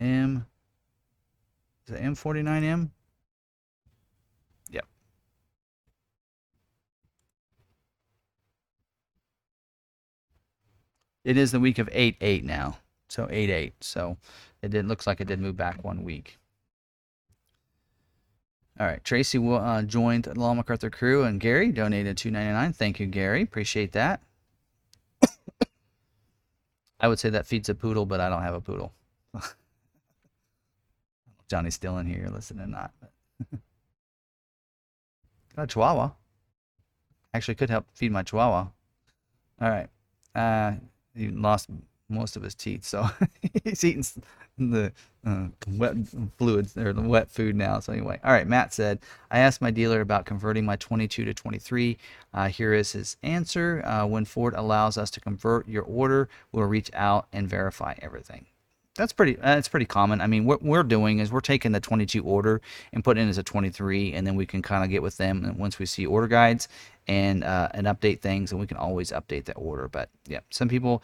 M. 0.00 0.46
Is 1.86 1.94
it 1.94 2.02
M49M? 2.02 2.90
Yep. 4.70 4.86
It 11.24 11.36
is 11.36 11.52
the 11.52 11.60
week 11.60 11.78
of 11.78 11.88
8-8 11.88 12.42
now. 12.42 12.78
So 13.08 13.26
8-8. 13.26 13.72
So 13.80 14.16
it 14.62 14.70
did 14.72 14.88
looks 14.88 15.06
like 15.06 15.20
it 15.20 15.28
did 15.28 15.38
move 15.38 15.56
back 15.56 15.84
one 15.84 16.02
week. 16.02 16.38
All 18.78 18.86
right, 18.86 19.02
Tracy 19.02 19.38
uh, 19.38 19.82
joined 19.82 20.24
the 20.24 20.38
Long 20.38 20.58
MacArthur 20.58 20.90
crew, 20.90 21.24
and 21.24 21.40
Gary 21.40 21.72
donated 21.72 22.18
2.99. 22.18 22.76
Thank 22.76 23.00
you, 23.00 23.06
Gary. 23.06 23.40
Appreciate 23.40 23.92
that. 23.92 24.20
I 27.00 27.08
would 27.08 27.18
say 27.18 27.30
that 27.30 27.46
feeds 27.46 27.68
a 27.68 27.74
poodle, 27.74 28.06
but 28.06 28.20
I 28.20 28.28
don't 28.28 28.42
have 28.42 28.54
a 28.54 28.60
poodle. 28.60 28.92
Johnny's 31.48 31.74
still 31.74 31.98
in 31.98 32.06
here 32.06 32.28
listening 32.32 32.70
not. 32.70 32.92
Got 35.56 35.62
a 35.62 35.66
chihuahua. 35.66 36.10
Actually, 37.34 37.54
could 37.54 37.70
help 37.70 37.86
feed 37.92 38.12
my 38.12 38.22
chihuahua. 38.22 38.68
All 39.60 39.70
right. 39.70 39.88
Uh, 40.34 40.74
he 41.14 41.28
lost 41.28 41.68
most 42.08 42.36
of 42.36 42.42
his 42.42 42.54
teeth, 42.54 42.84
so 42.84 43.08
he's 43.64 43.84
eating 43.84 44.04
the 44.58 44.92
uh, 45.26 45.48
wet 45.68 45.96
fluids 46.38 46.76
or 46.76 46.92
the 46.92 47.02
wet 47.02 47.30
food 47.30 47.56
now. 47.56 47.80
So 47.80 47.92
anyway, 47.92 48.20
all 48.24 48.32
right. 48.32 48.46
Matt 48.46 48.72
said, 48.72 49.00
I 49.30 49.40
asked 49.40 49.60
my 49.60 49.70
dealer 49.70 50.00
about 50.00 50.24
converting 50.24 50.64
my 50.64 50.76
22 50.76 51.24
to 51.24 51.34
23. 51.34 51.98
Uh, 52.32 52.48
here 52.48 52.72
is 52.72 52.92
his 52.92 53.16
answer. 53.22 53.82
Uh, 53.84 54.06
when 54.06 54.24
Ford 54.24 54.54
allows 54.54 54.96
us 54.96 55.10
to 55.10 55.20
convert 55.20 55.68
your 55.68 55.82
order, 55.82 56.28
we'll 56.52 56.64
reach 56.64 56.90
out 56.94 57.26
and 57.32 57.48
verify 57.48 57.94
everything. 58.00 58.46
That's 58.94 59.12
pretty. 59.12 59.34
That's 59.34 59.68
pretty 59.68 59.84
common. 59.84 60.22
I 60.22 60.26
mean, 60.26 60.46
what 60.46 60.62
we're 60.62 60.82
doing 60.82 61.18
is 61.18 61.30
we're 61.30 61.40
taking 61.40 61.72
the 61.72 61.80
22 61.80 62.24
order 62.24 62.62
and 62.94 63.04
putting 63.04 63.26
it 63.26 63.28
as 63.28 63.36
a 63.36 63.42
23, 63.42 64.14
and 64.14 64.26
then 64.26 64.36
we 64.36 64.46
can 64.46 64.62
kind 64.62 64.82
of 64.82 64.88
get 64.90 65.02
with 65.02 65.18
them 65.18 65.54
once 65.58 65.78
we 65.78 65.84
see 65.84 66.06
order 66.06 66.26
guides 66.26 66.66
and 67.06 67.44
uh, 67.44 67.68
and 67.74 67.86
update 67.86 68.20
things, 68.20 68.52
and 68.52 68.60
we 68.60 68.66
can 68.66 68.78
always 68.78 69.12
update 69.12 69.44
the 69.44 69.54
order. 69.54 69.88
But 69.88 70.08
yeah, 70.26 70.40
some 70.48 70.68
people 70.68 71.02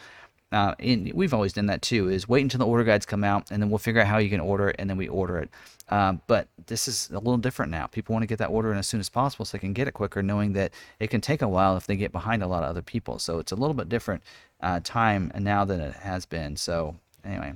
uh, 0.52 0.74
and 0.78 1.10
we've 1.14 1.32
always 1.32 1.54
done 1.54 1.66
that 1.66 1.80
too, 1.82 2.08
is 2.08 2.28
wait 2.28 2.42
until 2.42 2.58
the 2.58 2.66
order 2.66 2.84
guides 2.84 3.06
come 3.06 3.24
out 3.24 3.50
and 3.50 3.62
then 3.62 3.70
we'll 3.70 3.78
figure 3.78 4.02
out 4.02 4.06
how 4.06 4.18
you 4.18 4.28
can 4.28 4.40
order 4.40 4.68
it 4.68 4.76
and 4.78 4.88
then 4.88 4.98
we 4.98 5.08
order 5.08 5.38
it. 5.38 5.50
Um, 5.88 6.20
but 6.26 6.48
this 6.66 6.86
is 6.86 7.10
a 7.10 7.18
little 7.18 7.38
different 7.38 7.72
now. 7.72 7.86
People 7.86 8.12
want 8.12 8.22
to 8.22 8.26
get 8.26 8.38
that 8.38 8.50
order 8.50 8.70
in 8.70 8.78
as 8.78 8.86
soon 8.86 9.00
as 9.00 9.08
possible 9.08 9.44
so 9.44 9.56
they 9.56 9.60
can 9.60 9.72
get 9.72 9.88
it 9.88 9.92
quicker, 9.92 10.22
knowing 10.22 10.52
that 10.52 10.72
it 11.00 11.08
can 11.08 11.20
take 11.20 11.42
a 11.42 11.48
while 11.48 11.76
if 11.76 11.86
they 11.86 11.96
get 11.96 12.12
behind 12.12 12.42
a 12.42 12.46
lot 12.46 12.62
of 12.62 12.68
other 12.68 12.82
people. 12.82 13.18
So 13.18 13.38
it's 13.38 13.52
a 13.52 13.56
little 13.56 13.74
bit 13.74 13.88
different 13.88 14.22
uh, 14.60 14.80
time 14.84 15.32
now 15.38 15.64
than 15.64 15.80
it 15.80 15.94
has 15.94 16.26
been. 16.26 16.56
So 16.56 16.96
anyway. 17.24 17.54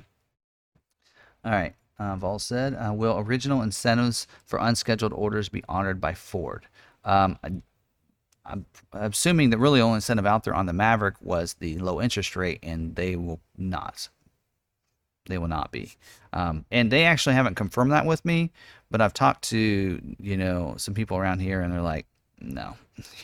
All 1.44 1.52
right. 1.52 1.74
Uh, 1.98 2.16
Vol 2.16 2.38
said, 2.38 2.74
uh, 2.74 2.92
will 2.92 3.18
original 3.18 3.62
incentives 3.62 4.26
for 4.44 4.58
unscheduled 4.58 5.12
orders 5.14 5.48
be 5.48 5.62
honored 5.68 6.00
by 6.00 6.12
Ford? 6.12 6.66
Um, 7.04 7.38
I'm 8.48 8.66
assuming 8.92 9.50
the 9.50 9.58
really 9.58 9.80
only 9.80 9.96
incentive 9.96 10.26
out 10.26 10.44
there 10.44 10.54
on 10.54 10.66
the 10.66 10.72
Maverick 10.72 11.16
was 11.20 11.54
the 11.54 11.78
low 11.78 12.00
interest 12.00 12.36
rate, 12.36 12.60
and 12.62 12.94
they 12.94 13.16
will 13.16 13.40
not. 13.56 14.08
They 15.28 15.38
will 15.38 15.48
not 15.48 15.72
be. 15.72 15.94
Um, 16.32 16.64
and 16.70 16.90
they 16.90 17.04
actually 17.04 17.34
haven't 17.34 17.56
confirmed 17.56 17.92
that 17.92 18.06
with 18.06 18.24
me, 18.24 18.52
but 18.90 19.00
I've 19.00 19.14
talked 19.14 19.42
to 19.50 20.00
you 20.18 20.36
know 20.36 20.74
some 20.76 20.94
people 20.94 21.16
around 21.16 21.40
here, 21.40 21.60
and 21.60 21.72
they're 21.72 21.80
like, 21.82 22.06
no, 22.40 22.76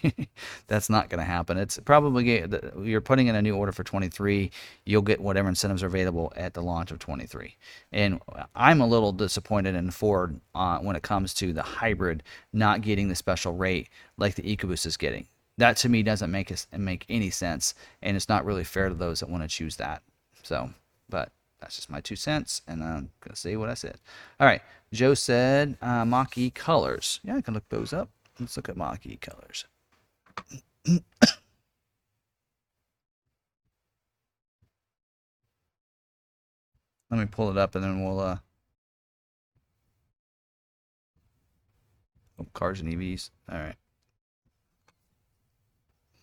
that's 0.67 0.91
not 0.91 1.09
going 1.09 1.19
to 1.19 1.25
happen. 1.25 1.57
It's 1.57 1.79
probably 1.79 2.45
you're 2.83 3.01
putting 3.01 3.27
in 3.29 3.35
a 3.35 3.43
new 3.43 3.57
order 3.57 3.73
for 3.73 3.85
23. 3.85 4.51
You'll 4.85 5.03
get 5.03 5.21
whatever 5.21 5.49
incentives 5.49 5.83
are 5.83 5.87
available 5.87 6.33
at 6.37 6.55
the 6.55 6.63
launch 6.63 6.91
of 6.91 6.99
23. 6.99 7.57
And 7.93 8.21
I'm 8.55 8.81
a 8.81 8.87
little 8.87 9.13
disappointed 9.13 9.75
in 9.75 9.91
Ford 9.91 10.41
uh, 10.55 10.79
when 10.79 10.97
it 10.97 11.03
comes 11.03 11.35
to 11.35 11.53
the 11.53 11.63
hybrid 11.63 12.23
not 12.53 12.83
getting 12.83 13.09
the 13.09 13.15
special 13.15 13.55
rate 13.55 13.89
like 14.19 14.35
the 14.35 14.57
EcoBoost 14.57 14.87
is 14.87 14.97
getting. 14.97 15.27
That 15.59 15.77
to 15.79 15.89
me 15.89 16.03
doesn't 16.03 16.31
make 16.31 16.51
us 16.51 16.67
make 16.77 17.05
any 17.09 17.31
sense, 17.31 17.75
and 18.03 18.17
it's 18.17 18.29
not 18.29 18.45
really 18.45 18.65
fair 18.65 18.89
to 18.89 18.95
those 18.95 19.21
that 19.21 19.29
want 19.29 19.43
to 19.43 19.49
choose 19.49 19.77
that. 19.77 20.03
So, 20.43 20.71
but 21.11 21.31
that's 21.61 21.77
just 21.77 21.91
my 21.91 22.01
two 22.01 22.17
cents, 22.17 22.63
and 22.67 22.83
I'm 22.83 23.11
gonna 23.21 23.37
say 23.37 23.57
what 23.57 23.69
I 23.69 23.75
said. 23.75 23.99
All 24.41 24.47
right, 24.47 24.63
Joe 24.93 25.15
said 25.15 25.77
uh, 25.83 26.25
colors. 26.55 27.21
Yeah, 27.23 27.37
I 27.37 27.43
can 27.43 27.55
look 27.55 27.69
those 27.69 27.93
up. 27.93 28.09
Let's 28.41 28.57
look 28.57 28.69
at 28.69 28.77
Mach-E 28.77 29.17
colors. 29.17 29.67
Let 37.11 37.21
me 37.21 37.27
pull 37.27 37.51
it 37.51 37.59
up 37.59 37.75
and 37.75 37.85
then 37.85 38.03
we'll 38.03 38.21
uh 38.21 38.39
oh, 42.41 42.47
cars 42.55 42.81
and 42.81 42.93
EVs. 42.93 43.31
All 43.51 43.59
right. 43.59 43.77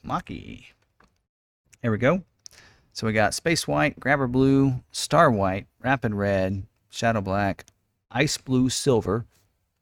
Mach-E. 0.02 0.68
Here 1.82 1.92
we 1.92 2.00
go. 2.00 2.24
So 2.92 3.06
we 3.06 3.14
got 3.14 3.34
Space 3.34 3.68
White, 3.68 4.00
Grabber 4.00 4.28
Blue, 4.28 4.84
Star 4.92 5.32
White, 5.32 5.68
Rapid 5.82 6.14
Red, 6.14 6.64
Shadow 6.90 7.22
Black, 7.22 7.66
Ice 8.12 8.38
Blue 8.38 8.68
Silver, 8.70 9.26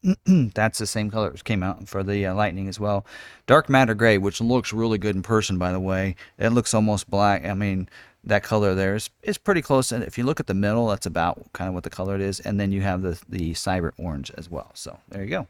that's 0.26 0.78
the 0.78 0.86
same 0.86 1.10
color 1.10 1.30
that 1.30 1.44
came 1.44 1.62
out 1.62 1.88
for 1.88 2.02
the 2.02 2.26
uh, 2.26 2.34
Lightning 2.34 2.68
as 2.68 2.78
well. 2.78 3.04
Dark 3.46 3.68
Matter 3.68 3.94
Gray, 3.94 4.18
which 4.18 4.40
looks 4.40 4.72
really 4.72 4.98
good 4.98 5.16
in 5.16 5.22
person, 5.22 5.58
by 5.58 5.72
the 5.72 5.80
way. 5.80 6.14
It 6.38 6.50
looks 6.50 6.72
almost 6.72 7.10
black. 7.10 7.44
I 7.44 7.54
mean, 7.54 7.88
that 8.22 8.42
color 8.42 8.74
there 8.74 8.94
is, 8.94 9.10
is 9.22 9.38
pretty 9.38 9.62
close. 9.62 9.90
And 9.90 10.04
if 10.04 10.16
you 10.16 10.24
look 10.24 10.40
at 10.40 10.46
the 10.46 10.54
middle, 10.54 10.88
that's 10.88 11.06
about 11.06 11.52
kind 11.52 11.68
of 11.68 11.74
what 11.74 11.84
the 11.84 11.90
color 11.90 12.14
it 12.14 12.20
is. 12.20 12.40
And 12.40 12.60
then 12.60 12.70
you 12.70 12.82
have 12.82 13.02
the, 13.02 13.20
the 13.28 13.52
Cyber 13.52 13.92
Orange 13.98 14.30
as 14.36 14.48
well. 14.48 14.70
So 14.74 14.98
there 15.08 15.24
you 15.24 15.30
go. 15.30 15.48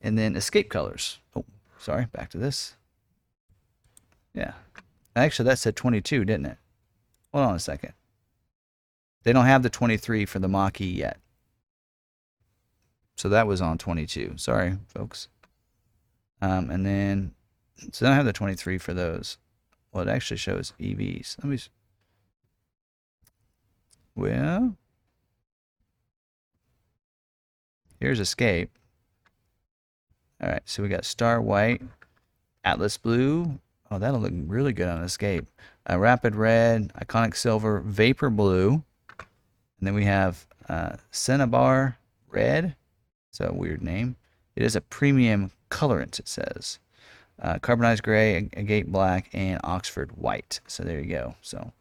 And 0.00 0.18
then 0.18 0.36
Escape 0.36 0.68
Colors. 0.68 1.18
Oh, 1.34 1.44
sorry, 1.78 2.06
back 2.06 2.30
to 2.30 2.38
this. 2.38 2.76
Yeah. 4.34 4.52
Actually, 5.14 5.48
that 5.48 5.58
said 5.58 5.76
22, 5.76 6.24
didn't 6.24 6.46
it? 6.46 6.56
Hold 7.32 7.46
on 7.46 7.54
a 7.54 7.60
second. 7.60 7.92
They 9.22 9.32
don't 9.32 9.46
have 9.46 9.62
the 9.62 9.70
23 9.70 10.26
for 10.26 10.38
the 10.38 10.48
Mach-E 10.48 10.84
yet. 10.84 11.18
So 13.16 13.28
that 13.28 13.46
was 13.46 13.60
on 13.60 13.78
22. 13.78 14.34
Sorry, 14.36 14.78
folks. 14.88 15.28
Um, 16.40 16.70
and 16.70 16.84
then, 16.84 17.34
so 17.92 18.06
I 18.06 18.08
don't 18.08 18.16
have 18.16 18.26
the 18.26 18.32
23 18.32 18.78
for 18.78 18.94
those. 18.94 19.38
Well, 19.92 20.08
it 20.08 20.10
actually 20.10 20.38
shows 20.38 20.72
EVs. 20.80 21.36
Let 21.38 21.48
me, 21.48 21.58
well, 24.14 24.76
here's 28.00 28.18
Escape. 28.18 28.70
All 30.42 30.48
right, 30.48 30.62
so 30.64 30.82
we 30.82 30.88
got 30.88 31.04
Star 31.04 31.40
White, 31.40 31.82
Atlas 32.64 32.96
Blue. 32.96 33.60
Oh, 33.90 33.98
that'll 33.98 34.20
look 34.20 34.32
really 34.34 34.72
good 34.72 34.88
on 34.88 35.04
Escape. 35.04 35.46
Uh, 35.88 35.98
Rapid 35.98 36.34
Red, 36.34 36.92
Iconic 36.94 37.36
Silver, 37.36 37.80
Vapor 37.80 38.30
Blue, 38.30 38.82
and 39.82 39.88
then 39.88 39.94
we 39.94 40.04
have 40.04 40.46
uh, 40.68 40.92
Cinnabar 41.10 41.98
Red. 42.30 42.76
It's 43.30 43.40
a 43.40 43.52
weird 43.52 43.82
name. 43.82 44.14
It 44.54 44.62
is 44.62 44.76
a 44.76 44.80
premium 44.80 45.50
colorant, 45.70 46.20
it 46.20 46.28
says. 46.28 46.78
Uh, 47.42 47.58
carbonized 47.58 48.04
gray, 48.04 48.48
agate 48.56 48.92
black, 48.92 49.28
and 49.32 49.58
Oxford 49.64 50.12
white. 50.12 50.60
So 50.68 50.84
there 50.84 51.00
you 51.00 51.10
go. 51.10 51.34
So 51.42 51.72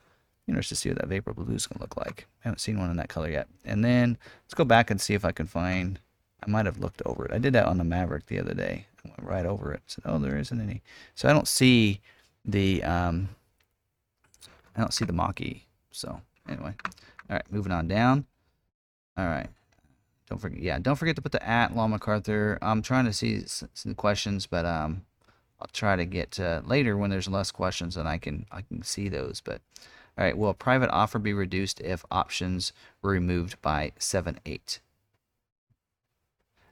interested 0.48 0.74
to 0.74 0.82
see 0.82 0.90
what 0.90 0.98
that 0.98 1.10
vapor 1.10 1.32
blue 1.36 1.54
is 1.54 1.68
going 1.68 1.78
to 1.78 1.84
look 1.84 1.96
like. 1.96 2.26
I 2.44 2.48
haven't 2.48 2.58
seen 2.58 2.80
one 2.80 2.90
in 2.90 2.98
that 2.98 3.10
color 3.10 3.30
yet. 3.30 3.48
And 3.66 3.86
then 3.86 4.18
let's 4.46 4.56
go 4.56 4.66
back 4.66 4.90
and 4.90 5.00
see 5.00 5.14
if 5.14 5.24
I 5.24 5.32
can 5.32 5.46
find. 5.46 6.00
I 6.44 6.50
might 6.50 6.66
have 6.66 6.80
looked 6.80 7.04
over 7.06 7.26
it. 7.26 7.32
I 7.32 7.38
did 7.38 7.54
that 7.54 7.68
on 7.68 7.78
the 7.78 7.84
Maverick 7.84 8.26
the 8.26 8.40
other 8.40 8.56
day. 8.56 8.88
I 9.06 9.10
went 9.10 9.30
right 9.30 9.46
over 9.46 9.72
it. 9.74 9.84
Said, 9.86 10.06
oh, 10.08 10.18
there 10.18 10.40
isn't 10.40 10.60
any. 10.60 10.82
So 11.14 11.30
I 11.30 11.34
don't 11.34 11.48
see 11.48 12.02
the 12.44 12.84
um, 12.84 13.30
I 14.76 14.80
don't 14.80 14.92
see 14.92 15.06
the 15.06 15.14
Mach-E. 15.14 15.68
So 15.92 16.20
anyway, 16.50 16.74
all 17.32 17.38
right, 17.38 17.52
moving 17.52 17.72
on 17.72 17.88
down. 17.88 18.26
All 19.18 19.26
right. 19.26 19.48
Don't 20.30 20.40
forget, 20.40 20.62
yeah, 20.62 20.80
don't 20.80 20.96
forget 20.96 21.16
to 21.16 21.22
put 21.22 21.32
the 21.32 21.46
at 21.48 21.76
Long 21.76 21.92
MacArthur. 21.92 22.58
I'm 22.62 22.82
trying 22.82 23.06
to 23.06 23.14
see 23.14 23.44
some 23.46 23.96
questions, 23.96 24.48
but 24.48 24.66
um, 24.66 25.06
I'll 25.60 25.70
try 25.72 25.96
to 25.96 26.06
get 26.06 26.32
to 26.32 26.62
later 26.66 26.98
when 26.98 27.10
there's 27.10 27.28
less 27.28 27.52
questions 27.52 27.96
and 27.98 28.08
I 28.08 28.18
can 28.18 28.46
I 28.52 28.62
can 28.62 28.84
see 28.84 29.10
those. 29.10 29.42
But 29.42 29.62
all 30.18 30.26
right, 30.26 30.38
will 30.38 30.50
a 30.50 30.54
private 30.54 30.90
offer 30.90 31.20
be 31.20 31.34
reduced 31.34 31.80
if 31.82 32.04
options 32.12 32.74
were 33.02 33.12
removed 33.12 33.62
by 33.62 33.94
seven 33.98 34.40
eight? 34.46 34.80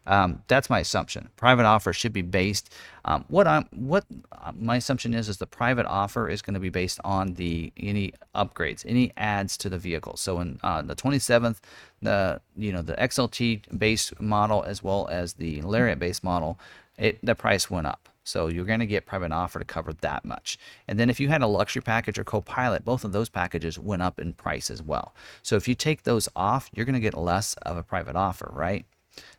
Um, 0.07 0.43
that's 0.47 0.69
my 0.69 0.79
assumption. 0.79 1.29
Private 1.35 1.65
offer 1.65 1.93
should 1.93 2.13
be 2.13 2.21
based. 2.21 2.73
Um, 3.05 3.25
what 3.27 3.47
I'm 3.47 3.65
what 3.71 4.05
uh, 4.31 4.51
my 4.57 4.77
assumption 4.77 5.13
is 5.13 5.29
is 5.29 5.37
the 5.37 5.47
private 5.47 5.85
offer 5.85 6.27
is 6.27 6.41
going 6.41 6.55
to 6.55 6.59
be 6.59 6.69
based 6.69 6.99
on 7.03 7.35
the 7.35 7.71
any 7.77 8.13
upgrades, 8.33 8.83
any 8.87 9.11
adds 9.17 9.57
to 9.57 9.69
the 9.69 9.77
vehicle. 9.77 10.17
So 10.17 10.39
in 10.39 10.59
uh, 10.63 10.81
the 10.81 10.95
27th, 10.95 11.57
the 12.01 12.41
you 12.55 12.71
know 12.71 12.81
the 12.81 12.95
XLT 12.95 13.77
base 13.77 14.11
model 14.19 14.63
as 14.63 14.83
well 14.83 15.07
as 15.11 15.33
the 15.33 15.61
Lariat 15.61 15.99
base 15.99 16.23
model, 16.23 16.59
it 16.97 17.23
the 17.23 17.35
price 17.35 17.69
went 17.69 17.87
up. 17.87 18.09
So 18.23 18.47
you're 18.47 18.65
going 18.65 18.79
to 18.79 18.85
get 18.85 19.07
private 19.07 19.31
offer 19.31 19.57
to 19.57 19.65
cover 19.65 19.91
that 19.93 20.23
much. 20.23 20.59
And 20.87 20.99
then 20.99 21.09
if 21.09 21.19
you 21.19 21.29
had 21.29 21.41
a 21.41 21.47
luxury 21.47 21.81
package 21.81 22.19
or 22.19 22.23
co-pilot, 22.23 22.85
both 22.85 23.03
of 23.03 23.11
those 23.11 23.27
packages 23.27 23.79
went 23.79 24.03
up 24.03 24.19
in 24.19 24.33
price 24.33 24.69
as 24.69 24.83
well. 24.83 25.15
So 25.41 25.55
if 25.55 25.67
you 25.67 25.73
take 25.73 26.03
those 26.03 26.29
off, 26.35 26.69
you're 26.73 26.85
going 26.85 26.93
to 26.93 26.99
get 26.99 27.17
less 27.17 27.55
of 27.63 27.75
a 27.75 27.81
private 27.81 28.15
offer, 28.15 28.51
right? 28.53 28.85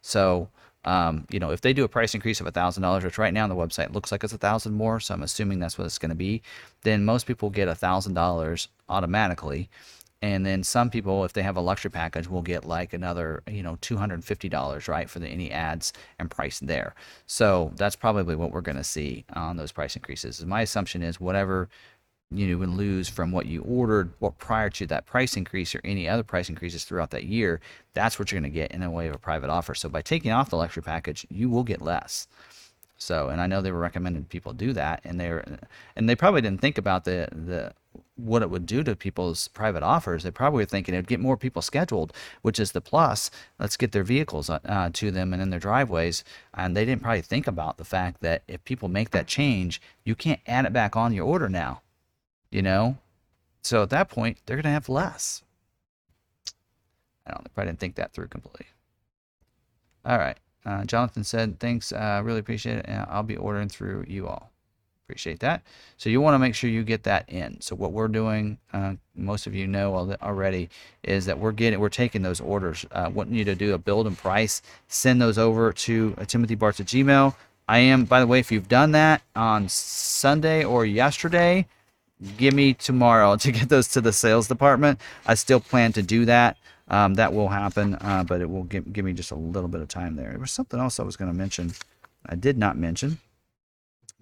So 0.03 0.49
um, 0.85 1.27
you 1.31 1.39
know, 1.39 1.51
if 1.51 1.61
they 1.61 1.73
do 1.73 1.85
a 1.85 1.89
price 1.89 2.15
increase 2.15 2.41
of 2.41 2.47
a 2.47 2.51
thousand 2.51 2.83
dollars, 2.83 3.05
which 3.05 3.19
right 3.19 3.35
now 3.35 3.45
on 3.45 3.51
the 3.51 3.57
website 3.57 3.93
looks 3.93 4.11
like 4.11 4.25
it's 4.25 4.33
a 4.33 4.39
thousand 4.39 4.73
more, 4.75 4.99
so 4.99 5.13
I'm 5.13 5.23
assuming 5.23 5.59
that's 5.59 5.77
what 5.77 5.85
it's 5.85 5.99
going 5.99 6.11
to 6.11 6.15
be, 6.17 6.43
then 6.83 7.05
most 7.05 7.27
people 7.27 7.51
get 7.51 7.69
a 7.69 7.75
thousand 7.75 8.15
dollars 8.15 8.69
automatically, 8.89 9.69
and 10.23 10.45
then 10.45 10.63
some 10.63 10.91
people, 10.91 11.25
if 11.25 11.33
they 11.33 11.43
have 11.43 11.57
a 11.57 11.61
luxury 11.61 11.91
package, 11.91 12.29
will 12.29 12.43
get 12.43 12.65
like 12.65 12.93
another, 12.93 13.43
you 13.47 13.63
know, 13.63 13.77
two 13.83 13.99
hundred 13.99 14.15
and 14.15 14.25
fifty 14.25 14.49
dollars, 14.49 14.89
right, 14.89 15.09
for 15.09 15.19
the 15.19 15.29
any 15.29 15.51
ads 15.51 15.93
and 16.19 16.31
price 16.31 16.61
there. 16.61 16.95
So 17.27 17.73
that's 17.77 17.97
probably 17.97 18.37
what 18.37 18.51
we're 18.51 18.61
going 18.63 18.77
to 18.77 18.85
see 18.85 19.25
on 19.35 19.57
those 19.57 19.73
price 19.73 19.97
increases. 19.97 20.45
My 20.45 20.63
assumption 20.63 21.03
is 21.03 21.21
whatever 21.21 21.69
you 22.33 22.59
would 22.59 22.69
lose 22.69 23.09
from 23.09 23.33
what 23.33 23.47
you 23.47 23.61
ordered 23.63 24.13
what 24.21 24.39
prior 24.39 24.71
to 24.71 24.87
that 24.87 25.05
price 25.07 25.37
increase 25.37 25.75
or 25.75 25.81
any 25.85 26.09
other 26.09 26.23
price 26.23 26.49
increases 26.49 26.85
throughout 26.85 27.11
that 27.11 27.25
year 27.25 27.61
that's 27.93 28.19
what 28.19 28.31
you're 28.31 28.41
going 28.41 28.51
to 28.51 28.55
get 28.55 28.71
in 28.71 28.81
the 28.81 28.91
way 28.91 29.09
of 29.09 29.15
a 29.15 29.19
private 29.19 29.51
offer. 29.51 29.75
So 29.75 29.89
by 29.89 30.01
taking 30.01 30.31
off 30.31 30.51
the 30.51 30.57
luxury 30.57 30.83
package 30.83 31.27
you 31.29 31.51
will 31.51 31.65
get 31.65 31.83
less. 31.83 32.29
So 32.99 33.31
and 33.31 33.41
i 33.41 33.47
know 33.47 33.61
they 33.61 33.73
were 33.73 33.81
recommending 33.81 34.25
people 34.25 34.53
do 34.53 34.73
that 34.75 35.01
and 35.05 35.19
they're 35.19 35.59
and 35.97 36.09
they 36.09 36.15
probably 36.15 36.41
didn't 36.41 36.61
think 36.61 36.79
about 36.79 37.05
the 37.05 37.29
the 37.33 37.73
what 38.15 38.43
it 38.43 38.51
would 38.51 38.67
do 38.67 38.85
to 38.85 38.95
people's 38.95 39.49
private 39.49 39.83
offers. 39.83 40.23
They 40.23 40.31
probably 40.31 40.59
were 40.59 40.67
thinking 40.67 40.95
it'd 40.95 41.09
get 41.09 41.19
more 41.19 41.37
people 41.37 41.63
scheduled 41.63 42.13
which 42.43 42.61
is 42.61 42.71
the 42.71 42.81
plus. 42.81 43.31
Let's 43.59 43.77
get 43.77 43.91
their 43.91 44.05
vehicles 44.05 44.49
uh, 44.51 44.91
to 44.93 45.11
them 45.11 45.33
and 45.33 45.43
in 45.43 45.51
their 45.51 45.59
driveways. 45.59 46.23
And 46.55 46.77
they 46.77 46.85
didn't 46.85 47.03
probably 47.03 47.23
think 47.23 47.49
about 47.49 47.79
the 47.79 47.85
fact 47.85 48.21
that 48.21 48.43
if 48.47 48.63
people 48.65 48.89
make 48.89 49.11
that 49.11 49.27
change 49.27 49.83
you 50.05 50.15
can't 50.15 50.41
add 50.47 50.67
it 50.67 50.73
back 50.73 50.95
on 50.95 51.13
your 51.13 51.27
order 51.27 51.49
now 51.49 51.81
you 52.51 52.63
know? 52.63 52.97
So 53.63 53.83
at 53.83 53.91
that 53.91 54.09
point, 54.09 54.39
they're 54.47 54.57
going 54.57 54.65
to 54.65 54.71
have 54.71 54.89
less. 54.89 55.43
I 57.27 57.33
don't 57.33 57.55
probably 57.55 57.71
didn't 57.71 57.81
think 57.81 57.95
that 57.97 58.13
through 58.13 58.29
completely. 58.29 58.67
All 60.05 60.19
right. 60.19 60.39
Uh, 60.65 60.85
Jonathan 60.85 61.25
said, 61.25 61.59
thanks. 61.61 61.93
Uh, 61.93 62.21
really 62.25 62.41
appreciate 62.41 62.79
it. 62.79 62.87
And 62.89 63.07
I'll 63.09 63.23
be 63.23 63.37
ordering 63.37 63.69
through 63.69 64.05
you 64.09 64.27
all. 64.27 64.51
Appreciate 65.07 65.41
that. 65.41 65.63
So 65.97 66.09
you 66.09 66.21
want 66.21 66.35
to 66.35 66.39
make 66.39 66.55
sure 66.55 66.71
you 66.71 66.85
get 66.85 67.03
that 67.03 67.29
in. 67.29 67.61
So 67.61 67.75
what 67.75 67.93
we're 67.93 68.09
doing, 68.09 68.59
uh, 68.73 68.95
most 69.17 69.49
of 69.49 69.55
you 69.55 69.67
know 69.67 70.15
already, 70.23 70.71
is 71.03 71.27
that 71.27 71.39
we're 71.39 71.51
getting 71.51 71.81
we're 71.81 71.89
taking 71.89 72.23
those 72.23 72.41
orders. 72.41 72.87
Uh, 72.93 73.11
wanting 73.13 73.35
you 73.35 73.45
to 73.45 73.57
do 73.57 73.75
a 73.75 73.79
build 73.79 74.07
and 74.07 74.17
price, 74.17 74.63
send 74.87 75.21
those 75.21 75.37
over 75.37 75.73
to 75.73 76.15
uh, 76.17 76.25
Timothy 76.27 76.55
Bartz 76.55 76.79
at 76.79 76.87
Gmail. 76.87 77.35
I 77.69 77.79
am, 77.79 78.05
by 78.05 78.21
the 78.21 78.27
way, 78.27 78.39
if 78.39 78.53
you've 78.53 78.69
done 78.69 78.93
that 78.93 79.23
on 79.35 79.69
Sunday 79.69 80.65
or 80.65 80.87
yesterday, 80.87 81.67
give 82.37 82.55
me 82.55 82.75
tomorrow 82.75 83.37
to 83.37 83.53
get 83.53 83.69
those 83.69 83.89
to 83.89 84.01
the 84.01 84.13
sales 84.13 84.49
department. 84.49 85.01
I 85.27 85.35
still 85.35 85.61
plan 85.61 85.93
to 85.95 86.03
do 86.03 86.25
that. 86.27 86.57
Um, 86.89 87.15
that 87.15 87.33
will 87.33 87.49
happen, 87.49 87.95
uh, 87.95 88.25
but 88.27 88.41
it 88.41 88.51
will 88.51 88.65
give, 88.65 88.93
give 88.93 89.05
me 89.05 89.13
just 89.13 89.31
a 89.31 89.37
little 89.37 89.69
bit 89.69 89.81
of 89.81 89.87
time 89.87 90.17
there. 90.17 90.31
There 90.31 90.41
was 90.41 90.51
something 90.51 90.81
else 90.81 90.99
I 90.99 91.05
was 91.05 91.17
going 91.17 91.31
to 91.31 91.37
mention. 91.37 91.73
I 92.27 92.35
did 92.35 92.59
not 92.59 92.77
mention 92.77 93.21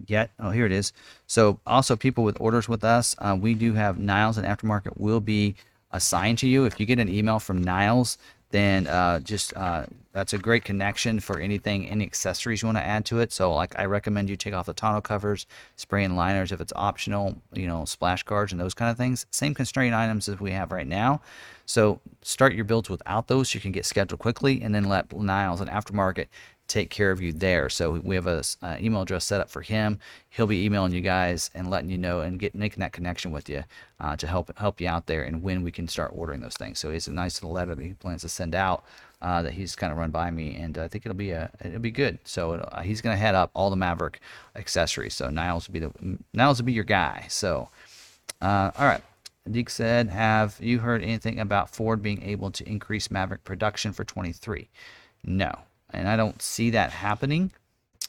yet. 0.07 0.31
Oh, 0.39 0.51
here 0.51 0.67
it 0.67 0.71
is. 0.71 0.93
So 1.25 1.59
also 1.65 1.95
people 1.95 2.23
with 2.23 2.39
orders 2.39 2.69
with 2.69 2.83
us, 2.83 3.15
uh, 3.17 3.35
we 3.39 3.55
do 3.55 3.73
have 3.73 3.97
Niles 3.97 4.37
and 4.37 4.45
Aftermarket 4.45 4.97
will 4.97 5.19
be 5.19 5.55
assigned 5.91 6.37
to 6.39 6.47
you. 6.47 6.65
If 6.65 6.79
you 6.79 6.85
get 6.85 6.99
an 6.99 7.09
email 7.09 7.39
from 7.39 7.63
Niles, 7.63 8.17
then 8.51 8.87
uh, 8.87 9.19
just 9.19 9.55
uh, 9.55 9.85
that's 10.11 10.33
a 10.33 10.37
great 10.37 10.63
connection 10.63 11.19
for 11.19 11.39
anything, 11.39 11.87
any 11.87 12.03
accessories 12.03 12.61
you 12.61 12.67
want 12.67 12.77
to 12.77 12.85
add 12.85 13.05
to 13.05 13.19
it. 13.19 13.31
So 13.31 13.53
like 13.53 13.77
I 13.77 13.85
recommend 13.85 14.29
you 14.29 14.35
take 14.35 14.53
off 14.53 14.65
the 14.65 14.73
tonneau 14.73 15.01
covers, 15.01 15.45
spray 15.75 16.03
and 16.03 16.15
liners 16.15 16.51
if 16.51 16.59
it's 16.59 16.73
optional, 16.75 17.35
you 17.53 17.67
know, 17.67 17.85
splash 17.85 18.23
guards 18.23 18.51
and 18.51 18.59
those 18.59 18.73
kind 18.73 18.89
of 18.89 18.97
things. 18.97 19.27
Same 19.29 19.53
constraint 19.53 19.93
items 19.93 20.27
as 20.27 20.39
we 20.39 20.51
have 20.51 20.71
right 20.71 20.87
now. 20.87 21.21
So 21.65 22.01
start 22.23 22.55
your 22.55 22.65
builds 22.65 22.89
without 22.89 23.27
those. 23.27 23.49
So 23.49 23.57
you 23.57 23.61
can 23.61 23.71
get 23.71 23.85
scheduled 23.85 24.19
quickly 24.19 24.61
and 24.61 24.73
then 24.73 24.85
let 24.85 25.13
Niles 25.13 25.61
and 25.61 25.69
Aftermarket 25.69 26.27
take 26.69 26.89
care 26.89 27.11
of 27.11 27.19
you 27.19 27.33
there. 27.33 27.67
So 27.69 27.91
we 27.91 28.15
have 28.15 28.27
a 28.27 28.43
uh, 28.61 28.77
email 28.79 29.01
address 29.01 29.25
set 29.25 29.41
up 29.41 29.49
for 29.49 29.61
him. 29.61 29.99
He'll 30.29 30.47
be 30.47 30.63
emailing 30.63 30.93
you 30.93 31.01
guys 31.01 31.49
and 31.53 31.69
letting 31.69 31.89
you 31.89 31.97
know 31.97 32.21
and 32.21 32.39
get 32.39 32.55
making 32.55 32.79
that 32.79 32.93
connection 32.93 33.31
with 33.31 33.49
you 33.49 33.63
uh, 33.99 34.15
to 34.15 34.27
help 34.27 34.57
help 34.57 34.79
you 34.79 34.87
out 34.87 35.07
there 35.07 35.23
and 35.23 35.43
when 35.43 35.63
we 35.63 35.71
can 35.71 35.87
start 35.87 36.11
ordering 36.15 36.39
those 36.39 36.55
things. 36.55 36.79
So 36.79 36.91
it's 36.91 37.07
a 37.07 37.11
nice 37.11 37.41
little 37.41 37.53
letter 37.53 37.75
that 37.75 37.83
he 37.83 37.93
plans 37.93 38.21
to 38.21 38.29
send 38.29 38.55
out 38.55 38.85
uh, 39.21 39.41
that 39.41 39.53
he's 39.53 39.75
kind 39.75 39.91
of 39.91 39.97
run 39.97 40.11
by 40.11 40.31
me, 40.31 40.55
and 40.55 40.77
I 40.77 40.87
think 40.87 41.05
it'll 41.05 41.17
be 41.17 41.31
a 41.31 41.49
it'll 41.63 41.79
be 41.79 41.91
good. 41.91 42.19
So 42.23 42.53
uh, 42.53 42.81
he's 42.81 43.01
going 43.01 43.15
to 43.15 43.19
head 43.19 43.35
up 43.35 43.51
all 43.53 43.69
the 43.69 43.75
Maverick 43.75 44.21
accessories. 44.55 45.15
So 45.15 45.29
Niles 45.29 45.67
will 45.67 45.73
be 45.73 45.79
the 45.79 45.91
Niles 46.33 46.59
will 46.59 46.65
be 46.65 46.73
your 46.73 46.85
guy. 46.85 47.25
So 47.29 47.69
uh, 48.41 48.71
all 48.77 48.87
right. 48.87 49.01
Deke 49.49 49.69
said, 49.69 50.09
"Have 50.09 50.57
you 50.59 50.79
heard 50.79 51.01
anything 51.01 51.39
about 51.39 51.69
Ford 51.71 52.03
being 52.03 52.21
able 52.21 52.51
to 52.51 52.69
increase 52.69 53.09
Maverick 53.09 53.43
production 53.43 53.91
for 53.93 54.03
23?" 54.03 54.69
No, 55.23 55.59
and 55.91 56.07
I 56.07 56.15
don't 56.15 56.41
see 56.41 56.69
that 56.71 56.91
happening. 56.91 57.51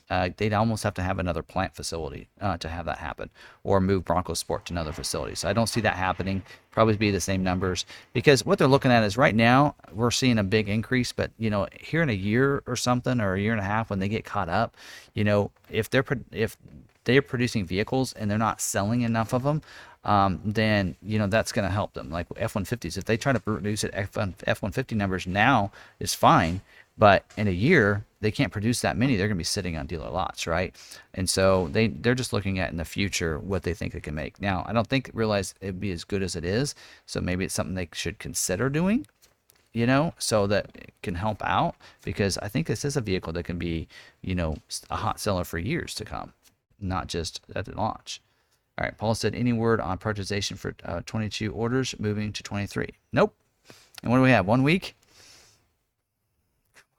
Uh, 0.08 0.28
they'd 0.36 0.52
almost 0.52 0.82
have 0.82 0.94
to 0.94 1.02
have 1.02 1.20
another 1.20 1.42
plant 1.42 1.72
facility 1.74 2.28
uh, 2.40 2.56
to 2.56 2.68
have 2.68 2.84
that 2.84 2.98
happen, 2.98 3.30
or 3.62 3.80
move 3.80 4.04
Bronco 4.04 4.34
Sport 4.34 4.66
to 4.66 4.72
another 4.72 4.90
facility. 4.90 5.36
So 5.36 5.48
I 5.48 5.52
don't 5.52 5.68
see 5.68 5.80
that 5.82 5.94
happening. 5.94 6.42
Probably 6.72 6.96
be 6.96 7.12
the 7.12 7.20
same 7.20 7.44
numbers 7.44 7.86
because 8.12 8.44
what 8.44 8.58
they're 8.58 8.66
looking 8.66 8.90
at 8.90 9.04
is 9.04 9.16
right 9.16 9.34
now 9.34 9.76
we're 9.92 10.10
seeing 10.10 10.38
a 10.38 10.44
big 10.44 10.68
increase, 10.68 11.12
but 11.12 11.30
you 11.38 11.48
know 11.48 11.68
here 11.78 12.02
in 12.02 12.10
a 12.10 12.14
year 12.14 12.62
or 12.66 12.74
something 12.74 13.20
or 13.20 13.34
a 13.34 13.40
year 13.40 13.52
and 13.52 13.60
a 13.60 13.64
half 13.64 13.88
when 13.90 14.00
they 14.00 14.08
get 14.08 14.24
caught 14.24 14.48
up, 14.48 14.76
you 15.14 15.22
know 15.22 15.52
if 15.70 15.88
they're 15.88 16.04
if 16.32 16.56
they're 17.04 17.22
producing 17.22 17.64
vehicles 17.64 18.12
and 18.14 18.30
they're 18.30 18.38
not 18.38 18.60
selling 18.60 19.02
enough 19.02 19.32
of 19.32 19.42
them, 19.42 19.62
um, 20.04 20.40
then 20.44 20.96
you 21.02 21.18
know 21.18 21.26
that's 21.26 21.52
going 21.52 21.66
to 21.66 21.72
help 21.72 21.92
them. 21.92 22.10
Like 22.10 22.26
F-150s, 22.36 22.96
if 22.96 23.04
they 23.04 23.16
try 23.16 23.32
to 23.32 23.40
produce 23.40 23.84
at 23.84 23.90
F-150 23.94 24.96
numbers 24.96 25.26
now 25.26 25.70
is 25.98 26.14
fine, 26.14 26.60
but 27.00 27.24
in 27.38 27.48
a 27.48 27.50
year, 27.50 28.04
they 28.20 28.30
can't 28.30 28.52
produce 28.52 28.82
that 28.82 28.98
many. 28.98 29.16
They're 29.16 29.26
going 29.26 29.38
to 29.38 29.40
be 29.40 29.44
sitting 29.44 29.74
on 29.74 29.86
dealer 29.86 30.10
lots, 30.10 30.46
right? 30.46 30.76
And 31.14 31.28
so 31.28 31.68
they 31.68 31.88
they're 31.88 32.14
just 32.14 32.34
looking 32.34 32.58
at 32.58 32.70
in 32.70 32.76
the 32.76 32.84
future 32.84 33.38
what 33.38 33.62
they 33.62 33.72
think 33.72 33.94
they 33.94 34.00
can 34.00 34.14
make. 34.14 34.38
Now, 34.38 34.64
I 34.68 34.74
don't 34.74 34.86
think 34.86 35.10
realize 35.14 35.54
it'd 35.62 35.80
be 35.80 35.92
as 35.92 36.04
good 36.04 36.22
as 36.22 36.36
it 36.36 36.44
is. 36.44 36.74
So 37.06 37.22
maybe 37.22 37.46
it's 37.46 37.54
something 37.54 37.74
they 37.74 37.88
should 37.94 38.18
consider 38.18 38.68
doing, 38.68 39.06
you 39.72 39.86
know, 39.86 40.12
so 40.18 40.46
that 40.48 40.66
it 40.74 40.92
can 41.02 41.14
help 41.14 41.42
out 41.42 41.74
because 42.04 42.36
I 42.36 42.48
think 42.48 42.66
this 42.66 42.84
is 42.84 42.98
a 42.98 43.00
vehicle 43.00 43.32
that 43.32 43.44
can 43.44 43.58
be, 43.58 43.88
you 44.20 44.34
know, 44.34 44.56
a 44.90 44.96
hot 44.96 45.18
seller 45.18 45.44
for 45.44 45.58
years 45.58 45.94
to 45.94 46.04
come, 46.04 46.34
not 46.78 47.06
just 47.06 47.40
at 47.56 47.64
the 47.64 47.74
launch. 47.74 48.20
All 48.76 48.84
right, 48.84 48.98
Paul 48.98 49.14
said 49.14 49.34
any 49.34 49.54
word 49.54 49.80
on 49.80 49.96
prioritization 49.96 50.58
for 50.58 50.74
uh, 50.84 51.00
22 51.06 51.50
orders 51.50 51.94
moving 51.98 52.30
to 52.34 52.42
23? 52.42 52.90
Nope. 53.10 53.34
And 54.02 54.10
what 54.10 54.18
do 54.18 54.22
we 54.22 54.30
have? 54.30 54.46
One 54.46 54.62
week? 54.62 54.94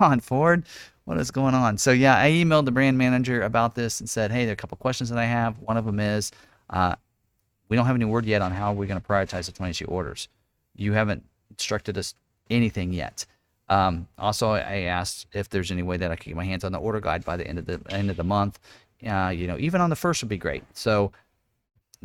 On, 0.02 0.20
Ford? 0.20 0.66
What 1.06 1.18
is 1.18 1.32
going 1.32 1.56
on? 1.56 1.78
So 1.78 1.91
yeah, 1.91 2.18
I 2.18 2.30
emailed 2.30 2.66
the 2.66 2.72
brand 2.72 2.97
manager 2.97 3.41
about 3.41 3.76
this 3.76 3.99
and 3.99 4.10
said, 4.10 4.32
hey, 4.32 4.45
there 4.45 4.52
are 4.52 4.54
a 4.54 4.58
couple 4.58 4.78
questions 4.78 5.10
that 5.10 5.18
I 5.18 5.26
have. 5.26 5.58
One 5.60 5.78
of 5.78 5.86
them 5.86 5.99
is, 5.99 6.32
uh, 6.70 6.95
we 7.70 7.76
don't 7.76 7.86
have 7.86 7.95
any 7.95 8.06
word 8.06 8.26
yet 8.26 8.41
on 8.41 8.52
how 8.52 8.74
we're 8.74 8.86
going 8.86 8.99
to 8.99 9.08
prioritize 9.08 9.45
the 9.45 9.52
22 9.52 9.86
orders. 9.86 10.28
You 10.76 10.93
haven't 10.93 11.24
instructed 11.49 11.97
us 11.97 12.16
anything 12.49 12.93
yet. 12.93 13.26
Um, 13.70 14.08
also, 14.18 14.52
I 14.52 14.82
asked 14.82 15.28
if 15.34 15.49
there's 15.49 15.72
any 15.72 15.82
way 15.82 15.97
that 15.97 16.12
I 16.12 16.16
could 16.18 16.26
get 16.26 16.36
my 16.36 16.43
hands 16.43 16.64
on 16.66 16.74
the 16.74 16.80
order 16.80 16.99
guide 16.99 17.24
by 17.24 17.38
the 17.38 17.47
end 17.47 17.60
of 17.60 17.66
the 17.66 17.80
end 17.89 18.10
of 18.10 18.18
the 18.18 18.24
month. 18.24 18.60
Uh, 19.06 19.30
you 19.30 19.47
know, 19.47 19.58
even 19.58 19.80
on 19.82 19.89
the 19.89 19.95
first 19.95 20.22
would 20.22 20.30
be 20.30 20.38
great. 20.38 20.64
So, 20.74 21.12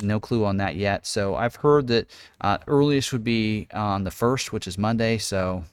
no 0.03 0.21
clue 0.21 0.45
on 0.45 0.59
that 0.59 0.77
yet. 0.77 1.07
So 1.07 1.37
I've 1.37 1.57
heard 1.57 1.87
that 1.89 2.11
uh, 2.41 2.59
earliest 2.67 3.13
would 3.13 3.25
be 3.25 3.67
on 3.73 4.05
the 4.05 4.11
first, 4.11 4.53
which 4.53 4.67
is 4.67 4.77
Monday. 4.77 5.19
So 5.19 5.65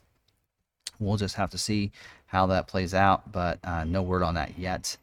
we'll 0.98 1.16
just 1.16 1.36
have 1.36 1.50
to 1.50 1.58
see 1.58 1.92
how 2.26 2.46
that 2.46 2.66
plays 2.66 2.94
out, 2.94 3.30
but 3.32 3.58
uh, 3.64 3.84
no 3.84 4.02
word 4.02 4.22
on 4.22 4.34
that 4.34 4.58
yet. 4.58 4.96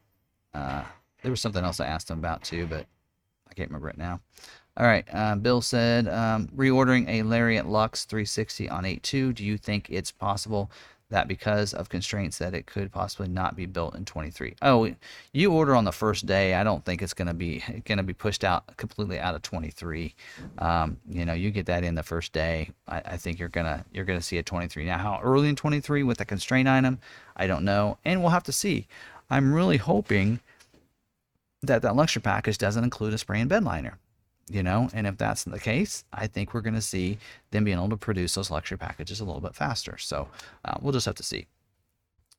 Uh, 0.54 0.84
there 1.22 1.32
was 1.32 1.42
something 1.42 1.64
else 1.64 1.80
I 1.80 1.88
asked 1.88 2.10
him 2.10 2.20
about 2.20 2.44
too, 2.44 2.68
but 2.68 2.86
I 3.50 3.54
can't 3.54 3.70
remember 3.70 3.90
it 3.90 3.98
now. 3.98 4.20
All 4.78 4.86
right, 4.86 5.06
uh, 5.14 5.36
Bill 5.36 5.62
said, 5.62 6.08
um, 6.08 6.48
reordering 6.56 7.08
a 7.10 7.24
Lariat 7.24 7.68
Lux 7.68 8.06
360 8.06 8.70
on 8.70 8.86
8.2. 8.86 9.36
Do 9.36 9.44
you 9.44 9.58
think 9.58 9.90
it's 9.90 10.12
possible 10.12 10.72
that 11.12 11.28
because 11.28 11.74
of 11.74 11.90
constraints 11.90 12.40
that 12.40 12.54
it 12.54 12.66
could 12.66 12.92
possibly 12.92 13.28
not 13.28 13.56
be 13.56 13.66
built 13.66 13.96
in 13.96 14.06
23. 14.06 14.56
Oh, 14.62 14.94
you 15.32 15.52
order 15.52 15.76
on 15.76 15.84
the 15.84 15.92
first 15.92 16.26
day. 16.26 16.56
I 16.56 16.64
don't 16.64 16.84
think 16.84 17.02
it's 17.02 17.14
going 17.14 17.28
to 17.28 17.34
be 17.34 17.64
going 17.86 17.98
to 17.98 18.04
be 18.04 18.14
pushed 18.14 18.44
out 18.44 18.76
completely 18.78 19.20
out 19.20 19.36
of 19.36 19.42
23. 19.44 20.16
Um, 20.58 20.98
you 21.08 21.26
know, 21.26 21.34
you 21.34 21.52
get 21.52 21.68
that 21.68 21.84
in 21.84 21.96
the 21.96 22.04
first 22.04 22.34
day. 22.34 22.72
I, 22.88 23.02
I 23.06 23.18
think 23.18 23.40
you're 23.40 23.50
gonna 23.50 23.86
you're 23.94 24.06
gonna 24.06 24.22
see 24.22 24.38
a 24.38 24.44
23. 24.44 24.86
Now, 24.86 24.98
how 24.98 25.20
early 25.22 25.50
in 25.50 25.56
23 25.56 26.04
with 26.04 26.18
the 26.18 26.26
constraint 26.26 26.68
item, 26.68 27.00
I 27.36 27.48
don't 27.48 27.64
know, 27.64 27.98
and 28.04 28.22
we'll 28.22 28.32
have 28.32 28.44
to 28.44 28.52
see. 28.52 28.88
I'm 29.30 29.54
really 29.54 29.78
hoping 29.78 30.40
that 31.62 31.84
that 31.84 31.96
luxury 31.96 32.22
package 32.22 32.58
doesn't 32.58 32.84
include 32.84 33.14
a 33.14 33.18
spray 33.18 33.40
and 33.40 33.50
bed 33.50 33.64
liner 33.64 33.98
you 34.50 34.64
know? 34.64 34.90
And 34.94 35.08
if 35.08 35.18
that's 35.18 35.44
the 35.44 35.60
case 35.60 36.04
i 36.14 36.28
think 36.28 36.54
we're 36.54 36.62
going 36.62 36.74
to 36.74 36.82
see 36.82 37.18
them 37.52 37.64
being 37.64 37.78
able 37.78 37.90
to 37.90 37.98
produce 37.98 38.36
those 38.36 38.52
luxury 38.52 38.78
packages 38.78 39.20
a 39.20 39.26
little 39.26 39.42
bit 39.42 39.56
faster. 39.56 39.98
So 39.98 40.28
uh, 40.66 40.78
we'll 40.82 40.94
just 40.94 41.06
have 41.06 41.16
to 41.16 41.24
see. 41.24 41.48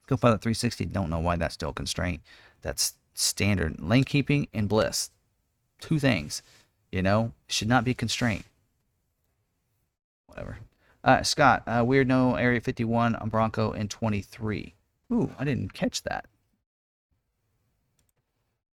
Copilot 0.07 0.43
360 0.43 0.87
don't 0.87 1.11
know 1.11 1.21
why 1.21 1.37
that's 1.37 1.55
still 1.55 1.71
a 1.71 1.75
constraint. 1.75 2.21
That's 2.63 2.95
standard 3.15 3.81
lane 3.81 4.05
keeping 4.05 4.49
and 4.53 4.69
BLIS. 4.69 5.11
Two 5.81 5.99
things 5.99 6.43
you 6.93 7.03
know? 7.03 7.33
Should 7.49 7.69
not 7.69 7.85
be 7.85 7.95
constraint. 7.95 8.45
Whatever. 10.27 10.59
Uh, 11.03 11.23
scott 11.25 11.65
uh, 11.67 11.83
weird 11.85 12.07
no 12.07 12.37
area 12.37 12.61
51 12.61 13.17
on 13.17 13.29
bronco 13.29 13.73
in 13.73 13.89
23 13.89 14.73
ooh 15.13 15.33
i 15.37 15.45
didn't 15.45 15.73
catch 15.73 16.05
that. 16.05 16.27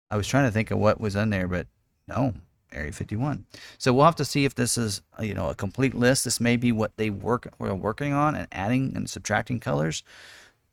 I 0.09 0.17
was 0.17 0.29
trying 0.29 0.45
to 0.45 0.53
think 0.53 0.71
of 0.71 0.79
what 0.79 1.01
was 1.01 1.17
in 1.17 1.31
there 1.31 1.49
but 1.49 1.67
no 2.07 2.35
Area 2.73 2.93
51. 2.93 3.45
So 3.79 3.93
we'll 3.93 4.05
have 4.05 4.17
to 4.17 4.25
see 4.25 4.45
if 4.45 4.55
this 4.55 4.77
is, 4.79 5.03
uh, 5.19 5.23
you 5.23 5.35
know, 5.35 5.49
a 5.49 5.55
complete 5.55 5.95
list. 5.95 6.25
This 6.25 6.41
may 6.41 6.57
be 6.57 6.73
what 6.73 6.97
they 6.97 7.11
work 7.11 7.53
we're 7.59 7.75
working 7.75 8.13
on 8.13 8.35
and 8.35 8.49
adding 8.53 8.93
and 8.95 9.09
subtracting 9.09 9.61
colors. 9.61 10.03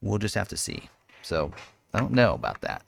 We'll 0.02 0.18
just 0.18 0.36
have 0.36 0.48
to 0.50 0.58
see. 0.58 0.90
So 1.22 1.52
I 1.94 2.00
don't 2.00 2.14
know 2.14 2.34
about 2.34 2.62
that. 2.62 2.84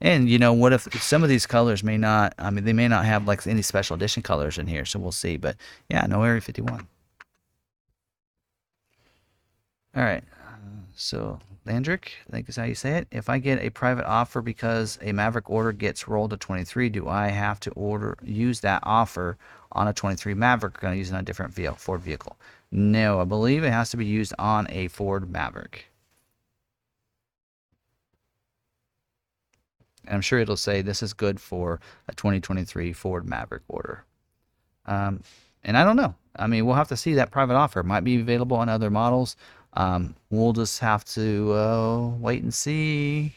And 0.00 0.28
you 0.28 0.38
know, 0.38 0.52
what 0.52 0.72
if 0.72 0.92
some 1.00 1.22
of 1.22 1.28
these 1.28 1.46
colors 1.46 1.84
may 1.84 1.96
not? 1.96 2.34
I 2.36 2.50
mean, 2.50 2.64
they 2.64 2.72
may 2.72 2.88
not 2.88 3.04
have 3.04 3.28
like 3.28 3.46
any 3.46 3.62
special 3.62 3.94
edition 3.94 4.22
colors 4.22 4.58
in 4.58 4.66
here. 4.66 4.84
So 4.84 4.98
we'll 4.98 5.12
see. 5.12 5.36
But 5.36 5.56
yeah, 5.88 6.04
no 6.06 6.22
Area 6.22 6.40
51. 6.40 6.88
All 9.94 10.02
right. 10.02 10.24
So 10.94 11.38
Landrick, 11.66 12.08
I 12.28 12.32
think 12.32 12.48
is 12.48 12.56
how 12.56 12.64
you 12.64 12.74
say 12.74 12.98
it. 12.98 13.08
If 13.12 13.28
I 13.28 13.38
get 13.38 13.62
a 13.62 13.70
private 13.70 14.04
offer 14.06 14.42
because 14.42 14.98
a 15.00 15.12
Maverick 15.12 15.48
order 15.48 15.72
gets 15.72 16.08
rolled 16.08 16.30
to 16.30 16.36
23, 16.36 16.88
do 16.88 17.08
I 17.08 17.28
have 17.28 17.60
to 17.60 17.70
order 17.72 18.16
use 18.22 18.60
that 18.60 18.82
offer 18.84 19.38
on 19.70 19.86
a 19.86 19.92
23 19.92 20.34
Maverick? 20.34 20.80
Going 20.80 20.94
to 20.94 20.98
use 20.98 21.10
it 21.10 21.14
on 21.14 21.20
a 21.20 21.24
different 21.24 21.54
vehicle, 21.54 21.76
Ford 21.76 22.00
vehicle? 22.00 22.36
No, 22.72 23.20
I 23.20 23.24
believe 23.24 23.62
it 23.62 23.72
has 23.72 23.90
to 23.90 23.96
be 23.96 24.06
used 24.06 24.34
on 24.38 24.66
a 24.70 24.88
Ford 24.88 25.30
Maverick. 25.30 25.86
And 30.06 30.16
I'm 30.16 30.20
sure 30.20 30.40
it'll 30.40 30.56
say 30.56 30.82
this 30.82 31.02
is 31.02 31.12
good 31.12 31.40
for 31.40 31.80
a 32.08 32.14
2023 32.14 32.92
Ford 32.92 33.28
Maverick 33.28 33.62
order. 33.68 34.04
Um, 34.86 35.22
and 35.62 35.76
I 35.76 35.84
don't 35.84 35.96
know. 35.96 36.16
I 36.34 36.48
mean, 36.48 36.66
we'll 36.66 36.74
have 36.74 36.88
to 36.88 36.96
see 36.96 37.14
that 37.14 37.30
private 37.30 37.54
offer. 37.54 37.80
It 37.80 37.86
might 37.86 38.02
be 38.04 38.20
available 38.20 38.56
on 38.56 38.68
other 38.68 38.90
models. 38.90 39.36
Um, 39.74 40.14
we'll 40.30 40.52
just 40.52 40.80
have 40.80 41.04
to 41.06 41.52
uh, 41.52 42.06
wait 42.18 42.42
and 42.42 42.52
see. 42.52 43.34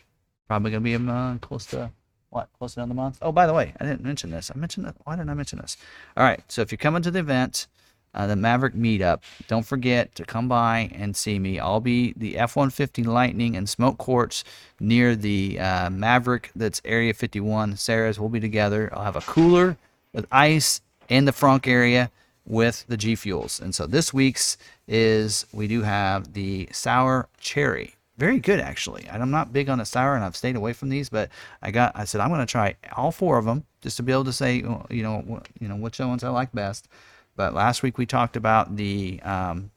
Probably 0.48 0.72
gonna 0.72 0.82
be 0.82 0.94
a 0.94 1.00
month, 1.00 1.42
close 1.42 1.66
to 1.68 1.92
what 2.30 2.50
close 2.58 2.74
to 2.74 2.82
another 2.82 2.94
month. 2.94 3.18
Oh, 3.22 3.32
by 3.32 3.48
the 3.48 3.54
way, 3.54 3.74
I 3.80 3.86
didn't 3.86 4.04
mention 4.04 4.30
this. 4.30 4.52
I 4.54 4.58
mentioned 4.58 4.86
that. 4.86 4.96
Why 5.06 5.16
didn't 5.16 5.30
I 5.30 5.34
mention 5.34 5.60
this? 5.60 5.78
All 6.18 6.24
right. 6.24 6.44
So 6.50 6.62
if 6.62 6.72
you're 6.72 6.78
coming 6.78 7.02
to 7.02 7.12
the 7.12 7.20
event, 7.20 7.68
uh, 8.14 8.28
the 8.28 8.36
Maverick 8.36 8.74
meetup, 8.74 9.22
don't 9.48 9.66
forget 9.66 10.14
to 10.16 10.26
come 10.26 10.48
by 10.48 10.90
and 10.94 11.16
see 11.16 11.40
me. 11.40 11.60
I'll 11.60 11.80
be 11.80 12.14
the 12.16 12.38
F-150 12.38 13.06
Lightning 13.06 13.56
and 13.56 13.68
Smoke 13.68 13.98
Quartz 13.98 14.44
near 14.80 15.16
the 15.16 15.60
uh, 15.60 15.90
Maverick. 15.90 16.52
That's 16.56 16.82
Area 16.86 17.14
51. 17.14 17.78
Sarah's. 17.78 18.20
We'll 18.20 18.30
be 18.30 18.40
together. 18.40 18.90
I'll 18.94 19.04
have 19.04 19.16
a 19.16 19.22
cooler 19.22 19.78
with 20.14 20.28
ice 20.32 20.82
in 21.10 21.26
the 21.26 21.32
front 21.32 21.68
area 21.68 22.12
with 22.46 22.86
the 22.88 22.98
G 22.98 23.16
Fuels. 23.16 23.60
And 23.60 23.74
so 23.74 23.88
this 23.88 24.14
week's 24.14 24.58
is 24.88 25.46
we 25.52 25.68
do 25.68 25.82
have 25.82 26.34
the 26.34 26.70
sour 26.72 27.28
cherry. 27.40 27.96
Very 28.18 28.40
good 28.40 28.60
actually. 28.60 29.06
And 29.10 29.22
I'm 29.22 29.32
not 29.32 29.52
big 29.52 29.70
on 29.70 29.80
the 29.80 29.86
sour 29.86 30.16
and 30.16 30.24
I've 30.24 30.36
stayed 30.36 30.56
away 30.56 30.74
from 30.74 30.90
these, 30.90 31.10
but 31.10 31.30
I 31.62 31.72
got 31.72 31.92
I 31.96 32.06
said 32.06 32.22
I'm 32.22 32.30
going 32.30 32.40
to 32.40 32.46
try 32.46 32.76
all 32.96 33.12
four 33.12 33.38
of 33.38 33.46
them 33.46 33.66
just 33.82 33.98
to 33.98 34.04
be 34.04 34.12
able 34.12 34.26
to 34.26 34.34
say 34.34 34.56
you 34.56 35.04
know 35.04 35.42
you 35.60 35.68
know 35.68 35.76
which 35.76 36.00
ones 36.00 36.24
I 36.24 36.30
like 36.30 36.52
best. 36.54 36.88
But 37.36 37.54
last 37.54 37.84
week 37.84 37.98
we 37.98 38.06
talked 38.06 38.38
about 38.38 38.78
the 38.78 39.20
um, 39.24 39.72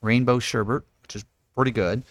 rainbow 0.00 0.38
sherbet, 0.38 0.82
which 1.02 1.16
is 1.16 1.24
pretty 1.56 1.72
good. 1.72 2.02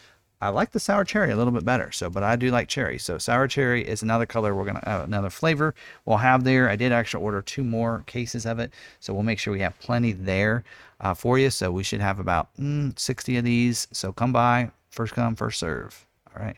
I 0.41 0.49
like 0.49 0.71
the 0.71 0.79
sour 0.79 1.03
cherry 1.03 1.31
a 1.31 1.35
little 1.35 1.51
bit 1.51 1.65
better. 1.65 1.91
So, 1.91 2.09
but 2.09 2.23
I 2.23 2.37
do 2.37 2.49
like 2.49 2.69
cherry. 2.69 2.97
So 2.97 3.17
sour 3.17 3.47
cherry 3.47 3.85
is 3.85 4.01
another 4.01 4.25
color 4.25 4.55
we're 4.55 4.65
gonna 4.65 4.83
uh, 4.85 5.03
another 5.03 5.29
flavor 5.29 5.75
we'll 6.05 6.17
have 6.17 6.43
there. 6.45 6.69
I 6.69 6.77
did 6.77 6.91
actually 6.93 7.23
order 7.23 7.41
two 7.41 7.63
more 7.63 8.03
cases 8.07 8.45
of 8.45 8.59
it, 8.59 8.73
so 8.99 9.13
we'll 9.13 9.23
make 9.23 9.39
sure 9.39 9.51
we 9.51 9.59
have 9.59 9.77
plenty 9.79 10.13
there 10.13 10.63
uh, 11.01 11.13
for 11.13 11.37
you. 11.37 11.49
So 11.49 11.71
we 11.71 11.83
should 11.83 11.99
have 11.99 12.19
about 12.19 12.55
mm, 12.57 12.97
60 12.97 13.37
of 13.37 13.43
these. 13.43 13.87
So 13.91 14.13
come 14.13 14.31
by, 14.31 14.71
first 14.89 15.13
come, 15.13 15.35
first 15.35 15.59
serve. 15.59 16.05
All 16.35 16.41
right. 16.43 16.57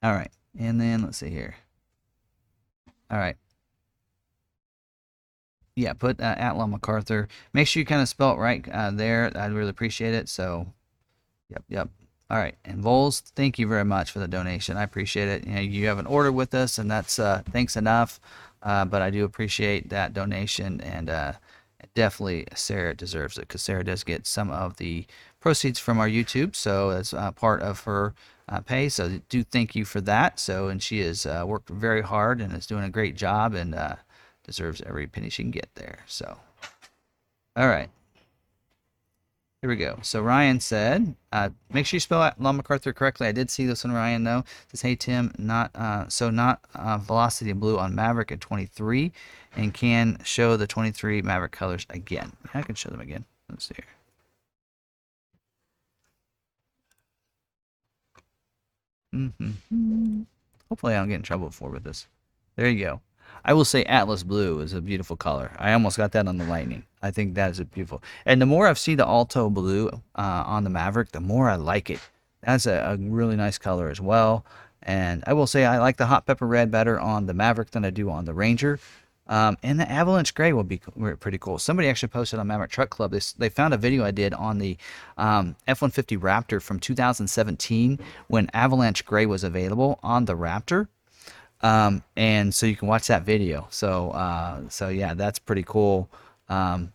All 0.00 0.12
right, 0.12 0.30
and 0.56 0.80
then 0.80 1.02
let's 1.02 1.18
see 1.18 1.30
here. 1.30 1.56
All 3.10 3.18
right. 3.18 3.36
Yeah, 5.74 5.92
put 5.94 6.20
uh, 6.20 6.34
at 6.36 6.56
Long 6.56 6.70
MacArthur. 6.70 7.28
Make 7.52 7.66
sure 7.66 7.80
you 7.80 7.86
kind 7.86 8.02
of 8.02 8.08
spell 8.08 8.32
it 8.32 8.38
right 8.38 8.68
uh, 8.68 8.90
there. 8.92 9.32
I'd 9.34 9.52
really 9.52 9.70
appreciate 9.70 10.14
it. 10.14 10.28
So 10.28 10.66
Yep, 11.50 11.64
yep. 11.68 11.88
All 12.30 12.36
right, 12.36 12.56
and 12.64 12.82
Vols, 12.82 13.20
thank 13.20 13.58
you 13.58 13.66
very 13.66 13.84
much 13.84 14.10
for 14.10 14.18
the 14.18 14.28
donation. 14.28 14.76
I 14.76 14.82
appreciate 14.82 15.28
it. 15.28 15.46
You, 15.46 15.54
know, 15.54 15.60
you 15.60 15.86
have 15.86 15.98
an 15.98 16.06
order 16.06 16.30
with 16.30 16.54
us, 16.54 16.76
and 16.76 16.90
that's 16.90 17.18
uh, 17.18 17.42
thanks 17.52 17.74
enough. 17.74 18.20
Uh, 18.62 18.84
but 18.84 19.00
I 19.00 19.08
do 19.08 19.24
appreciate 19.24 19.88
that 19.88 20.12
donation, 20.12 20.80
and 20.82 21.08
uh, 21.08 21.32
definitely 21.94 22.46
Sarah 22.54 22.94
deserves 22.94 23.38
it 23.38 23.42
because 23.42 23.62
Sarah 23.62 23.84
does 23.84 24.04
get 24.04 24.26
some 24.26 24.50
of 24.50 24.76
the 24.76 25.06
proceeds 25.40 25.78
from 25.78 25.98
our 25.98 26.08
YouTube, 26.08 26.54
so 26.54 26.90
as 26.90 27.14
uh, 27.14 27.30
part 27.30 27.62
of 27.62 27.80
her 27.84 28.14
uh, 28.50 28.60
pay. 28.60 28.90
So 28.90 29.20
do 29.30 29.42
thank 29.42 29.74
you 29.74 29.86
for 29.86 30.02
that. 30.02 30.38
So 30.38 30.68
and 30.68 30.82
she 30.82 31.00
has 31.00 31.24
uh, 31.24 31.44
worked 31.46 31.70
very 31.70 32.02
hard 32.02 32.42
and 32.42 32.52
is 32.52 32.66
doing 32.66 32.84
a 32.84 32.90
great 32.90 33.16
job 33.16 33.54
and 33.54 33.74
deserves 34.44 34.82
every 34.82 35.06
penny 35.06 35.30
she 35.30 35.42
can 35.44 35.50
get 35.50 35.70
there. 35.76 36.00
So, 36.06 36.38
all 37.56 37.68
right. 37.68 37.88
Here 39.60 39.70
we 39.70 39.76
go. 39.76 39.98
So 40.02 40.20
Ryan 40.22 40.60
said, 40.60 41.16
uh, 41.32 41.48
make 41.72 41.84
sure 41.84 41.96
you 41.96 42.00
spell 42.00 42.32
Long 42.38 42.56
MacArthur 42.56 42.92
correctly. 42.92 43.26
I 43.26 43.32
did 43.32 43.50
see 43.50 43.66
this 43.66 43.82
one, 43.82 43.92
Ryan, 43.92 44.22
though. 44.22 44.38
It 44.38 44.70
says, 44.70 44.82
hey, 44.82 44.94
Tim, 44.94 45.34
not 45.36 45.74
uh, 45.74 46.08
so 46.08 46.30
not 46.30 46.60
uh, 46.76 46.98
Velocity 46.98 47.52
Blue 47.52 47.76
on 47.76 47.92
Maverick 47.92 48.30
at 48.30 48.40
23 48.40 49.10
and 49.56 49.74
can 49.74 50.18
show 50.22 50.56
the 50.56 50.68
23 50.68 51.22
Maverick 51.22 51.50
colors 51.50 51.86
again. 51.90 52.32
I 52.54 52.62
can 52.62 52.76
show 52.76 52.90
them 52.90 53.00
again. 53.00 53.24
Let's 53.50 53.66
see 53.66 53.74
here. 53.76 53.84
Mm-hmm. 59.12 60.22
Hopefully 60.68 60.94
I 60.94 60.98
don't 60.98 61.08
get 61.08 61.16
in 61.16 61.22
trouble 61.22 61.50
for 61.50 61.70
with 61.70 61.82
this. 61.82 62.06
There 62.54 62.68
you 62.68 62.84
go. 62.84 63.00
I 63.44 63.52
will 63.54 63.64
say 63.64 63.84
Atlas 63.84 64.22
Blue 64.22 64.60
is 64.60 64.72
a 64.72 64.80
beautiful 64.80 65.16
color. 65.16 65.50
I 65.58 65.72
almost 65.72 65.96
got 65.96 66.12
that 66.12 66.28
on 66.28 66.36
the 66.38 66.44
Lightning. 66.44 66.84
I 67.02 67.10
think 67.10 67.34
that 67.34 67.50
is 67.50 67.60
a 67.60 67.64
beautiful. 67.64 68.02
And 68.26 68.40
the 68.40 68.46
more 68.46 68.66
I've 68.66 68.78
seen 68.78 68.96
the 68.96 69.06
Alto 69.06 69.50
Blue 69.50 69.88
uh, 69.88 70.44
on 70.46 70.64
the 70.64 70.70
Maverick, 70.70 71.12
the 71.12 71.20
more 71.20 71.48
I 71.48 71.56
like 71.56 71.90
it. 71.90 72.00
That's 72.42 72.66
a, 72.66 72.72
a, 72.72 72.96
really 72.96 73.36
nice 73.36 73.58
color 73.58 73.88
as 73.88 74.00
well. 74.00 74.44
And 74.82 75.24
I 75.26 75.32
will 75.32 75.46
say 75.46 75.64
I 75.64 75.78
like 75.78 75.96
the 75.96 76.06
Hot 76.06 76.26
Pepper 76.26 76.46
Red 76.46 76.70
better 76.70 76.98
on 76.98 77.26
the 77.26 77.34
Maverick 77.34 77.72
than 77.72 77.84
I 77.84 77.90
do 77.90 78.10
on 78.10 78.24
the 78.24 78.34
Ranger. 78.34 78.78
Um, 79.26 79.58
and 79.62 79.78
the 79.78 79.90
Avalanche 79.90 80.34
Gray 80.34 80.52
will 80.52 80.64
be 80.64 80.78
pretty 81.20 81.38
cool. 81.38 81.58
Somebody 81.58 81.88
actually 81.88 82.08
posted 82.08 82.38
on 82.38 82.46
Maverick 82.46 82.70
Truck 82.70 82.88
Club. 82.88 83.10
They, 83.10 83.20
they 83.36 83.48
found 83.50 83.74
a 83.74 83.76
video 83.76 84.04
I 84.04 84.10
did 84.10 84.32
on 84.32 84.58
the 84.58 84.78
um, 85.18 85.56
F-150 85.66 86.18
Raptor 86.18 86.62
from 86.62 86.80
2017 86.80 87.98
when 88.28 88.48
Avalanche 88.54 89.04
Gray 89.04 89.26
was 89.26 89.44
available 89.44 89.98
on 90.02 90.24
the 90.24 90.34
Raptor 90.34 90.88
um, 91.62 92.02
and 92.16 92.54
so 92.54 92.66
you 92.66 92.76
can 92.76 92.88
watch 92.88 93.06
that 93.08 93.24
video. 93.24 93.66
So 93.70 94.10
uh, 94.10 94.68
so 94.68 94.88
yeah, 94.88 95.14
that's 95.14 95.38
pretty 95.38 95.64
cool. 95.66 96.08
Um, 96.48 96.92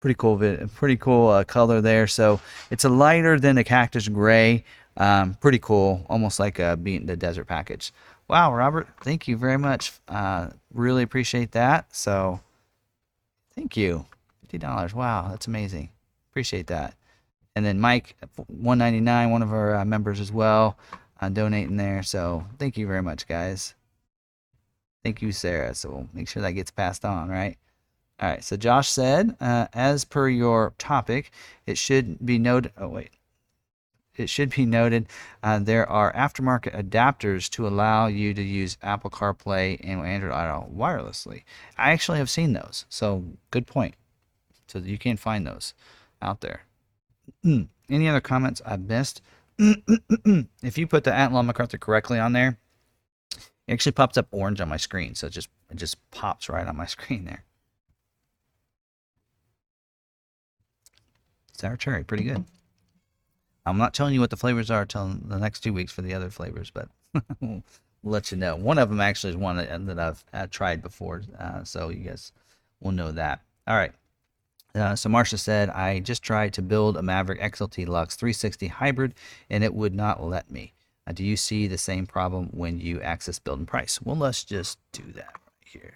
pretty 0.00 0.16
cool, 0.16 0.38
pretty 0.74 0.96
cool 0.96 1.28
uh, 1.28 1.44
color 1.44 1.80
there. 1.80 2.06
So 2.06 2.40
it's 2.70 2.84
a 2.84 2.88
lighter 2.88 3.38
than 3.38 3.56
the 3.56 3.64
cactus 3.64 4.08
gray. 4.08 4.64
Um, 4.96 5.34
pretty 5.34 5.58
cool, 5.58 6.04
almost 6.10 6.38
like 6.38 6.58
a 6.58 6.76
being 6.76 7.06
the 7.06 7.16
desert 7.16 7.46
package. 7.46 7.92
Wow, 8.28 8.54
Robert, 8.54 8.88
thank 9.00 9.26
you 9.26 9.36
very 9.36 9.58
much. 9.58 9.92
Uh, 10.08 10.48
really 10.72 11.02
appreciate 11.02 11.52
that. 11.52 11.94
So 11.94 12.40
thank 13.54 13.76
you. 13.76 14.06
Fifty 14.40 14.58
dollars. 14.58 14.94
Wow, 14.94 15.28
that's 15.30 15.46
amazing. 15.46 15.90
Appreciate 16.30 16.66
that. 16.66 16.94
And 17.56 17.64
then 17.64 17.80
Mike, 17.80 18.16
one 18.48 18.78
ninety 18.78 19.00
nine, 19.00 19.30
one 19.30 19.42
of 19.42 19.52
our 19.52 19.76
uh, 19.76 19.84
members 19.84 20.20
as 20.20 20.32
well, 20.32 20.78
uh, 21.20 21.28
donating 21.28 21.76
there. 21.76 22.02
So 22.02 22.46
thank 22.58 22.76
you 22.76 22.86
very 22.86 23.02
much, 23.02 23.26
guys. 23.26 23.74
Thank 25.04 25.20
you, 25.22 25.32
Sarah. 25.32 25.74
So 25.74 25.90
we'll 25.90 26.08
make 26.12 26.28
sure 26.28 26.42
that 26.42 26.52
gets 26.52 26.70
passed 26.70 27.04
on, 27.04 27.28
right? 27.28 27.56
All 28.20 28.28
right. 28.28 28.44
So 28.44 28.56
Josh 28.56 28.88
said, 28.88 29.36
uh, 29.40 29.66
as 29.72 30.04
per 30.04 30.28
your 30.28 30.74
topic, 30.78 31.32
it 31.66 31.76
should 31.76 32.24
be 32.24 32.38
noted. 32.38 32.72
Oh 32.76 32.88
wait. 32.88 33.10
It 34.14 34.28
should 34.28 34.50
be 34.50 34.66
noted 34.66 35.06
uh, 35.42 35.58
there 35.58 35.88
are 35.88 36.12
aftermarket 36.12 36.78
adapters 36.78 37.48
to 37.50 37.66
allow 37.66 38.06
you 38.08 38.34
to 38.34 38.42
use 38.42 38.76
Apple 38.82 39.10
CarPlay 39.10 39.80
and 39.82 40.04
Android 40.04 40.32
Auto 40.32 40.70
wirelessly. 40.70 41.44
I 41.78 41.92
actually 41.92 42.18
have 42.18 42.28
seen 42.28 42.52
those, 42.52 42.84
so 42.90 43.24
good 43.50 43.66
point. 43.66 43.94
So 44.66 44.80
you 44.80 44.98
can 44.98 45.16
find 45.16 45.46
those 45.46 45.72
out 46.20 46.42
there. 46.42 46.62
Any 47.42 48.08
other 48.08 48.20
comments 48.20 48.60
I 48.66 48.76
missed? 48.76 49.22
if 49.58 50.78
you 50.78 50.86
put 50.86 51.04
the 51.04 51.14
at 51.14 51.32
Long 51.32 51.46
MacArthur 51.46 51.78
correctly 51.78 52.18
on 52.18 52.32
there, 52.32 52.58
it 53.72 53.76
actually 53.76 53.92
pops 53.92 54.18
up 54.18 54.28
orange 54.32 54.60
on 54.60 54.68
my 54.68 54.76
screen, 54.76 55.14
so 55.14 55.28
it 55.28 55.30
just 55.30 55.48
it 55.70 55.76
just 55.76 55.96
pops 56.10 56.50
right 56.50 56.66
on 56.66 56.76
my 56.76 56.84
screen 56.96 57.24
there. 57.24 57.44
Sour 61.54 61.78
cherry, 61.78 62.04
pretty 62.04 62.24
good. 62.24 62.44
I'm 63.64 63.78
not 63.78 63.94
telling 63.94 64.12
you 64.12 64.20
what 64.20 64.28
the 64.28 64.36
flavors 64.36 64.70
are 64.70 64.82
until 64.82 65.08
the 65.24 65.38
next 65.38 65.60
two 65.60 65.72
weeks 65.72 65.90
for 65.90 66.02
the 66.02 66.12
other 66.12 66.28
flavors, 66.28 66.70
but 66.70 66.88
we'll 67.40 67.62
let 68.02 68.30
you 68.30 68.36
know. 68.36 68.56
One 68.56 68.76
of 68.78 68.90
them 68.90 69.00
actually 69.00 69.30
is 69.30 69.36
one 69.36 69.56
that, 69.56 69.98
I've, 69.98 70.24
I've, 70.32 70.50
tried 70.50 70.82
before, 70.82 71.22
uh, 71.38 71.62
so 71.62 71.88
you 71.88 72.08
guys 72.08 72.32
will 72.80 72.90
know 72.90 73.12
that. 73.12 73.40
All 73.68 73.76
right. 73.76 73.92
Uh, 74.74 74.96
so 74.96 75.08
Marsha 75.08 75.38
said, 75.38 75.70
I 75.70 76.00
just 76.00 76.22
tried 76.22 76.52
to 76.54 76.62
build 76.62 76.96
a 76.96 77.02
Maverick 77.02 77.40
XLT 77.40 77.86
Lux 77.86 78.16
360 78.16 78.66
hybrid, 78.66 79.14
and 79.48 79.62
it 79.62 79.72
would 79.72 79.94
not 79.94 80.22
let 80.22 80.50
me. 80.50 80.72
Uh, 81.06 81.12
do 81.12 81.24
you 81.24 81.36
see 81.36 81.66
the 81.66 81.78
same 81.78 82.06
problem 82.06 82.48
when 82.52 82.80
you 82.80 83.00
access 83.00 83.38
build 83.38 83.58
and 83.58 83.68
price? 83.68 84.00
Well, 84.02 84.16
let's 84.16 84.44
just 84.44 84.78
do 84.92 85.02
that 85.14 85.32
right 85.34 85.64
here. 85.64 85.94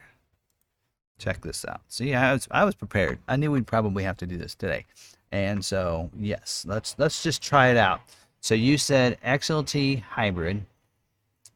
Check 1.18 1.40
this 1.40 1.64
out. 1.64 1.80
See, 1.88 2.14
I 2.14 2.32
was, 2.32 2.48
I 2.50 2.64
was 2.64 2.74
prepared. 2.74 3.18
I 3.28 3.36
knew 3.36 3.50
we'd 3.50 3.66
probably 3.66 4.04
have 4.04 4.16
to 4.18 4.26
do 4.26 4.36
this 4.36 4.54
today. 4.54 4.84
And 5.32 5.64
so, 5.64 6.10
yes, 6.18 6.64
let's 6.68 6.94
let's 6.98 7.22
just 7.22 7.42
try 7.42 7.68
it 7.68 7.76
out. 7.76 8.00
So 8.40 8.54
you 8.54 8.78
said 8.78 9.18
XLT 9.22 10.02
hybrid, 10.02 10.64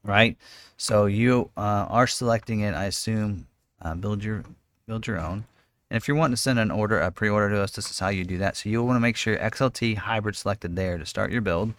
right? 0.03 0.37
So 0.77 1.07
you 1.07 1.51
uh, 1.57 1.87
are 1.89 2.07
selecting 2.07 2.61
it. 2.61 2.75
I 2.75 2.87
assume 2.87 3.47
uh, 3.83 3.95
build 3.95 4.25
your 4.25 4.45
build 4.87 5.07
your 5.07 5.21
own. 5.21 5.45
And 5.91 5.97
if 5.97 6.07
you're 6.07 6.17
wanting 6.17 6.35
to 6.35 6.41
send 6.41 6.59
an 6.59 6.71
order, 6.71 7.01
a 7.01 7.11
pre-order 7.11 7.51
to 7.51 7.63
us, 7.63 7.73
this 7.73 7.91
is 7.91 7.99
how 7.99 8.09
you 8.09 8.25
do 8.25 8.39
that. 8.39 8.57
So 8.57 8.69
you'll 8.69 8.87
want 8.87 8.97
to 8.97 9.01
make 9.01 9.17
sure 9.17 9.37
XLT 9.37 9.97
hybrid 9.97 10.37
selected 10.37 10.77
there 10.77 10.99
to 10.99 11.05
start 11.05 11.33
your 11.33 11.41
build. 11.41 11.75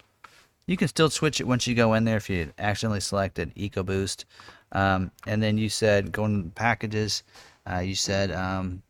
You 0.66 0.76
can 0.76 0.88
still 0.88 1.10
switch 1.10 1.40
it 1.40 1.46
once 1.46 1.66
you 1.66 1.74
go 1.74 1.94
in 1.94 2.04
there 2.04 2.16
if 2.16 2.30
you 2.30 2.52
accidentally 2.58 3.00
selected 3.00 3.54
EcoBoost. 3.54 4.24
Um, 4.72 5.10
and 5.26 5.42
then 5.42 5.58
you 5.58 5.68
said 5.68 6.12
going 6.12 6.44
to 6.44 6.50
packages, 6.50 7.24
uh, 7.70 7.78
you 7.78 7.94
said 7.94 8.30
um, 8.30 8.82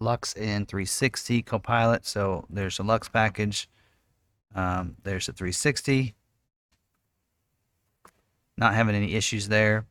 Lux 0.00 0.34
in 0.34 0.66
360 0.66 1.42
Copilot. 1.42 2.06
So 2.06 2.44
there's 2.50 2.78
a 2.78 2.82
Lux 2.82 3.08
package. 3.08 3.68
Um, 4.54 4.96
there's 5.02 5.28
a 5.28 5.32
360. 5.32 6.14
Not 8.56 8.74
having 8.74 8.94
any 8.94 9.14
issues 9.14 9.48
there. 9.48 9.86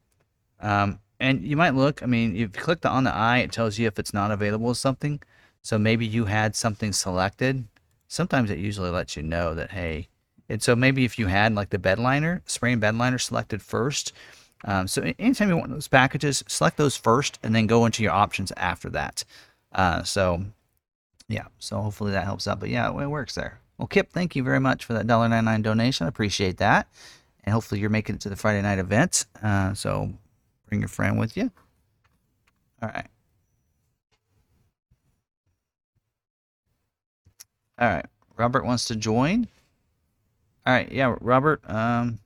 Um, 0.60 1.00
and 1.20 1.44
you 1.44 1.56
might 1.56 1.76
look, 1.76 2.02
I 2.02 2.06
mean, 2.06 2.34
if 2.34 2.40
you 2.40 2.48
click 2.50 2.82
the 2.82 2.90
on 2.90 3.04
the 3.04 3.14
eye, 3.14 3.40
it 3.40 3.52
tells 3.52 3.78
you 3.78 3.88
if 3.88 4.00
it's 4.00 4.14
not 4.14 4.32
available 4.32 4.72
as 4.72 4.80
something. 4.80 5.22
So 5.62 5.78
maybe 5.78 6.06
you 6.06 6.26
had 6.26 6.56
something 6.56 6.92
selected. 6.92 7.66
Sometimes 8.08 8.50
it 8.50 8.60
usually 8.60 8.90
lets 8.90 9.16
you 9.16 9.24
know 9.24 9.54
that, 9.56 9.72
hey, 9.72 10.10
and 10.50 10.62
so 10.64 10.76
maybe 10.76 11.06
if 11.06 11.20
you 11.20 11.28
had 11.28 11.56
like 11.56 11.70
the 11.72 11.80
bed 11.80 12.00
liner, 12.00 12.42
spray 12.46 12.74
and 12.74 12.82
bed 12.82 12.96
liner 12.96 13.18
selected 13.20 13.62
first, 13.62 14.12
Um, 14.66 14.88
so 14.88 15.02
anytime 15.20 15.50
you 15.50 15.58
want 15.58 15.72
those 15.72 15.90
packages, 15.90 16.44
select 16.48 16.78
those 16.78 16.98
first 16.98 17.40
and 17.44 17.56
then 17.56 17.68
go 17.68 17.86
into 17.86 18.04
your 18.04 18.14
options 18.14 18.52
after 18.58 18.90
that. 18.92 19.26
Uh, 19.74 20.04
so 20.04 20.46
yeah, 21.30 21.48
so 21.60 21.82
hopefully 21.82 22.12
that 22.14 22.26
helps 22.26 22.48
out. 22.48 22.60
But 22.60 22.70
yeah, 22.70 22.90
it 22.90 23.08
works 23.08 23.36
there. 23.36 23.60
Well, 23.78 23.88
Kip, 23.88 24.12
thank 24.12 24.36
you 24.36 24.44
very 24.44 24.60
much 24.60 24.86
for 24.86 24.94
that 24.94 25.08
$1.99 25.08 25.64
donation. 25.64 26.06
I 26.06 26.10
appreciate 26.10 26.58
that. 26.58 26.88
And 27.44 27.54
hopefully 27.54 27.82
you're 27.82 27.90
making 27.92 28.16
it 28.16 28.22
to 28.24 28.30
the 28.30 28.36
Friday 28.38 28.62
night 28.62 28.80
event. 28.80 29.26
Uh, 29.44 29.74
so 29.74 30.14
bring 30.68 30.82
your 30.82 30.90
friend 30.90 31.20
with 31.20 31.38
you. 31.38 31.52
All 32.82 32.90
right. 32.90 33.08
All 37.80 37.90
right. 37.90 38.06
Robert 38.38 38.66
wants 38.66 38.86
to 38.86 38.96
join. 38.96 39.48
All 40.66 40.74
right. 40.74 40.92
Yeah, 40.92 41.16
Robert. 41.20 41.62
Um, 41.70 42.20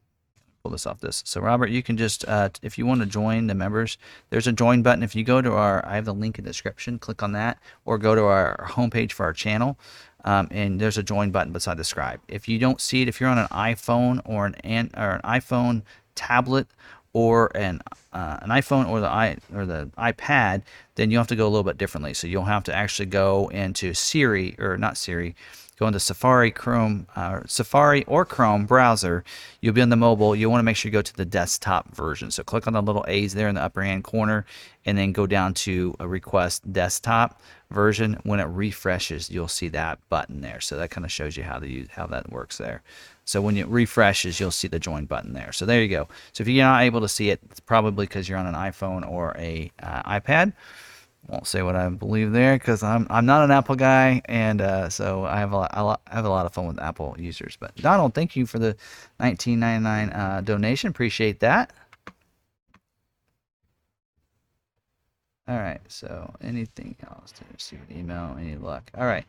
pull 0.67 0.73
this 0.73 0.85
off 0.85 0.99
this. 0.99 1.23
So 1.25 1.39
Robert, 1.39 1.69
you 1.69 1.81
can 1.81 1.95
just 1.97 2.27
uh, 2.27 2.49
if 2.61 2.77
you 2.77 2.85
want 2.85 2.99
to 2.99 3.07
join 3.07 3.47
the 3.47 3.55
members, 3.55 3.97
there's 4.29 4.47
a 4.47 4.51
join 4.51 4.81
button. 4.81 5.01
If 5.01 5.15
you 5.15 5.23
go 5.23 5.41
to 5.41 5.53
our, 5.53 5.85
I 5.85 5.95
have 5.95 6.05
the 6.05 6.13
link 6.13 6.37
in 6.37 6.43
the 6.43 6.49
description. 6.49 6.99
Click 6.99 7.23
on 7.23 7.31
that, 7.31 7.59
or 7.85 7.97
go 7.97 8.15
to 8.15 8.23
our 8.23 8.67
homepage 8.71 9.13
for 9.13 9.25
our 9.25 9.33
channel, 9.33 9.79
um, 10.25 10.47
and 10.51 10.79
there's 10.79 10.97
a 10.97 11.03
join 11.03 11.31
button 11.31 11.53
beside 11.53 11.77
the 11.77 11.83
scribe. 11.83 12.19
If 12.27 12.49
you 12.49 12.59
don't 12.59 12.81
see 12.81 13.01
it, 13.01 13.07
if 13.07 13.21
you're 13.21 13.29
on 13.29 13.37
an 13.37 13.47
iPhone 13.47 14.21
or 14.25 14.45
an 14.63 14.91
or 14.95 15.11
an 15.11 15.21
iPhone 15.21 15.83
tablet 16.15 16.67
or 17.13 17.49
an 17.55 17.81
uh, 18.11 18.37
an 18.41 18.49
iPhone 18.49 18.89
or 18.89 18.99
the 18.99 19.07
i 19.07 19.37
or 19.55 19.65
the 19.65 19.89
iPad, 19.97 20.63
then 20.95 21.11
you 21.11 21.17
have 21.17 21.27
to 21.27 21.35
go 21.35 21.47
a 21.47 21.49
little 21.49 21.63
bit 21.63 21.77
differently. 21.77 22.13
So 22.13 22.27
you'll 22.27 22.43
have 22.43 22.63
to 22.65 22.75
actually 22.75 23.05
go 23.05 23.47
into 23.49 23.93
Siri 23.93 24.55
or 24.59 24.77
not 24.77 24.97
Siri, 24.97 25.35
go 25.77 25.87
into 25.87 25.99
Safari, 25.99 26.51
Chrome, 26.51 27.07
uh, 27.15 27.41
Safari 27.45 28.03
or 28.05 28.25
Chrome 28.25 28.65
browser. 28.65 29.23
You'll 29.61 29.73
be 29.73 29.81
on 29.81 29.89
the 29.89 29.95
mobile. 29.95 30.35
You'll 30.35 30.51
want 30.51 30.59
to 30.59 30.63
make 30.63 30.75
sure 30.75 30.89
you 30.89 30.93
go 30.93 31.01
to 31.01 31.15
the 31.15 31.25
desktop 31.25 31.95
version. 31.95 32.31
So 32.31 32.43
click 32.43 32.67
on 32.67 32.73
the 32.73 32.81
little 32.81 33.05
A's 33.07 33.33
there 33.33 33.47
in 33.47 33.55
the 33.55 33.61
upper 33.61 33.83
hand 33.83 34.03
corner, 34.03 34.45
and 34.85 34.97
then 34.97 35.11
go 35.11 35.27
down 35.27 35.53
to 35.53 35.95
a 35.99 36.07
request 36.07 36.71
desktop 36.71 37.41
version. 37.69 38.19
When 38.23 38.39
it 38.39 38.45
refreshes, 38.45 39.29
you'll 39.29 39.47
see 39.47 39.67
that 39.69 39.99
button 40.09 40.41
there. 40.41 40.61
So 40.61 40.77
that 40.77 40.89
kind 40.89 41.05
of 41.05 41.11
shows 41.11 41.37
you 41.37 41.43
how 41.43 41.59
to 41.59 41.67
use 41.67 41.89
how 41.91 42.07
that 42.07 42.31
works 42.31 42.57
there. 42.57 42.81
So 43.25 43.41
when 43.41 43.57
it 43.57 43.67
refreshes, 43.67 44.39
you'll 44.39 44.51
see 44.51 44.69
the 44.69 44.79
join 44.79 45.05
button 45.05 45.33
there. 45.33 45.51
So 45.51 45.65
there 45.65 45.81
you 45.81 45.89
go. 45.89 46.07
So 46.31 46.43
if 46.43 46.47
you're 46.47 46.65
not 46.65 46.83
able 46.83 47.01
to 47.01 47.09
see 47.09 47.29
it, 47.29 47.41
it's 47.51 47.59
probably 47.59 48.05
because 48.05 48.29
you're 48.29 48.37
on 48.37 48.47
an 48.47 48.53
iPhone 48.53 49.07
or 49.07 49.35
a 49.37 49.69
uh, 49.83 50.19
iPad 50.19 50.53
won't 51.27 51.47
say 51.47 51.61
what 51.61 51.75
I 51.75 51.89
believe 51.89 52.31
there 52.31 52.57
because 52.57 52.83
I'm 52.83 53.07
I'm 53.09 53.25
not 53.25 53.43
an 53.43 53.51
Apple 53.51 53.75
guy, 53.75 54.21
and 54.25 54.61
uh, 54.61 54.89
so 54.89 55.25
I 55.25 55.39
have 55.39 55.51
a 55.51 55.57
lot, 55.57 56.01
I 56.07 56.15
have 56.15 56.25
a 56.25 56.29
lot 56.29 56.45
of 56.45 56.53
fun 56.53 56.67
with 56.67 56.79
Apple 56.79 57.15
users. 57.19 57.57
But 57.59 57.75
Donald, 57.75 58.13
thank 58.13 58.35
you 58.35 58.45
for 58.45 58.59
the 58.59 58.75
19.99 59.19 60.17
uh, 60.17 60.41
donation. 60.41 60.89
Appreciate 60.89 61.39
that. 61.41 61.73
All 65.47 65.57
right. 65.57 65.79
So 65.87 66.33
anything 66.41 66.95
else? 67.09 67.31
Did 67.31 67.47
receive 67.53 67.79
an 67.89 67.97
email? 67.97 68.35
Any 68.39 68.55
luck? 68.55 68.91
All 68.97 69.05
right. 69.05 69.25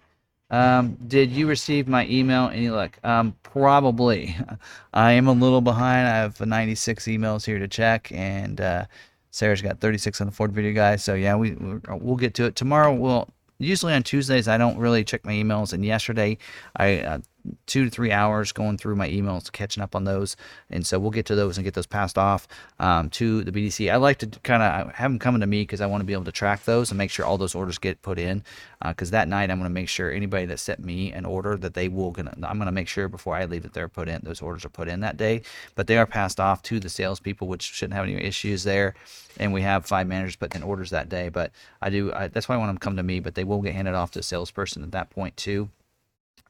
Um, 0.50 0.96
did 1.06 1.30
you 1.30 1.46
receive 1.46 1.88
my 1.88 2.06
email? 2.06 2.48
Any 2.48 2.70
luck? 2.70 2.98
Um, 3.04 3.36
probably. 3.42 4.34
I 4.94 5.12
am 5.12 5.28
a 5.28 5.32
little 5.32 5.60
behind. 5.60 6.08
I 6.08 6.16
have 6.16 6.40
96 6.40 7.04
emails 7.04 7.44
here 7.44 7.58
to 7.58 7.68
check, 7.68 8.10
and 8.12 8.60
uh, 8.60 8.86
Sarah's 9.30 9.62
got 9.62 9.80
36 9.80 10.20
on 10.20 10.26
the 10.26 10.32
Ford 10.32 10.52
video 10.52 10.72
guys. 10.72 11.04
So 11.04 11.14
yeah, 11.14 11.36
we 11.36 11.56
we'll 11.88 12.16
get 12.16 12.34
to 12.34 12.44
it 12.44 12.56
tomorrow. 12.56 12.92
We'll 12.94 13.28
usually 13.58 13.92
on 13.92 14.02
Tuesdays 14.02 14.48
I 14.48 14.58
don't 14.58 14.78
really 14.78 15.04
check 15.04 15.24
my 15.24 15.32
emails, 15.32 15.72
and 15.72 15.84
yesterday 15.84 16.38
I 16.76 17.00
uh, 17.00 17.18
two 17.66 17.84
to 17.84 17.90
three 17.90 18.12
hours 18.12 18.52
going 18.52 18.78
through 18.78 18.96
my 18.96 19.08
emails, 19.08 19.50
catching 19.50 19.82
up 19.82 19.94
on 19.94 20.04
those, 20.04 20.36
and 20.70 20.86
so 20.86 20.98
we'll 20.98 21.10
get 21.10 21.26
to 21.26 21.34
those 21.34 21.56
and 21.56 21.64
get 21.64 21.74
those 21.74 21.86
passed 21.86 22.18
off 22.18 22.46
um, 22.78 23.10
to 23.10 23.44
the 23.44 23.52
BDC. 23.52 23.90
I 23.92 23.96
like 23.96 24.18
to 24.18 24.26
kind 24.42 24.62
of 24.62 24.94
have 24.94 25.10
them 25.10 25.18
coming 25.18 25.40
to 25.40 25.46
me 25.46 25.62
because 25.62 25.80
I 25.80 25.86
want 25.86 26.00
to 26.00 26.04
be 26.04 26.12
able 26.12 26.24
to 26.24 26.32
track 26.32 26.64
those 26.64 26.90
and 26.90 26.98
make 26.98 27.10
sure 27.10 27.24
all 27.24 27.38
those 27.38 27.54
orders 27.54 27.78
get 27.78 28.02
put 28.02 28.18
in. 28.18 28.42
Because 28.86 29.10
uh, 29.10 29.12
that 29.18 29.28
night 29.28 29.50
I'm 29.50 29.58
going 29.58 29.68
to 29.68 29.74
make 29.74 29.88
sure 29.88 30.12
anybody 30.12 30.46
that 30.46 30.60
sent 30.60 30.78
me 30.78 31.12
an 31.12 31.24
order 31.24 31.56
that 31.56 31.74
they 31.74 31.88
will 31.88 32.12
gonna 32.12 32.32
I'm 32.42 32.58
going 32.58 32.66
to 32.66 32.72
make 32.72 32.86
sure 32.88 33.08
before 33.08 33.34
I 33.34 33.44
leave 33.44 33.62
that 33.62 33.72
they're 33.72 33.88
put 33.88 34.08
in 34.08 34.20
those 34.22 34.40
orders 34.40 34.64
are 34.64 34.68
put 34.68 34.88
in 34.88 35.00
that 35.00 35.16
day, 35.16 35.42
but 35.74 35.86
they 35.86 35.98
are 35.98 36.06
passed 36.06 36.38
off 36.38 36.62
to 36.62 36.78
the 36.78 36.88
salespeople, 36.88 37.48
which 37.48 37.62
shouldn't 37.62 37.94
have 37.94 38.04
any 38.04 38.14
issues 38.14 38.64
there. 38.64 38.94
And 39.38 39.52
we 39.52 39.62
have 39.62 39.86
five 39.86 40.06
managers 40.06 40.36
putting 40.36 40.62
in 40.62 40.68
orders 40.68 40.90
that 40.90 41.08
day, 41.08 41.28
but 41.28 41.52
I 41.82 41.90
do 41.90 42.12
I, 42.12 42.28
that's 42.28 42.48
why 42.48 42.54
I 42.54 42.58
want 42.58 42.68
them 42.68 42.76
to 42.76 42.84
come 42.84 42.96
to 42.96 43.02
me, 43.02 43.20
but 43.20 43.34
they 43.34 43.44
will 43.44 43.62
get 43.62 43.74
handed 43.74 43.94
off 43.94 44.12
to 44.12 44.20
a 44.20 44.22
salesperson 44.22 44.82
at 44.82 44.92
that 44.92 45.10
point 45.10 45.36
too. 45.36 45.70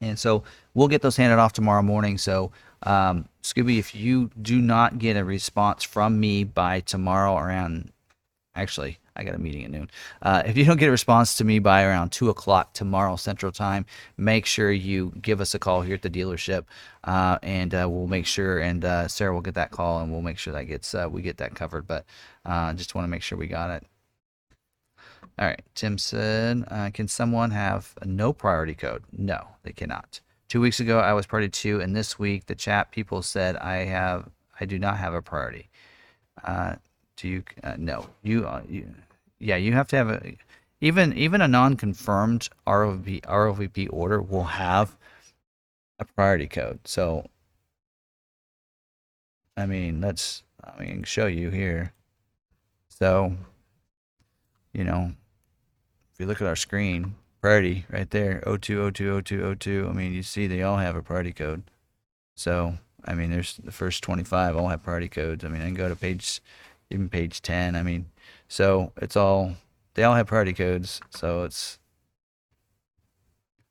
And 0.01 0.17
so 0.17 0.43
we'll 0.73 0.87
get 0.87 1.01
those 1.01 1.17
handed 1.17 1.39
off 1.39 1.53
tomorrow 1.53 1.81
morning. 1.81 2.17
So, 2.17 2.51
um, 2.83 3.27
Scooby, 3.43 3.79
if 3.79 3.93
you 3.93 4.31
do 4.41 4.61
not 4.61 4.97
get 4.97 5.17
a 5.17 5.25
response 5.25 5.83
from 5.83 6.19
me 6.19 6.45
by 6.45 6.79
tomorrow 6.79 7.35
around, 7.37 7.91
actually, 8.55 8.97
I 9.15 9.25
got 9.25 9.35
a 9.35 9.37
meeting 9.37 9.65
at 9.65 9.71
noon. 9.71 9.89
Uh, 10.21 10.43
if 10.45 10.55
you 10.55 10.63
don't 10.63 10.77
get 10.77 10.87
a 10.87 10.91
response 10.91 11.35
to 11.35 11.43
me 11.43 11.59
by 11.59 11.83
around 11.83 12.13
two 12.13 12.29
o'clock 12.29 12.73
tomorrow 12.73 13.17
Central 13.17 13.51
Time, 13.51 13.85
make 14.15 14.45
sure 14.45 14.71
you 14.71 15.11
give 15.21 15.41
us 15.41 15.53
a 15.53 15.59
call 15.59 15.81
here 15.81 15.95
at 15.95 16.01
the 16.01 16.09
dealership, 16.09 16.63
uh, 17.03 17.37
and 17.43 17.75
uh, 17.75 17.85
we'll 17.89 18.07
make 18.07 18.25
sure. 18.25 18.59
And 18.59 18.85
uh, 18.85 19.09
Sarah 19.09 19.33
will 19.33 19.41
get 19.41 19.55
that 19.55 19.71
call, 19.71 19.99
and 20.01 20.09
we'll 20.09 20.21
make 20.21 20.37
sure 20.37 20.53
that 20.53 20.63
gets 20.63 20.95
uh, 20.95 21.09
we 21.11 21.21
get 21.21 21.37
that 21.37 21.55
covered. 21.55 21.85
But 21.85 22.05
uh, 22.45 22.71
just 22.73 22.95
want 22.95 23.03
to 23.03 23.09
make 23.09 23.21
sure 23.21 23.37
we 23.37 23.47
got 23.47 23.71
it. 23.71 23.85
All 25.39 25.47
right, 25.47 25.61
Tim 25.73 25.97
said, 25.97 26.65
uh, 26.69 26.89
can 26.93 27.07
someone 27.07 27.51
have 27.51 27.93
a 28.01 28.05
no 28.05 28.33
priority 28.33 28.75
code? 28.75 29.03
No, 29.17 29.47
they 29.63 29.71
cannot. 29.71 30.19
Two 30.49 30.59
weeks 30.59 30.81
ago, 30.81 30.99
I 30.99 31.13
was 31.13 31.25
priority 31.25 31.49
two, 31.49 31.79
and 31.79 31.95
this 31.95 32.19
week, 32.19 32.47
the 32.47 32.55
chat 32.55 32.91
people 32.91 33.21
said 33.21 33.55
I 33.55 33.85
have, 33.85 34.29
I 34.59 34.65
do 34.65 34.77
not 34.77 34.97
have 34.97 35.13
a 35.13 35.21
priority. 35.21 35.69
Uh, 36.43 36.75
do 37.15 37.29
you? 37.29 37.43
Uh, 37.63 37.75
no, 37.77 38.07
you, 38.21 38.45
uh, 38.45 38.63
you, 38.67 38.93
yeah, 39.39 39.55
you 39.55 39.71
have 39.71 39.87
to 39.89 39.95
have 39.95 40.09
a, 40.09 40.35
even 40.81 41.17
even 41.17 41.39
a 41.39 41.47
non-confirmed 41.47 42.49
ROV, 42.67 43.21
ROVP 43.21 43.87
order 43.93 44.21
will 44.21 44.43
have 44.43 44.97
a 45.99 46.05
priority 46.05 46.47
code. 46.47 46.79
So, 46.83 47.27
I 49.55 49.65
mean, 49.65 50.01
let's, 50.01 50.43
I 50.61 50.83
mean, 50.83 51.03
show 51.03 51.27
you 51.27 51.49
here. 51.49 51.93
So, 52.89 53.37
you 54.73 54.83
know, 54.83 55.13
if 56.19 56.23
you 56.23 56.27
look 56.27 56.41
at 56.41 56.47
our 56.47 56.55
screen, 56.57 57.15
priority 57.39 57.85
right 57.89 58.09
there, 58.09 58.43
02, 58.45 58.91
02, 58.91 59.21
02, 59.21 59.55
02. 59.55 59.87
I 59.89 59.93
mean, 59.93 60.13
you 60.13 60.21
see 60.21 60.47
they 60.47 60.61
all 60.61 60.75
have 60.75 60.97
a 60.97 61.01
priority 61.01 61.31
code. 61.31 61.63
So, 62.35 62.77
I 63.05 63.13
mean, 63.13 63.31
there's 63.31 63.55
the 63.55 63.71
first 63.71 64.03
25 64.03 64.57
all 64.57 64.67
have 64.67 64.83
priority 64.83 65.07
codes. 65.07 65.45
I 65.45 65.47
mean, 65.47 65.61
I 65.61 65.65
can 65.67 65.75
go 65.75 65.87
to 65.87 65.95
page, 65.95 66.41
even 66.89 67.07
page 67.07 67.41
10. 67.41 67.77
I 67.77 67.83
mean, 67.83 68.07
so 68.49 68.91
it's 68.97 69.15
all, 69.15 69.55
they 69.93 70.03
all 70.03 70.15
have 70.15 70.27
priority 70.27 70.51
codes. 70.51 70.99
So 71.09 71.45
it's, 71.45 71.79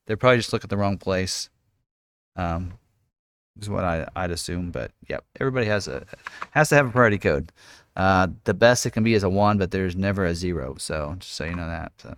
they're 0.06 0.16
probably 0.16 0.38
just 0.38 0.50
looking 0.50 0.68
at 0.68 0.70
the 0.70 0.78
wrong 0.78 0.96
place. 0.96 1.50
Um, 2.34 2.78
is 3.60 3.68
what 3.68 3.84
I, 3.84 4.08
I'd 4.16 4.30
assume, 4.30 4.70
but 4.70 4.92
yep, 5.06 5.22
everybody 5.38 5.66
has 5.66 5.86
a 5.88 6.06
has 6.52 6.68
to 6.68 6.76
have 6.76 6.86
a 6.86 6.90
priority 6.92 7.18
code. 7.18 7.52
Uh, 7.96 8.28
the 8.44 8.54
best 8.54 8.86
it 8.86 8.92
can 8.92 9.02
be 9.02 9.14
is 9.14 9.24
a 9.24 9.28
one, 9.28 9.58
but 9.58 9.72
there's 9.72 9.96
never 9.96 10.24
a 10.24 10.34
zero. 10.34 10.76
So 10.78 11.16
just 11.18 11.34
so 11.34 11.44
you 11.44 11.56
know 11.56 11.66
that. 11.66 11.92
So. 11.98 12.16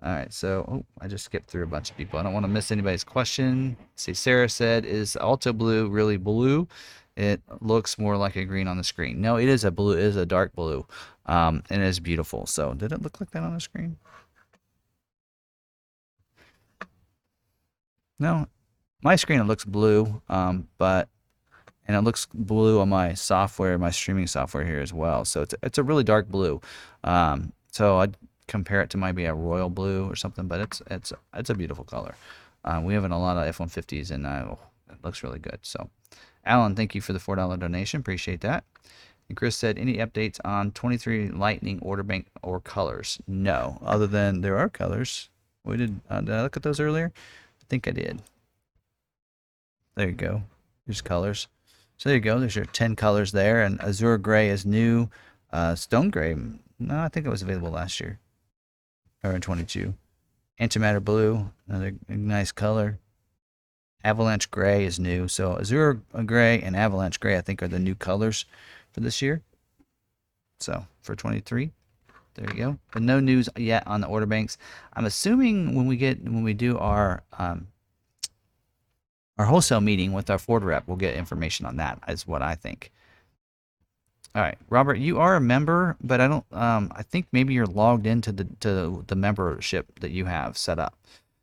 All 0.00 0.12
right, 0.12 0.32
so 0.32 0.64
oh, 0.68 0.84
I 1.00 1.08
just 1.08 1.24
skipped 1.24 1.50
through 1.50 1.64
a 1.64 1.66
bunch 1.66 1.90
of 1.90 1.96
people. 1.96 2.18
I 2.18 2.22
don't 2.22 2.32
want 2.32 2.44
to 2.44 2.48
miss 2.48 2.70
anybody's 2.70 3.02
question. 3.02 3.76
See, 3.96 4.14
Sarah 4.14 4.48
said, 4.48 4.84
"Is 4.84 5.16
Alto 5.16 5.52
blue 5.52 5.88
really 5.88 6.16
blue? 6.16 6.68
It 7.16 7.42
looks 7.60 7.98
more 7.98 8.16
like 8.16 8.36
a 8.36 8.44
green 8.44 8.68
on 8.68 8.76
the 8.76 8.84
screen. 8.84 9.20
No, 9.20 9.36
it 9.36 9.48
is 9.48 9.64
a 9.64 9.72
blue. 9.72 9.94
It 9.94 10.04
is 10.04 10.16
a 10.16 10.24
dark 10.26 10.54
blue, 10.54 10.86
um, 11.26 11.64
and 11.68 11.82
it 11.82 11.86
is 11.86 11.98
beautiful. 11.98 12.46
So, 12.46 12.74
did 12.74 12.92
it 12.92 13.02
look 13.02 13.20
like 13.20 13.30
that 13.32 13.42
on 13.42 13.54
the 13.54 13.60
screen? 13.60 13.96
No, 18.20 18.46
my 19.02 19.16
screen 19.16 19.40
it 19.40 19.44
looks 19.44 19.64
blue, 19.64 20.22
um, 20.28 20.68
but 20.78 21.08
and 21.86 21.96
it 21.96 22.02
looks 22.02 22.26
blue 22.34 22.80
on 22.80 22.88
my 22.88 23.14
software, 23.14 23.78
my 23.78 23.90
streaming 23.90 24.26
software 24.26 24.64
here 24.64 24.80
as 24.80 24.92
well. 24.92 25.24
So 25.24 25.42
it's 25.42 25.54
it's 25.62 25.78
a 25.78 25.82
really 25.82 26.04
dark 26.04 26.28
blue. 26.28 26.60
Um, 27.04 27.52
so 27.72 27.98
I 28.00 28.08
compare 28.48 28.80
it 28.80 28.90
to 28.90 28.96
maybe 28.96 29.26
a 29.26 29.34
royal 29.34 29.70
blue 29.70 30.10
or 30.10 30.16
something, 30.16 30.48
but 30.48 30.60
it's 30.60 30.82
it's 30.90 31.12
it's 31.34 31.50
a 31.50 31.54
beautiful 31.54 31.84
color. 31.84 32.16
Uh, 32.64 32.80
we 32.82 32.94
have 32.94 33.04
in 33.04 33.12
a 33.12 33.20
lot 33.20 33.36
of 33.36 33.46
F-150s, 33.46 34.10
and 34.10 34.26
uh, 34.26 34.56
it 34.90 34.98
looks 35.04 35.22
really 35.22 35.38
good. 35.38 35.60
So, 35.62 35.90
Alan, 36.44 36.74
thank 36.74 36.94
you 36.94 37.00
for 37.00 37.12
the 37.12 37.20
four 37.20 37.36
dollar 37.36 37.56
donation. 37.56 38.00
Appreciate 38.00 38.40
that. 38.40 38.64
And 39.28 39.36
Chris 39.36 39.56
said, 39.56 39.78
any 39.78 39.98
updates 39.98 40.40
on 40.44 40.72
23 40.72 41.28
Lightning 41.28 41.78
order 41.82 42.02
bank 42.02 42.28
or 42.42 42.60
colors? 42.60 43.20
No, 43.28 43.78
other 43.84 44.06
than 44.06 44.40
there 44.40 44.58
are 44.58 44.70
colors. 44.70 45.28
We 45.64 45.76
did. 45.76 46.00
Uh, 46.10 46.22
did 46.22 46.34
I 46.34 46.42
look 46.42 46.56
at 46.56 46.62
those 46.62 46.80
earlier? 46.80 47.12
I 47.14 47.64
think 47.68 47.86
I 47.86 47.92
did. 47.92 48.22
There 49.94 50.08
you 50.08 50.14
go. 50.14 50.42
There's 50.86 51.02
colors. 51.02 51.48
So 51.98 52.08
there 52.08 52.16
you 52.16 52.22
go. 52.22 52.38
There's 52.38 52.56
your 52.56 52.64
10 52.64 52.96
colors 52.96 53.32
there, 53.32 53.62
and 53.62 53.80
Azure 53.82 54.18
Gray 54.18 54.48
is 54.48 54.64
new. 54.64 55.10
Uh, 55.52 55.74
Stone 55.74 56.10
Gray, 56.10 56.36
no, 56.78 57.00
I 57.00 57.08
think 57.08 57.26
it 57.26 57.30
was 57.30 57.42
available 57.42 57.70
last 57.70 58.00
year 58.00 58.18
or 59.22 59.32
in 59.32 59.40
22. 59.40 59.94
Antimatter 60.60 61.02
blue, 61.02 61.50
another 61.68 61.94
nice 62.08 62.52
color. 62.52 62.98
Avalanche 64.04 64.50
Gray 64.50 64.84
is 64.84 64.98
new. 64.98 65.28
So 65.28 65.58
Azure 65.58 66.00
Gray 66.24 66.60
and 66.60 66.76
Avalanche 66.76 67.20
Gray, 67.20 67.36
I 67.36 67.40
think, 67.40 67.62
are 67.62 67.68
the 67.68 67.78
new 67.78 67.94
colors 67.94 68.44
for 68.92 69.00
this 69.00 69.20
year. 69.22 69.42
So 70.60 70.86
for 71.00 71.14
23, 71.14 71.70
there 72.34 72.48
you 72.50 72.54
go. 72.54 72.78
But 72.92 73.02
no 73.02 73.20
news 73.20 73.48
yet 73.56 73.86
on 73.86 74.00
the 74.00 74.06
order 74.06 74.26
banks. 74.26 74.58
I'm 74.92 75.04
assuming 75.04 75.74
when 75.74 75.86
we 75.86 75.96
get 75.96 76.22
when 76.22 76.42
we 76.42 76.54
do 76.54 76.78
our 76.78 77.22
um, 77.36 77.68
our 79.36 79.46
wholesale 79.46 79.80
meeting 79.80 80.12
with 80.12 80.30
our 80.30 80.38
Ford 80.38 80.64
rep, 80.64 80.88
we'll 80.88 80.96
get 80.96 81.14
information 81.14 81.66
on 81.66 81.76
that. 81.76 82.00
Is 82.08 82.26
what 82.26 82.42
I 82.42 82.54
think. 82.54 82.92
All 84.34 84.42
right, 84.42 84.58
Robert, 84.68 84.98
you 84.98 85.18
are 85.18 85.36
a 85.36 85.40
member, 85.40 85.96
but 86.02 86.20
I 86.20 86.28
don't. 86.28 86.44
Um, 86.52 86.92
I 86.94 87.02
think 87.02 87.26
maybe 87.32 87.54
you're 87.54 87.66
logged 87.66 88.06
into 88.06 88.30
the 88.30 88.46
to 88.60 89.04
the 89.06 89.16
membership 89.16 89.98
that 90.00 90.10
you 90.10 90.26
have 90.26 90.56
set 90.56 90.78
up. 90.78 90.94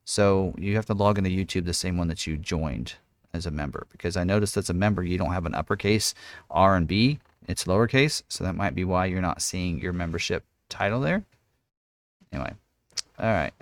So 0.05 0.53
you 0.57 0.75
have 0.75 0.85
to 0.85 0.93
log 0.93 1.17
into 1.17 1.29
YouTube 1.29 1.65
the 1.65 1.73
same 1.73 1.97
one 1.97 2.07
that 2.09 2.27
you 2.27 2.37
joined 2.37 2.93
as 3.33 3.45
a 3.45 3.51
member 3.51 3.87
because 3.91 4.15
I 4.15 4.23
noticed 4.23 4.55
as 4.55 4.69
a 4.69 4.73
member 4.73 5.03
you 5.03 5.17
don't 5.17 5.33
have 5.33 5.45
an 5.45 5.55
uppercase 5.55 6.13
R 6.49 6.75
and 6.75 6.87
B. 6.87 7.19
It's 7.47 7.65
lowercase, 7.65 8.23
so 8.27 8.43
that 8.43 8.55
might 8.55 8.75
be 8.75 8.85
why 8.85 9.05
you're 9.07 9.21
not 9.21 9.41
seeing 9.41 9.79
your 9.79 9.93
membership 9.93 10.43
title 10.69 11.01
there. 11.01 11.23
Anyway, 12.31 12.53
all 13.19 13.25
right. 13.25 13.53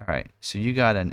All 0.00 0.12
right, 0.12 0.26
so 0.40 0.58
you 0.58 0.72
got 0.72 0.96
an 0.96 1.12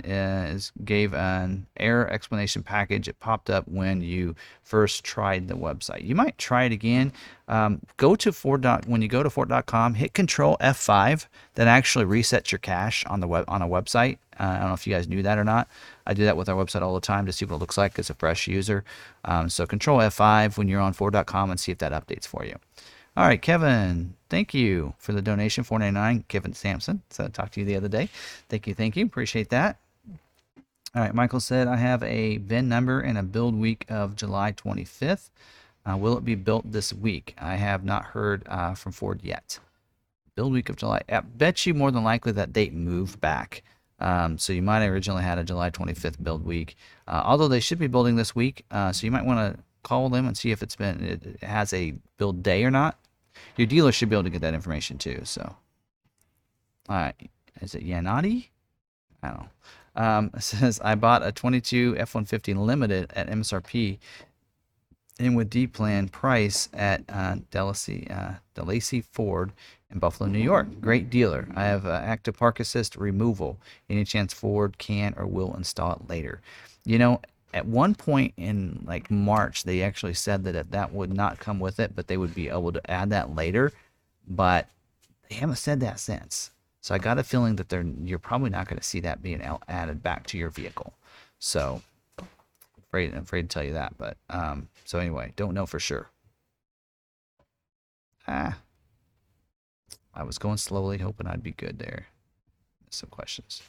gave 0.84 1.14
an 1.14 1.66
error 1.76 2.10
explanation 2.10 2.64
package. 2.64 3.06
It 3.06 3.20
popped 3.20 3.48
up 3.48 3.68
when 3.68 4.00
you 4.00 4.34
first 4.64 5.04
tried 5.04 5.46
the 5.46 5.54
website. 5.54 6.04
You 6.04 6.16
might 6.16 6.36
try 6.36 6.64
it 6.64 6.72
again. 6.72 7.12
Um, 7.46 7.80
go 7.96 8.16
to 8.16 8.32
Ford. 8.32 8.66
When 8.86 9.00
you 9.00 9.06
go 9.06 9.22
to 9.22 9.30
Ford.com, 9.30 9.94
hit 9.94 10.14
Control 10.14 10.56
F5. 10.60 11.26
That 11.54 11.68
actually 11.68 12.06
resets 12.06 12.50
your 12.50 12.58
cache 12.58 13.06
on 13.06 13.20
the 13.20 13.28
web 13.28 13.44
on 13.46 13.62
a 13.62 13.68
website. 13.68 14.18
Uh, 14.38 14.44
I 14.44 14.58
don't 14.58 14.68
know 14.68 14.74
if 14.74 14.84
you 14.84 14.92
guys 14.92 15.06
knew 15.06 15.22
that 15.22 15.38
or 15.38 15.44
not. 15.44 15.68
I 16.04 16.12
do 16.12 16.24
that 16.24 16.36
with 16.36 16.48
our 16.48 16.56
website 16.56 16.82
all 16.82 16.94
the 16.94 17.00
time 17.00 17.24
to 17.26 17.32
see 17.32 17.44
what 17.44 17.56
it 17.56 17.58
looks 17.58 17.78
like 17.78 17.98
as 18.00 18.10
a 18.10 18.14
fresh 18.14 18.48
user. 18.48 18.82
Um, 19.24 19.48
so 19.48 19.64
Control 19.64 20.00
F5 20.00 20.58
when 20.58 20.66
you're 20.66 20.80
on 20.80 20.92
Ford.com 20.92 21.50
and 21.50 21.60
see 21.60 21.70
if 21.70 21.78
that 21.78 21.92
updates 21.92 22.26
for 22.26 22.44
you. 22.44 22.56
All 23.16 23.26
right, 23.26 23.40
Kevin, 23.42 24.14
thank 24.30 24.54
you 24.54 24.94
for 24.98 25.12
the 25.12 25.22
donation, 25.22 25.64
four 25.64 25.78
ninety 25.78 25.94
nine. 25.94 26.24
Kevin 26.28 26.54
Sampson. 26.54 27.02
So 27.10 27.24
I 27.24 27.28
talked 27.28 27.54
to 27.54 27.60
you 27.60 27.66
the 27.66 27.76
other 27.76 27.88
day. 27.88 28.08
Thank 28.48 28.66
you, 28.66 28.74
thank 28.74 28.96
you. 28.96 29.04
Appreciate 29.06 29.50
that. 29.50 29.78
All 30.94 31.02
right, 31.02 31.14
Michael 31.14 31.40
said, 31.40 31.68
I 31.68 31.76
have 31.76 32.02
a 32.02 32.38
VIN 32.38 32.68
number 32.68 33.00
and 33.00 33.18
a 33.18 33.24
build 33.24 33.56
week 33.56 33.86
of 33.88 34.14
July 34.16 34.52
25th. 34.52 35.30
Uh, 35.90 35.96
will 35.96 36.18
it 36.18 36.26
be 36.26 36.34
built 36.36 36.70
this 36.70 36.92
week? 36.92 37.34
I 37.40 37.56
have 37.56 37.84
not 37.86 38.04
heard 38.04 38.44
uh, 38.46 38.74
from 38.74 38.92
Ford 38.92 39.20
yet. 39.24 39.58
Build 40.36 40.52
week 40.52 40.68
of 40.68 40.76
July. 40.76 41.02
I 41.10 41.20
bet 41.20 41.66
you 41.66 41.74
more 41.74 41.92
than 41.92 42.04
likely 42.04 42.32
that 42.32 42.52
date 42.52 42.74
moved 42.74 43.22
back. 43.22 43.62
Um, 44.00 44.38
so 44.38 44.52
you 44.52 44.62
might 44.62 44.80
have 44.80 44.92
originally 44.92 45.22
had 45.22 45.38
a 45.38 45.44
July 45.44 45.70
25th 45.70 46.22
build 46.22 46.44
week. 46.44 46.76
Uh, 47.08 47.22
although 47.24 47.48
they 47.48 47.60
should 47.60 47.78
be 47.78 47.88
building 47.88 48.16
this 48.16 48.36
week, 48.36 48.64
uh, 48.70 48.92
so 48.92 49.06
you 49.06 49.12
might 49.12 49.24
want 49.26 49.56
to 49.56 49.62
call 49.82 50.10
them 50.10 50.26
and 50.26 50.36
see 50.36 50.50
if 50.52 50.62
it's 50.62 50.76
been 50.76 51.02
it 51.04 51.42
has 51.42 51.72
a 51.72 51.94
build 52.18 52.42
day 52.42 52.64
or 52.64 52.70
not. 52.70 52.98
Your 53.56 53.66
dealer 53.66 53.92
should 53.92 54.08
be 54.08 54.16
able 54.16 54.24
to 54.24 54.30
get 54.30 54.40
that 54.42 54.54
information 54.54 54.98
too. 54.98 55.20
So, 55.24 55.42
all 56.88 56.96
right, 56.96 57.30
is 57.60 57.74
it 57.74 57.86
Yanati? 57.86 58.48
I 59.22 59.28
don't 59.28 59.38
know. 59.38 59.48
Um, 59.94 60.30
says 60.38 60.80
I 60.82 60.94
bought 60.94 61.26
a 61.26 61.32
22 61.32 61.96
F-150 61.98 62.56
Limited 62.56 63.12
at 63.14 63.28
MSRP 63.28 63.98
and 65.18 65.36
with 65.36 65.50
D 65.50 65.66
plan 65.66 66.08
price 66.08 66.68
at 66.72 67.02
uh, 67.08 67.36
Delacy, 67.50 68.10
uh, 68.10 68.34
DeLacy 68.54 69.04
Ford 69.12 69.52
in 69.92 69.98
Buffalo, 69.98 70.28
New 70.28 70.38
York. 70.38 70.80
Great 70.80 71.10
dealer. 71.10 71.46
I 71.54 71.64
have 71.64 71.86
uh, 71.86 72.00
active 72.02 72.36
park 72.36 72.60
assist 72.60 72.96
removal. 72.96 73.58
Any 73.90 74.04
chance 74.04 74.32
Ford 74.32 74.78
can 74.78 75.14
or 75.16 75.26
will 75.26 75.54
install 75.54 75.92
it 75.92 76.08
later? 76.08 76.40
You 76.84 76.98
know, 76.98 77.20
at 77.52 77.66
one 77.66 77.94
point 77.94 78.32
in 78.36 78.82
like 78.86 79.10
March, 79.10 79.64
they 79.64 79.82
actually 79.82 80.14
said 80.14 80.44
that 80.44 80.70
that 80.70 80.92
would 80.92 81.12
not 81.12 81.38
come 81.38 81.60
with 81.60 81.78
it, 81.78 81.94
but 81.94 82.06
they 82.06 82.16
would 82.16 82.34
be 82.34 82.48
able 82.48 82.72
to 82.72 82.90
add 82.90 83.10
that 83.10 83.34
later. 83.34 83.72
But 84.26 84.68
they 85.28 85.36
haven't 85.36 85.56
said 85.56 85.80
that 85.80 86.00
since. 86.00 86.50
So 86.80 86.94
I 86.94 86.98
got 86.98 87.18
a 87.18 87.24
feeling 87.24 87.56
that 87.56 87.68
they're 87.68 87.84
you're 88.02 88.18
probably 88.18 88.50
not 88.50 88.68
going 88.68 88.78
to 88.78 88.84
see 88.84 89.00
that 89.00 89.22
being 89.22 89.42
added 89.68 90.02
back 90.02 90.26
to 90.28 90.38
your 90.38 90.50
vehicle. 90.50 90.94
So 91.38 91.82
afraid 92.78 93.12
I'm 93.12 93.22
afraid 93.22 93.42
to 93.42 93.48
tell 93.48 93.64
you 93.64 93.74
that, 93.74 93.96
but 93.98 94.16
um, 94.30 94.68
so 94.84 94.98
anyway, 94.98 95.32
don't 95.36 95.54
know 95.54 95.66
for 95.66 95.78
sure. 95.78 96.08
Ah, 98.26 98.58
I 100.14 100.22
was 100.22 100.38
going 100.38 100.56
slowly, 100.58 100.98
hoping 100.98 101.26
I'd 101.26 101.42
be 101.42 101.52
good 101.52 101.78
there. 101.78 102.06
Some 102.90 103.08
questions 103.10 103.62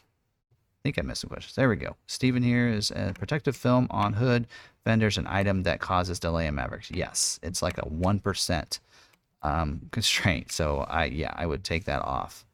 think 0.84 1.00
I 1.00 1.02
missed 1.02 1.22
some 1.22 1.30
questions. 1.30 1.56
There 1.56 1.70
we 1.70 1.78
go. 1.78 1.96
Stephen 2.08 2.44
here 2.44 2.68
is 2.68 2.92
a 2.92 3.14
protective 3.18 3.56
film 3.56 3.88
on 3.90 4.14
hood 4.14 4.48
fenders 4.84 5.18
an 5.18 5.26
item 5.28 5.64
that 5.64 5.80
causes 5.80 6.20
delay 6.20 6.46
in 6.46 6.56
Mavericks. 6.56 6.92
Yes, 6.92 7.40
it's 7.42 7.62
like 7.62 7.78
a 7.78 7.88
one 7.88 8.20
percent 8.20 8.80
um, 9.42 9.82
constraint. 9.92 10.52
So 10.52 10.80
I 10.90 11.06
yeah 11.06 11.34
I 11.36 11.46
would 11.46 11.64
take 11.64 11.86
that 11.86 12.02
off. 12.04 12.46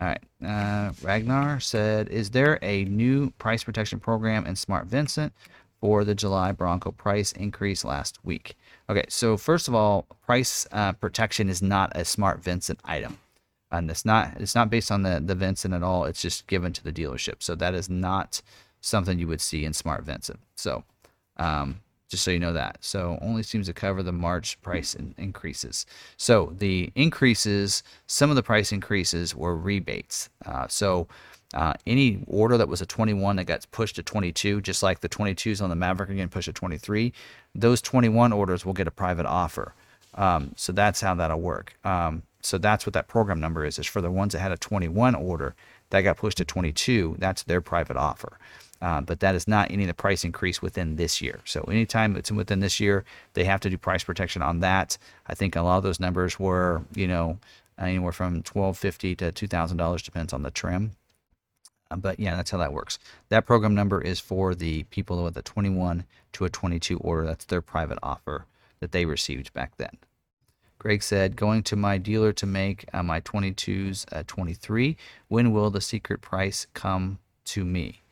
All 0.00 0.08
right. 0.08 0.22
Uh, 0.44 0.92
Ragnar 1.02 1.60
said, 1.60 2.08
"Is 2.08 2.30
there 2.30 2.58
a 2.60 2.84
new 2.86 3.30
price 3.38 3.62
protection 3.62 4.00
program 4.00 4.44
in 4.46 4.56
Smart 4.56 4.86
Vincent 4.86 5.32
for 5.80 6.04
the 6.04 6.14
July 6.14 6.50
Bronco 6.50 6.90
price 6.90 7.30
increase 7.32 7.84
last 7.84 8.24
week?" 8.24 8.56
Okay, 8.90 9.04
so 9.08 9.36
first 9.36 9.68
of 9.68 9.74
all, 9.74 10.06
price 10.26 10.66
uh, 10.72 10.92
protection 10.92 11.48
is 11.48 11.62
not 11.62 11.92
a 11.94 12.04
Smart 12.04 12.42
Vincent 12.42 12.80
item 12.84 13.18
and 13.78 13.90
it's 13.90 14.04
not 14.04 14.32
it's 14.38 14.54
not 14.54 14.70
based 14.70 14.90
on 14.90 15.02
the 15.02 15.20
the 15.24 15.34
Vincent 15.34 15.74
at 15.74 15.82
all. 15.82 16.04
It's 16.04 16.22
just 16.22 16.46
given 16.46 16.72
to 16.72 16.84
the 16.84 16.92
dealership. 16.92 17.42
So 17.42 17.54
that 17.54 17.74
is 17.74 17.88
not 17.88 18.42
something 18.80 19.18
you 19.18 19.28
would 19.28 19.40
see 19.40 19.64
in 19.64 19.72
Smart 19.72 20.04
Vincent. 20.04 20.40
So 20.56 20.84
um, 21.36 21.80
just 22.08 22.22
so 22.22 22.30
you 22.30 22.38
know 22.38 22.52
that. 22.52 22.78
So 22.80 23.18
only 23.20 23.42
seems 23.42 23.66
to 23.66 23.72
cover 23.72 24.02
the 24.02 24.12
March 24.12 24.60
price 24.62 24.94
in- 24.94 25.14
increases. 25.18 25.86
So 26.16 26.52
the 26.56 26.92
increases, 26.94 27.82
some 28.06 28.30
of 28.30 28.36
the 28.36 28.42
price 28.42 28.72
increases 28.72 29.34
were 29.34 29.56
rebates. 29.56 30.28
Uh, 30.44 30.68
so 30.68 31.08
uh, 31.54 31.74
any 31.86 32.22
order 32.26 32.58
that 32.58 32.68
was 32.68 32.80
a 32.80 32.86
21 32.86 33.36
that 33.36 33.44
got 33.44 33.66
pushed 33.72 33.96
to 33.96 34.02
22, 34.02 34.60
just 34.60 34.82
like 34.82 35.00
the 35.00 35.08
22s 35.08 35.62
on 35.62 35.70
the 35.70 35.76
Maverick 35.76 36.10
again 36.10 36.28
pushed 36.28 36.46
to 36.46 36.52
23, 36.52 37.12
those 37.54 37.80
21 37.80 38.32
orders 38.32 38.64
will 38.64 38.72
get 38.72 38.86
a 38.86 38.92
private 38.92 39.26
offer. 39.26 39.74
Um, 40.14 40.52
so 40.56 40.72
that's 40.72 41.00
how 41.00 41.14
that'll 41.14 41.40
work. 41.40 41.76
Um, 41.84 42.22
so 42.44 42.58
that's 42.58 42.86
what 42.86 42.92
that 42.92 43.08
program 43.08 43.40
number 43.40 43.64
is. 43.64 43.78
Is 43.78 43.86
for 43.86 44.00
the 44.00 44.10
ones 44.10 44.32
that 44.32 44.40
had 44.40 44.52
a 44.52 44.56
21 44.56 45.14
order 45.14 45.54
that 45.90 46.02
got 46.02 46.16
pushed 46.16 46.38
to 46.38 46.44
22. 46.44 47.16
That's 47.18 47.42
their 47.42 47.60
private 47.60 47.96
offer. 47.96 48.38
Uh, 48.82 49.00
but 49.00 49.20
that 49.20 49.34
is 49.34 49.48
not 49.48 49.70
any 49.70 49.84
of 49.84 49.86
the 49.86 49.94
price 49.94 50.24
increase 50.24 50.60
within 50.60 50.96
this 50.96 51.22
year. 51.22 51.40
So 51.44 51.62
anytime 51.62 52.16
it's 52.16 52.30
within 52.30 52.60
this 52.60 52.80
year, 52.80 53.04
they 53.32 53.44
have 53.44 53.60
to 53.60 53.70
do 53.70 53.78
price 53.78 54.04
protection 54.04 54.42
on 54.42 54.60
that. 54.60 54.98
I 55.26 55.34
think 55.34 55.56
a 55.56 55.62
lot 55.62 55.78
of 55.78 55.82
those 55.84 56.00
numbers 56.00 56.38
were, 56.38 56.82
you 56.94 57.08
know, 57.08 57.38
anywhere 57.78 58.12
from 58.12 58.34
1250 58.34 59.16
to 59.16 59.32
$2,000 59.32 60.02
depends 60.02 60.32
on 60.32 60.42
the 60.42 60.50
trim. 60.50 60.92
Uh, 61.90 61.96
but 61.96 62.20
yeah, 62.20 62.36
that's 62.36 62.50
how 62.50 62.58
that 62.58 62.72
works. 62.72 62.98
That 63.28 63.46
program 63.46 63.74
number 63.74 64.00
is 64.00 64.20
for 64.20 64.54
the 64.54 64.82
people 64.84 65.22
with 65.24 65.36
a 65.36 65.42
21 65.42 66.04
to 66.34 66.44
a 66.44 66.50
22 66.50 66.98
order. 66.98 67.26
That's 67.26 67.44
their 67.46 67.62
private 67.62 67.98
offer 68.02 68.46
that 68.80 68.92
they 68.92 69.04
received 69.04 69.52
back 69.54 69.76
then. 69.76 69.96
Greg 70.78 71.02
said, 71.02 71.36
going 71.36 71.62
to 71.62 71.76
my 71.76 71.98
dealer 71.98 72.32
to 72.32 72.46
make 72.46 72.84
uh, 72.92 73.02
my 73.02 73.20
22s 73.20 74.04
uh, 74.12 74.22
23. 74.26 74.96
When 75.28 75.52
will 75.52 75.70
the 75.70 75.80
secret 75.80 76.20
price 76.20 76.66
come 76.74 77.18
to 77.46 77.64
me? 77.64 78.02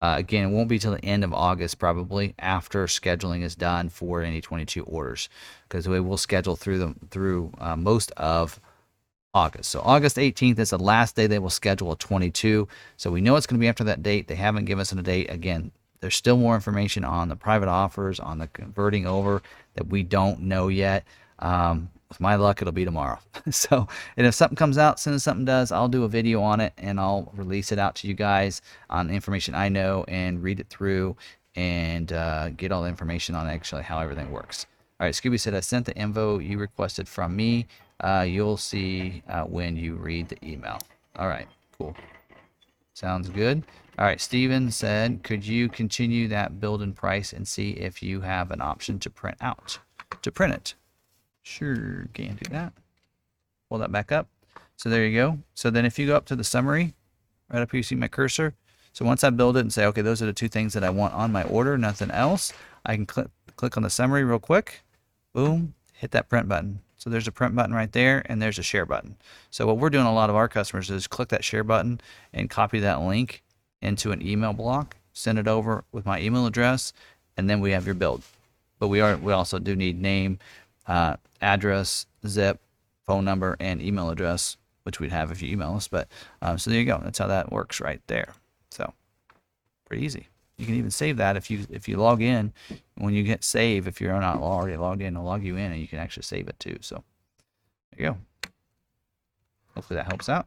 Uh, 0.00 0.16
again, 0.18 0.48
it 0.48 0.50
won't 0.52 0.68
be 0.68 0.80
till 0.80 0.92
the 0.92 1.04
end 1.04 1.22
of 1.22 1.32
August, 1.32 1.78
probably 1.78 2.34
after 2.40 2.86
scheduling 2.86 3.42
is 3.42 3.54
done 3.54 3.88
for 3.88 4.22
any 4.22 4.40
22 4.40 4.82
orders, 4.82 5.28
because 5.68 5.88
we 5.88 6.00
will 6.00 6.16
schedule 6.16 6.56
through 6.56 6.78
them 6.78 6.98
through 7.10 7.52
uh, 7.58 7.76
most 7.76 8.10
of 8.12 8.58
August. 9.32 9.70
So 9.70 9.80
August 9.80 10.16
18th 10.16 10.58
is 10.58 10.70
the 10.70 10.78
last 10.78 11.14
day 11.14 11.26
they 11.26 11.38
will 11.38 11.50
schedule 11.50 11.92
a 11.92 11.96
22. 11.96 12.66
So 12.96 13.10
we 13.10 13.20
know 13.20 13.36
it's 13.36 13.46
going 13.46 13.60
to 13.60 13.64
be 13.64 13.68
after 13.68 13.84
that 13.84 14.02
date. 14.02 14.26
They 14.26 14.34
haven't 14.34 14.64
given 14.64 14.80
us 14.80 14.90
a 14.90 15.00
date. 15.00 15.30
Again, 15.30 15.70
there's 16.00 16.16
still 16.16 16.36
more 16.36 16.56
information 16.56 17.04
on 17.04 17.28
the 17.28 17.36
private 17.36 17.68
offers, 17.68 18.18
on 18.18 18.38
the 18.38 18.48
converting 18.48 19.06
over 19.06 19.40
that 19.74 19.86
we 19.86 20.02
don't 20.02 20.40
know 20.40 20.66
yet. 20.66 21.04
Um, 21.38 21.90
with 22.12 22.20
my 22.20 22.34
luck, 22.34 22.60
it'll 22.60 22.72
be 22.72 22.84
tomorrow. 22.84 23.18
so, 23.50 23.88
and 24.16 24.26
if 24.26 24.34
something 24.34 24.56
comes 24.56 24.76
out, 24.76 25.00
soon 25.00 25.14
as 25.14 25.22
something 25.22 25.44
does, 25.44 25.72
I'll 25.72 25.88
do 25.88 26.04
a 26.04 26.08
video 26.08 26.42
on 26.42 26.60
it 26.60 26.74
and 26.76 27.00
I'll 27.00 27.32
release 27.34 27.72
it 27.72 27.78
out 27.78 27.94
to 27.96 28.08
you 28.08 28.14
guys 28.14 28.60
on 28.90 29.10
information 29.10 29.54
I 29.54 29.68
know 29.68 30.04
and 30.08 30.42
read 30.42 30.60
it 30.60 30.68
through 30.68 31.16
and 31.56 32.12
uh, 32.12 32.50
get 32.50 32.70
all 32.70 32.82
the 32.82 32.88
information 32.88 33.34
on 33.34 33.46
actually 33.46 33.82
how 33.82 33.98
everything 33.98 34.30
works. 34.30 34.66
All 35.00 35.06
right, 35.06 35.14
Scooby 35.14 35.40
said, 35.40 35.54
I 35.54 35.60
sent 35.60 35.86
the 35.86 35.96
info 35.96 36.38
you 36.38 36.58
requested 36.58 37.08
from 37.08 37.34
me. 37.34 37.66
Uh, 38.00 38.26
you'll 38.28 38.56
see 38.56 39.22
uh, 39.28 39.44
when 39.44 39.76
you 39.76 39.94
read 39.96 40.28
the 40.28 40.38
email. 40.44 40.78
All 41.16 41.28
right, 41.28 41.48
cool. 41.78 41.96
Sounds 42.94 43.28
good. 43.28 43.64
All 43.98 44.04
right, 44.04 44.20
Steven 44.20 44.70
said, 44.70 45.22
could 45.22 45.46
you 45.46 45.68
continue 45.68 46.28
that 46.28 46.60
build 46.60 46.82
and 46.82 46.94
price 46.94 47.32
and 47.32 47.46
see 47.46 47.70
if 47.72 48.02
you 48.02 48.20
have 48.20 48.50
an 48.50 48.60
option 48.60 48.98
to 49.00 49.10
print 49.10 49.36
out? 49.40 49.78
To 50.22 50.30
print 50.30 50.54
it. 50.54 50.74
Sure, 51.42 52.06
can 52.14 52.36
do 52.36 52.50
that. 52.50 52.72
Pull 53.68 53.78
that 53.78 53.92
back 53.92 54.12
up. 54.12 54.28
So 54.76 54.88
there 54.88 55.04
you 55.06 55.16
go. 55.16 55.38
So 55.54 55.70
then 55.70 55.84
if 55.84 55.98
you 55.98 56.06
go 56.06 56.16
up 56.16 56.26
to 56.26 56.36
the 56.36 56.44
summary 56.44 56.94
Right 57.52 57.60
up 57.60 57.70
here, 57.70 57.78
you 57.78 57.84
see 57.84 57.94
my 57.94 58.08
cursor. 58.08 58.54
So 58.92 59.04
once 59.04 59.22
I 59.22 59.30
build 59.30 59.56
it 59.56 59.60
and 59.60 59.72
say, 59.72 59.84
okay, 59.86 60.00
those 60.00 60.22
are 60.22 60.26
the 60.26 60.32
two 60.32 60.48
things 60.48 60.72
that 60.72 60.84
I 60.84 60.90
want 60.90 61.14
on 61.14 61.32
my 61.32 61.42
order, 61.44 61.76
nothing 61.76 62.10
else, 62.10 62.52
I 62.84 62.94
can 62.94 63.06
click 63.06 63.28
click 63.56 63.76
on 63.76 63.82
the 63.82 63.90
summary 63.90 64.24
real 64.24 64.38
quick. 64.38 64.82
Boom, 65.34 65.74
hit 65.92 66.10
that 66.12 66.28
print 66.28 66.48
button. 66.48 66.80
So 66.96 67.10
there's 67.10 67.28
a 67.28 67.32
print 67.32 67.54
button 67.54 67.74
right 67.74 67.92
there, 67.92 68.22
and 68.26 68.40
there's 68.40 68.58
a 68.58 68.62
share 68.62 68.86
button. 68.86 69.16
So 69.50 69.66
what 69.66 69.76
we're 69.76 69.90
doing 69.90 70.06
a 70.06 70.12
lot 70.12 70.30
of 70.30 70.36
our 70.36 70.48
customers 70.48 70.88
is 70.88 71.06
click 71.06 71.28
that 71.28 71.44
share 71.44 71.64
button 71.64 72.00
and 72.32 72.48
copy 72.48 72.80
that 72.80 73.02
link 73.02 73.42
into 73.82 74.12
an 74.12 74.26
email 74.26 74.52
block, 74.52 74.96
send 75.12 75.38
it 75.38 75.48
over 75.48 75.84
with 75.92 76.06
my 76.06 76.20
email 76.20 76.46
address, 76.46 76.92
and 77.36 77.50
then 77.50 77.60
we 77.60 77.72
have 77.72 77.84
your 77.86 77.94
build. 77.94 78.22
But 78.78 78.88
we 78.88 79.00
are 79.00 79.16
we 79.16 79.32
also 79.32 79.58
do 79.58 79.76
need 79.76 80.00
name, 80.00 80.38
uh, 80.86 81.16
address, 81.40 82.06
zip, 82.26 82.60
phone 83.04 83.24
number, 83.24 83.56
and 83.60 83.80
email 83.82 84.10
address, 84.10 84.56
which 84.84 85.00
we'd 85.00 85.12
have 85.12 85.30
if 85.30 85.42
you 85.42 85.50
email 85.50 85.74
us. 85.74 85.88
But 85.88 86.08
um, 86.40 86.58
so 86.58 86.70
there 86.70 86.80
you 86.80 86.86
go. 86.86 87.00
That's 87.02 87.18
how 87.18 87.26
that 87.28 87.52
works 87.52 87.80
right 87.80 88.00
there. 88.06 88.34
So 88.70 88.92
pretty 89.86 90.04
easy. 90.04 90.28
You 90.58 90.66
can 90.66 90.74
even 90.76 90.90
save 90.90 91.16
that 91.16 91.36
if 91.36 91.50
you 91.50 91.66
if 91.70 91.88
you 91.88 91.96
log 91.96 92.22
in. 92.22 92.52
When 92.96 93.14
you 93.14 93.22
get 93.22 93.42
save, 93.42 93.88
if 93.88 94.00
you're 94.00 94.18
not 94.20 94.36
already 94.36 94.76
logged 94.76 95.02
in, 95.02 95.14
it'll 95.14 95.24
log 95.24 95.44
you 95.44 95.56
in, 95.56 95.72
and 95.72 95.80
you 95.80 95.88
can 95.88 95.98
actually 95.98 96.22
save 96.24 96.48
it 96.48 96.58
too. 96.60 96.78
So 96.80 97.02
there 97.96 98.06
you 98.06 98.12
go. 98.12 98.50
Hopefully 99.74 99.96
that 99.96 100.06
helps 100.06 100.28
out. 100.28 100.46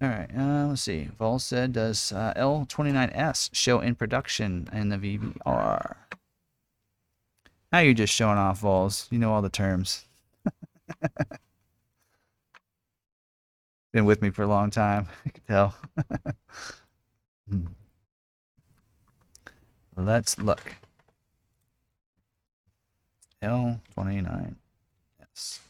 All 0.00 0.08
right, 0.08 0.30
uh, 0.36 0.68
let's 0.68 0.82
see. 0.82 1.08
Vol 1.18 1.40
said, 1.40 1.72
does 1.72 2.12
uh, 2.12 2.32
L29S 2.36 3.50
show 3.52 3.80
in 3.80 3.96
production 3.96 4.68
in 4.72 4.90
the 4.90 4.96
VBR? 4.96 5.96
Now 7.70 7.80
you're 7.80 7.94
just 7.94 8.14
showing 8.14 8.38
off, 8.38 8.60
Vols. 8.60 9.08
You 9.10 9.18
know 9.18 9.32
all 9.32 9.42
the 9.42 9.50
terms. 9.50 10.04
Been 13.92 14.04
with 14.04 14.22
me 14.22 14.30
for 14.30 14.42
a 14.42 14.46
long 14.46 14.70
time. 14.70 15.08
I 15.26 15.28
can 15.30 15.42
tell. 15.44 15.74
Hmm. 17.50 17.66
Let's 19.96 20.38
look. 20.38 20.76
L29. 23.42 24.54
Yes. 25.18 25.60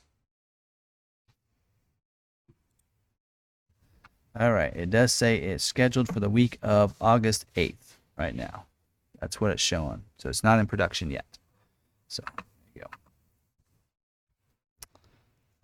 All 4.39 4.53
right. 4.53 4.75
It 4.75 4.91
does 4.91 5.13
say 5.13 5.39
it's 5.39 5.65
scheduled 5.65 6.13
for 6.13 6.21
the 6.21 6.29
week 6.31 6.59
of 6.63 6.95
August 7.01 7.47
8th 7.55 7.97
right 8.17 8.35
now. 8.35 8.65
That's 9.21 9.41
what 9.41 9.51
it's 9.51 9.63
showing. 9.63 10.03
So 10.19 10.29
it's 10.29 10.45
not 10.45 10.59
in 10.59 10.67
production 10.67 11.11
yet. 11.11 11.25
So 12.09 12.23
there 12.37 12.45
you 12.75 12.83
go. 12.83 12.89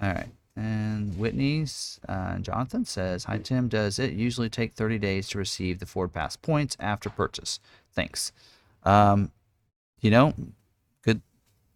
All 0.06 0.12
right. 0.12 0.28
And 0.56 1.16
Whitney's 1.18 1.98
uh, 2.08 2.38
Jonathan 2.38 2.84
says, 2.84 3.24
"Hi 3.24 3.38
Tim. 3.38 3.68
Does 3.68 3.98
it 3.98 4.12
usually 4.12 4.48
take 4.48 4.74
30 4.74 4.98
days 4.98 5.28
to 5.30 5.38
receive 5.38 5.80
the 5.80 5.86
Ford 5.86 6.12
Pass 6.12 6.36
points 6.36 6.76
after 6.78 7.10
purchase? 7.10 7.58
Thanks." 7.92 8.30
Um, 8.84 9.32
you 10.00 10.10
know, 10.10 10.34
good 11.02 11.22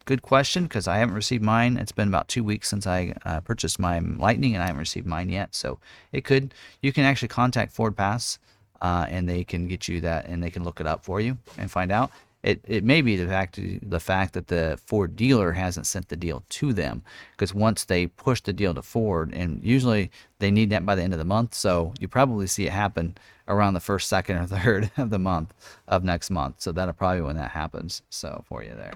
good 0.05 0.21
question 0.21 0.63
because 0.63 0.87
I 0.87 0.97
haven't 0.97 1.15
received 1.15 1.43
mine. 1.43 1.75
It's 1.77 1.91
been 1.91 2.07
about 2.07 2.29
two 2.29 2.43
weeks 2.43 2.69
since 2.69 2.87
I 2.87 3.15
uh, 3.25 3.41
purchased 3.41 3.79
my 3.79 3.99
Lightning, 3.99 4.53
and 4.53 4.63
I 4.63 4.67
haven't 4.67 4.79
received 4.79 5.07
mine 5.07 5.29
yet. 5.29 5.55
So 5.55 5.79
it 6.13 6.23
could. 6.23 6.53
You 6.81 6.93
can 6.93 7.03
actually 7.03 7.27
contact 7.29 7.73
Ford 7.73 7.97
Pass, 7.97 8.39
uh, 8.81 9.07
and 9.09 9.27
they 9.27 9.43
can 9.43 9.67
get 9.67 9.89
you 9.89 9.99
that, 10.01 10.25
and 10.27 10.41
they 10.41 10.51
can 10.51 10.63
look 10.63 10.79
it 10.79 10.87
up 10.87 11.03
for 11.03 11.19
you 11.19 11.37
and 11.57 11.69
find 11.69 11.91
out. 11.91 12.11
It, 12.41 12.63
it 12.65 12.85
may 12.85 13.01
be 13.01 13.17
the 13.17 13.27
fact 13.27 13.59
the 13.81 13.99
fact 13.99 14.33
that 14.33 14.47
the 14.47 14.79
Ford 14.85 15.17
dealer 15.17 15.51
hasn't 15.51 15.87
sent 15.87 16.07
the 16.07 16.15
deal 16.15 16.45
to 16.49 16.71
them 16.71 17.03
because 17.31 17.53
once 17.53 17.83
they 17.83 18.07
push 18.07 18.39
the 18.39 18.53
deal 18.53 18.73
to 18.73 18.81
Ford 18.81 19.33
and 19.33 19.61
usually 19.61 20.09
they 20.39 20.49
need 20.49 20.69
that 20.69 20.85
by 20.85 20.95
the 20.95 21.01
end 21.03 21.11
of 21.11 21.19
the 21.19 21.25
month 21.25 21.53
so 21.53 21.93
you 21.99 22.07
probably 22.07 22.47
see 22.47 22.65
it 22.65 22.71
happen 22.71 23.17
around 23.45 23.73
the 23.73 23.81
first 23.81 24.07
second 24.07 24.37
or 24.37 24.45
third 24.57 24.89
of 24.95 25.09
the 25.09 25.19
month 25.19 25.53
of 25.85 26.03
next 26.05 26.29
month. 26.29 26.61
So 26.61 26.71
that'll 26.71 26.93
probably 26.93 27.21
when 27.21 27.35
that 27.35 27.51
happens 27.51 28.03
so 28.09 28.45
for 28.47 28.63
you 28.63 28.73
there. 28.73 28.93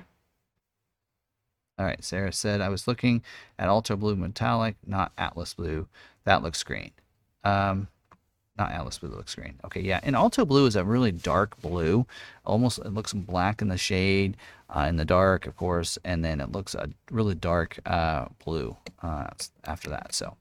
All 1.77 1.85
right 1.85 2.01
Sarah 2.01 2.31
said 2.31 2.61
I 2.61 2.69
was 2.69 2.87
looking 2.87 3.23
at 3.59 3.67
Alto 3.67 3.97
Blue 3.97 4.15
Metallic 4.15 4.77
not 4.87 5.11
Atlas 5.17 5.53
Blue. 5.53 5.89
That 6.23 6.43
looks 6.43 6.63
green. 6.63 6.91
Um, 7.43 7.89
not 8.57 8.71
Atlas 8.71 8.99
Blue 8.99 9.09
looks 9.09 9.33
green. 9.33 9.59
Okay, 9.65 9.81
yeah. 9.81 9.99
And 10.03 10.15
Alto 10.15 10.45
Blue 10.45 10.67
is 10.67 10.75
a 10.75 10.83
really 10.83 11.11
dark 11.11 11.59
blue. 11.61 12.05
Almost 12.45 12.79
it 12.79 12.93
looks 12.93 13.13
black 13.13 13.61
in 13.61 13.67
the 13.67 13.77
shade, 13.77 14.37
uh, 14.69 14.85
in 14.87 14.97
the 14.97 15.05
dark, 15.05 15.47
of 15.47 15.55
course, 15.57 15.97
and 16.03 16.23
then 16.23 16.39
it 16.39 16.51
looks 16.51 16.75
a 16.75 16.89
really 17.09 17.35
dark 17.35 17.79
uh, 17.85 18.25
blue 18.43 18.77
uh, 19.01 19.27
after 19.65 19.89
that. 19.89 20.13
So. 20.13 20.37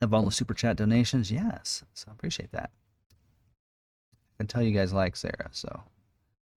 Of 0.00 0.14
all 0.14 0.22
the 0.22 0.30
super 0.30 0.54
chat 0.54 0.76
donations, 0.76 1.32
yes. 1.32 1.82
So 1.92 2.06
I 2.08 2.12
appreciate 2.12 2.52
that. 2.52 2.70
I 4.12 4.36
can 4.36 4.46
tell 4.46 4.62
you 4.62 4.70
guys 4.70 4.92
like 4.92 5.16
Sarah. 5.16 5.48
So, 5.50 5.68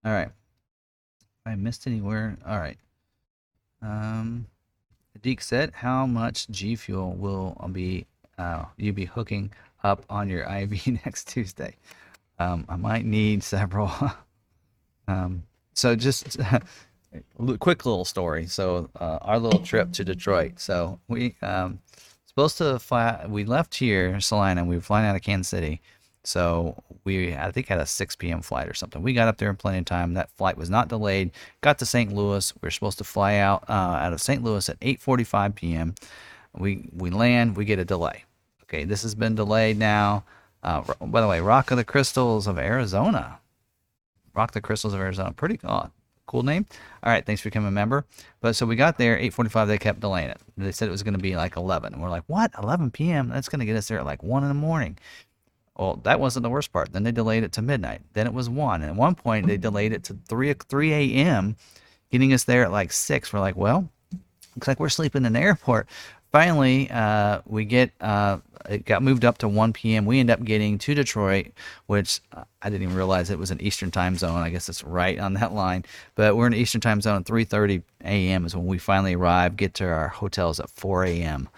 all 0.04 0.12
right. 0.12 0.30
I 1.44 1.56
missed 1.56 1.88
anywhere. 1.88 2.38
All 2.46 2.60
right. 2.60 2.78
Um, 3.82 4.46
Deke 5.20 5.40
said, 5.40 5.72
"How 5.74 6.06
much 6.06 6.48
G 6.48 6.76
Fuel 6.76 7.12
will 7.14 7.56
be 7.72 8.06
uh, 8.38 8.64
you 8.76 8.92
be 8.92 9.04
hooking 9.04 9.52
up 9.82 10.04
on 10.08 10.28
your 10.28 10.42
IV 10.44 10.86
next 11.04 11.28
Tuesday?" 11.28 11.76
Um, 12.38 12.64
I 12.68 12.76
might 12.76 13.04
need 13.04 13.42
several. 13.42 13.90
um, 15.08 15.44
so 15.74 15.94
just 15.96 16.38
quick 17.58 17.84
little 17.86 18.04
story. 18.04 18.46
So 18.46 18.90
uh, 18.98 19.18
our 19.22 19.38
little 19.38 19.60
trip 19.60 19.92
to 19.92 20.04
Detroit. 20.04 20.58
So 20.60 20.98
we 21.08 21.36
um, 21.42 21.80
supposed 22.26 22.58
to 22.58 22.78
fly. 22.78 23.26
We 23.28 23.44
left 23.44 23.74
here, 23.74 24.18
Salina. 24.20 24.62
And 24.62 24.68
we 24.68 24.76
were 24.76 24.82
flying 24.82 25.06
out 25.06 25.16
of 25.16 25.22
Kansas 25.22 25.48
City. 25.48 25.80
So 26.24 26.82
we, 27.04 27.34
I 27.34 27.50
think, 27.50 27.66
had 27.66 27.80
a 27.80 27.86
6 27.86 28.16
p.m. 28.16 28.42
flight 28.42 28.68
or 28.68 28.74
something. 28.74 29.02
We 29.02 29.12
got 29.12 29.28
up 29.28 29.38
there 29.38 29.50
in 29.50 29.56
plenty 29.56 29.78
of 29.78 29.84
time. 29.86 30.14
That 30.14 30.30
flight 30.30 30.56
was 30.56 30.70
not 30.70 30.88
delayed. 30.88 31.32
Got 31.62 31.78
to 31.80 31.86
St. 31.86 32.12
Louis. 32.12 32.52
We 32.60 32.68
are 32.68 32.70
supposed 32.70 32.98
to 32.98 33.04
fly 33.04 33.36
out 33.36 33.64
uh, 33.68 33.72
out 33.72 34.12
of 34.12 34.20
St. 34.20 34.42
Louis 34.42 34.68
at 34.68 34.78
8:45 34.80 35.54
p.m. 35.54 35.94
We 36.56 36.88
we 36.92 37.10
land. 37.10 37.56
We 37.56 37.64
get 37.64 37.78
a 37.78 37.84
delay. 37.84 38.24
Okay, 38.64 38.84
this 38.84 39.02
has 39.02 39.14
been 39.14 39.34
delayed 39.34 39.78
now. 39.78 40.24
Uh, 40.62 40.82
by 41.00 41.20
the 41.20 41.28
way, 41.28 41.40
Rock 41.40 41.72
of 41.72 41.76
the 41.76 41.84
Crystals 41.84 42.46
of 42.46 42.56
Arizona. 42.56 43.38
Rock 44.34 44.52
the 44.52 44.60
Crystals 44.60 44.94
of 44.94 45.00
Arizona. 45.00 45.32
Pretty 45.32 45.58
oh, 45.64 45.90
cool 46.26 46.44
name. 46.44 46.66
All 47.02 47.12
right, 47.12 47.26
thanks 47.26 47.42
for 47.42 47.48
becoming 47.48 47.68
a 47.68 47.72
member. 47.72 48.06
But 48.40 48.54
so 48.54 48.64
we 48.64 48.76
got 48.76 48.96
there 48.96 49.18
8:45. 49.18 49.66
They 49.66 49.78
kept 49.78 49.98
delaying 49.98 50.30
it. 50.30 50.40
They 50.56 50.70
said 50.70 50.86
it 50.86 50.92
was 50.92 51.02
going 51.02 51.14
to 51.14 51.20
be 51.20 51.34
like 51.34 51.56
11. 51.56 52.00
We're 52.00 52.10
like, 52.10 52.24
what? 52.28 52.52
11 52.62 52.92
p.m. 52.92 53.28
That's 53.28 53.48
going 53.48 53.58
to 53.58 53.66
get 53.66 53.76
us 53.76 53.88
there 53.88 53.98
at 53.98 54.06
like 54.06 54.22
one 54.22 54.44
in 54.44 54.48
the 54.48 54.54
morning. 54.54 54.98
Well, 55.76 56.00
that 56.04 56.20
wasn't 56.20 56.42
the 56.42 56.50
worst 56.50 56.72
part. 56.72 56.92
Then 56.92 57.02
they 57.02 57.12
delayed 57.12 57.44
it 57.44 57.52
to 57.52 57.62
midnight. 57.62 58.02
Then 58.12 58.26
it 58.26 58.34
was 58.34 58.48
one. 58.48 58.82
And 58.82 58.90
at 58.90 58.96
one 58.96 59.14
point, 59.14 59.46
they 59.46 59.56
delayed 59.56 59.92
it 59.92 60.04
to 60.04 60.18
3, 60.28 60.52
3 60.54 60.92
a.m., 60.92 61.56
getting 62.10 62.32
us 62.32 62.44
there 62.44 62.64
at 62.64 62.72
like 62.72 62.92
6. 62.92 63.32
We're 63.32 63.40
like, 63.40 63.56
well, 63.56 63.88
looks 64.54 64.68
like 64.68 64.78
we're 64.78 64.90
sleeping 64.90 65.24
in 65.24 65.32
the 65.32 65.40
airport. 65.40 65.88
Finally, 66.30 66.90
uh, 66.90 67.40
we 67.46 67.64
get, 67.64 67.90
uh, 68.00 68.38
it 68.68 68.84
got 68.84 69.02
moved 69.02 69.24
up 69.24 69.38
to 69.38 69.48
1 69.48 69.72
p.m. 69.72 70.06
We 70.06 70.18
end 70.18 70.30
up 70.30 70.42
getting 70.44 70.78
to 70.78 70.94
Detroit, 70.94 71.48
which 71.86 72.20
uh, 72.32 72.44
I 72.62 72.70
didn't 72.70 72.84
even 72.84 72.96
realize 72.96 73.28
it 73.28 73.38
was 73.38 73.50
an 73.50 73.60
Eastern 73.60 73.90
time 73.90 74.16
zone. 74.16 74.38
I 74.38 74.48
guess 74.50 74.68
it's 74.68 74.84
right 74.84 75.18
on 75.18 75.34
that 75.34 75.52
line. 75.52 75.84
But 76.14 76.36
we're 76.36 76.46
in 76.46 76.54
Eastern 76.54 76.80
time 76.80 77.00
zone. 77.00 77.24
3.30 77.24 77.82
a.m. 78.04 78.46
is 78.46 78.54
when 78.54 78.66
we 78.66 78.78
finally 78.78 79.14
arrive, 79.14 79.56
get 79.56 79.74
to 79.74 79.86
our 79.86 80.08
hotels 80.08 80.60
at 80.60 80.70
4 80.70 81.04
a.m. 81.04 81.48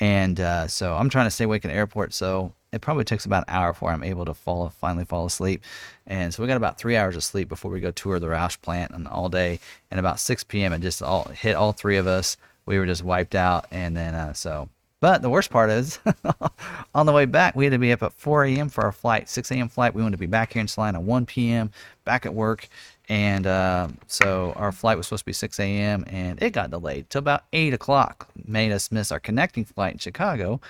And 0.00 0.40
uh, 0.40 0.68
so 0.68 0.94
I'm 0.94 1.08
trying 1.08 1.26
to 1.26 1.30
stay 1.30 1.44
awake 1.44 1.64
in 1.64 1.70
the 1.70 1.76
airport. 1.76 2.12
So 2.14 2.52
it 2.72 2.80
probably 2.80 3.04
takes 3.04 3.24
about 3.24 3.44
an 3.48 3.54
hour 3.54 3.72
before 3.72 3.90
I'm 3.90 4.02
able 4.02 4.24
to 4.24 4.34
fall 4.34 4.68
finally 4.68 5.04
fall 5.04 5.26
asleep. 5.26 5.62
And 6.06 6.34
so 6.34 6.42
we 6.42 6.48
got 6.48 6.56
about 6.56 6.78
three 6.78 6.96
hours 6.96 7.16
of 7.16 7.22
sleep 7.22 7.48
before 7.48 7.70
we 7.70 7.80
go 7.80 7.92
tour 7.92 8.18
the 8.18 8.26
Roush 8.26 8.60
plant 8.60 8.90
and 8.92 9.06
all 9.06 9.28
day. 9.28 9.60
And 9.90 10.00
about 10.00 10.18
6 10.18 10.44
p.m. 10.44 10.72
it 10.72 10.80
just 10.80 11.02
all 11.02 11.24
hit 11.24 11.54
all 11.54 11.72
three 11.72 11.96
of 11.96 12.06
us. 12.06 12.36
We 12.66 12.78
were 12.78 12.86
just 12.86 13.04
wiped 13.04 13.34
out. 13.34 13.66
And 13.70 13.96
then 13.96 14.14
uh, 14.14 14.32
so, 14.32 14.68
but 15.00 15.22
the 15.22 15.30
worst 15.30 15.50
part 15.50 15.70
is 15.70 16.00
on 16.94 17.06
the 17.06 17.12
way 17.12 17.26
back 17.26 17.54
we 17.54 17.64
had 17.64 17.72
to 17.72 17.78
be 17.78 17.92
up 17.92 18.02
at 18.02 18.12
4 18.14 18.44
a.m. 18.44 18.68
for 18.68 18.84
our 18.84 18.92
flight, 18.92 19.28
6 19.28 19.50
a.m. 19.52 19.68
flight. 19.68 19.94
We 19.94 20.02
wanted 20.02 20.16
to 20.16 20.20
be 20.20 20.26
back 20.26 20.54
here 20.54 20.60
in 20.60 20.68
Salina 20.68 21.00
1 21.00 21.26
p.m. 21.26 21.70
back 22.04 22.26
at 22.26 22.34
work. 22.34 22.68
And 23.08 23.46
uh, 23.46 23.88
so 24.06 24.54
our 24.56 24.72
flight 24.72 24.96
was 24.96 25.06
supposed 25.06 25.22
to 25.22 25.26
be 25.26 25.32
6 25.32 25.60
a.m. 25.60 26.04
and 26.08 26.42
it 26.42 26.50
got 26.50 26.70
delayed 26.70 27.10
to 27.10 27.18
about 27.18 27.44
8 27.52 27.74
o'clock. 27.74 28.28
Made 28.46 28.72
us 28.72 28.90
miss 28.90 29.12
our 29.12 29.20
connecting 29.20 29.64
flight 29.64 29.92
in 29.92 29.98
Chicago 29.98 30.60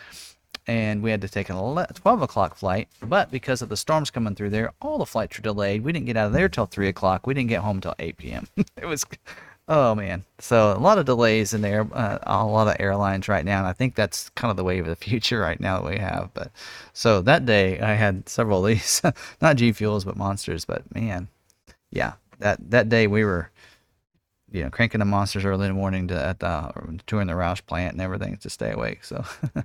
and 0.67 1.03
we 1.03 1.11
had 1.11 1.21
to 1.21 1.29
take 1.29 1.51
a 1.51 1.53
12 1.53 2.23
o'clock 2.23 2.57
flight. 2.57 2.89
But 3.01 3.31
because 3.31 3.63
of 3.63 3.69
the 3.69 3.77
storms 3.77 4.11
coming 4.11 4.35
through 4.35 4.51
there, 4.51 4.73
all 4.81 4.99
the 4.99 5.07
flights 5.07 5.37
were 5.37 5.43
delayed. 5.43 5.85
We 5.85 5.93
didn't 5.93 6.07
get 6.07 6.17
out 6.17 6.29
of 6.29 6.33
there 6.33 6.49
till 6.49 6.67
3 6.67 6.89
o'clock. 6.89 7.27
We 7.27 7.35
didn't 7.35 7.51
get 7.51 7.61
home 7.61 7.81
till 7.81 7.95
8 7.99 8.17
p.m. 8.17 8.49
it 8.77 8.87
was, 8.87 9.05
oh 9.69 9.95
man. 9.95 10.25
So 10.39 10.73
a 10.73 10.81
lot 10.81 10.99
of 10.99 11.07
delays 11.07 11.53
in 11.53 11.61
there, 11.61 11.87
uh, 11.93 12.19
a 12.23 12.45
lot 12.47 12.69
of 12.69 12.77
airlines 12.81 13.29
right 13.29 13.45
now. 13.45 13.59
And 13.59 13.67
I 13.67 13.73
think 13.73 13.95
that's 13.95 14.31
kind 14.31 14.51
of 14.51 14.57
the 14.57 14.65
wave 14.65 14.87
of 14.87 14.99
the 14.99 15.05
future 15.05 15.41
right 15.41 15.61
now 15.61 15.81
that 15.81 15.91
we 15.91 15.99
have. 15.99 16.31
But 16.35 16.51
so 16.93 17.21
that 17.23 17.45
day 17.45 17.81
I 17.81 17.95
had 17.95 18.29
several 18.29 18.65
of 18.65 18.71
these, 18.71 19.03
not 19.43 19.57
G 19.57 19.73
Fuels, 19.73 20.05
but 20.05 20.17
Monsters. 20.17 20.65
But 20.65 20.93
man, 20.95 21.29
yeah, 21.91 22.15
that, 22.45 22.71
that 22.71 22.89
day 22.89 23.07
we 23.07 23.25
were 23.25 23.51
you 24.53 24.63
know, 24.63 24.71
cranking 24.71 25.01
the 25.01 25.05
monsters 25.05 25.45
early 25.45 25.67
in 25.67 25.73
the 25.73 25.79
morning 25.81 26.07
to 26.09 26.15
at 26.15 26.39
the 26.39 27.01
touring 27.07 27.27
the 27.27 27.33
Roush 27.33 27.65
plant 27.67 27.95
and 27.95 28.01
everything 28.01 28.37
to 28.37 28.49
stay 28.49 28.71
awake. 28.71 29.03
So, 29.03 29.25
all 29.57 29.65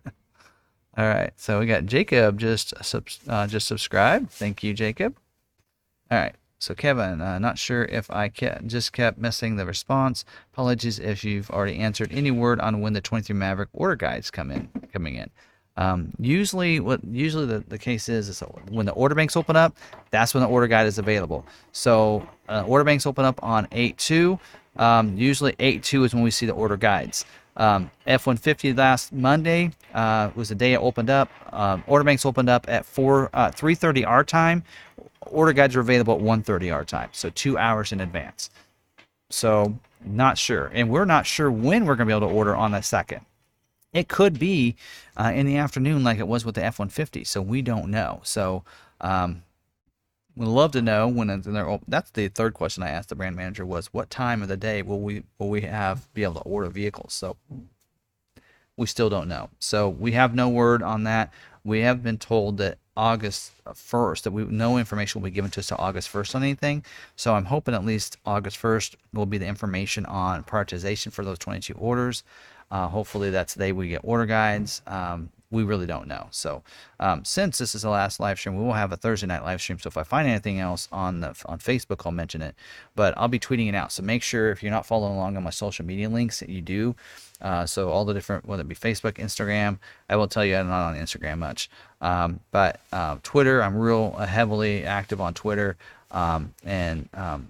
right. 1.07 1.31
So 1.35 1.59
we 1.59 1.67
got 1.67 1.85
Jacob 1.85 2.39
just 2.39 2.73
uh, 3.27 3.47
just 3.47 3.67
subscribed. 3.67 4.31
Thank 4.31 4.63
you, 4.63 4.73
Jacob. 4.73 5.15
All 6.09 6.17
right. 6.17 6.35
So 6.57 6.73
Kevin, 6.73 7.21
uh, 7.21 7.37
not 7.39 7.57
sure 7.57 7.85
if 7.85 8.09
I 8.11 8.29
kept, 8.29 8.67
just 8.67 8.91
kept 8.91 9.17
missing 9.19 9.55
the 9.55 9.65
response. 9.65 10.25
Apologies 10.51 10.99
if 10.99 11.23
you've 11.23 11.49
already 11.51 11.77
answered. 11.77 12.11
Any 12.11 12.31
word 12.31 12.59
on 12.59 12.81
when 12.81 12.93
the 12.93 12.99
23 13.01 13.35
Maverick 13.35 13.69
order 13.73 13.95
guides 13.95 14.31
come 14.31 14.49
in 14.51 14.69
coming 14.91 15.15
in? 15.15 15.29
Um, 15.79 16.11
usually, 16.19 16.81
what 16.81 17.01
usually 17.05 17.45
the, 17.45 17.59
the 17.69 17.77
case 17.77 18.09
is 18.09 18.27
is 18.27 18.41
when 18.69 18.85
the 18.85 18.91
order 18.91 19.15
banks 19.15 19.37
open 19.37 19.55
up, 19.55 19.77
that's 20.11 20.33
when 20.33 20.43
the 20.43 20.49
order 20.49 20.67
guide 20.67 20.85
is 20.87 20.97
available. 20.97 21.45
So 21.71 22.27
uh, 22.49 22.65
order 22.67 22.83
banks 22.83 23.05
open 23.05 23.23
up 23.23 23.41
on 23.41 23.65
8-2. 23.67 24.37
Um, 24.75 25.17
usually 25.17 25.53
8-2 25.53 26.05
is 26.05 26.13
when 26.13 26.21
we 26.21 26.31
see 26.31 26.45
the 26.45 26.51
order 26.51 26.75
guides. 26.75 27.23
Um, 27.55 27.89
F-150 28.05 28.77
last 28.77 29.13
Monday 29.13 29.71
uh, 29.93 30.31
was 30.35 30.49
the 30.49 30.55
day 30.55 30.73
it 30.73 30.79
opened 30.79 31.09
up. 31.09 31.29
Um, 31.53 31.81
order 31.87 32.03
banks 32.03 32.25
opened 32.25 32.49
up 32.49 32.65
at 32.67 32.85
4 32.85 33.29
uh, 33.33 33.51
3:30 33.51 34.05
our 34.05 34.25
time. 34.25 34.63
Order 35.27 35.53
guides 35.53 35.77
are 35.77 35.79
available 35.79 36.15
at 36.15 36.21
1:30 36.21 36.73
our 36.73 36.83
time, 36.83 37.09
so 37.13 37.29
two 37.29 37.57
hours 37.57 37.93
in 37.93 38.01
advance. 38.01 38.49
So 39.29 39.79
not 40.05 40.37
sure, 40.37 40.71
and 40.73 40.89
we're 40.89 41.05
not 41.05 41.25
sure 41.25 41.49
when 41.49 41.85
we're 41.85 41.95
going 41.95 42.07
to 42.07 42.13
be 42.13 42.17
able 42.17 42.27
to 42.27 42.33
order 42.33 42.55
on 42.55 42.71
that 42.71 42.83
second. 42.83 43.21
It 43.93 44.07
could 44.07 44.37
be 44.37 44.75
uh, 45.17 45.31
in 45.33 45.45
the 45.45 45.57
afternoon, 45.57 46.03
like 46.03 46.19
it 46.19 46.27
was 46.27 46.45
with 46.45 46.55
the 46.55 46.63
F 46.63 46.79
150. 46.79 47.23
So 47.23 47.41
we 47.41 47.61
don't 47.61 47.89
know. 47.89 48.21
So 48.23 48.63
um, 49.01 49.43
we'd 50.35 50.45
love 50.45 50.71
to 50.73 50.81
know 50.81 51.07
when 51.07 51.41
they're. 51.41 51.67
Oh, 51.67 51.81
that's 51.87 52.11
the 52.11 52.27
third 52.27 52.53
question 52.53 52.83
I 52.83 52.89
asked 52.89 53.09
the 53.09 53.15
brand 53.15 53.35
manager 53.35 53.65
was, 53.65 53.87
what 53.87 54.09
time 54.09 54.41
of 54.41 54.47
the 54.47 54.57
day 54.57 54.81
will 54.81 54.99
we 54.99 55.23
will 55.39 55.49
we 55.49 55.61
have 55.61 56.11
be 56.13 56.23
able 56.23 56.35
to 56.35 56.41
order 56.41 56.69
vehicles? 56.69 57.13
So 57.13 57.37
we 58.77 58.85
still 58.85 59.09
don't 59.09 59.27
know. 59.27 59.49
So 59.59 59.89
we 59.89 60.13
have 60.13 60.35
no 60.35 60.49
word 60.49 60.83
on 60.83 61.03
that. 61.03 61.33
We 61.63 61.81
have 61.81 62.01
been 62.01 62.17
told 62.17 62.57
that 62.57 62.77
August 62.95 63.51
1st, 63.65 64.23
that 64.23 64.31
we 64.31 64.43
no 64.43 64.77
information 64.77 65.21
will 65.21 65.29
be 65.29 65.33
given 65.33 65.51
to 65.51 65.61
us 65.61 65.67
till 65.67 65.77
August 65.79 66.11
1st 66.11 66.35
on 66.35 66.43
anything. 66.43 66.83
So 67.15 67.33
I'm 67.33 67.45
hoping 67.45 67.73
at 67.73 67.85
least 67.85 68.17
August 68.25 68.61
1st 68.61 68.95
will 69.13 69.25
be 69.25 69.37
the 69.37 69.47
information 69.47 70.05
on 70.05 70.43
prioritization 70.43 71.11
for 71.11 71.23
those 71.23 71.39
22 71.39 71.73
orders. 71.73 72.23
Uh, 72.71 72.87
hopefully 72.87 73.29
that's 73.29 73.53
the 73.53 73.59
day 73.59 73.71
we 73.71 73.89
get 73.89 74.01
order 74.03 74.25
guides. 74.25 74.81
Um, 74.87 75.29
we 75.51 75.63
really 75.63 75.87
don't 75.87 76.07
know. 76.07 76.27
So 76.31 76.61
um, 76.99 77.25
since 77.25 77.57
this 77.57 77.73
is 77.73 77.81
the 77.81 77.89
last 77.89 78.19
live 78.19 78.37
stream, 78.37 78.55
we 78.55 78.63
will 78.63 78.73
have 78.73 78.91
a 78.91 78.97
Thursday 78.97 79.25
night 79.25 79.43
live 79.43 79.61
stream. 79.61 79.79
So 79.79 79.87
if 79.87 79.97
I 79.97 80.03
find 80.03 80.27
anything 80.27 80.59
else 80.59 80.87
on 80.91 81.21
the 81.21 81.29
on 81.45 81.57
Facebook, 81.57 82.05
I'll 82.05 82.11
mention 82.11 82.41
it. 82.41 82.55
But 82.95 83.15
I'll 83.17 83.27
be 83.27 83.39
tweeting 83.39 83.67
it 83.67 83.75
out. 83.75 83.91
So 83.91 84.03
make 84.03 84.21
sure 84.21 84.51
if 84.51 84.61
you're 84.61 84.71
not 84.71 84.85
following 84.85 85.15
along 85.15 85.37
on 85.37 85.43
my 85.43 85.49
social 85.49 85.85
media 85.85 86.07
links 86.09 86.39
that 86.39 86.49
you 86.49 86.61
do. 86.61 86.95
Uh, 87.41 87.65
so 87.65 87.89
all 87.89 88.05
the 88.05 88.13
different, 88.13 88.45
whether 88.45 88.61
it 88.61 88.67
be 88.67 88.75
Facebook, 88.75 89.13
Instagram, 89.13 89.79
I 90.09 90.17
will 90.17 90.27
tell 90.27 90.45
you 90.45 90.55
I'm 90.55 90.67
not 90.67 90.89
on 90.89 90.95
Instagram 90.95 91.39
much. 91.39 91.69
Um, 92.01 92.41
but 92.51 92.79
uh, 92.91 93.17
Twitter, 93.23 93.63
I'm 93.63 93.75
real 93.75 94.13
uh, 94.17 94.25
heavily 94.25 94.85
active 94.85 95.19
on 95.19 95.33
Twitter. 95.33 95.77
Um, 96.11 96.53
and 96.63 97.09
um, 97.13 97.49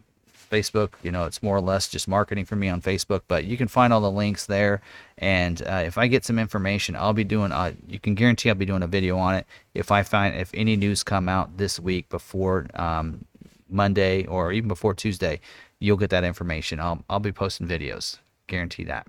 Facebook. 0.50 0.92
You 1.04 1.12
know, 1.12 1.26
it's 1.26 1.44
more 1.44 1.56
or 1.56 1.62
less 1.62 1.88
just 1.88 2.08
marketing 2.08 2.46
for 2.46 2.56
me 2.56 2.70
on 2.70 2.82
Facebook, 2.82 3.22
but 3.28 3.46
you 3.46 3.58
can 3.58 3.68
find 3.68 3.94
all 3.94 4.02
the 4.02 4.12
links 4.12 4.46
there. 4.46 4.82
And 5.18 5.62
uh, 5.62 5.84
if 5.86 5.98
I 5.98 6.08
get 6.08 6.26
some 6.26 6.40
information, 6.40 6.96
I'll 6.96 7.14
be 7.14 7.24
doing. 7.24 7.52
Uh, 7.52 7.74
you 7.88 8.00
can 8.00 8.16
guarantee 8.16 8.50
I'll 8.50 8.56
be 8.56 8.66
doing 8.66 8.84
a 8.84 8.88
video 8.88 9.18
on 9.18 9.36
it. 9.36 9.46
If 9.74 9.92
I 9.92 10.04
find 10.04 10.36
if 10.36 10.52
any 10.54 10.76
news 10.76 11.04
come 11.04 11.30
out 11.30 11.58
this 11.58 11.80
week 11.80 12.10
before 12.10 12.68
um, 12.76 13.26
Monday 13.70 14.26
or 14.26 14.52
even 14.52 14.68
before 14.68 14.94
Tuesday, 14.94 15.40
you'll 15.80 15.98
get 15.98 16.10
that 16.10 16.24
information. 16.24 16.80
I'll 16.80 17.04
I'll 17.10 17.20
be 17.20 17.32
posting 17.32 17.68
videos. 17.68 18.18
Guarantee 18.48 18.86
that. 18.86 19.08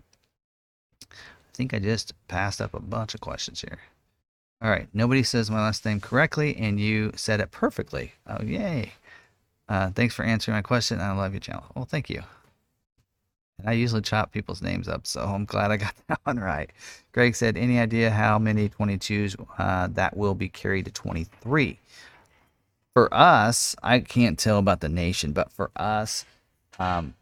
I 1.11 1.53
think 1.55 1.75
I 1.75 1.79
just 1.79 2.15
passed 2.29 2.61
up 2.61 2.75
a 2.75 2.81
bunch 2.81 3.15
of 3.15 3.21
questions 3.21 3.61
here. 3.61 3.81
All 4.63 4.71
right, 4.71 4.89
nobody 4.93 5.23
says 5.23 5.51
my 5.51 5.59
last 5.61 5.87
name 5.87 6.01
correctly, 6.01 6.55
and 6.57 6.79
you 6.79 7.13
said 7.17 7.41
it 7.41 7.51
perfectly. 7.51 8.13
Oh, 8.27 8.43
yay. 8.43 8.93
Uh, 9.71 9.89
thanks 9.93 10.15
for 10.15 10.25
answering 10.25 10.57
my 10.57 10.63
question. 10.63 11.01
I 11.01 11.13
love 11.13 11.33
your 11.33 11.41
channel. 11.41 11.65
Well, 11.77 11.85
thank 11.85 12.11
you. 12.11 12.23
And 13.61 13.71
I 13.71 13.73
usually 13.73 14.03
chop 14.03 14.33
people's 14.33 14.61
names 14.61 14.89
up, 14.89 15.07
so 15.07 15.21
I'm 15.21 15.45
glad 15.45 15.71
I 15.71 15.77
got 15.77 15.95
that 16.09 16.21
one 16.25 16.41
right. 16.41 16.71
Greg 17.13 17.37
said, 17.37 17.57
any 17.57 17.79
idea 17.79 18.11
how 18.11 18.39
many 18.39 18.69
22s 18.69 19.37
uh, 19.59 19.87
that 19.93 20.17
will 20.17 20.35
be 20.35 20.49
carried 20.49 20.87
to 20.87 20.91
23? 20.91 21.79
For 22.95 23.15
us, 23.15 23.77
I 23.83 24.01
can't 24.01 24.39
tell 24.39 24.59
about 24.59 24.81
the 24.81 24.89
nation, 24.89 25.33
but 25.33 25.53
for 25.53 25.71
us, 25.77 26.25
um, 26.81 27.15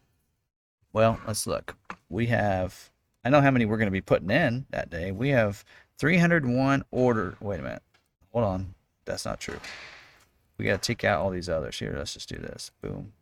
well, 0.91 1.19
let's 1.27 1.45
look. 1.45 1.75
We 2.09 2.25
have, 2.27 2.89
I 3.23 3.29
know 3.29 3.41
how 3.41 3.51
many 3.51 3.65
we're 3.65 3.77
going 3.77 3.87
to 3.87 3.91
be 3.91 4.01
putting 4.01 4.31
in 4.31 4.65
that 4.71 4.89
day. 4.89 5.11
We 5.11 5.29
have 5.29 5.63
301 5.99 6.83
order. 6.89 7.35
Wait 7.41 7.59
a 7.59 7.63
minute. 7.63 7.83
Hold 8.33 8.45
on. 8.45 8.73
That's 9.05 9.25
not 9.25 9.39
true. 9.39 9.59
We 10.59 10.65
got 10.65 10.83
to 10.83 10.87
take 10.87 11.05
out 11.05 11.21
all 11.21 11.29
these 11.29 11.49
others. 11.49 11.79
Here, 11.79 11.95
let's 11.97 12.13
just 12.13 12.29
do 12.29 12.35
this. 12.35 12.71
Boom. 12.81 13.13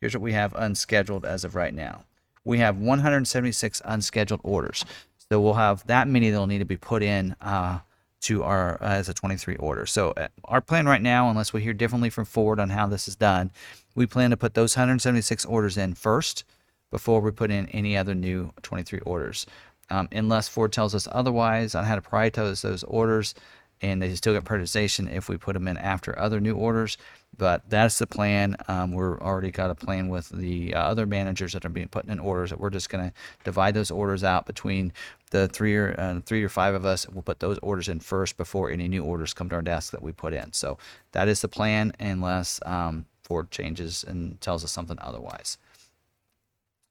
Here's 0.00 0.14
what 0.14 0.22
we 0.22 0.34
have 0.34 0.54
unscheduled 0.54 1.24
as 1.24 1.42
of 1.44 1.54
right 1.54 1.74
now. 1.74 2.04
We 2.44 2.58
have 2.58 2.76
176 2.76 3.82
unscheduled 3.84 4.40
orders. 4.44 4.84
So 5.30 5.40
we'll 5.40 5.54
have 5.54 5.86
that 5.86 6.06
many 6.06 6.30
that'll 6.30 6.46
need 6.46 6.58
to 6.58 6.64
be 6.64 6.76
put 6.76 7.02
in 7.02 7.34
uh, 7.40 7.80
to 8.22 8.42
our 8.42 8.74
uh, 8.82 8.88
as 8.88 9.08
a 9.08 9.14
23 9.14 9.56
order. 9.56 9.86
So 9.86 10.10
uh, 10.12 10.28
our 10.44 10.60
plan 10.60 10.86
right 10.86 11.00
now, 11.00 11.30
unless 11.30 11.52
we 11.52 11.62
hear 11.62 11.72
differently 11.72 12.10
from 12.10 12.26
Ford 12.26 12.60
on 12.60 12.70
how 12.70 12.86
this 12.86 13.08
is 13.08 13.16
done, 13.16 13.50
we 13.94 14.06
plan 14.06 14.30
to 14.30 14.36
put 14.36 14.54
those 14.54 14.76
176 14.76 15.44
orders 15.46 15.78
in 15.78 15.94
first 15.94 16.44
before 16.90 17.20
we 17.20 17.30
put 17.30 17.50
in 17.50 17.68
any 17.68 17.96
other 17.96 18.14
new 18.14 18.52
23 18.62 19.00
orders. 19.00 19.46
Um, 19.88 20.08
unless 20.12 20.48
Ford 20.48 20.72
tells 20.72 20.94
us 20.94 21.08
otherwise 21.10 21.74
on 21.74 21.84
how 21.84 21.94
to 21.94 22.00
prioritize 22.00 22.62
those 22.62 22.84
orders, 22.84 23.34
and 23.82 24.02
they 24.02 24.14
still 24.14 24.34
get 24.34 24.44
prioritization 24.44 25.10
if 25.12 25.28
we 25.28 25.36
put 25.36 25.54
them 25.54 25.66
in 25.66 25.76
after 25.76 26.18
other 26.18 26.40
new 26.40 26.54
orders. 26.54 26.96
But 27.36 27.68
that's 27.70 27.98
the 27.98 28.06
plan. 28.06 28.56
Um, 28.68 28.92
we're 28.92 29.18
already 29.20 29.50
got 29.50 29.70
a 29.70 29.74
plan 29.74 30.08
with 30.08 30.28
the 30.28 30.74
uh, 30.74 30.80
other 30.80 31.06
managers 31.06 31.52
that 31.52 31.64
are 31.64 31.70
being 31.70 31.88
put 31.88 32.06
in 32.06 32.18
orders 32.18 32.50
that 32.50 32.60
we're 32.60 32.70
just 32.70 32.90
going 32.90 33.08
to 33.08 33.14
divide 33.44 33.74
those 33.74 33.90
orders 33.90 34.24
out 34.24 34.46
between 34.46 34.92
the 35.30 35.48
three 35.48 35.76
or 35.76 35.94
uh, 35.98 36.20
three 36.20 36.42
or 36.42 36.48
five 36.48 36.74
of 36.74 36.84
us. 36.84 37.08
We'll 37.08 37.22
put 37.22 37.40
those 37.40 37.58
orders 37.62 37.88
in 37.88 38.00
first 38.00 38.36
before 38.36 38.70
any 38.70 38.88
new 38.88 39.04
orders 39.04 39.32
come 39.32 39.48
to 39.50 39.54
our 39.54 39.62
desk 39.62 39.92
that 39.92 40.02
we 40.02 40.12
put 40.12 40.34
in. 40.34 40.52
So 40.52 40.76
that 41.12 41.28
is 41.28 41.40
the 41.40 41.48
plan, 41.48 41.92
unless 41.98 42.60
um, 42.66 43.06
Ford 43.22 43.50
changes 43.50 44.04
and 44.04 44.40
tells 44.40 44.64
us 44.64 44.72
something 44.72 44.98
otherwise. 45.00 45.56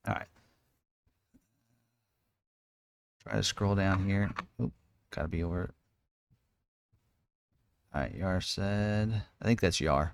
All 0.07 0.15
right. 0.15 0.27
Try 3.23 3.33
to 3.33 3.43
scroll 3.43 3.75
down 3.75 4.05
here. 4.05 4.31
Oop, 4.61 4.71
gotta 5.11 5.27
be 5.27 5.43
over 5.43 5.69
all 7.93 8.01
right, 8.01 8.13
Yar 8.13 8.41
said. 8.41 9.23
I 9.41 9.45
think 9.45 9.61
that's 9.61 9.81
Yar. 9.81 10.13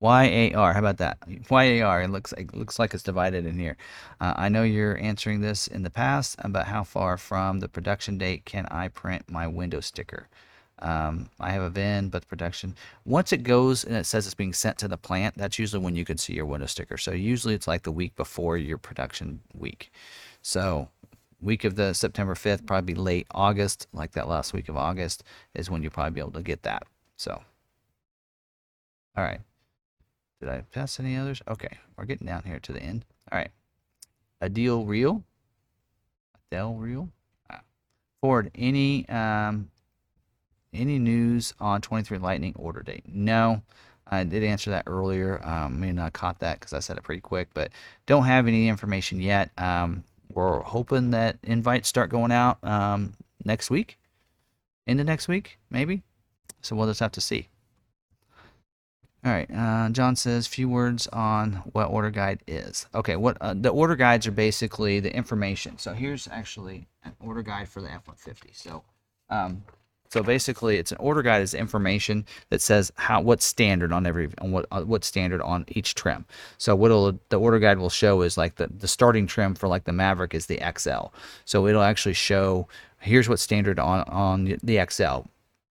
Y 0.00 0.24
A 0.24 0.54
R. 0.54 0.72
How 0.72 0.80
about 0.80 0.98
that? 0.98 1.18
Y 1.48 1.64
A 1.64 1.82
R. 1.82 2.02
It 2.02 2.08
looks 2.08 2.32
like 2.36 2.52
looks 2.54 2.80
like 2.80 2.92
it's 2.92 3.04
divided 3.04 3.46
in 3.46 3.56
here. 3.56 3.76
Uh, 4.20 4.34
I 4.36 4.48
know 4.48 4.64
you're 4.64 4.98
answering 4.98 5.40
this 5.40 5.68
in 5.68 5.84
the 5.84 5.90
past 5.90 6.34
about 6.40 6.66
how 6.66 6.82
far 6.82 7.16
from 7.16 7.60
the 7.60 7.68
production 7.68 8.18
date 8.18 8.44
can 8.44 8.66
I 8.66 8.88
print 8.88 9.30
my 9.30 9.46
window 9.46 9.78
sticker. 9.80 10.26
Um, 10.80 11.30
I 11.38 11.50
have 11.50 11.62
a 11.62 11.70
VIN, 11.70 12.08
but 12.08 12.22
the 12.22 12.26
production 12.26 12.74
once 13.04 13.32
it 13.32 13.44
goes 13.44 13.84
and 13.84 13.94
it 13.94 14.04
says 14.04 14.26
it's 14.26 14.34
being 14.34 14.52
sent 14.52 14.78
to 14.78 14.88
the 14.88 14.96
plant, 14.96 15.36
that's 15.38 15.60
usually 15.60 15.84
when 15.84 15.94
you 15.94 16.04
can 16.04 16.18
see 16.18 16.34
your 16.34 16.46
window 16.46 16.66
sticker. 16.66 16.98
So 16.98 17.12
usually 17.12 17.54
it's 17.54 17.68
like 17.68 17.84
the 17.84 17.92
week 17.92 18.16
before 18.16 18.58
your 18.58 18.78
production 18.78 19.40
week. 19.54 19.92
So 20.42 20.88
week 21.40 21.62
of 21.62 21.76
the 21.76 21.92
September 21.92 22.34
5th, 22.34 22.66
probably 22.66 22.96
late 22.96 23.28
August, 23.30 23.86
like 23.92 24.12
that 24.12 24.26
last 24.28 24.52
week 24.52 24.68
of 24.68 24.76
August, 24.76 25.22
is 25.54 25.70
when 25.70 25.84
you'll 25.84 25.92
probably 25.92 26.10
be 26.10 26.20
able 26.20 26.32
to 26.32 26.42
get 26.42 26.64
that. 26.64 26.82
So, 27.22 27.40
all 29.16 29.22
right. 29.22 29.38
Did 30.40 30.48
I 30.48 30.62
pass 30.72 30.98
any 30.98 31.16
others? 31.16 31.40
Okay, 31.46 31.78
we're 31.96 32.04
getting 32.04 32.26
down 32.26 32.42
here 32.44 32.58
to 32.58 32.72
the 32.72 32.82
end. 32.82 33.04
All 33.30 33.38
right. 33.38 33.52
Adele 34.40 34.84
Real. 34.84 35.22
Adele 36.50 36.74
Real. 36.74 37.08
Ah. 37.48 37.60
Ford, 38.20 38.50
any 38.56 39.08
um, 39.08 39.70
any 40.74 40.98
news 40.98 41.54
on 41.60 41.80
23 41.80 42.18
Lightning 42.18 42.54
order 42.56 42.82
date? 42.82 43.04
No. 43.06 43.62
I 44.08 44.24
did 44.24 44.42
answer 44.42 44.70
that 44.70 44.82
earlier. 44.88 45.40
Um, 45.46 45.74
I 45.74 45.76
mean, 45.76 46.00
I 46.00 46.10
caught 46.10 46.40
that 46.40 46.58
because 46.58 46.72
I 46.72 46.80
said 46.80 46.96
it 46.96 47.04
pretty 47.04 47.20
quick, 47.20 47.50
but 47.54 47.70
don't 48.06 48.24
have 48.24 48.48
any 48.48 48.66
information 48.66 49.20
yet. 49.20 49.52
Um, 49.56 50.02
we're 50.34 50.58
hoping 50.62 51.12
that 51.12 51.38
invites 51.44 51.88
start 51.88 52.10
going 52.10 52.32
out 52.32 52.58
um, 52.64 53.12
next 53.44 53.70
week, 53.70 53.96
into 54.88 55.04
next 55.04 55.28
week, 55.28 55.60
maybe. 55.70 56.02
So 56.62 56.76
we'll 56.76 56.86
just 56.86 57.00
have 57.00 57.12
to 57.12 57.20
see. 57.20 57.48
All 59.24 59.32
right, 59.32 59.48
uh, 59.54 59.88
John 59.90 60.16
says 60.16 60.46
a 60.48 60.50
few 60.50 60.68
words 60.68 61.06
on 61.08 61.62
what 61.72 61.90
order 61.90 62.10
guide 62.10 62.42
is. 62.48 62.86
Okay, 62.92 63.14
what 63.14 63.36
uh, 63.40 63.54
the 63.54 63.68
order 63.68 63.94
guides 63.94 64.26
are 64.26 64.32
basically 64.32 64.98
the 64.98 65.14
information. 65.14 65.78
So 65.78 65.92
here's 65.92 66.26
actually 66.26 66.88
an 67.04 67.12
order 67.20 67.42
guide 67.42 67.68
for 67.68 67.80
the 67.80 67.92
F-150. 67.92 68.56
So 68.56 68.82
um, 69.30 69.62
So 70.10 70.22
basically, 70.24 70.76
it's 70.76 70.92
an 70.92 70.98
order 71.00 71.22
guide 71.22 71.40
is 71.40 71.54
information 71.54 72.26
that 72.50 72.60
says 72.60 72.92
how 72.96 73.20
what's 73.22 73.44
standard 73.44 73.92
on 73.92 74.06
every 74.06 74.28
on 74.40 74.50
what 74.52 74.66
uh, 74.72 74.84
standard 75.02 75.40
on 75.40 75.66
each 75.68 75.94
trim. 75.94 76.26
So 76.58 76.74
what 76.76 76.90
the 77.30 77.38
order 77.38 77.60
guide 77.60 77.78
will 77.78 77.90
show 77.90 78.22
is 78.22 78.36
like 78.36 78.56
the 78.56 78.66
the 78.66 78.88
starting 78.88 79.28
trim 79.28 79.54
for 79.54 79.68
like 79.68 79.84
the 79.84 79.92
Maverick 79.92 80.34
is 80.34 80.46
the 80.46 80.60
XL. 80.78 81.06
So 81.44 81.66
it'll 81.68 81.82
actually 81.82 82.14
show 82.14 82.68
here's 83.00 83.28
what's 83.28 83.42
standard 83.42 83.78
on 83.78 84.02
on 84.02 84.58
the 84.64 84.84
XL 84.90 85.28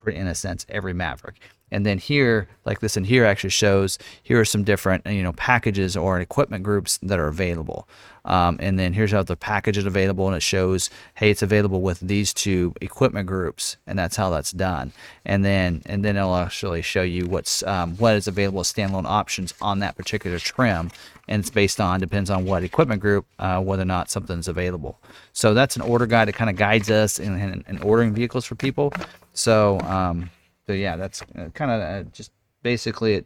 in 0.08 0.28
a 0.28 0.36
sense 0.36 0.66
every 0.70 0.94
Maverick. 0.94 1.36
And 1.72 1.86
then 1.86 1.98
here, 1.98 2.48
like 2.66 2.82
this 2.82 2.98
in 2.98 3.06
here 3.06 3.26
actually 3.26 3.52
shows, 3.52 3.98
here 4.24 4.40
are 4.40 4.46
some 4.46 4.64
different, 4.64 5.06
you 5.06 5.24
know, 5.24 5.32
packages 5.34 5.96
or 5.96 6.20
equipment 6.20 6.64
groups 6.64 7.00
that 7.02 7.18
are 7.18 7.28
available. 7.28 7.88
Um, 8.24 8.58
and 8.60 8.78
then 8.78 8.94
here's 8.94 9.12
how 9.12 9.24
the 9.24 9.36
package 9.36 9.78
is 9.78 9.86
available 9.86 10.28
and 10.28 10.36
it 10.36 10.42
shows, 10.42 10.90
hey, 11.16 11.32
it's 11.32 11.42
available 11.42 11.82
with 11.82 12.00
these 12.00 12.34
two 12.34 12.74
equipment 12.80 13.28
groups. 13.28 13.78
And 13.88 13.98
that's 13.98 14.16
how 14.16 14.30
that's 14.30 14.52
done. 14.52 14.92
And 15.26 15.44
then, 15.44 15.82
and 15.86 16.06
then 16.06 16.18
it'll 16.18 16.36
actually 16.36 16.82
show 16.82 17.02
you 17.02 17.26
what's, 17.26 17.64
um, 17.64 17.98
what 17.98 18.16
is 18.16 18.28
available 18.28 18.60
as 18.60 18.72
standalone 18.72 19.06
options 19.06 19.54
on 19.62 19.80
that 19.80 19.96
particular 19.98 20.38
trim. 20.40 20.92
And 21.28 21.40
it's 21.40 21.50
based 21.50 21.82
on, 21.82 22.00
depends 22.00 22.30
on 22.30 22.46
what 22.46 22.64
equipment 22.64 23.02
group, 23.02 23.26
uh, 23.40 23.62
whether 23.62 23.84
or 23.84 23.86
not 23.86 24.12
something's 24.12 24.48
available. 24.48 25.00
So 25.34 25.54
that's 25.54 25.76
an 25.76 25.82
order 25.82 26.06
guide 26.06 26.28
that 26.28 26.36
kind 26.36 26.50
of 26.50 26.56
guides 26.56 26.92
us 26.92 27.20
in, 27.20 27.40
in, 27.40 27.64
in 27.68 27.82
ordering 27.82 28.14
vehicles 28.14 28.46
for 28.46 28.56
people. 28.56 28.94
So, 29.34 29.80
um, 29.82 30.30
so 30.68 30.74
yeah, 30.74 30.96
that's 30.96 31.22
uh, 31.38 31.50
kind 31.54 31.72
of 31.72 31.82
uh, 31.82 32.10
just 32.12 32.32
basically 32.62 33.16
it 33.16 33.26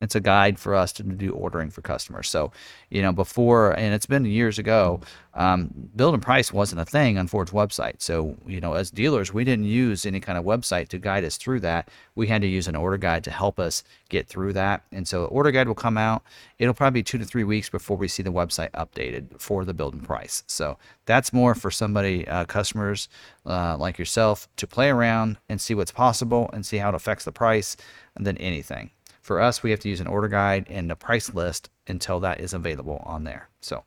it's 0.00 0.14
a 0.14 0.20
guide 0.20 0.58
for 0.58 0.74
us 0.74 0.92
to 0.92 1.02
do 1.02 1.30
ordering 1.30 1.70
for 1.70 1.80
customers. 1.80 2.28
So, 2.28 2.52
you 2.90 3.00
know, 3.00 3.12
before, 3.12 3.72
and 3.72 3.94
it's 3.94 4.04
been 4.04 4.26
years 4.26 4.58
ago, 4.58 5.00
um, 5.32 5.70
build 5.96 6.12
and 6.12 6.22
price 6.22 6.52
wasn't 6.52 6.82
a 6.82 6.84
thing 6.84 7.16
on 7.16 7.28
Ford's 7.28 7.50
website. 7.50 8.02
So, 8.02 8.36
you 8.46 8.60
know, 8.60 8.74
as 8.74 8.90
dealers, 8.90 9.32
we 9.32 9.42
didn't 9.44 9.64
use 9.64 10.04
any 10.04 10.20
kind 10.20 10.36
of 10.36 10.44
website 10.44 10.88
to 10.88 10.98
guide 10.98 11.24
us 11.24 11.38
through 11.38 11.60
that. 11.60 11.88
We 12.14 12.26
had 12.26 12.42
to 12.42 12.48
use 12.48 12.68
an 12.68 12.76
order 12.76 12.98
guide 12.98 13.24
to 13.24 13.30
help 13.30 13.58
us 13.58 13.84
get 14.10 14.28
through 14.28 14.52
that. 14.52 14.82
And 14.92 15.08
so, 15.08 15.22
the 15.22 15.28
order 15.28 15.50
guide 15.50 15.66
will 15.66 15.74
come 15.74 15.96
out. 15.96 16.22
It'll 16.58 16.74
probably 16.74 17.00
be 17.00 17.04
two 17.04 17.18
to 17.18 17.24
three 17.24 17.44
weeks 17.44 17.70
before 17.70 17.96
we 17.96 18.08
see 18.08 18.22
the 18.22 18.32
website 18.32 18.70
updated 18.72 19.40
for 19.40 19.64
the 19.64 19.74
build 19.74 19.94
and 19.94 20.04
price. 20.04 20.42
So, 20.46 20.78
that's 21.06 21.32
more 21.32 21.54
for 21.54 21.70
somebody, 21.70 22.28
uh, 22.28 22.44
customers 22.44 23.08
uh, 23.46 23.76
like 23.78 23.98
yourself, 23.98 24.46
to 24.56 24.66
play 24.66 24.90
around 24.90 25.38
and 25.48 25.58
see 25.58 25.74
what's 25.74 25.92
possible 25.92 26.50
and 26.52 26.66
see 26.66 26.78
how 26.78 26.90
it 26.90 26.94
affects 26.94 27.24
the 27.24 27.32
price 27.32 27.76
than 28.18 28.36
anything. 28.38 28.90
For 29.26 29.40
us, 29.40 29.60
we 29.60 29.72
have 29.72 29.80
to 29.80 29.88
use 29.88 30.00
an 30.00 30.06
order 30.06 30.28
guide 30.28 30.66
and 30.70 30.88
a 30.92 30.94
price 30.94 31.34
list 31.34 31.68
until 31.88 32.20
that 32.20 32.38
is 32.38 32.54
available 32.54 33.02
on 33.04 33.24
there. 33.24 33.48
So, 33.60 33.82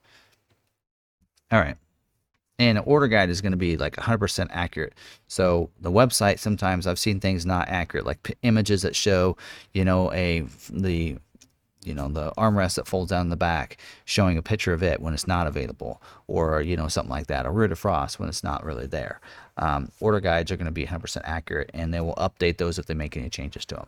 all 1.50 1.60
right. 1.62 1.78
And 2.60 2.78
an 2.78 2.84
order 2.86 3.08
guide 3.08 3.30
is 3.30 3.40
going 3.40 3.54
to 3.54 3.58
be 3.58 3.78
like 3.78 3.96
100% 3.96 4.50
accurate. 4.52 4.96
So 5.30 5.70
the 5.80 5.94
website, 5.94 6.40
sometimes 6.40 6.86
I've 6.86 7.00
seen 7.00 7.22
things 7.22 7.46
not 7.46 7.70
accurate, 7.70 8.06
like 8.06 8.22
p- 8.24 8.34
images 8.42 8.82
that 8.82 8.98
show, 8.98 9.38
you 9.72 9.86
know, 9.86 10.12
a 10.12 10.44
the 10.70 11.16
you 11.86 11.94
know 11.94 12.10
the 12.10 12.34
armrest 12.34 12.76
that 12.76 12.86
folds 12.86 13.12
down 13.12 13.30
the 13.30 13.38
back 13.38 13.78
showing 14.04 14.38
a 14.38 14.42
picture 14.42 14.74
of 14.74 14.84
it 14.84 15.00
when 15.00 15.14
it's 15.14 15.26
not 15.26 15.48
available 15.48 16.02
or 16.28 16.62
you 16.62 16.76
know 16.76 16.90
something 16.90 17.10
like 17.10 17.28
that 17.28 17.46
a 17.46 17.50
rear 17.50 17.70
defrost 17.70 18.20
when 18.20 18.28
it's 18.28 18.44
not 18.44 18.66
really 18.66 18.86
there 18.86 19.22
um, 19.56 19.90
order 20.02 20.20
guides 20.20 20.52
are 20.52 20.58
going 20.58 20.66
to 20.66 20.74
be 20.74 20.86
100% 20.86 21.22
accurate 21.24 21.70
and 21.74 21.94
they 21.94 22.02
will 22.02 22.16
update 22.16 22.58
those 22.58 22.78
if 22.78 22.86
they 22.86 22.94
make 22.94 23.16
any 23.16 23.30
changes 23.30 23.66
to 23.66 23.76
them 23.76 23.88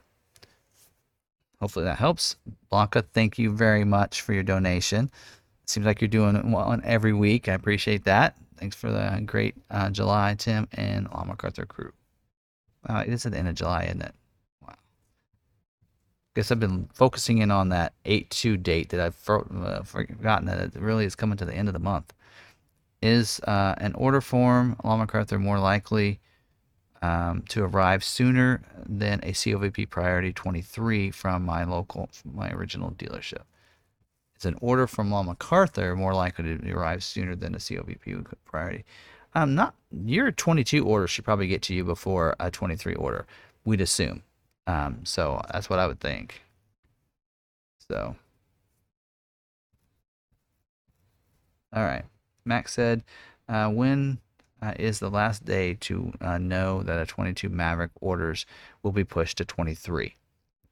Hopefully 1.61 1.85
that 1.85 1.99
helps. 1.99 2.35
Blanca, 2.71 3.03
thank 3.13 3.37
you 3.37 3.51
very 3.51 3.83
much 3.83 4.21
for 4.21 4.33
your 4.33 4.41
donation. 4.41 5.11
Seems 5.67 5.85
like 5.85 6.01
you're 6.01 6.07
doing 6.07 6.51
one 6.51 6.81
every 6.83 7.13
week. 7.13 7.47
I 7.47 7.53
appreciate 7.53 8.03
that. 8.05 8.35
Thanks 8.57 8.75
for 8.75 8.91
the 8.91 9.21
great 9.25 9.55
uh, 9.69 9.91
July, 9.91 10.35
Tim 10.37 10.67
and 10.73 11.07
All 11.11 11.23
MacArthur 11.23 11.67
crew. 11.67 11.93
Wow, 12.89 13.01
it 13.01 13.09
is 13.09 13.27
at 13.27 13.33
the 13.33 13.37
end 13.37 13.47
of 13.47 13.53
July, 13.53 13.83
isn't 13.83 14.01
it? 14.01 14.15
Wow. 14.61 14.73
Guess 16.35 16.51
I've 16.51 16.59
been 16.59 16.89
focusing 16.93 17.37
in 17.37 17.51
on 17.51 17.69
that 17.69 17.93
8-2 18.05 18.61
date 18.63 18.89
that 18.89 18.99
I've 18.99 19.29
uh, 19.29 19.83
forgotten 19.83 20.47
that 20.47 20.59
it 20.59 20.75
really 20.75 21.05
is 21.05 21.15
coming 21.15 21.37
to 21.37 21.45
the 21.45 21.53
end 21.53 21.69
of 21.69 21.73
the 21.73 21.79
month. 21.79 22.11
Is 23.03 23.39
uh, 23.41 23.75
an 23.77 23.93
order 23.93 24.21
form, 24.21 24.77
All 24.83 24.97
MacArthur, 24.97 25.37
more 25.37 25.59
likely 25.59 26.19
um, 27.01 27.43
to 27.49 27.63
arrive 27.63 28.03
sooner 28.03 28.61
than 28.87 29.19
a 29.23 29.31
COVP 29.31 29.89
Priority 29.89 30.33
23 30.33 31.11
from 31.11 31.45
my 31.45 31.63
local, 31.63 32.09
from 32.11 32.35
my 32.35 32.51
original 32.51 32.91
dealership. 32.91 33.43
It's 34.35 34.45
an 34.45 34.57
order 34.61 34.87
from 34.87 35.11
Long 35.11 35.27
MacArthur 35.27 35.95
more 35.95 36.13
likely 36.13 36.57
to 36.57 36.71
arrive 36.71 37.03
sooner 37.03 37.35
than 37.35 37.55
a 37.55 37.59
COVP 37.59 38.25
Priority? 38.45 38.85
Um, 39.33 39.55
not 39.55 39.75
your 39.91 40.31
22 40.31 40.85
order 40.85 41.07
should 41.07 41.25
probably 41.25 41.47
get 41.47 41.61
to 41.63 41.73
you 41.73 41.83
before 41.83 42.35
a 42.39 42.51
23 42.51 42.95
order. 42.95 43.25
We'd 43.65 43.81
assume. 43.81 44.23
Um, 44.67 45.01
so 45.05 45.41
that's 45.51 45.69
what 45.69 45.79
I 45.79 45.87
would 45.87 45.99
think. 45.99 46.41
So, 47.89 48.15
all 51.73 51.83
right. 51.83 52.03
Max 52.45 52.73
said, 52.73 53.03
uh, 53.47 53.69
when 53.69 54.19
uh, 54.61 54.73
is 54.77 54.99
the 54.99 55.09
last 55.09 55.45
day 55.45 55.75
to 55.75 56.13
uh, 56.21 56.37
know 56.37 56.83
that 56.83 56.99
a 57.01 57.05
22 57.05 57.49
Maverick 57.49 57.91
orders 57.99 58.45
will 58.83 58.91
be 58.91 59.03
pushed 59.03 59.37
to 59.37 59.45
23. 59.45 60.15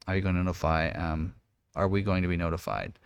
Are 0.07 0.15
you 0.15 0.21
going 0.21 0.35
to 0.35 0.43
notify? 0.43 0.89
Um, 0.89 1.33
are 1.75 1.87
we 1.87 2.01
going 2.01 2.21
to 2.21 2.27
be 2.27 2.37
notified 2.37 2.99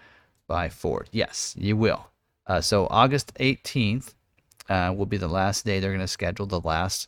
by 0.48 0.70
Ford? 0.70 1.10
Yes, 1.12 1.56
you 1.58 1.78
will. 1.78 2.08
Uh, 2.48 2.62
so 2.62 2.88
August 2.90 3.34
18th 3.36 4.14
uh, 4.70 4.94
will 4.96 5.06
be 5.06 5.18
the 5.18 5.28
last 5.28 5.66
day 5.66 5.80
they're 5.80 5.92
going 5.92 6.00
to 6.00 6.08
schedule 6.08 6.46
the 6.46 6.62
last 6.62 7.08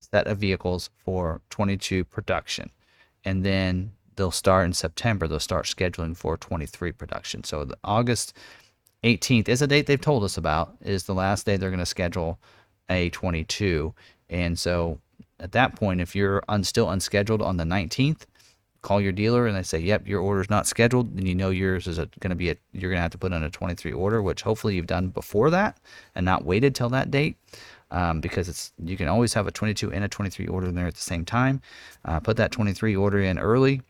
set 0.00 0.26
of 0.26 0.38
vehicles 0.38 0.90
for 1.04 1.40
22 1.50 2.04
production, 2.04 2.70
and 3.24 3.44
then 3.44 3.92
they'll 4.16 4.30
start 4.30 4.64
in 4.66 4.72
September. 4.72 5.26
They'll 5.26 5.38
start 5.38 5.66
scheduling 5.66 6.16
for 6.16 6.36
23 6.36 6.92
production. 6.92 7.44
So 7.44 7.64
the 7.64 7.78
August 7.84 8.36
18th 9.04 9.48
is 9.48 9.62
a 9.62 9.66
date 9.66 9.86
they've 9.86 10.00
told 10.00 10.24
us 10.24 10.36
about. 10.36 10.76
Is 10.80 11.04
the 11.04 11.14
last 11.14 11.46
day 11.46 11.56
they're 11.56 11.70
going 11.70 11.78
to 11.78 11.86
schedule 11.86 12.38
a22. 12.88 13.92
And 14.28 14.58
so 14.58 14.98
at 15.40 15.52
that 15.52 15.76
point, 15.76 16.00
if 16.00 16.14
you're 16.14 16.42
un- 16.48 16.64
still 16.64 16.90
unscheduled 16.90 17.42
on 17.42 17.56
the 17.56 17.64
19th, 17.64 18.26
call 18.82 19.00
your 19.00 19.12
dealer 19.12 19.46
and 19.46 19.56
they 19.56 19.62
say, 19.62 19.78
"Yep, 19.78 20.06
your 20.06 20.20
order's 20.20 20.50
not 20.50 20.66
scheduled," 20.66 21.16
then 21.16 21.26
you 21.26 21.34
know 21.34 21.50
yours 21.50 21.86
is 21.86 21.98
going 21.98 22.30
to 22.30 22.34
be 22.34 22.50
a 22.50 22.56
you're 22.72 22.90
going 22.90 22.98
to 22.98 23.02
have 23.02 23.12
to 23.12 23.18
put 23.18 23.32
in 23.32 23.42
a 23.42 23.50
23 23.50 23.92
order, 23.92 24.20
which 24.20 24.42
hopefully 24.42 24.74
you've 24.74 24.86
done 24.86 25.08
before 25.08 25.50
that 25.50 25.78
and 26.14 26.24
not 26.24 26.44
waited 26.44 26.74
till 26.74 26.88
that 26.90 27.10
date. 27.10 27.36
Um, 27.90 28.20
because 28.22 28.48
it's 28.48 28.72
you 28.82 28.96
can 28.96 29.08
always 29.08 29.34
have 29.34 29.46
a 29.46 29.50
22 29.50 29.92
and 29.92 30.02
a 30.02 30.08
23 30.08 30.46
order 30.46 30.68
in 30.68 30.74
there 30.74 30.86
at 30.86 30.94
the 30.94 31.00
same 31.00 31.24
time. 31.26 31.60
Uh, 32.04 32.20
put 32.20 32.38
that 32.38 32.50
23 32.50 32.96
order 32.96 33.20
in 33.20 33.38
early, 33.38 33.82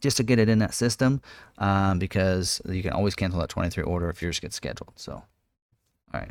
just 0.00 0.16
to 0.18 0.22
get 0.22 0.38
it 0.38 0.48
in 0.48 0.60
that 0.60 0.72
system, 0.72 1.20
um, 1.58 1.98
because 1.98 2.62
you 2.68 2.82
can 2.82 2.92
always 2.92 3.16
cancel 3.16 3.40
that 3.40 3.48
23 3.48 3.82
order 3.82 4.08
if 4.08 4.22
yours 4.22 4.38
gets 4.38 4.54
scheduled. 4.54 4.92
So, 4.94 5.14
all 5.14 5.24
right. 6.20 6.30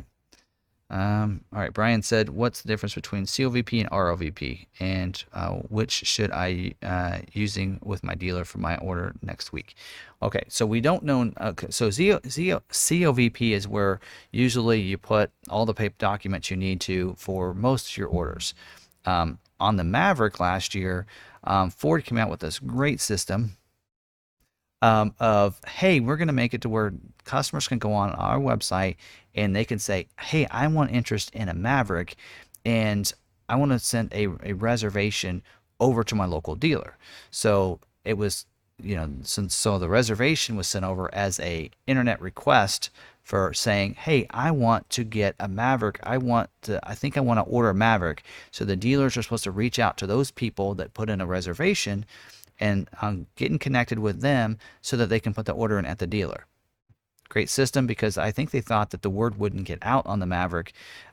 Um, 0.90 1.44
all 1.52 1.60
right, 1.60 1.72
Brian 1.72 2.00
said, 2.00 2.30
what's 2.30 2.62
the 2.62 2.68
difference 2.68 2.94
between 2.94 3.24
COVP 3.24 3.80
and 3.82 3.90
ROVP, 3.90 4.66
and 4.80 5.22
uh, 5.34 5.50
which 5.68 5.92
should 5.92 6.30
I 6.32 6.74
uh, 6.82 7.18
using 7.32 7.78
with 7.82 8.02
my 8.02 8.14
dealer 8.14 8.46
for 8.46 8.58
my 8.58 8.76
order 8.78 9.14
next 9.20 9.52
week? 9.52 9.74
Okay, 10.22 10.44
so 10.48 10.64
we 10.64 10.80
don't 10.80 11.02
know. 11.02 11.30
Okay, 11.38 11.66
so 11.70 11.90
CO, 11.90 12.20
CO, 12.20 12.62
COVP 12.70 13.50
is 13.50 13.68
where 13.68 14.00
usually 14.32 14.80
you 14.80 14.96
put 14.96 15.30
all 15.50 15.66
the 15.66 15.74
paper 15.74 15.96
documents 15.98 16.50
you 16.50 16.56
need 16.56 16.80
to 16.82 17.14
for 17.18 17.52
most 17.52 17.90
of 17.90 17.96
your 17.98 18.08
orders. 18.08 18.54
Um, 19.04 19.38
on 19.60 19.76
the 19.76 19.84
Maverick 19.84 20.40
last 20.40 20.74
year, 20.74 21.06
um, 21.44 21.68
Ford 21.68 22.04
came 22.04 22.16
out 22.16 22.30
with 22.30 22.40
this 22.40 22.58
great 22.58 23.00
system 23.00 23.57
um, 24.82 25.14
of 25.18 25.60
hey, 25.66 26.00
we're 26.00 26.16
going 26.16 26.28
to 26.28 26.34
make 26.34 26.54
it 26.54 26.62
to 26.62 26.68
where 26.68 26.92
customers 27.24 27.68
can 27.68 27.78
go 27.78 27.92
on 27.92 28.10
our 28.12 28.38
website 28.38 28.96
and 29.34 29.54
they 29.54 29.64
can 29.64 29.78
say, 29.78 30.06
hey, 30.20 30.46
I 30.46 30.66
want 30.66 30.90
interest 30.90 31.30
in 31.34 31.48
a 31.48 31.54
Maverick, 31.54 32.16
and 32.64 33.12
I 33.48 33.56
want 33.56 33.72
to 33.72 33.78
send 33.78 34.12
a, 34.12 34.28
a 34.42 34.52
reservation 34.52 35.42
over 35.80 36.02
to 36.04 36.14
my 36.14 36.26
local 36.26 36.54
dealer. 36.56 36.96
So 37.30 37.78
it 38.04 38.14
was, 38.14 38.46
you 38.82 38.96
know, 38.96 39.10
since 39.22 39.54
so 39.54 39.78
the 39.78 39.88
reservation 39.88 40.56
was 40.56 40.66
sent 40.66 40.84
over 40.84 41.12
as 41.14 41.38
a 41.40 41.70
internet 41.86 42.20
request 42.20 42.90
for 43.22 43.52
saying, 43.52 43.94
hey, 43.94 44.26
I 44.30 44.50
want 44.50 44.88
to 44.90 45.04
get 45.04 45.36
a 45.38 45.48
Maverick. 45.48 46.00
I 46.02 46.18
want 46.18 46.50
to, 46.62 46.80
I 46.82 46.94
think 46.94 47.16
I 47.16 47.20
want 47.20 47.38
to 47.38 47.44
order 47.44 47.70
a 47.70 47.74
Maverick. 47.74 48.22
So 48.50 48.64
the 48.64 48.76
dealers 48.76 49.16
are 49.16 49.22
supposed 49.22 49.44
to 49.44 49.50
reach 49.50 49.78
out 49.78 49.98
to 49.98 50.06
those 50.06 50.30
people 50.30 50.74
that 50.76 50.94
put 50.94 51.10
in 51.10 51.20
a 51.20 51.26
reservation 51.26 52.06
and 52.60 52.88
um, 53.00 53.26
getting 53.36 53.58
connected 53.58 53.98
with 53.98 54.20
them 54.20 54.58
so 54.80 54.96
that 54.96 55.08
they 55.08 55.20
can 55.20 55.34
put 55.34 55.46
the 55.46 55.52
order 55.52 55.78
in 55.78 55.84
at 55.84 55.98
the 55.98 56.06
dealer. 56.06 56.46
Great 57.28 57.50
system 57.50 57.86
because 57.86 58.16
I 58.16 58.30
think 58.30 58.50
they 58.50 58.60
thought 58.60 58.90
that 58.90 59.02
the 59.02 59.10
word 59.10 59.38
wouldn't 59.38 59.64
get 59.64 59.78
out 59.82 60.06
on 60.06 60.18
the 60.18 60.26
Maverick 60.26 60.72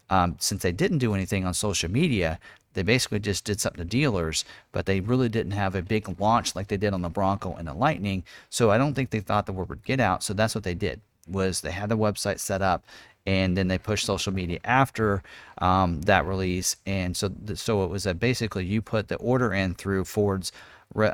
um, 0.09 0.37
since 0.39 0.63
they 0.63 0.71
didn't 0.71 0.99
do 0.99 1.13
anything 1.13 1.45
on 1.45 1.53
social 1.53 1.91
media. 1.91 2.39
They 2.73 2.83
basically 2.83 3.19
just 3.19 3.43
did 3.45 3.59
something 3.59 3.83
to 3.83 3.85
dealers, 3.85 4.45
but 4.71 4.85
they 4.85 4.99
really 4.99 5.29
didn't 5.29 5.53
have 5.53 5.75
a 5.75 5.81
big 5.81 6.19
launch 6.19 6.55
like 6.55 6.67
they 6.67 6.77
did 6.77 6.93
on 6.93 7.01
the 7.01 7.09
Bronco 7.09 7.53
and 7.55 7.67
the 7.67 7.73
Lightning. 7.73 8.23
So 8.49 8.71
I 8.71 8.77
don't 8.77 8.93
think 8.93 9.09
they 9.09 9.19
thought 9.19 9.45
the 9.45 9.53
word 9.53 9.69
would 9.69 9.83
get 9.83 9.99
out. 9.99 10.23
So 10.23 10.33
that's 10.33 10.55
what 10.55 10.63
they 10.63 10.73
did 10.73 11.01
was 11.27 11.61
they 11.61 11.71
had 11.71 11.89
the 11.89 11.97
website 11.97 12.39
set 12.39 12.61
up 12.61 12.83
and 13.25 13.57
then 13.57 13.67
they 13.67 13.77
pushed 13.77 14.05
social 14.05 14.31
media 14.31 14.59
after 14.63 15.23
um, 15.57 16.01
that 16.01 16.25
release. 16.25 16.75
And 16.85 17.17
so, 17.17 17.31
so 17.55 17.83
it 17.83 17.89
was 17.89 18.05
a 18.05 18.13
basically 18.13 18.65
you 18.65 18.81
put 18.81 19.07
the 19.07 19.15
order 19.15 19.51
in 19.53 19.73
through 19.73 20.05
Ford's 20.05 20.51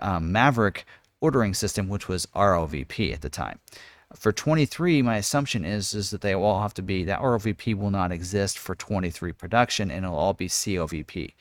um, 0.01 0.31
Maverick 0.31 0.85
ordering 1.19 1.53
system, 1.53 1.87
which 1.87 2.07
was 2.07 2.25
ROVP 2.27 3.13
at 3.13 3.21
the 3.21 3.29
time. 3.29 3.59
For 4.15 4.31
23, 4.31 5.01
my 5.01 5.17
assumption 5.17 5.63
is 5.63 5.93
is 5.93 6.09
that 6.11 6.21
they 6.21 6.35
will 6.35 6.43
all 6.43 6.61
have 6.61 6.73
to 6.73 6.81
be 6.81 7.05
that 7.05 7.21
ROVP 7.21 7.75
will 7.75 7.91
not 7.91 8.11
exist 8.11 8.59
for 8.59 8.75
23 8.75 9.31
production, 9.31 9.89
and 9.89 10.05
it'll 10.05 10.17
all 10.17 10.33
be 10.33 10.49
COVP. 10.49 11.33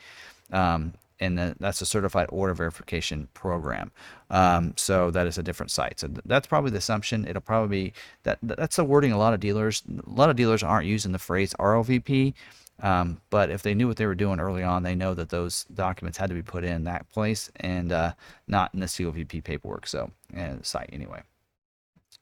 Um, 0.53 0.95
and 1.21 1.39
that's 1.61 1.83
a 1.83 1.87
certified 1.87 2.27
order 2.31 2.55
verification 2.55 3.29
program. 3.35 3.93
Um, 4.31 4.73
so 4.77 5.11
that 5.11 5.27
is 5.27 5.37
a 5.37 5.43
different 5.43 5.71
site. 5.71 6.01
So 6.01 6.09
that's 6.25 6.47
probably 6.47 6.71
the 6.71 6.79
assumption. 6.79 7.27
It'll 7.27 7.43
probably 7.43 7.85
be 7.85 7.93
that 8.23 8.39
that's 8.43 8.77
the 8.77 8.85
wording 8.85 9.12
a 9.12 9.19
lot 9.19 9.35
of 9.35 9.41
dealers. 9.41 9.83
A 9.89 10.11
lot 10.11 10.31
of 10.31 10.37
dealers 10.37 10.62
aren't 10.62 10.87
using 10.87 11.12
the 11.12 11.19
phrase 11.19 11.55
ROVP. 11.59 12.35
Um, 12.82 13.20
but 13.31 13.51
if 13.51 13.62
they 13.62 13.74
knew 13.74 13.86
what 13.89 13.97
they 13.97 14.07
were 14.07 14.15
doing 14.15 14.40
early 14.40 14.62
on, 14.62 14.82
they 14.82 14.94
know 14.94 15.15
that 15.15 15.28
those 15.28 15.65
documents 15.65 16.19
had 16.19 16.31
to 16.31 16.35
be 16.35 16.43
put 16.43 16.65
in 16.65 16.85
that 16.85 17.09
place 17.11 17.51
and 17.57 17.93
uh, 17.93 18.12
not 18.48 18.73
in 18.74 18.81
the 18.81 18.86
COVP 18.86 19.44
paperwork. 19.44 19.86
So, 19.86 20.11
and 20.32 20.65
site 20.65 20.90
anyway. 20.93 21.23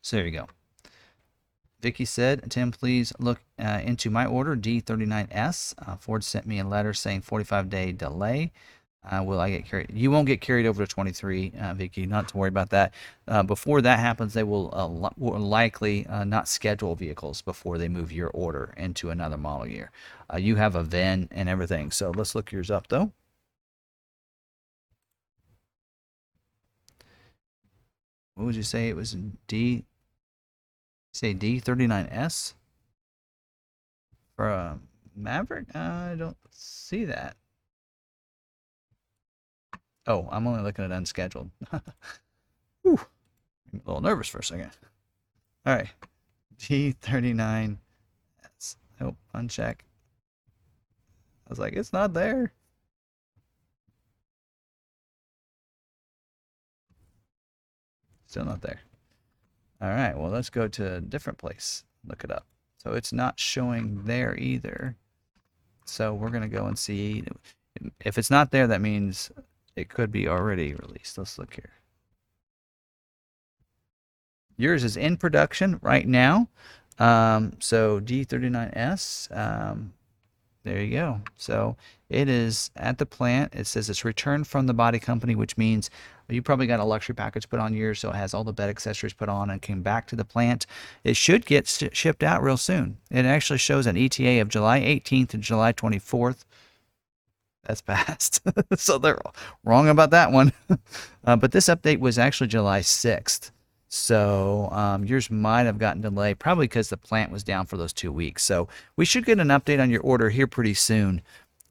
So 0.02 0.16
there 0.16 0.26
you 0.26 0.32
go. 0.32 0.48
Vicky 1.80 2.04
said, 2.04 2.50
Tim, 2.50 2.72
please 2.72 3.12
look 3.20 3.40
uh, 3.58 3.80
into 3.84 4.10
my 4.10 4.26
order 4.26 4.56
D39S. 4.56 5.74
Uh, 5.78 5.96
Ford 5.96 6.24
sent 6.24 6.44
me 6.44 6.58
a 6.58 6.64
letter 6.64 6.92
saying 6.92 7.20
45 7.20 7.70
day 7.70 7.92
delay. 7.92 8.52
Uh, 9.08 9.22
will 9.22 9.40
I 9.40 9.50
get 9.50 9.64
carried? 9.64 9.90
You 9.92 10.10
won't 10.10 10.26
get 10.26 10.40
carried 10.40 10.66
over 10.66 10.84
to 10.84 10.86
23, 10.86 11.52
uh, 11.58 11.74
Vicky. 11.74 12.04
Not 12.06 12.28
to 12.28 12.36
worry 12.36 12.48
about 12.48 12.70
that. 12.70 12.92
Uh, 13.26 13.42
before 13.42 13.80
that 13.80 13.98
happens, 13.98 14.34
they 14.34 14.42
will, 14.42 14.74
uh, 14.74 15.10
will 15.16 15.40
likely 15.40 16.06
uh, 16.06 16.24
not 16.24 16.46
schedule 16.46 16.94
vehicles 16.94 17.40
before 17.40 17.78
they 17.78 17.88
move 17.88 18.12
your 18.12 18.28
order 18.28 18.74
into 18.76 19.10
another 19.10 19.38
model 19.38 19.66
year. 19.66 19.90
Uh, 20.32 20.36
you 20.36 20.56
have 20.56 20.74
a 20.74 20.82
VIN 20.82 21.28
and 21.30 21.48
everything. 21.48 21.90
So 21.90 22.10
let's 22.10 22.34
look 22.34 22.52
yours 22.52 22.70
up 22.70 22.88
though. 22.88 23.12
What 28.34 28.44
would 28.44 28.56
you 28.56 28.62
say 28.62 28.88
it 28.88 28.94
was 28.96 29.16
D? 29.48 29.84
Say 31.12 31.34
D39S 31.34 32.54
for 34.36 34.48
a 34.48 34.78
Maverick? 35.16 35.74
I 35.74 36.14
don't 36.16 36.36
see 36.50 37.04
that. 37.06 37.36
Oh, 40.08 40.26
I'm 40.32 40.46
only 40.46 40.62
looking 40.62 40.86
at 40.86 40.90
unscheduled. 40.90 41.50
Whew. 42.82 42.98
I'm 43.72 43.82
a 43.84 43.88
little 43.88 44.00
nervous 44.00 44.28
for 44.28 44.38
a 44.38 44.42
second. 44.42 44.70
All 45.66 45.76
right. 45.76 45.88
G39. 46.58 47.76
That's, 48.42 48.76
oh, 49.02 49.14
uncheck. 49.34 49.80
I 51.46 51.50
was 51.50 51.58
like, 51.58 51.74
it's 51.74 51.92
not 51.92 52.14
there. 52.14 52.52
Still 58.26 58.46
not 58.46 58.62
there. 58.62 58.80
All 59.80 59.90
right, 59.90 60.16
well, 60.16 60.30
let's 60.30 60.50
go 60.50 60.68
to 60.68 60.96
a 60.96 61.00
different 61.00 61.38
place. 61.38 61.84
Look 62.06 62.24
it 62.24 62.30
up. 62.30 62.46
So 62.82 62.92
it's 62.92 63.12
not 63.12 63.38
showing 63.38 64.04
there 64.04 64.36
either. 64.38 64.96
So 65.84 66.14
we're 66.14 66.30
going 66.30 66.42
to 66.42 66.48
go 66.48 66.66
and 66.66 66.78
see. 66.78 67.24
If 68.00 68.16
it's 68.16 68.30
not 68.30 68.50
there, 68.50 68.66
that 68.66 68.80
means 68.80 69.30
it 69.78 69.88
could 69.88 70.10
be 70.10 70.26
already 70.26 70.74
released. 70.74 71.16
Let's 71.16 71.38
look 71.38 71.54
here. 71.54 71.70
Yours 74.56 74.82
is 74.82 74.96
in 74.96 75.16
production 75.16 75.78
right 75.82 76.06
now. 76.06 76.48
Um, 76.98 77.52
so 77.60 78.00
D39S, 78.00 79.36
um, 79.36 79.92
there 80.64 80.82
you 80.82 80.90
go. 80.90 81.20
So 81.36 81.76
it 82.08 82.28
is 82.28 82.72
at 82.74 82.98
the 82.98 83.06
plant. 83.06 83.54
It 83.54 83.68
says 83.68 83.88
it's 83.88 84.04
returned 84.04 84.48
from 84.48 84.66
the 84.66 84.74
body 84.74 84.98
company, 84.98 85.36
which 85.36 85.56
means 85.56 85.90
you 86.28 86.42
probably 86.42 86.66
got 86.66 86.80
a 86.80 86.84
luxury 86.84 87.14
package 87.14 87.48
put 87.48 87.60
on 87.60 87.72
yours, 87.72 88.00
so 88.00 88.10
it 88.10 88.16
has 88.16 88.34
all 88.34 88.42
the 88.42 88.52
bed 88.52 88.68
accessories 88.68 89.12
put 89.12 89.28
on 89.28 89.48
and 89.48 89.62
came 89.62 89.82
back 89.82 90.08
to 90.08 90.16
the 90.16 90.24
plant. 90.24 90.66
It 91.04 91.16
should 91.16 91.46
get 91.46 91.68
shipped 91.92 92.24
out 92.24 92.42
real 92.42 92.56
soon. 92.56 92.98
It 93.12 93.24
actually 93.26 93.60
shows 93.60 93.86
an 93.86 93.96
ETA 93.96 94.40
of 94.40 94.48
July 94.48 94.80
18th 94.80 95.34
and 95.34 95.42
July 95.42 95.72
24th 95.72 96.44
that's 97.68 97.82
passed. 97.82 98.40
so 98.76 98.98
they're 98.98 99.20
wrong 99.62 99.88
about 99.88 100.10
that 100.10 100.32
one. 100.32 100.52
uh, 101.24 101.36
but 101.36 101.52
this 101.52 101.68
update 101.68 102.00
was 102.00 102.18
actually 102.18 102.48
July 102.48 102.80
6th. 102.80 103.52
So 103.88 104.68
um, 104.72 105.04
yours 105.04 105.30
might 105.30 105.64
have 105.64 105.78
gotten 105.78 106.02
delayed, 106.02 106.38
probably 106.38 106.64
because 106.64 106.88
the 106.88 106.96
plant 106.96 107.30
was 107.30 107.44
down 107.44 107.66
for 107.66 107.76
those 107.76 107.92
two 107.92 108.12
weeks. 108.12 108.44
So 108.44 108.68
we 108.96 109.04
should 109.04 109.24
get 109.24 109.38
an 109.38 109.48
update 109.48 109.80
on 109.80 109.90
your 109.90 110.02
order 110.02 110.30
here 110.30 110.46
pretty 110.46 110.74
soon. 110.74 111.22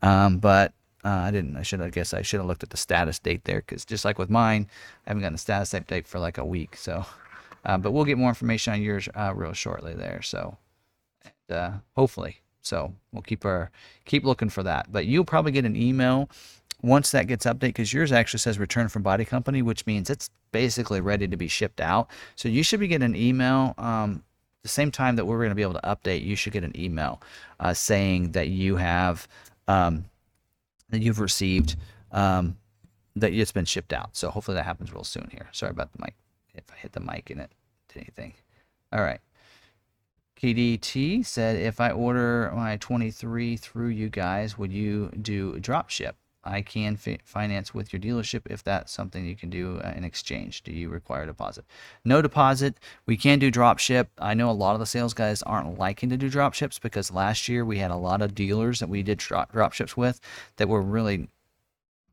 Um, 0.02 0.38
but 0.38 0.74
uh, 1.04 1.10
I 1.10 1.32
didn't. 1.32 1.58
I 1.58 1.62
should. 1.62 1.82
I 1.82 1.90
guess 1.90 2.14
I 2.14 2.22
should 2.22 2.40
have 2.40 2.48
looked 2.48 2.64
at 2.64 2.70
the 2.70 2.78
status 2.78 3.20
date 3.20 3.44
there, 3.46 3.62
because 3.62 3.86
just 3.86 4.04
like 4.04 4.18
with 4.18 4.30
mine, 4.30 4.68
I 5.06 5.10
haven't 5.10 5.22
gotten 5.22 5.34
the 5.34 5.40
status 5.40 5.74
update 5.74 6.06
for 6.06 6.20
like 6.20 6.38
a 6.38 6.46
week. 6.46 6.76
So, 6.76 7.06
uh, 7.66 7.78
but 7.78 7.92
we'll 7.92 8.06
get 8.06 8.18
more 8.18 8.30
information 8.30 8.74
on 8.74 8.82
yours 8.82 9.08
uh, 9.16 9.34
real 9.36 9.54
shortly 9.54 9.94
there. 9.94 10.22
So, 10.22 10.58
uh, 11.50 11.74
hopefully, 11.96 12.42
so 12.68 12.94
we'll 13.12 13.24
keep 13.24 13.46
our 13.46 13.72
keep 14.06 14.26
looking 14.26 14.50
for 14.50 14.64
that. 14.64 14.92
But 14.92 15.06
you'll 15.06 15.26
probably 15.26 15.52
get 15.52 15.66
an 15.66 15.76
email 15.76 16.30
once 16.82 17.12
that 17.12 17.28
gets 17.28 17.46
updated 17.46 17.60
because 17.60 17.94
yours 17.94 18.12
actually 18.12 18.40
says 18.40 18.60
return 18.60 18.88
from 18.88 19.02
body 19.02 19.26
company, 19.26 19.62
which 19.62 19.86
means 19.86 20.10
it's 20.10 20.30
basically 20.52 21.02
ready 21.02 21.28
to 21.28 21.38
be 21.38 21.48
shipped 21.48 21.82
out. 21.82 22.10
So 22.36 22.50
you 22.50 22.64
should 22.64 22.80
be 22.80 22.88
getting 22.88 23.06
an 23.06 23.16
email 23.16 23.74
um, 23.78 24.24
the 24.64 24.70
same 24.70 24.92
time 24.92 25.16
that 25.16 25.26
we're 25.26 25.38
going 25.38 25.50
to 25.50 25.56
be 25.56 25.62
able 25.62 25.74
to 25.74 25.82
update. 25.82 26.24
You 26.24 26.36
should 26.36 26.54
get 26.54 26.64
an 26.64 26.78
email 26.80 27.22
uh, 27.60 27.74
saying 27.74 28.34
that 28.34 28.50
you 28.50 28.76
have 28.76 29.28
um, 29.68 30.06
that 30.90 31.02
you've 31.02 31.20
received 31.20 31.76
um, 32.12 32.58
that 33.16 33.34
it's 33.34 33.52
been 33.52 33.66
shipped 33.66 33.94
out. 33.94 34.16
So 34.16 34.30
hopefully 34.30 34.56
that 34.56 34.66
happens 34.66 34.94
real 34.94 35.04
soon 35.04 35.30
here. 35.32 35.48
Sorry 35.52 35.72
about 35.72 35.92
the 35.94 36.00
mic. 36.02 36.14
If 36.54 36.64
I 36.72 36.76
hit 36.78 36.94
the 36.94 37.00
mic 37.00 37.30
and 37.30 37.42
it 37.42 37.52
did 37.94 38.00
anything. 38.00 38.34
All 38.92 39.02
right. 39.02 39.20
KDT 40.42 41.26
said, 41.26 41.56
if 41.56 41.82
I 41.82 41.92
order 41.92 42.52
my 42.56 42.78
23 42.78 43.58
through 43.58 43.90
you 43.90 44.10
guys, 44.10 44.58
would 44.58 44.72
you 44.72 45.10
do 45.22 45.60
drop 45.60 45.90
ship? 45.90 46.16
I 46.44 46.62
can 46.62 46.96
finance 46.96 47.74
with 47.74 47.92
your 47.92 48.00
dealership 48.00 48.44
if 48.50 48.64
that's 48.64 48.92
something 48.92 49.26
you 49.26 49.36
can 49.36 49.50
do 49.50 49.82
uh, 49.84 49.94
in 49.98 50.06
exchange. 50.06 50.64
Do 50.64 50.72
you 50.72 50.88
require 50.88 51.24
a 51.24 51.26
deposit? 51.26 51.66
No 52.06 52.22
deposit. 52.22 52.78
We 53.06 53.18
can 53.18 53.40
do 53.40 53.52
drop 53.52 53.80
ship. 53.80 54.10
I 54.18 54.34
know 54.34 54.50
a 54.50 54.52
lot 54.52 54.74
of 54.74 54.80
the 54.80 54.86
sales 54.86 55.14
guys 55.14 55.44
aren't 55.44 55.78
liking 55.78 56.10
to 56.10 56.18
do 56.18 56.30
drop 56.30 56.54
ships 56.54 56.80
because 56.80 57.12
last 57.12 57.50
year 57.50 57.66
we 57.66 57.80
had 57.80 57.92
a 57.92 57.98
lot 57.98 58.22
of 58.22 58.34
dealers 58.34 58.80
that 58.80 58.88
we 58.88 59.04
did 59.04 59.18
drop, 59.18 59.52
drop 59.52 59.74
with 59.98 60.22
that 60.56 60.70
were 60.70 60.82
really 60.82 61.28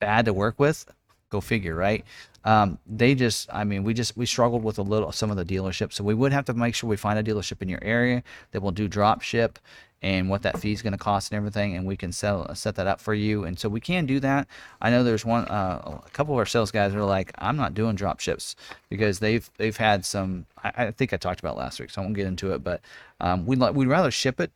bad 0.01 0.25
to 0.25 0.33
work 0.33 0.59
with. 0.59 0.85
Go 1.31 1.41
figure, 1.41 1.75
right? 1.75 2.05
Um, 2.45 2.79
they 2.87 3.15
just, 3.15 3.49
I 3.53 3.65
mean, 3.65 3.85
we 3.85 3.95
just 3.95 4.17
we 4.17 4.27
struggled 4.27 4.63
with 4.63 4.79
a 4.79 4.83
little 4.83 5.13
some 5.13 5.31
of 5.31 5.37
the 5.37 5.45
dealerships, 5.45 5.95
so 5.95 6.05
we 6.05 6.15
would 6.15 6.33
have 6.33 6.45
to 6.47 6.55
make 6.55 6.75
sure 6.75 6.89
we 6.89 6.97
find 6.97 7.19
a 7.19 7.23
dealership 7.23 7.63
in 7.63 7.69
your 7.69 7.83
area 7.83 8.23
that 8.53 8.61
will 8.63 8.73
do 8.73 8.87
drop 8.87 9.23
ship 9.23 9.59
and 10.03 10.29
what 10.29 10.43
that 10.43 10.59
fee 10.59 10.73
is 10.73 10.83
going 10.83 10.93
to 10.93 10.99
cost 10.99 11.33
and 11.33 11.39
everything, 11.39 11.75
and 11.75 11.87
we 11.87 11.97
can 11.97 12.13
sell 12.13 12.55
set 12.55 12.75
that 12.75 12.87
up 12.87 13.01
for 13.01 13.15
you. 13.15 13.45
And 13.45 13.59
so 13.59 13.71
we 13.71 13.81
can 13.81 14.05
do 14.05 14.21
that. 14.21 14.47
I 14.83 14.91
know 14.91 15.03
there's 15.03 15.25
one, 15.25 15.47
uh, 15.47 16.01
a 16.05 16.11
couple 16.11 16.35
of 16.35 16.39
our 16.39 16.45
sales 16.45 16.71
guys 16.71 16.95
are 16.95 17.03
like, 17.03 17.33
I'm 17.39 17.57
not 17.57 17.73
doing 17.73 17.97
drop 17.97 18.21
ships 18.21 18.55
because 18.91 19.19
they've 19.21 19.49
they've 19.57 19.77
had 19.77 20.05
some. 20.05 20.45
I, 20.63 20.73
I 20.77 20.91
think 20.91 21.15
I 21.15 21.17
talked 21.17 21.41
about 21.41 21.57
last 21.57 21.81
week, 21.81 21.91
so 21.91 22.03
I 22.03 22.05
won't 22.05 22.17
get 22.17 22.27
into 22.27 22.53
it, 22.53 22.63
but 22.63 22.83
um, 23.21 23.47
we'd 23.47 23.59
like 23.59 23.75
we'd 23.75 23.89
rather 23.89 24.11
ship 24.11 24.41
it 24.41 24.53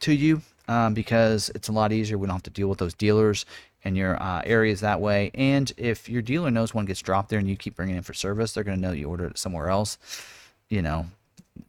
to 0.00 0.12
you 0.12 0.42
um, 0.66 0.94
because 0.94 1.50
it's 1.54 1.68
a 1.68 1.72
lot 1.72 1.92
easier. 1.92 2.18
We 2.18 2.26
don't 2.26 2.34
have 2.34 2.42
to 2.42 2.50
deal 2.50 2.66
with 2.68 2.78
those 2.78 2.94
dealers 2.94 3.46
in 3.86 3.96
your 3.96 4.20
uh, 4.22 4.42
areas 4.44 4.80
that 4.80 5.00
way. 5.00 5.30
And 5.34 5.72
if 5.76 6.08
your 6.08 6.22
dealer 6.22 6.50
knows 6.50 6.74
one 6.74 6.84
gets 6.84 7.00
dropped 7.00 7.28
there 7.30 7.38
and 7.38 7.48
you 7.48 7.56
keep 7.56 7.76
bringing 7.76 7.94
it 7.94 7.98
in 7.98 8.04
for 8.04 8.14
service, 8.14 8.52
they're 8.52 8.64
going 8.64 8.76
to 8.76 8.82
know 8.82 8.92
you 8.92 9.08
ordered 9.08 9.32
it 9.32 9.38
somewhere 9.38 9.68
else. 9.68 9.98
You 10.68 10.82
know, 10.82 11.06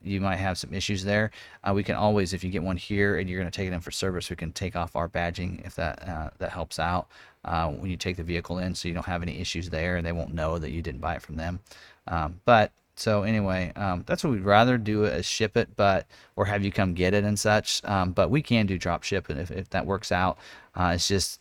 you 0.03 0.19
might 0.19 0.37
have 0.37 0.57
some 0.57 0.73
issues 0.73 1.03
there. 1.03 1.31
Uh, 1.63 1.73
we 1.73 1.83
can 1.83 1.95
always, 1.95 2.33
if 2.33 2.43
you 2.43 2.49
get 2.49 2.63
one 2.63 2.77
here 2.77 3.17
and 3.17 3.29
you're 3.29 3.39
going 3.39 3.51
to 3.51 3.55
take 3.55 3.67
it 3.67 3.73
in 3.73 3.79
for 3.79 3.91
service, 3.91 4.29
we 4.29 4.35
can 4.35 4.51
take 4.51 4.75
off 4.75 4.95
our 4.95 5.07
badging 5.07 5.65
if 5.65 5.75
that 5.75 6.07
uh, 6.07 6.29
that 6.39 6.51
helps 6.51 6.79
out 6.79 7.07
uh, 7.45 7.69
when 7.69 7.89
you 7.89 7.97
take 7.97 8.17
the 8.17 8.23
vehicle 8.23 8.57
in, 8.57 8.73
so 8.73 8.87
you 8.87 8.93
don't 8.93 9.05
have 9.05 9.21
any 9.21 9.39
issues 9.39 9.69
there, 9.69 9.95
and 9.95 10.05
they 10.05 10.11
won't 10.11 10.33
know 10.33 10.57
that 10.57 10.71
you 10.71 10.81
didn't 10.81 11.01
buy 11.01 11.15
it 11.15 11.21
from 11.21 11.35
them. 11.35 11.59
Um, 12.07 12.41
but 12.45 12.71
so 12.95 13.23
anyway, 13.23 13.71
um, 13.75 14.03
that's 14.07 14.23
what 14.23 14.33
we'd 14.33 14.41
rather 14.41 14.77
do 14.77 15.05
is 15.05 15.25
ship 15.25 15.55
it, 15.55 15.69
but 15.75 16.07
or 16.35 16.45
have 16.45 16.65
you 16.65 16.71
come 16.71 16.95
get 16.95 17.13
it 17.13 17.23
and 17.23 17.39
such. 17.39 17.81
Um, 17.85 18.11
but 18.11 18.31
we 18.31 18.41
can 18.41 18.65
do 18.65 18.77
drop 18.77 19.03
ship, 19.03 19.29
and 19.29 19.39
if, 19.39 19.51
if 19.51 19.69
that 19.69 19.85
works 19.85 20.11
out, 20.11 20.39
uh, 20.75 20.93
it's 20.95 21.07
just 21.07 21.39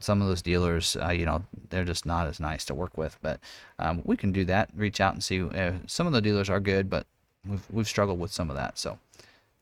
some 0.00 0.22
of 0.22 0.28
those 0.28 0.42
dealers, 0.42 0.96
uh, 1.02 1.10
you 1.10 1.26
know, 1.26 1.42
they're 1.70 1.84
just 1.84 2.06
not 2.06 2.26
as 2.26 2.38
nice 2.40 2.64
to 2.66 2.74
work 2.74 2.96
with. 2.96 3.18
But 3.20 3.40
um, 3.78 4.02
we 4.04 4.16
can 4.16 4.32
do 4.32 4.44
that. 4.44 4.70
Reach 4.74 5.00
out 5.00 5.14
and 5.14 5.22
see. 5.22 5.42
Uh, 5.42 5.72
some 5.86 6.06
of 6.06 6.12
the 6.12 6.20
dealers 6.20 6.48
are 6.48 6.60
good, 6.60 6.88
but 6.88 7.06
we've 7.48 7.66
we've 7.70 7.88
struggled 7.88 8.20
with 8.20 8.32
some 8.32 8.50
of 8.50 8.56
that. 8.56 8.78
So, 8.78 8.98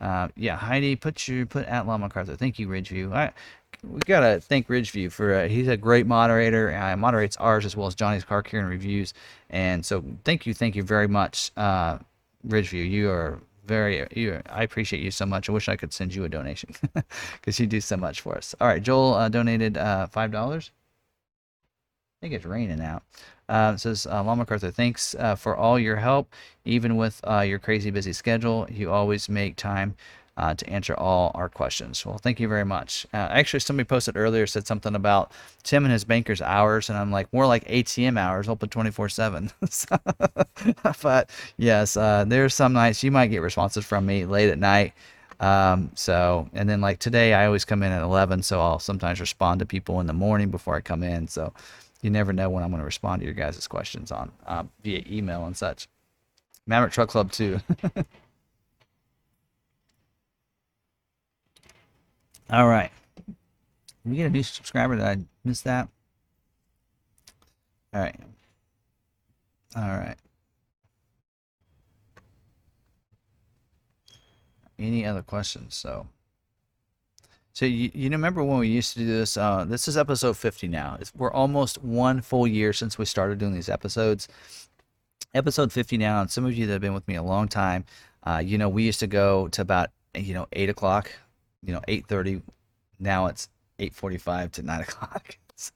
uh, 0.01 0.29
yeah, 0.37 0.57
Heidi, 0.57 0.97
put 0.97 1.27
your 1.29 1.47
put 1.47 1.67
at 1.67 1.87
Long 1.87 2.01
MacArthur. 2.01 2.37
Thank 2.37 2.59
you, 2.59 2.69
Ridgeview. 2.69 3.13
I, 3.13 3.33
we 3.83 4.01
gotta 4.01 4.41
thank 4.41 4.69
Ridgeview 4.69 5.11
for 5.13 5.35
uh, 5.35 5.49
he's 5.49 5.69
a 5.69 5.77
great 5.77 6.07
moderator. 6.07 6.75
Uh, 6.75 6.97
moderates 6.97 7.37
ours 7.39 7.65
as 7.65 7.77
well 7.77 7.87
as 7.87 7.95
Johnny's 7.95 8.25
Car 8.25 8.43
Care 8.43 8.61
and 8.61 8.69
Reviews. 8.69 9.15
And 9.51 9.85
so, 9.85 10.05
thank 10.25 10.47
you, 10.47 10.55
thank 10.55 10.77
you 10.77 10.83
very 10.83 11.09
much, 11.09 11.51
uh, 11.57 11.99
Ridgeview. 12.47 12.89
You 12.91 13.11
are 13.11 13.41
very 13.67 14.07
you, 14.15 14.41
I 14.49 14.63
appreciate 14.63 15.03
you 15.03 15.11
so 15.11 15.27
much. 15.27 15.49
I 15.49 15.53
wish 15.53 15.69
I 15.69 15.77
could 15.77 15.93
send 15.93 16.15
you 16.15 16.25
a 16.25 16.29
donation 16.29 16.71
because 17.33 17.59
you 17.61 17.67
do 17.67 17.81
so 17.81 17.97
much 17.97 18.21
for 18.21 18.37
us. 18.37 18.55
All 18.61 18.69
right, 18.69 18.83
Joel 18.83 19.15
uh, 19.15 19.29
donated 19.29 19.77
uh, 19.77 20.07
five 20.07 20.31
dollars. 20.31 20.71
I 22.21 22.27
think 22.27 22.35
it's 22.35 22.47
raining 22.47 22.81
out. 22.81 23.03
Uh, 23.49 23.77
says 23.77 24.07
uh, 24.07 24.23
Long 24.23 24.39
MacArthur, 24.39 24.71
thanks 24.71 25.15
uh, 25.19 25.35
for 25.35 25.55
all 25.57 25.79
your 25.79 25.97
help, 25.97 26.33
even 26.65 26.97
with 26.97 27.21
uh, 27.29 27.41
your 27.41 27.59
crazy 27.59 27.91
busy 27.91 28.13
schedule. 28.13 28.67
You 28.71 28.91
always 28.91 29.29
make 29.29 29.57
time 29.57 29.95
uh, 30.37 30.55
to 30.55 30.69
answer 30.69 30.95
all 30.95 31.31
our 31.35 31.49
questions. 31.49 32.05
Well, 32.05 32.19
thank 32.19 32.41
you 32.41 32.49
very 32.49 32.65
much. 32.65 33.07
Uh, 33.13 33.29
actually, 33.31 33.61
somebody 33.61 33.87
posted 33.87 34.17
earlier 34.17 34.47
said 34.47 34.67
something 34.67 34.95
about 34.95 35.33
Tim 35.63 35.85
and 35.85 35.93
his 35.93 36.05
banker's 36.05 36.43
hours, 36.43 36.89
and 36.91 36.99
I'm 36.99 37.11
like, 37.11 37.33
more 37.33 37.47
like 37.47 37.67
ATM 37.67 38.19
hours, 38.19 38.49
open 38.49 38.69
24 38.69 39.09
7. 39.09 39.51
but 41.03 41.31
yes, 41.57 41.97
uh, 41.97 42.25
there's 42.27 42.55
some 42.55 42.73
nights 42.73 43.03
you 43.03 43.11
might 43.11 43.29
get 43.29 43.43
responses 43.43 43.85
from 43.85 44.07
me 44.07 44.27
late 44.27 44.51
at 44.51 44.59
night. 44.59 44.93
Um, 45.39 45.91
so, 45.95 46.49
and 46.55 46.69
then 46.69 46.81
like 46.81 46.99
today, 46.99 47.35
I 47.35 47.47
always 47.47 47.65
come 47.65 47.83
in 47.83 47.93
at 47.93 48.03
11, 48.03 48.43
so 48.43 48.61
I'll 48.61 48.79
sometimes 48.79 49.21
respond 49.21 49.61
to 49.61 49.67
people 49.67 50.01
in 50.01 50.07
the 50.07 50.15
morning 50.15 50.51
before 50.51 50.75
I 50.77 50.81
come 50.81 51.03
in. 51.03 51.29
So, 51.29 51.53
you 52.03 52.11
never 52.11 52.33
know 52.33 52.49
when 52.49 52.63
I'm 52.63 52.71
going 52.71 52.81
to 52.81 52.87
respond 52.87 53.21
to 53.21 53.25
your 53.25 53.35
guys' 53.35 53.67
questions 53.67 54.13
on 54.13 54.31
uh, 54.47 54.65
via 54.83 55.03
email 55.11 55.45
and 55.47 55.57
such. 55.57 55.89
Maverick 56.67 56.93
Truck 56.93 57.09
Club 57.09 57.33
too. 57.33 57.61
All 62.49 62.69
right. 62.69 62.91
Did 63.27 64.11
we 64.11 64.17
get 64.17 64.27
a 64.27 64.31
new 64.31 64.43
subscriber? 64.43 64.95
Did 64.95 65.05
I 65.05 65.19
miss 65.45 65.63
that? 65.63 65.89
All 67.93 68.01
right. 68.01 68.21
All 69.75 69.83
right. 69.83 70.17
Any 74.79 75.05
other 75.05 75.23
questions? 75.23 75.75
So, 75.75 76.07
so 77.53 77.67
you, 77.67 77.91
you 77.95 78.11
remember 78.11 78.45
when 78.45 78.59
we 78.59 78.69
used 78.69 78.93
to 78.93 79.01
do 79.01 79.07
this? 79.07 79.37
Uh, 79.37 79.65
this 79.65 79.89
is 79.89 79.97
episode 79.97 80.37
50 80.37 80.69
now. 80.69 80.99
It's, 81.01 81.13
we're 81.17 81.33
almost 81.33 81.83
one 81.83 82.21
full 82.21 82.47
year 82.47 82.73
since 82.73 82.97
we 82.97 83.07
started 83.07 83.39
doing 83.39 83.55
these 83.55 83.69
episodes. 83.69 84.29
Episode 85.35 85.73
50 85.73 85.97
now, 85.99 86.21
and 86.21 86.31
some 86.31 86.47
of 86.47 86.55
you 86.55 86.67
that 86.67 86.75
have 86.75 86.83
been 86.83 86.95
with 86.95 87.09
me 87.09 87.17
a 87.17 87.23
long 87.23 87.49
time, 87.49 87.85
uh, 88.23 88.41
you 88.45 88.57
know, 88.57 88.69
we 88.69 88.85
used 88.85 89.01
to 89.01 89.07
go 89.07 89.49
to 89.49 89.63
about 89.63 89.91
you 90.15 90.33
know 90.33 90.47
eight 90.53 90.71
o'clock 90.71 91.11
you 91.63 91.73
know 91.73 91.81
8:30. 91.89 92.43
Now 92.99 93.27
it's 93.27 93.49
8:45 93.79 94.53
to 94.53 94.63
9 94.63 94.81
o'clock. 94.89 95.39
So, 95.59 95.73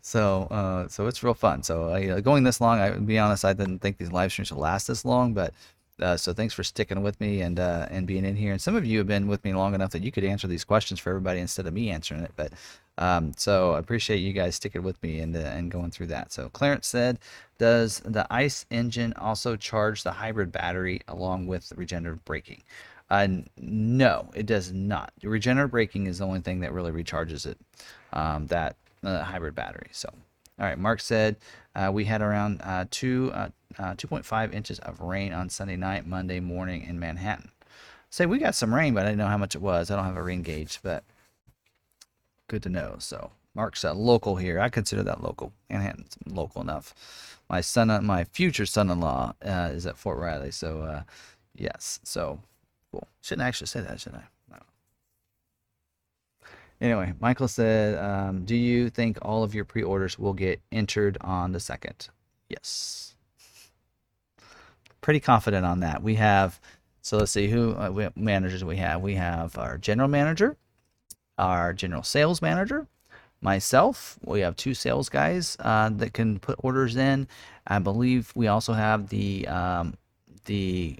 so, 0.00 0.42
uh, 0.44 0.88
so 0.88 1.06
it's 1.06 1.22
real 1.22 1.34
fun. 1.34 1.62
So 1.62 1.88
uh, 1.88 2.20
going 2.20 2.44
this 2.44 2.62
long, 2.62 2.78
I 2.78 2.90
would 2.90 3.06
be 3.06 3.18
honest, 3.18 3.44
I 3.44 3.52
didn't 3.52 3.80
think 3.80 3.98
these 3.98 4.10
live 4.10 4.32
streams 4.32 4.50
would 4.50 4.60
last 4.60 4.86
this 4.86 5.04
long, 5.04 5.34
but 5.34 5.52
uh, 6.00 6.16
so 6.16 6.32
thanks 6.32 6.54
for 6.54 6.64
sticking 6.64 7.02
with 7.02 7.20
me 7.20 7.40
and 7.40 7.60
uh, 7.60 7.86
and 7.90 8.06
being 8.06 8.24
in 8.24 8.36
here. 8.36 8.52
And 8.52 8.60
some 8.60 8.74
of 8.74 8.84
you 8.84 8.98
have 8.98 9.06
been 9.06 9.28
with 9.28 9.44
me 9.44 9.54
long 9.54 9.74
enough 9.74 9.90
that 9.92 10.02
you 10.02 10.10
could 10.10 10.24
answer 10.24 10.48
these 10.48 10.64
questions 10.64 10.98
for 10.98 11.10
everybody 11.10 11.40
instead 11.40 11.66
of 11.66 11.74
me 11.74 11.90
answering 11.90 12.22
it. 12.22 12.32
But 12.34 12.52
um, 12.98 13.32
so 13.36 13.74
I 13.74 13.78
appreciate 13.78 14.18
you 14.18 14.32
guys 14.32 14.56
sticking 14.56 14.82
with 14.82 15.00
me 15.02 15.20
and 15.20 15.36
uh, 15.36 15.40
and 15.40 15.70
going 15.70 15.90
through 15.90 16.08
that. 16.08 16.32
So 16.32 16.48
Clarence 16.48 16.88
said, 16.88 17.18
does 17.58 18.00
the 18.04 18.26
ICE 18.30 18.66
engine 18.70 19.12
also 19.14 19.56
charge 19.56 20.02
the 20.02 20.12
hybrid 20.12 20.50
battery 20.50 21.00
along 21.06 21.46
with 21.46 21.72
regenerative 21.76 22.24
braking? 22.24 22.62
Uh, 23.14 23.28
no, 23.60 24.28
it 24.34 24.44
does 24.44 24.72
not. 24.72 25.12
Regenerative 25.22 25.70
braking 25.70 26.08
is 26.08 26.18
the 26.18 26.26
only 26.26 26.40
thing 26.40 26.58
that 26.60 26.72
really 26.72 26.90
recharges 26.90 27.46
it, 27.46 27.56
um, 28.12 28.48
that 28.48 28.74
uh, 29.04 29.22
hybrid 29.22 29.54
battery. 29.54 29.86
So, 29.92 30.08
all 30.58 30.66
right, 30.66 30.76
Mark 30.76 31.00
said 31.00 31.36
uh, 31.76 31.92
we 31.94 32.06
had 32.06 32.22
around 32.22 32.60
uh, 32.64 32.86
two, 32.90 33.30
uh, 33.32 33.50
uh, 33.78 33.94
2.5 33.94 34.52
inches 34.52 34.80
of 34.80 35.00
rain 35.00 35.32
on 35.32 35.48
Sunday 35.48 35.76
night, 35.76 36.08
Monday 36.08 36.40
morning 36.40 36.82
in 36.82 36.98
Manhattan. 36.98 37.52
Say 38.10 38.26
we 38.26 38.38
got 38.38 38.56
some 38.56 38.74
rain, 38.74 38.94
but 38.94 39.04
I 39.04 39.10
didn't 39.10 39.18
know 39.18 39.28
how 39.28 39.38
much 39.38 39.54
it 39.54 39.62
was. 39.62 39.92
I 39.92 39.96
don't 39.96 40.06
have 40.06 40.16
a 40.16 40.22
rain 40.22 40.42
gauge, 40.42 40.80
but 40.82 41.04
good 42.48 42.64
to 42.64 42.68
know. 42.68 42.96
So 42.98 43.30
Mark's 43.54 43.84
uh, 43.84 43.94
local 43.94 44.34
here. 44.34 44.58
I 44.58 44.70
consider 44.70 45.04
that 45.04 45.22
local. 45.22 45.52
Manhattan's 45.70 46.16
local 46.26 46.62
enough. 46.62 46.92
My 47.48 47.60
son, 47.60 48.04
my 48.04 48.24
future 48.24 48.66
son-in-law, 48.66 49.34
uh, 49.44 49.70
is 49.72 49.86
at 49.86 49.98
Fort 49.98 50.18
Riley. 50.18 50.50
So, 50.50 51.04
yes. 51.54 52.00
So 52.02 52.40
Cool. 52.94 53.08
Shouldn't 53.22 53.46
actually 53.48 53.66
say 53.66 53.80
that, 53.80 54.00
should 54.00 54.14
I? 54.14 54.22
No. 54.48 54.58
Anyway, 56.80 57.12
Michael 57.18 57.48
said, 57.48 57.98
um, 57.98 58.44
"Do 58.44 58.54
you 58.54 58.88
think 58.88 59.18
all 59.20 59.42
of 59.42 59.52
your 59.52 59.64
pre-orders 59.64 60.16
will 60.16 60.32
get 60.32 60.60
entered 60.70 61.18
on 61.20 61.50
the 61.50 61.58
second? 61.58 62.08
Yes. 62.48 63.16
Pretty 65.00 65.18
confident 65.18 65.66
on 65.66 65.80
that. 65.80 66.04
We 66.04 66.14
have. 66.14 66.60
So 67.02 67.16
let's 67.16 67.32
see 67.32 67.48
who 67.48 67.72
uh, 67.74 67.90
we 67.90 68.08
managers 68.14 68.62
we 68.62 68.76
have. 68.76 69.02
We 69.02 69.16
have 69.16 69.58
our 69.58 69.76
general 69.76 70.08
manager, 70.08 70.56
our 71.36 71.72
general 71.72 72.04
sales 72.04 72.40
manager, 72.40 72.86
myself. 73.40 74.20
We 74.24 74.40
have 74.40 74.54
two 74.54 74.74
sales 74.74 75.08
guys 75.08 75.56
uh, 75.58 75.88
that 75.94 76.12
can 76.14 76.38
put 76.38 76.60
orders 76.60 76.94
in. 76.94 77.26
I 77.66 77.80
believe 77.80 78.30
we 78.36 78.46
also 78.46 78.72
have 78.72 79.08
the 79.08 79.48
um, 79.48 79.94
the 80.44 80.96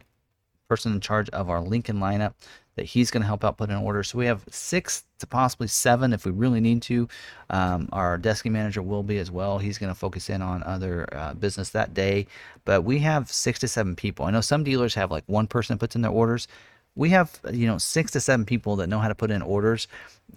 person 0.74 0.92
in 0.92 1.00
charge 1.00 1.30
of 1.30 1.48
our 1.48 1.60
Lincoln 1.60 1.98
lineup 1.98 2.34
that 2.74 2.86
he's 2.86 3.12
going 3.12 3.20
to 3.20 3.26
help 3.26 3.44
out 3.44 3.56
put 3.56 3.70
in 3.70 3.76
orders. 3.76 4.08
So 4.08 4.18
we 4.18 4.26
have 4.26 4.42
six 4.50 5.04
to 5.20 5.26
possibly 5.26 5.68
seven 5.68 6.12
if 6.12 6.24
we 6.24 6.32
really 6.32 6.60
need 6.60 6.82
to. 6.82 7.08
Um, 7.50 7.88
our 7.92 8.18
desking 8.18 8.50
manager 8.50 8.82
will 8.82 9.04
be 9.04 9.18
as 9.18 9.30
well. 9.30 9.58
He's 9.58 9.78
going 9.78 9.92
to 9.92 9.98
focus 9.98 10.28
in 10.28 10.42
on 10.42 10.64
other 10.64 11.08
uh, 11.12 11.34
business 11.34 11.70
that 11.70 11.94
day. 11.94 12.26
But 12.64 12.82
we 12.82 12.98
have 12.98 13.30
six 13.30 13.60
to 13.60 13.68
seven 13.68 13.94
people. 13.94 14.26
I 14.26 14.32
know 14.32 14.40
some 14.40 14.64
dealers 14.64 14.94
have 14.94 15.12
like 15.12 15.22
one 15.26 15.46
person 15.46 15.74
that 15.74 15.78
puts 15.78 15.94
in 15.94 16.02
their 16.02 16.10
orders. 16.10 16.48
We 16.96 17.10
have 17.10 17.38
you 17.52 17.68
know 17.68 17.78
six 17.78 18.10
to 18.12 18.20
seven 18.20 18.44
people 18.44 18.74
that 18.76 18.88
know 18.88 18.98
how 18.98 19.08
to 19.08 19.14
put 19.14 19.30
in 19.30 19.42
orders 19.42 19.86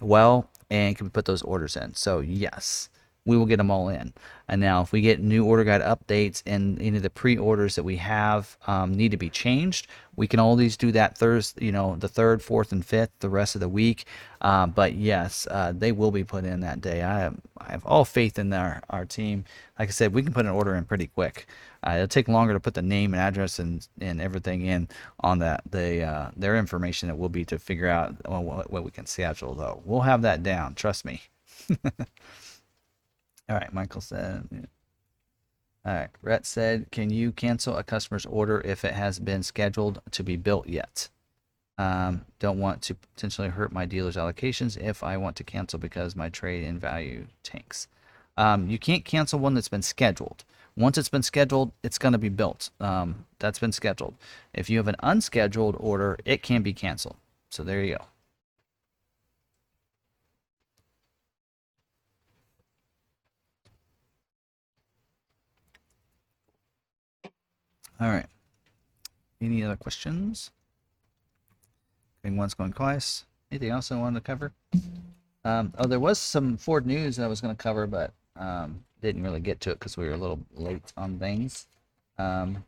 well 0.00 0.48
and 0.70 0.96
can 0.96 1.10
put 1.10 1.24
those 1.24 1.42
orders 1.42 1.76
in. 1.76 1.94
So 1.94 2.20
yes 2.20 2.88
we 3.28 3.36
will 3.36 3.44
get 3.44 3.58
them 3.58 3.70
all 3.70 3.90
in. 3.90 4.14
And 4.48 4.58
now, 4.58 4.80
if 4.80 4.90
we 4.90 5.02
get 5.02 5.20
new 5.20 5.44
order 5.44 5.62
guide 5.62 5.82
updates 5.82 6.42
and 6.46 6.80
any 6.80 6.96
of 6.96 7.02
the 7.02 7.10
pre-orders 7.10 7.74
that 7.74 7.82
we 7.82 7.96
have 7.96 8.56
um, 8.66 8.94
need 8.94 9.10
to 9.10 9.18
be 9.18 9.28
changed, 9.28 9.86
we 10.16 10.26
can 10.26 10.40
always 10.40 10.78
do 10.78 10.90
that 10.92 11.18
Thursday, 11.18 11.66
you 11.66 11.70
know, 11.70 11.94
the 11.96 12.08
third, 12.08 12.42
fourth, 12.42 12.72
and 12.72 12.84
fifth, 12.84 13.10
the 13.20 13.28
rest 13.28 13.54
of 13.54 13.60
the 13.60 13.68
week. 13.68 14.06
Uh, 14.40 14.66
but 14.66 14.94
yes, 14.94 15.46
uh, 15.50 15.74
they 15.76 15.92
will 15.92 16.10
be 16.10 16.24
put 16.24 16.46
in 16.46 16.60
that 16.60 16.80
day. 16.80 17.02
I 17.04 17.26
I 17.58 17.72
have 17.72 17.84
all 17.84 18.06
faith 18.06 18.38
in 18.38 18.50
our, 18.54 18.82
our 18.88 19.04
team. 19.04 19.44
Like 19.78 19.90
I 19.90 19.92
said, 19.92 20.14
we 20.14 20.22
can 20.22 20.32
put 20.32 20.46
an 20.46 20.52
order 20.52 20.74
in 20.74 20.86
pretty 20.86 21.08
quick. 21.08 21.46
Uh, 21.86 21.92
it'll 21.96 22.08
take 22.08 22.28
longer 22.28 22.54
to 22.54 22.60
put 22.60 22.72
the 22.72 22.82
name 22.82 23.12
and 23.12 23.20
address 23.20 23.58
and, 23.58 23.86
and 24.00 24.22
everything 24.22 24.62
in 24.62 24.88
on 25.20 25.40
that. 25.40 25.62
The 25.70 26.02
uh, 26.02 26.30
their 26.34 26.56
information 26.56 27.08
that 27.08 27.16
will 27.16 27.28
be 27.28 27.44
to 27.44 27.58
figure 27.58 27.88
out 27.88 28.14
what, 28.26 28.70
what 28.70 28.84
we 28.84 28.90
can 28.90 29.04
schedule 29.04 29.54
though. 29.54 29.82
We'll 29.84 30.00
have 30.00 30.22
that 30.22 30.42
down. 30.42 30.74
Trust 30.74 31.04
me. 31.04 31.20
All 33.48 33.56
right, 33.56 33.72
Michael 33.72 34.00
said. 34.00 34.68
All 35.84 35.94
right, 35.94 36.10
Rhett 36.20 36.44
said, 36.44 36.90
can 36.90 37.08
you 37.10 37.32
cancel 37.32 37.76
a 37.76 37.82
customer's 37.82 38.26
order 38.26 38.60
if 38.60 38.84
it 38.84 38.92
has 38.92 39.18
been 39.18 39.42
scheduled 39.42 40.02
to 40.10 40.22
be 40.22 40.36
built 40.36 40.68
yet? 40.68 41.08
Um, 41.78 42.26
don't 42.40 42.58
want 42.58 42.82
to 42.82 42.94
potentially 42.94 43.48
hurt 43.48 43.72
my 43.72 43.86
dealer's 43.86 44.16
allocations 44.16 44.76
if 44.76 45.02
I 45.02 45.16
want 45.16 45.36
to 45.36 45.44
cancel 45.44 45.78
because 45.78 46.16
my 46.16 46.28
trade 46.28 46.64
in 46.64 46.78
value 46.78 47.26
tanks. 47.42 47.86
Um, 48.36 48.68
you 48.68 48.78
can't 48.78 49.04
cancel 49.04 49.38
one 49.38 49.54
that's 49.54 49.68
been 49.68 49.82
scheduled. 49.82 50.44
Once 50.76 50.98
it's 50.98 51.08
been 51.08 51.22
scheduled, 51.22 51.72
it's 51.82 51.98
going 51.98 52.12
to 52.12 52.18
be 52.18 52.28
built. 52.28 52.70
Um, 52.80 53.26
that's 53.38 53.58
been 53.58 53.72
scheduled. 53.72 54.14
If 54.52 54.68
you 54.68 54.78
have 54.78 54.88
an 54.88 54.96
unscheduled 55.00 55.76
order, 55.78 56.18
it 56.24 56.42
can 56.42 56.62
be 56.62 56.72
canceled. 56.72 57.16
So 57.50 57.62
there 57.64 57.82
you 57.82 57.96
go. 57.96 58.04
All 68.00 68.08
right. 68.08 68.26
Any 69.40 69.62
other 69.64 69.76
questions? 69.76 70.50
Going 72.22 72.36
once, 72.36 72.54
going 72.54 72.72
twice. 72.72 73.24
Anything 73.50 73.70
else 73.70 73.90
I 73.90 73.96
wanted 73.96 74.20
to 74.20 74.26
cover? 74.26 74.52
Um, 75.44 75.72
oh, 75.78 75.86
there 75.86 76.00
was 76.00 76.18
some 76.18 76.56
Ford 76.56 76.86
news 76.86 77.18
I 77.18 77.26
was 77.26 77.40
going 77.40 77.54
to 77.54 77.62
cover, 77.62 77.86
but 77.86 78.12
um, 78.36 78.84
didn't 79.00 79.22
really 79.22 79.40
get 79.40 79.60
to 79.60 79.70
it 79.70 79.78
because 79.78 79.96
we 79.96 80.06
were 80.06 80.14
a 80.14 80.18
little 80.18 80.40
late 80.54 80.92
on 80.96 81.18
things. 81.18 81.66
Um, 82.18 82.64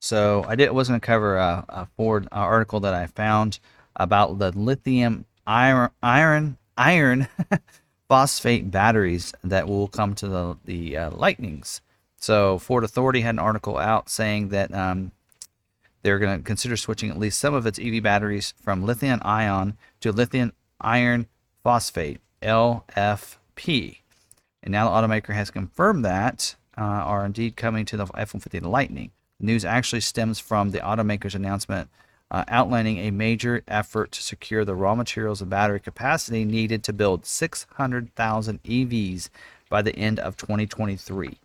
so 0.00 0.44
I 0.48 0.56
did 0.56 0.70
was 0.72 0.88
going 0.88 1.00
to 1.00 1.06
cover 1.06 1.36
a, 1.36 1.64
a 1.68 1.86
Ford 1.96 2.26
article 2.32 2.80
that 2.80 2.94
I 2.94 3.06
found 3.06 3.58
about 3.96 4.38
the 4.38 4.50
lithium 4.52 5.26
iron 5.46 5.90
iron 6.02 6.58
iron 6.76 7.28
phosphate 8.08 8.70
batteries 8.70 9.32
that 9.44 9.68
will 9.68 9.88
come 9.88 10.14
to 10.16 10.28
the 10.28 10.56
the 10.64 10.96
uh, 10.96 11.10
Lightnings. 11.10 11.82
So 12.22 12.56
Ford 12.56 12.84
Authority 12.84 13.22
had 13.22 13.34
an 13.34 13.40
article 13.40 13.78
out 13.78 14.08
saying 14.08 14.50
that 14.50 14.72
um, 14.72 15.10
they're 16.02 16.20
going 16.20 16.38
to 16.38 16.44
consider 16.44 16.76
switching 16.76 17.10
at 17.10 17.18
least 17.18 17.40
some 17.40 17.52
of 17.52 17.66
its 17.66 17.80
EV 17.80 18.00
batteries 18.00 18.54
from 18.62 18.84
lithium 18.84 19.20
ion 19.24 19.76
to 20.02 20.12
lithium 20.12 20.52
iron 20.80 21.26
phosphate 21.64 22.20
LFP. 22.40 23.98
And 24.62 24.70
now 24.70 24.88
the 24.88 25.08
automaker 25.08 25.34
has 25.34 25.50
confirmed 25.50 26.04
that 26.04 26.54
uh, 26.78 26.82
are 26.82 27.26
indeed 27.26 27.56
coming 27.56 27.84
to 27.86 27.96
the 27.96 28.06
F-150 28.14 28.62
Lightning. 28.62 29.10
The 29.40 29.46
news 29.46 29.64
actually 29.64 30.02
stems 30.02 30.38
from 30.38 30.70
the 30.70 30.78
automaker's 30.78 31.34
announcement 31.34 31.90
uh, 32.30 32.44
outlining 32.46 32.98
a 32.98 33.10
major 33.10 33.64
effort 33.66 34.12
to 34.12 34.22
secure 34.22 34.64
the 34.64 34.76
raw 34.76 34.94
materials 34.94 35.40
and 35.40 35.50
battery 35.50 35.80
capacity 35.80 36.44
needed 36.44 36.84
to 36.84 36.92
build 36.92 37.26
600,000 37.26 38.62
EVs 38.62 39.28
by 39.68 39.82
the 39.82 39.96
end 39.96 40.20
of 40.20 40.36
2023, 40.36 41.38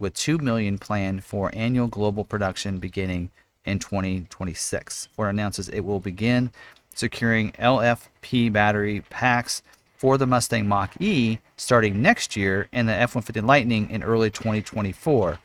with 0.00 0.14
2 0.14 0.38
million 0.38 0.78
planned 0.78 1.22
for 1.22 1.52
annual 1.54 1.86
global 1.86 2.24
production 2.24 2.78
beginning 2.78 3.30
in 3.64 3.78
2026. 3.78 5.08
Ford 5.12 5.30
announces 5.30 5.68
it 5.68 5.80
will 5.80 6.00
begin 6.00 6.50
securing 6.94 7.52
LFP 7.52 8.52
battery 8.52 9.02
packs 9.10 9.62
for 9.96 10.16
the 10.18 10.26
Mustang 10.26 10.66
Mach 10.66 11.00
E 11.00 11.38
starting 11.56 12.00
next 12.00 12.34
year 12.34 12.68
and 12.72 12.88
the 12.88 12.92
F 12.92 13.14
150 13.14 13.42
Lightning 13.42 13.90
in 13.90 14.02
early 14.02 14.30
2024 14.30 15.38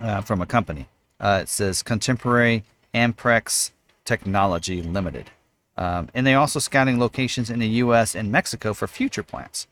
uh, 0.00 0.20
from 0.20 0.40
a 0.40 0.46
company. 0.46 0.88
Uh, 1.20 1.40
it 1.42 1.48
says 1.48 1.82
Contemporary 1.82 2.64
Amperex 2.92 3.70
Technology 4.04 4.82
Limited. 4.82 5.30
Um, 5.76 6.08
and 6.14 6.26
they're 6.26 6.38
also 6.38 6.58
scouting 6.58 6.98
locations 6.98 7.50
in 7.50 7.58
the 7.58 7.68
U.S. 7.68 8.14
and 8.14 8.30
Mexico 8.30 8.74
for 8.74 8.86
future 8.86 9.22
plants. 9.22 9.66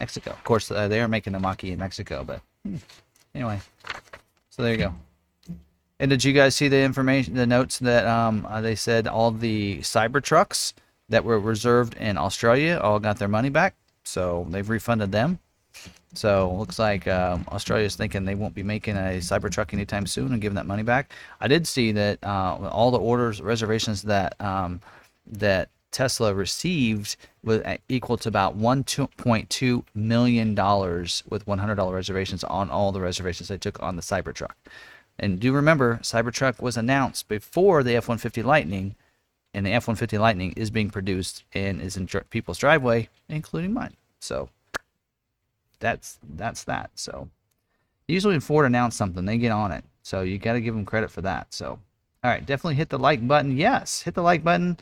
Mexico, 0.00 0.30
of 0.30 0.44
course, 0.44 0.70
uh, 0.70 0.88
they 0.88 1.00
are 1.00 1.08
making 1.08 1.32
the 1.32 1.38
Mach 1.38 1.64
E 1.64 1.72
in 1.72 1.78
Mexico, 1.78 2.24
but 2.24 2.40
hmm. 2.64 2.76
Anyway. 3.38 3.60
So 4.50 4.62
there 4.62 4.72
you 4.72 4.78
go. 4.78 4.94
And 6.00 6.10
did 6.10 6.24
you 6.24 6.32
guys 6.32 6.54
see 6.54 6.68
the 6.68 6.80
information, 6.80 7.34
the 7.34 7.46
notes 7.46 7.78
that 7.80 8.06
um, 8.06 8.46
uh, 8.48 8.60
they 8.60 8.74
said 8.74 9.06
all 9.06 9.30
the 9.30 9.78
Cybertrucks 9.78 10.72
that 11.08 11.24
were 11.24 11.38
reserved 11.40 11.94
in 11.94 12.18
Australia 12.18 12.80
all 12.82 12.98
got 12.98 13.18
their 13.18 13.28
money 13.28 13.48
back? 13.48 13.74
So 14.04 14.46
they've 14.50 14.68
refunded 14.68 15.12
them. 15.12 15.38
So 16.14 16.52
looks 16.52 16.78
like 16.78 17.06
um, 17.06 17.44
Australia's 17.48 17.94
thinking 17.94 18.24
they 18.24 18.34
won't 18.34 18.54
be 18.54 18.62
making 18.62 18.96
a 18.96 19.18
Cybertruck 19.18 19.72
anytime 19.72 20.06
soon 20.06 20.32
and 20.32 20.40
giving 20.40 20.56
that 20.56 20.66
money 20.66 20.82
back. 20.82 21.12
I 21.40 21.48
did 21.48 21.66
see 21.66 21.92
that 21.92 22.18
uh, 22.22 22.68
all 22.70 22.90
the 22.90 22.98
orders, 22.98 23.42
reservations 23.42 24.02
that 24.02 24.40
um, 24.40 24.80
that 25.26 25.68
Tesla 25.90 26.34
received 26.34 27.16
was 27.42 27.62
equal 27.88 28.16
to 28.18 28.28
about 28.28 28.58
1.2 28.58 29.84
million 29.94 30.54
dollars 30.54 31.22
with 31.28 31.46
$100 31.46 31.92
reservations 31.92 32.44
on 32.44 32.70
all 32.70 32.92
the 32.92 33.00
reservations 33.00 33.48
they 33.48 33.58
took 33.58 33.82
on 33.82 33.96
the 33.96 34.02
Cybertruck. 34.02 34.52
And 35.18 35.40
do 35.40 35.52
remember, 35.52 35.98
Cybertruck 36.02 36.60
was 36.60 36.76
announced 36.76 37.26
before 37.28 37.82
the 37.82 37.96
F-150 37.96 38.44
Lightning, 38.44 38.94
and 39.52 39.66
the 39.66 39.72
F-150 39.72 40.18
Lightning 40.18 40.52
is 40.52 40.70
being 40.70 40.90
produced 40.90 41.44
and 41.52 41.80
is 41.80 41.96
in 41.96 42.06
people's 42.30 42.58
driveway, 42.58 43.08
including 43.28 43.72
mine. 43.72 43.96
So 44.20 44.48
that's 45.80 46.18
that's 46.36 46.64
that. 46.64 46.90
So 46.94 47.28
usually 48.06 48.34
when 48.34 48.40
Ford 48.40 48.66
announce 48.66 48.96
something, 48.96 49.24
they 49.24 49.38
get 49.38 49.52
on 49.52 49.72
it. 49.72 49.84
So 50.02 50.22
you 50.22 50.38
got 50.38 50.52
to 50.52 50.60
give 50.60 50.74
them 50.74 50.84
credit 50.84 51.10
for 51.10 51.22
that. 51.22 51.52
So 51.52 51.78
all 52.24 52.30
right, 52.30 52.44
definitely 52.44 52.74
hit 52.74 52.88
the 52.88 52.98
like 52.98 53.26
button. 53.26 53.56
Yes, 53.56 54.02
hit 54.02 54.14
the 54.14 54.22
like 54.22 54.42
button. 54.42 54.76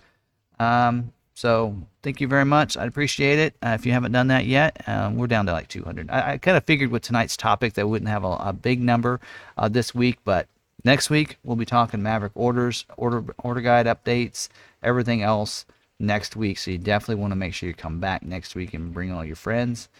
Um, 0.59 1.13
so 1.35 1.77
thank 2.03 2.21
you 2.21 2.29
very 2.29 2.47
much. 2.47 2.79
I'd 2.79 2.89
appreciate 2.89 3.39
it. 3.39 3.55
Uh, 3.63 3.77
if 3.79 3.85
you 3.85 3.93
haven't 3.93 4.13
done 4.13 4.29
that 4.29 4.47
yet, 4.47 4.83
um, 4.89 5.17
we're 5.17 5.27
down 5.27 5.45
to 5.47 5.53
like 5.53 5.69
200. 5.69 6.11
I, 6.11 6.33
I 6.33 6.39
kind 6.39 6.57
of 6.57 6.65
figured 6.65 6.91
with 6.91 7.03
tonight's 7.03 7.37
topic 7.37 7.75
that 7.75 7.87
we 7.87 7.91
wouldn't 7.91 8.09
have 8.09 8.25
a, 8.25 8.37
a 8.41 8.53
big 8.55 8.81
number 8.81 9.21
uh, 9.59 9.69
this 9.69 9.95
week, 9.95 10.19
but 10.25 10.49
next 10.83 11.11
week 11.11 11.37
we'll 11.45 11.57
be 11.57 11.67
talking 11.67 12.03
Maverick 12.03 12.33
orders, 12.35 12.87
order 12.97 13.23
order 13.39 13.61
guide 13.61 13.85
updates, 13.85 14.49
everything 14.83 15.23
else 15.23 15.67
next 15.99 16.37
week. 16.37 16.57
So 16.57 16.71
you 16.71 16.79
definitely 16.79 17.21
want 17.21 17.33
to 17.33 17.37
make 17.37 17.53
sure 17.53 17.69
you 17.69 17.75
come 17.75 18.01
back 18.01 18.23
next 18.23 18.55
week 18.55 18.73
and 18.73 18.95
bring 18.95 19.13
all 19.13 19.25
your 19.25 19.37
friends. 19.37 19.91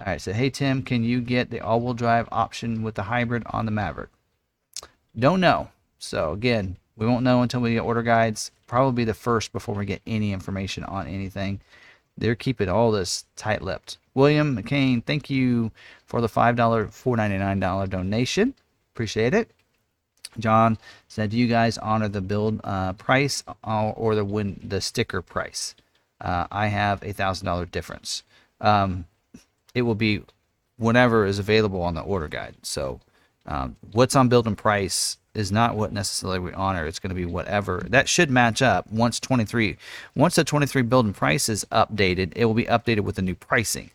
All 0.00 0.06
right, 0.06 0.20
so 0.20 0.32
hey 0.32 0.48
Tim, 0.48 0.82
can 0.82 1.04
you 1.04 1.20
get 1.20 1.50
the 1.50 1.60
all-wheel 1.60 1.94
drive 1.94 2.28
option 2.32 2.82
with 2.82 2.94
the 2.94 3.02
hybrid 3.02 3.42
on 3.50 3.66
the 3.66 3.72
Maverick? 3.72 4.10
Don't 5.18 5.40
know. 5.40 5.68
So 5.98 6.32
again, 6.32 6.76
we 6.98 7.06
won't 7.06 7.22
know 7.24 7.42
until 7.42 7.60
we 7.60 7.74
get 7.74 7.80
order 7.80 8.02
guides. 8.02 8.50
Probably 8.66 9.04
the 9.04 9.14
first 9.14 9.52
before 9.52 9.76
we 9.76 9.86
get 9.86 10.02
any 10.06 10.32
information 10.32 10.84
on 10.84 11.06
anything. 11.06 11.60
They're 12.18 12.34
keeping 12.34 12.68
all 12.68 12.90
this 12.90 13.24
tight-lipped. 13.36 13.98
William 14.14 14.56
McCain, 14.56 15.04
thank 15.04 15.30
you 15.30 15.70
for 16.06 16.20
the 16.20 16.28
five 16.28 16.56
dollar, 16.56 16.88
four 16.88 17.16
ninety 17.16 17.38
nine 17.38 17.60
dollar 17.60 17.86
donation. 17.86 18.54
Appreciate 18.94 19.32
it. 19.32 19.52
John 20.40 20.76
said, 21.06 21.30
"Do 21.30 21.38
you 21.38 21.46
guys 21.46 21.78
honor 21.78 22.08
the 22.08 22.20
build 22.20 22.60
uh, 22.64 22.94
price 22.94 23.44
or, 23.62 23.94
or 23.96 24.14
the 24.16 24.24
win 24.24 24.60
the 24.62 24.80
sticker 24.80 25.22
price? 25.22 25.76
Uh, 26.20 26.48
I 26.50 26.66
have 26.66 27.02
a 27.04 27.12
thousand 27.12 27.46
dollar 27.46 27.64
difference." 27.64 28.24
Um, 28.60 29.06
it 29.72 29.82
will 29.82 29.94
be 29.94 30.22
whatever 30.76 31.24
is 31.24 31.38
available 31.38 31.82
on 31.82 31.94
the 31.94 32.00
order 32.00 32.26
guide. 32.26 32.56
So 32.62 33.00
um, 33.46 33.76
what's 33.92 34.16
on 34.16 34.28
build 34.28 34.48
and 34.48 34.58
price 34.58 35.18
is 35.38 35.52
not 35.52 35.76
what 35.76 35.92
necessarily 35.92 36.40
we 36.40 36.52
honor. 36.52 36.84
It's 36.84 36.98
going 36.98 37.10
to 37.10 37.14
be 37.14 37.24
whatever 37.24 37.86
that 37.90 38.08
should 38.08 38.30
match 38.30 38.60
up 38.60 38.90
once 38.90 39.20
23. 39.20 39.76
Once 40.16 40.34
the 40.34 40.44
23 40.44 40.82
building 40.82 41.12
price 41.12 41.48
is 41.48 41.64
updated, 41.70 42.32
it 42.34 42.44
will 42.44 42.54
be 42.54 42.64
updated 42.64 43.00
with 43.00 43.14
the 43.14 43.22
new 43.22 43.36
pricing. 43.36 43.90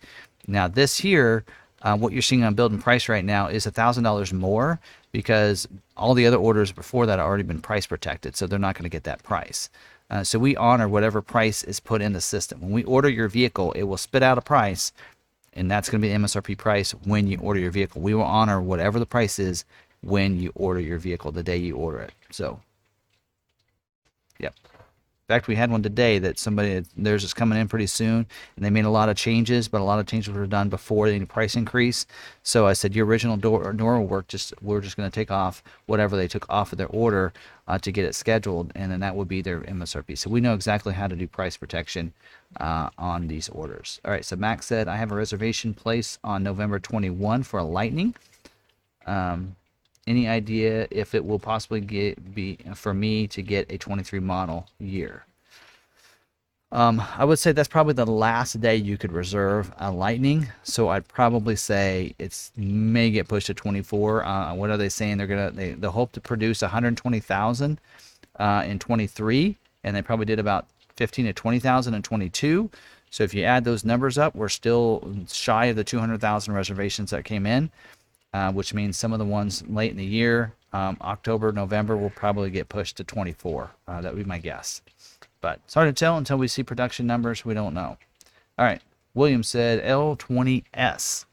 Now 0.48 0.68
this 0.68 0.98
here, 0.98 1.44
uh, 1.82 1.98
what 1.98 2.14
you're 2.14 2.22
seeing 2.22 2.44
on 2.44 2.53
building 2.53 2.80
price 2.80 3.10
right 3.10 3.26
now 3.26 3.48
is 3.48 3.65
a 3.65 3.72
thousand 3.72 4.06
dollars 4.06 4.32
more 4.32 4.80
because 5.11 5.68
all 5.98 6.14
the 6.14 6.26
other 6.26 6.38
orders 6.38 6.72
before 6.72 7.06
that 7.06 7.20
have 7.20 7.28
already 7.28 7.44
been 7.44 7.61
price 7.61 7.86
protected, 7.86 8.36
so 8.36 8.48
they're 8.48 8.57
not 8.57 8.76
going 8.76 8.84
to 8.84 8.90
get 8.90 9.03
that 9.03 9.22
price. 9.24 9.70
Uh, 10.10 10.24
so 10.24 10.40
we 10.40 10.56
honor 10.56 10.88
whatever 10.88 11.22
price 11.22 11.64
is 11.64 11.80
put 11.80 12.02
in 12.02 12.14
the 12.14 12.22
system. 12.22 12.61
When 12.61 12.72
we 12.72 12.84
order 12.84 13.10
your 13.10 13.28
vehicle, 13.28 13.74
it 13.74 13.84
will 13.84 13.98
spit 13.98 14.24
out 14.24 14.38
a 14.38 14.41
price 14.41 14.94
and 15.56 15.70
that's 15.70 15.90
going 15.90 16.02
to 16.02 16.07
be 16.07 16.11
the 16.11 16.20
MSRP 16.20 16.57
price 16.57 16.91
when 17.06 17.28
you 17.28 17.38
order 17.40 17.60
your 17.60 17.72
vehicle. 17.72 18.02
We 18.02 18.14
will 18.14 18.24
honor 18.24 18.61
whatever 18.61 18.99
the 18.99 19.06
price 19.06 19.40
is 19.40 19.65
when 20.03 20.39
you 20.39 20.51
order 20.55 20.80
your 20.80 20.99
vehicle, 20.99 21.31
the 21.31 21.43
day 21.43 21.57
you 21.57 21.75
order 21.75 21.99
it. 21.99 22.11
So, 22.30 22.59
yep. 24.39 24.53
In 25.23 25.27
fact, 25.27 25.47
we 25.47 25.55
had 25.55 25.71
one 25.71 25.81
today 25.81 26.19
that 26.19 26.38
somebody 26.38 26.84
theirs 26.97 27.23
is 27.23 27.34
coming 27.34 27.57
in 27.57 27.69
pretty 27.69 27.88
soon, 27.88 28.25
and 28.57 28.65
they 28.65 28.69
made 28.69 28.84
a 28.84 28.89
lot 28.89 29.07
of 29.07 29.15
changes, 29.15 29.69
but 29.69 29.80
a 29.80 29.84
lot 29.85 29.97
of 29.97 30.05
changes 30.05 30.34
were 30.34 30.45
done 30.45 30.67
before 30.67 31.07
any 31.07 31.23
price 31.23 31.55
increase. 31.55 32.05
So 32.43 32.67
I 32.67 32.73
said, 32.73 32.93
your 32.93 33.05
original 33.05 33.38
door 33.38 33.71
will 33.73 34.05
work. 34.05 34.27
Just 34.27 34.53
we're 34.61 34.81
just 34.81 34.97
going 34.97 35.09
to 35.09 35.15
take 35.15 35.31
off 35.31 35.63
whatever 35.85 36.17
they 36.17 36.27
took 36.27 36.45
off 36.49 36.73
of 36.73 36.77
their 36.77 36.88
order 36.88 37.31
uh, 37.69 37.77
to 37.80 37.91
get 37.91 38.03
it 38.03 38.15
scheduled, 38.15 38.73
and 38.75 38.91
then 38.91 38.99
that 38.99 39.15
would 39.15 39.30
be 39.30 39.41
their 39.41 39.61
MSRP. 39.61 40.17
So 40.17 40.30
we 40.30 40.41
know 40.41 40.53
exactly 40.53 40.93
how 40.93 41.07
to 41.07 41.15
do 41.15 41.25
price 41.25 41.55
protection 41.55 42.11
uh, 42.59 42.89
on 42.97 43.30
these 43.30 43.47
orders. 43.47 44.01
All 44.03 44.11
right. 44.11 44.25
So 44.25 44.35
Max 44.35 44.65
said, 44.65 44.89
I 44.89 44.97
have 44.97 45.13
a 45.13 45.15
reservation 45.15 45.73
place 45.73 46.19
on 46.21 46.43
November 46.43 46.80
21 46.80 47.43
for 47.43 47.59
a 47.59 47.63
Lightning. 47.63 48.13
Um, 49.05 49.55
any 50.07 50.27
idea 50.27 50.88
if 50.91 51.15
it 51.15 51.25
will 51.25 51.39
possibly 51.39 51.81
get 51.81 52.34
be 52.34 52.57
for 52.75 52.93
me 52.93 53.27
to 53.27 53.41
get 53.41 53.71
a 53.71 53.77
23 53.77 54.19
model 54.19 54.67
year? 54.80 55.25
Um, 56.73 57.03
I 57.17 57.23
would 57.23 57.38
say 57.38 57.51
that's 57.51 57.67
probably 57.67 57.93
the 57.93 58.07
last 58.07 58.59
day 58.59 58.75
you 58.75 58.97
could 58.97 59.11
reserve 59.11 59.71
a 59.77 59.91
Lightning. 59.91 60.47
So 60.63 60.89
I'd 60.89 61.07
probably 61.07 61.55
say 61.55 62.15
it's 62.17 62.51
may 62.57 63.11
get 63.11 63.27
pushed 63.27 63.47
to 63.47 63.53
24. 63.53 64.25
Uh, 64.25 64.53
what 64.55 64.71
are 64.71 64.77
they 64.77 64.89
saying? 64.89 65.17
They're 65.17 65.27
gonna 65.27 65.51
they, 65.51 65.73
they 65.73 65.88
hope 65.88 66.13
to 66.13 66.21
produce 66.21 66.63
120,000 66.63 67.80
uh, 68.39 68.63
in 68.65 68.80
23, 68.80 69.55
and 69.84 69.95
they 69.95 70.01
probably 70.01 70.25
did 70.25 70.39
about 70.39 70.65
15 70.95 71.25
to 71.25 71.34
20,000 71.34 71.93
in 71.93 72.01
22. 72.01 72.71
So 73.11 73.23
if 73.23 73.35
you 73.35 73.43
add 73.43 73.63
those 73.63 73.85
numbers 73.85 74.17
up, 74.17 74.34
we're 74.34 74.49
still 74.49 75.07
shy 75.31 75.65
of 75.65 75.75
the 75.75 75.84
200,000 75.84 76.55
reservations 76.55 77.11
that 77.11 77.23
came 77.23 77.45
in 77.45 77.69
uh, 78.34 78.51
which 78.51 78.73
means 78.73 78.97
some 78.97 79.14
of 79.14 79.19
the 79.19 79.26
ones 79.26 79.64
late 79.68 79.91
in 79.91 79.97
the 79.97 80.05
year, 80.05 80.53
um, 80.73 80.97
October, 81.01 81.51
November, 81.51 81.95
will 81.95 82.10
probably 82.10 82.49
get 82.49 82.68
pushed 82.69 82.97
to 82.97 83.03
24. 83.03 83.72
Uh, 83.88 84.01
that 84.01 84.14
would 84.14 84.23
be 84.23 84.27
my 84.27 84.39
guess. 84.39 84.81
But 85.39 85.60
it's 85.65 85.73
hard 85.73 85.93
to 85.93 85.99
tell 85.99 86.18
until 86.18 86.38
we 86.38 86.47
see 86.47 86.64
production 86.64 87.05
numbers. 87.05 87.45
We 87.45 87.53
don't 87.53 87.73
know. 87.73 87.97
All 88.57 88.65
right. 88.65 88.81
William 89.14 89.43
said 89.43 89.84
L20S. 89.84 91.26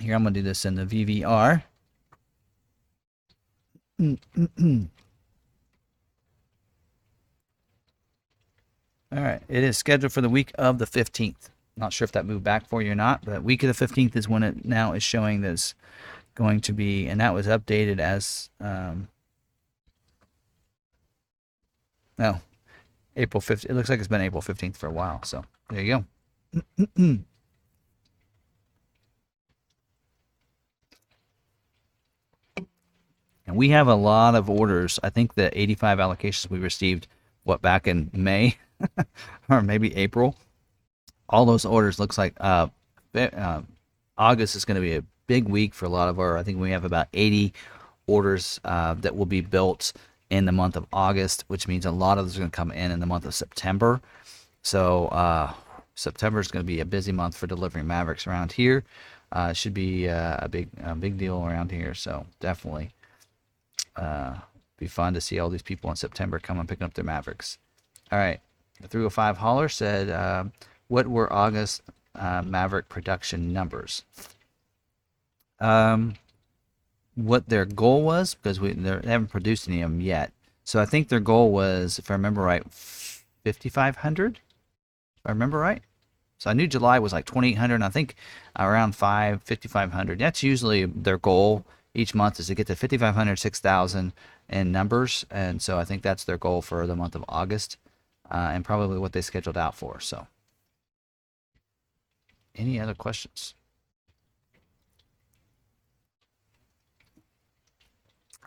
Here, 0.00 0.14
I'm 0.14 0.22
going 0.22 0.34
to 0.34 0.40
do 0.40 0.44
this 0.44 0.64
in 0.64 0.74
the 0.74 0.84
VVR. 0.84 1.62
All 9.12 9.22
right. 9.22 9.42
It 9.48 9.62
is 9.62 9.78
scheduled 9.78 10.12
for 10.12 10.20
the 10.20 10.28
week 10.28 10.52
of 10.56 10.78
the 10.78 10.86
15th. 10.86 11.50
Not 11.76 11.92
sure 11.92 12.04
if 12.06 12.12
that 12.12 12.24
moved 12.24 12.44
back 12.44 12.66
for 12.66 12.80
you 12.80 12.92
or 12.92 12.94
not, 12.94 13.24
but 13.24 13.42
week 13.42 13.62
of 13.62 13.76
the 13.76 13.86
15th 13.86 14.16
is 14.16 14.28
when 14.28 14.42
it 14.42 14.64
now 14.64 14.92
is 14.92 15.02
showing 15.02 15.42
this 15.42 15.74
going 16.34 16.60
to 16.60 16.72
be, 16.72 17.06
and 17.06 17.20
that 17.20 17.34
was 17.34 17.46
updated 17.46 17.98
as, 17.98 18.48
um, 18.60 19.08
no, 22.18 22.40
April 23.14 23.42
15th. 23.42 23.66
It 23.66 23.74
looks 23.74 23.90
like 23.90 23.98
it's 23.98 24.08
been 24.08 24.22
April 24.22 24.40
15th 24.40 24.76
for 24.76 24.86
a 24.86 24.92
while. 24.92 25.22
So 25.24 25.44
there 25.68 25.82
you 25.82 26.04
go. 26.96 27.24
And 33.46 33.56
we 33.56 33.68
have 33.68 33.86
a 33.86 33.94
lot 33.94 34.34
of 34.34 34.50
orders. 34.50 34.98
I 35.02 35.10
think 35.10 35.34
the 35.34 35.56
85 35.58 35.98
allocations 35.98 36.50
we 36.50 36.58
received, 36.58 37.06
what, 37.44 37.62
back 37.62 37.86
in 37.86 38.10
May 38.12 38.56
or 39.48 39.62
maybe 39.62 39.94
April 39.94 40.36
all 41.28 41.44
those 41.44 41.64
orders 41.64 41.98
looks 41.98 42.18
like 42.18 42.34
uh, 42.40 42.68
uh, 43.14 43.62
August 44.18 44.56
is 44.56 44.64
going 44.64 44.76
to 44.76 44.80
be 44.80 44.94
a 44.94 45.04
big 45.26 45.48
week 45.48 45.74
for 45.74 45.86
a 45.86 45.88
lot 45.88 46.08
of 46.08 46.18
our. 46.18 46.36
I 46.36 46.42
think 46.42 46.58
we 46.58 46.70
have 46.70 46.84
about 46.84 47.08
80 47.12 47.52
orders 48.06 48.60
uh, 48.64 48.94
that 48.94 49.16
will 49.16 49.26
be 49.26 49.40
built 49.40 49.92
in 50.30 50.44
the 50.44 50.52
month 50.52 50.76
of 50.76 50.86
August, 50.92 51.44
which 51.48 51.68
means 51.68 51.86
a 51.86 51.90
lot 51.90 52.18
of 52.18 52.24
those 52.24 52.36
are 52.36 52.40
going 52.40 52.50
to 52.50 52.56
come 52.56 52.72
in 52.72 52.90
in 52.90 53.00
the 53.00 53.06
month 53.06 53.24
of 53.24 53.34
September. 53.34 54.00
So 54.62 55.06
uh, 55.08 55.52
September 55.94 56.40
is 56.40 56.48
going 56.48 56.64
to 56.64 56.66
be 56.66 56.80
a 56.80 56.84
busy 56.84 57.12
month 57.12 57.36
for 57.36 57.46
delivering 57.46 57.86
Mavericks 57.86 58.26
around 58.26 58.52
here. 58.52 58.84
Uh, 59.32 59.52
should 59.52 59.74
be 59.74 60.08
uh, 60.08 60.36
a 60.38 60.48
big 60.48 60.68
a 60.82 60.94
big 60.94 61.18
deal 61.18 61.44
around 61.44 61.72
here. 61.72 61.94
So 61.94 62.26
definitely 62.38 62.90
uh, 63.96 64.36
be 64.78 64.86
fun 64.86 65.14
to 65.14 65.20
see 65.20 65.38
all 65.38 65.48
these 65.48 65.62
people 65.62 65.90
in 65.90 65.96
September 65.96 66.38
come 66.38 66.58
and 66.60 66.68
picking 66.68 66.84
up 66.84 66.94
their 66.94 67.04
Mavericks. 67.04 67.58
All 68.12 68.18
right, 68.18 68.40
the 68.80 68.86
305 68.88 69.38
Holler 69.38 69.68
said, 69.68 70.10
uh, 70.10 70.44
"What 70.88 71.06
were 71.06 71.32
August 71.32 71.82
uh, 72.14 72.42
Maverick 72.42 72.88
production 72.88 73.52
numbers?" 73.52 74.04
Um, 75.58 76.14
what 77.14 77.48
their 77.48 77.64
goal 77.64 78.02
was 78.02 78.34
because 78.34 78.60
we 78.60 78.72
they 78.72 78.90
haven't 78.90 79.28
produced 79.28 79.68
any 79.68 79.82
of 79.82 79.90
them 79.90 80.00
yet. 80.00 80.32
So 80.64 80.80
I 80.80 80.84
think 80.84 81.08
their 81.08 81.20
goal 81.20 81.52
was, 81.52 81.98
if 81.98 82.10
I 82.10 82.14
remember 82.14 82.42
right, 82.42 82.62
5,500. 82.70 84.40
If 85.16 85.22
I 85.24 85.30
remember 85.30 85.58
right. 85.58 85.82
So 86.38 86.50
I 86.50 86.54
knew 86.54 86.66
July 86.66 86.98
was 86.98 87.12
like 87.12 87.24
2,800. 87.24 87.76
And 87.76 87.84
I 87.84 87.88
think 87.88 88.16
around 88.58 88.96
5, 88.96 89.42
5,500. 89.42 90.18
That's 90.18 90.42
usually 90.42 90.84
their 90.84 91.18
goal 91.18 91.64
each 91.94 92.14
month 92.14 92.40
is 92.40 92.48
to 92.48 92.54
get 92.54 92.66
to 92.66 92.74
5,500, 92.74 93.36
6,000 93.36 94.12
in 94.48 94.72
numbers. 94.72 95.24
And 95.30 95.62
so 95.62 95.78
I 95.78 95.84
think 95.84 96.02
that's 96.02 96.24
their 96.24 96.36
goal 96.36 96.62
for 96.62 96.86
the 96.86 96.96
month 96.96 97.14
of 97.14 97.24
August 97.28 97.78
uh, 98.30 98.50
and 98.52 98.64
probably 98.64 98.98
what 98.98 99.12
they 99.12 99.22
scheduled 99.22 99.56
out 99.56 99.74
for. 99.74 100.00
So 100.00 100.26
any 102.56 102.80
other 102.80 102.94
questions? 102.94 103.54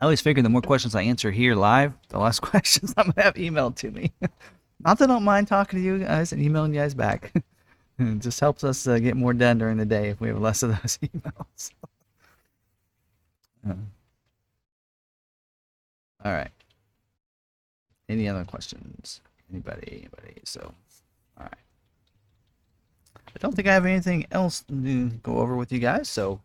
I 0.02 0.06
always 0.06 0.22
figure 0.22 0.41
the 0.41 0.49
more 0.49 0.61
questions 0.61 0.95
I 0.95 1.02
answer 1.02 1.30
here 1.30 1.56
live, 1.56 1.94
the 2.07 2.19
less 2.19 2.40
questions 2.40 2.94
I'm 2.98 3.11
gonna 3.11 3.23
have 3.23 3.34
emailed 3.36 3.76
to 3.77 3.91
me. 3.91 4.11
Not 4.80 4.98
that 4.99 5.10
I 5.10 5.14
don't 5.14 5.23
mind 5.23 5.48
talking 5.48 5.80
to 5.80 5.86
you 5.86 5.99
guys 5.99 6.31
and 6.31 6.41
emailing 6.41 6.73
you 6.73 6.80
guys 6.80 6.94
back. 6.94 7.34
it 7.99 8.19
just 8.19 8.40
helps 8.40 8.64
us 8.64 8.88
uh, 8.88 8.98
get 8.99 9.18
more 9.18 9.34
done 9.34 9.57
during 9.57 9.77
the 9.77 9.86
day 9.86 10.10
if 10.10 10.22
we 10.22 10.30
have 10.30 10.40
less 10.40 10.64
of 10.64 10.69
those 10.69 10.98
emails. 10.99 11.72
Uh, 13.69 13.73
all 16.23 16.31
right. 16.31 16.52
Any 18.07 18.30
other 18.30 18.45
questions? 18.45 19.19
Anybody? 19.52 19.99
Anybody? 19.99 20.41
So, 20.45 20.73
all 21.38 21.44
right. 21.44 21.53
I 23.35 23.39
don't 23.39 23.56
think 23.56 23.68
I 23.68 23.73
have 23.73 23.85
anything 23.85 24.26
else 24.31 24.64
to 24.68 25.10
go 25.23 25.38
over 25.39 25.56
with 25.56 25.72
you 25.72 25.80
guys. 25.80 26.10
So, 26.10 26.41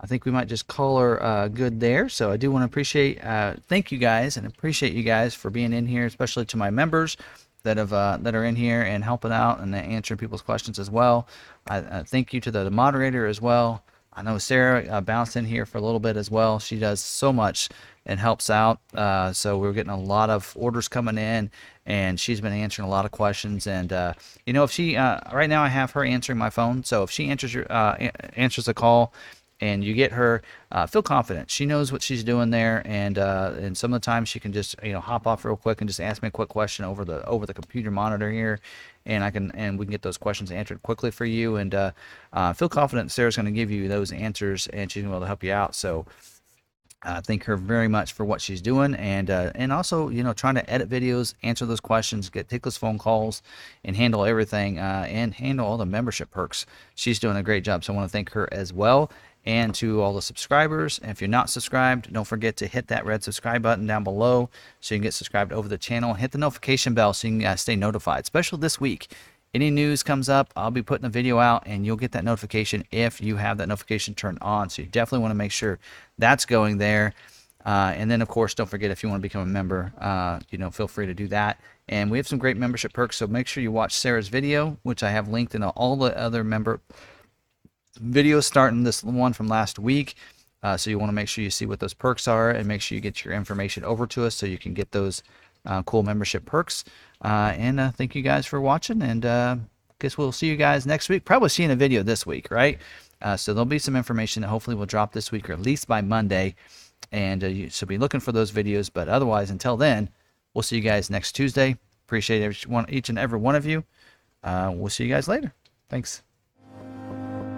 I 0.00 0.06
think 0.06 0.24
we 0.24 0.30
might 0.30 0.46
just 0.46 0.68
call 0.68 0.98
her 0.98 1.20
uh, 1.22 1.48
good 1.48 1.80
there. 1.80 2.08
So 2.08 2.30
I 2.30 2.36
do 2.36 2.52
want 2.52 2.62
to 2.62 2.66
appreciate, 2.66 3.22
uh, 3.24 3.54
thank 3.66 3.90
you 3.90 3.98
guys, 3.98 4.36
and 4.36 4.46
appreciate 4.46 4.92
you 4.92 5.02
guys 5.02 5.34
for 5.34 5.50
being 5.50 5.72
in 5.72 5.86
here, 5.86 6.06
especially 6.06 6.44
to 6.46 6.56
my 6.56 6.70
members 6.70 7.16
that 7.64 7.76
have 7.76 7.92
uh, 7.92 8.18
that 8.20 8.36
are 8.36 8.44
in 8.44 8.54
here 8.54 8.82
and 8.82 9.02
helping 9.02 9.32
out 9.32 9.58
and 9.58 9.74
answering 9.74 10.18
people's 10.18 10.42
questions 10.42 10.78
as 10.78 10.88
well. 10.88 11.26
I, 11.66 11.78
I 11.78 12.02
thank 12.04 12.32
you 12.32 12.40
to 12.42 12.50
the, 12.50 12.64
the 12.64 12.70
moderator 12.70 13.26
as 13.26 13.40
well. 13.40 13.82
I 14.12 14.22
know 14.22 14.38
Sarah 14.38 14.84
uh, 14.84 15.00
bounced 15.00 15.36
in 15.36 15.44
here 15.44 15.66
for 15.66 15.78
a 15.78 15.80
little 15.80 16.00
bit 16.00 16.16
as 16.16 16.30
well. 16.30 16.58
She 16.58 16.78
does 16.78 17.00
so 17.00 17.32
much 17.32 17.68
and 18.06 18.18
helps 18.18 18.50
out. 18.50 18.80
Uh, 18.94 19.32
so 19.32 19.58
we're 19.58 19.72
getting 19.72 19.92
a 19.92 19.98
lot 19.98 20.30
of 20.30 20.52
orders 20.56 20.88
coming 20.88 21.18
in, 21.18 21.50
and 21.88 22.20
she's 22.20 22.40
been 22.40 22.52
answering 22.52 22.86
a 22.86 22.90
lot 22.90 23.06
of 23.06 23.10
questions. 23.10 23.66
And 23.66 23.92
uh, 23.92 24.12
you 24.46 24.52
know, 24.52 24.62
if 24.62 24.70
she 24.70 24.96
uh, 24.96 25.18
right 25.32 25.48
now 25.48 25.64
I 25.64 25.68
have 25.68 25.90
her 25.92 26.04
answering 26.04 26.38
my 26.38 26.50
phone, 26.50 26.84
so 26.84 27.02
if 27.02 27.10
she 27.10 27.28
answers 27.28 27.52
your 27.52 27.70
uh, 27.72 28.10
answers 28.34 28.68
a 28.68 28.74
call 28.74 29.12
and 29.60 29.82
you 29.82 29.94
get 29.94 30.12
her 30.12 30.42
uh, 30.70 30.86
feel 30.86 31.02
confident. 31.02 31.50
She 31.50 31.66
knows 31.66 31.90
what 31.90 32.02
she's 32.02 32.22
doing 32.22 32.50
there. 32.50 32.82
And 32.84 33.18
uh, 33.18 33.54
and 33.58 33.76
some 33.76 33.92
of 33.92 34.00
the 34.00 34.04
time 34.04 34.24
she 34.24 34.38
can 34.38 34.52
just 34.52 34.76
you 34.84 34.92
know 34.92 35.00
hop 35.00 35.26
off 35.26 35.44
real 35.44 35.56
quick 35.56 35.80
and 35.80 35.88
just 35.88 36.00
ask 36.00 36.22
me 36.22 36.28
a 36.28 36.30
quick 36.30 36.50
question 36.50 36.84
over 36.84 37.04
the 37.04 37.26
over 37.26 37.46
the 37.46 37.54
computer 37.54 37.90
monitor 37.90 38.30
here. 38.30 38.60
And 39.06 39.24
i 39.24 39.30
can 39.30 39.50
and 39.52 39.78
we 39.78 39.86
can 39.86 39.90
get 39.90 40.02
those 40.02 40.18
questions 40.18 40.52
answered 40.52 40.82
quickly 40.82 41.10
for 41.10 41.24
you. 41.24 41.56
And 41.56 41.74
uh 41.74 42.52
feel 42.52 42.68
confident 42.68 43.10
sarah's 43.10 43.36
going 43.36 43.46
to 43.46 43.52
give 43.52 43.70
you 43.70 43.88
those 43.88 44.12
answers 44.12 44.66
and 44.68 44.92
she's 44.92 45.02
going 45.02 45.10
to 45.10 45.14
be 45.14 45.16
able 45.16 45.24
to 45.24 45.26
help 45.26 45.42
you 45.42 45.52
out. 45.52 45.74
So 45.74 46.04
I 47.02 47.20
thank 47.20 47.44
her 47.44 47.56
very 47.56 47.86
much 47.86 48.12
for 48.12 48.24
what 48.24 48.40
she's 48.40 48.60
doing, 48.60 48.94
and 48.94 49.30
uh, 49.30 49.52
and 49.54 49.72
also 49.72 50.08
you 50.08 50.22
know 50.22 50.32
trying 50.32 50.56
to 50.56 50.70
edit 50.70 50.88
videos, 50.88 51.34
answer 51.42 51.64
those 51.64 51.80
questions, 51.80 52.28
get 52.28 52.48
those 52.48 52.76
phone 52.76 52.98
calls, 52.98 53.42
and 53.84 53.94
handle 53.94 54.24
everything, 54.24 54.78
uh, 54.78 55.06
and 55.08 55.34
handle 55.34 55.66
all 55.66 55.76
the 55.76 55.86
membership 55.86 56.30
perks. 56.30 56.66
She's 56.94 57.18
doing 57.18 57.36
a 57.36 57.42
great 57.42 57.62
job, 57.62 57.84
so 57.84 57.92
I 57.92 57.96
want 57.96 58.08
to 58.08 58.12
thank 58.12 58.30
her 58.32 58.52
as 58.52 58.72
well 58.72 59.10
and 59.48 59.74
to 59.76 60.02
all 60.02 60.12
the 60.12 60.20
subscribers. 60.20 60.98
And 60.98 61.10
if 61.10 61.22
you're 61.22 61.28
not 61.28 61.48
subscribed, 61.48 62.12
don't 62.12 62.26
forget 62.26 62.56
to 62.58 62.66
hit 62.66 62.88
that 62.88 63.06
red 63.06 63.22
subscribe 63.22 63.62
button 63.62 63.86
down 63.86 64.04
below 64.04 64.50
so 64.80 64.94
you 64.94 64.98
can 64.98 65.04
get 65.04 65.14
subscribed 65.14 65.52
over 65.54 65.68
the 65.68 65.78
channel. 65.78 66.14
Hit 66.14 66.32
the 66.32 66.38
notification 66.38 66.92
bell 66.92 67.14
so 67.14 67.28
you 67.28 67.38
can 67.38 67.46
uh, 67.46 67.56
stay 67.56 67.74
notified, 67.74 68.24
especially 68.24 68.60
this 68.60 68.78
week. 68.78 69.08
Any 69.54 69.70
news 69.70 70.02
comes 70.02 70.28
up, 70.28 70.52
I'll 70.56 70.70
be 70.70 70.82
putting 70.82 71.06
a 71.06 71.10
video 71.10 71.38
out 71.38 71.62
and 71.66 71.86
you'll 71.86 71.96
get 71.96 72.12
that 72.12 72.24
notification 72.24 72.84
if 72.90 73.20
you 73.20 73.36
have 73.36 73.58
that 73.58 73.68
notification 73.68 74.14
turned 74.14 74.38
on. 74.42 74.68
So 74.68 74.82
you 74.82 74.88
definitely 74.88 75.22
want 75.22 75.30
to 75.30 75.36
make 75.36 75.52
sure 75.52 75.78
that's 76.18 76.44
going 76.44 76.78
there. 76.78 77.14
Uh, 77.64 77.92
and 77.96 78.10
then, 78.10 78.22
of 78.22 78.28
course, 78.28 78.54
don't 78.54 78.68
forget 78.68 78.90
if 78.90 79.02
you 79.02 79.08
want 79.08 79.20
to 79.20 79.22
become 79.22 79.42
a 79.42 79.46
member, 79.46 79.92
uh, 79.98 80.40
you 80.50 80.58
know, 80.58 80.70
feel 80.70 80.88
free 80.88 81.06
to 81.06 81.14
do 81.14 81.28
that. 81.28 81.60
And 81.88 82.10
we 82.10 82.18
have 82.18 82.28
some 82.28 82.38
great 82.38 82.56
membership 82.56 82.92
perks. 82.92 83.16
So 83.16 83.26
make 83.26 83.46
sure 83.46 83.62
you 83.62 83.72
watch 83.72 83.94
Sarah's 83.94 84.28
video, 84.28 84.78
which 84.82 85.02
I 85.02 85.10
have 85.10 85.28
linked 85.28 85.54
in 85.54 85.62
all 85.62 85.96
the 85.96 86.16
other 86.16 86.44
member 86.44 86.80
videos, 87.98 88.44
starting 88.44 88.84
this 88.84 89.02
one 89.02 89.32
from 89.32 89.48
last 89.48 89.78
week. 89.78 90.14
Uh, 90.62 90.76
so 90.76 90.90
you 90.90 90.98
want 90.98 91.08
to 91.08 91.14
make 91.14 91.28
sure 91.28 91.44
you 91.44 91.50
see 91.50 91.66
what 91.66 91.80
those 91.80 91.94
perks 91.94 92.26
are 92.26 92.50
and 92.50 92.66
make 92.66 92.80
sure 92.80 92.96
you 92.96 93.00
get 93.00 93.24
your 93.24 93.34
information 93.34 93.84
over 93.84 94.06
to 94.06 94.24
us 94.24 94.34
so 94.34 94.46
you 94.46 94.58
can 94.58 94.74
get 94.74 94.92
those 94.92 95.22
cool 95.84 96.02
membership 96.02 96.44
perks. 96.44 96.84
Uh, 97.22 97.52
and 97.56 97.80
uh, 97.80 97.90
thank 97.90 98.14
you 98.14 98.22
guys 98.22 98.46
for 98.46 98.60
watching. 98.60 99.02
And 99.02 99.24
uh, 99.26 99.56
guess 100.00 100.16
we'll 100.16 100.32
see 100.32 100.46
you 100.46 100.56
guys 100.56 100.86
next 100.86 101.08
week. 101.08 101.24
Probably 101.24 101.48
seeing 101.48 101.70
a 101.70 101.76
video 101.76 102.02
this 102.02 102.26
week, 102.26 102.50
right? 102.50 102.78
Uh, 103.20 103.36
so 103.36 103.52
there'll 103.52 103.64
be 103.64 103.78
some 103.78 103.96
information 103.96 104.42
that 104.42 104.48
hopefully 104.48 104.76
will 104.76 104.86
drop 104.86 105.12
this 105.12 105.32
week 105.32 105.50
or 105.50 105.52
at 105.52 105.60
least 105.60 105.88
by 105.88 106.00
Monday. 106.00 106.54
And 107.10 107.42
you 107.42 107.70
should 107.70 107.88
be 107.88 107.98
looking 107.98 108.20
for 108.20 108.32
those 108.32 108.52
videos. 108.52 108.90
But 108.92 109.08
otherwise, 109.08 109.50
until 109.50 109.76
then, 109.76 110.10
we'll 110.54 110.62
see 110.62 110.76
you 110.76 110.82
guys 110.82 111.10
next 111.10 111.32
Tuesday. 111.32 111.76
Appreciate 112.06 112.42
every 112.42 112.70
one, 112.70 112.86
each 112.88 113.08
and 113.08 113.18
every 113.18 113.38
one 113.38 113.54
of 113.54 113.66
you. 113.66 113.84
we'll 114.44 114.88
see 114.88 115.04
you 115.04 115.10
guys 115.10 115.28
later. 115.28 115.52
Thanks. 115.88 116.22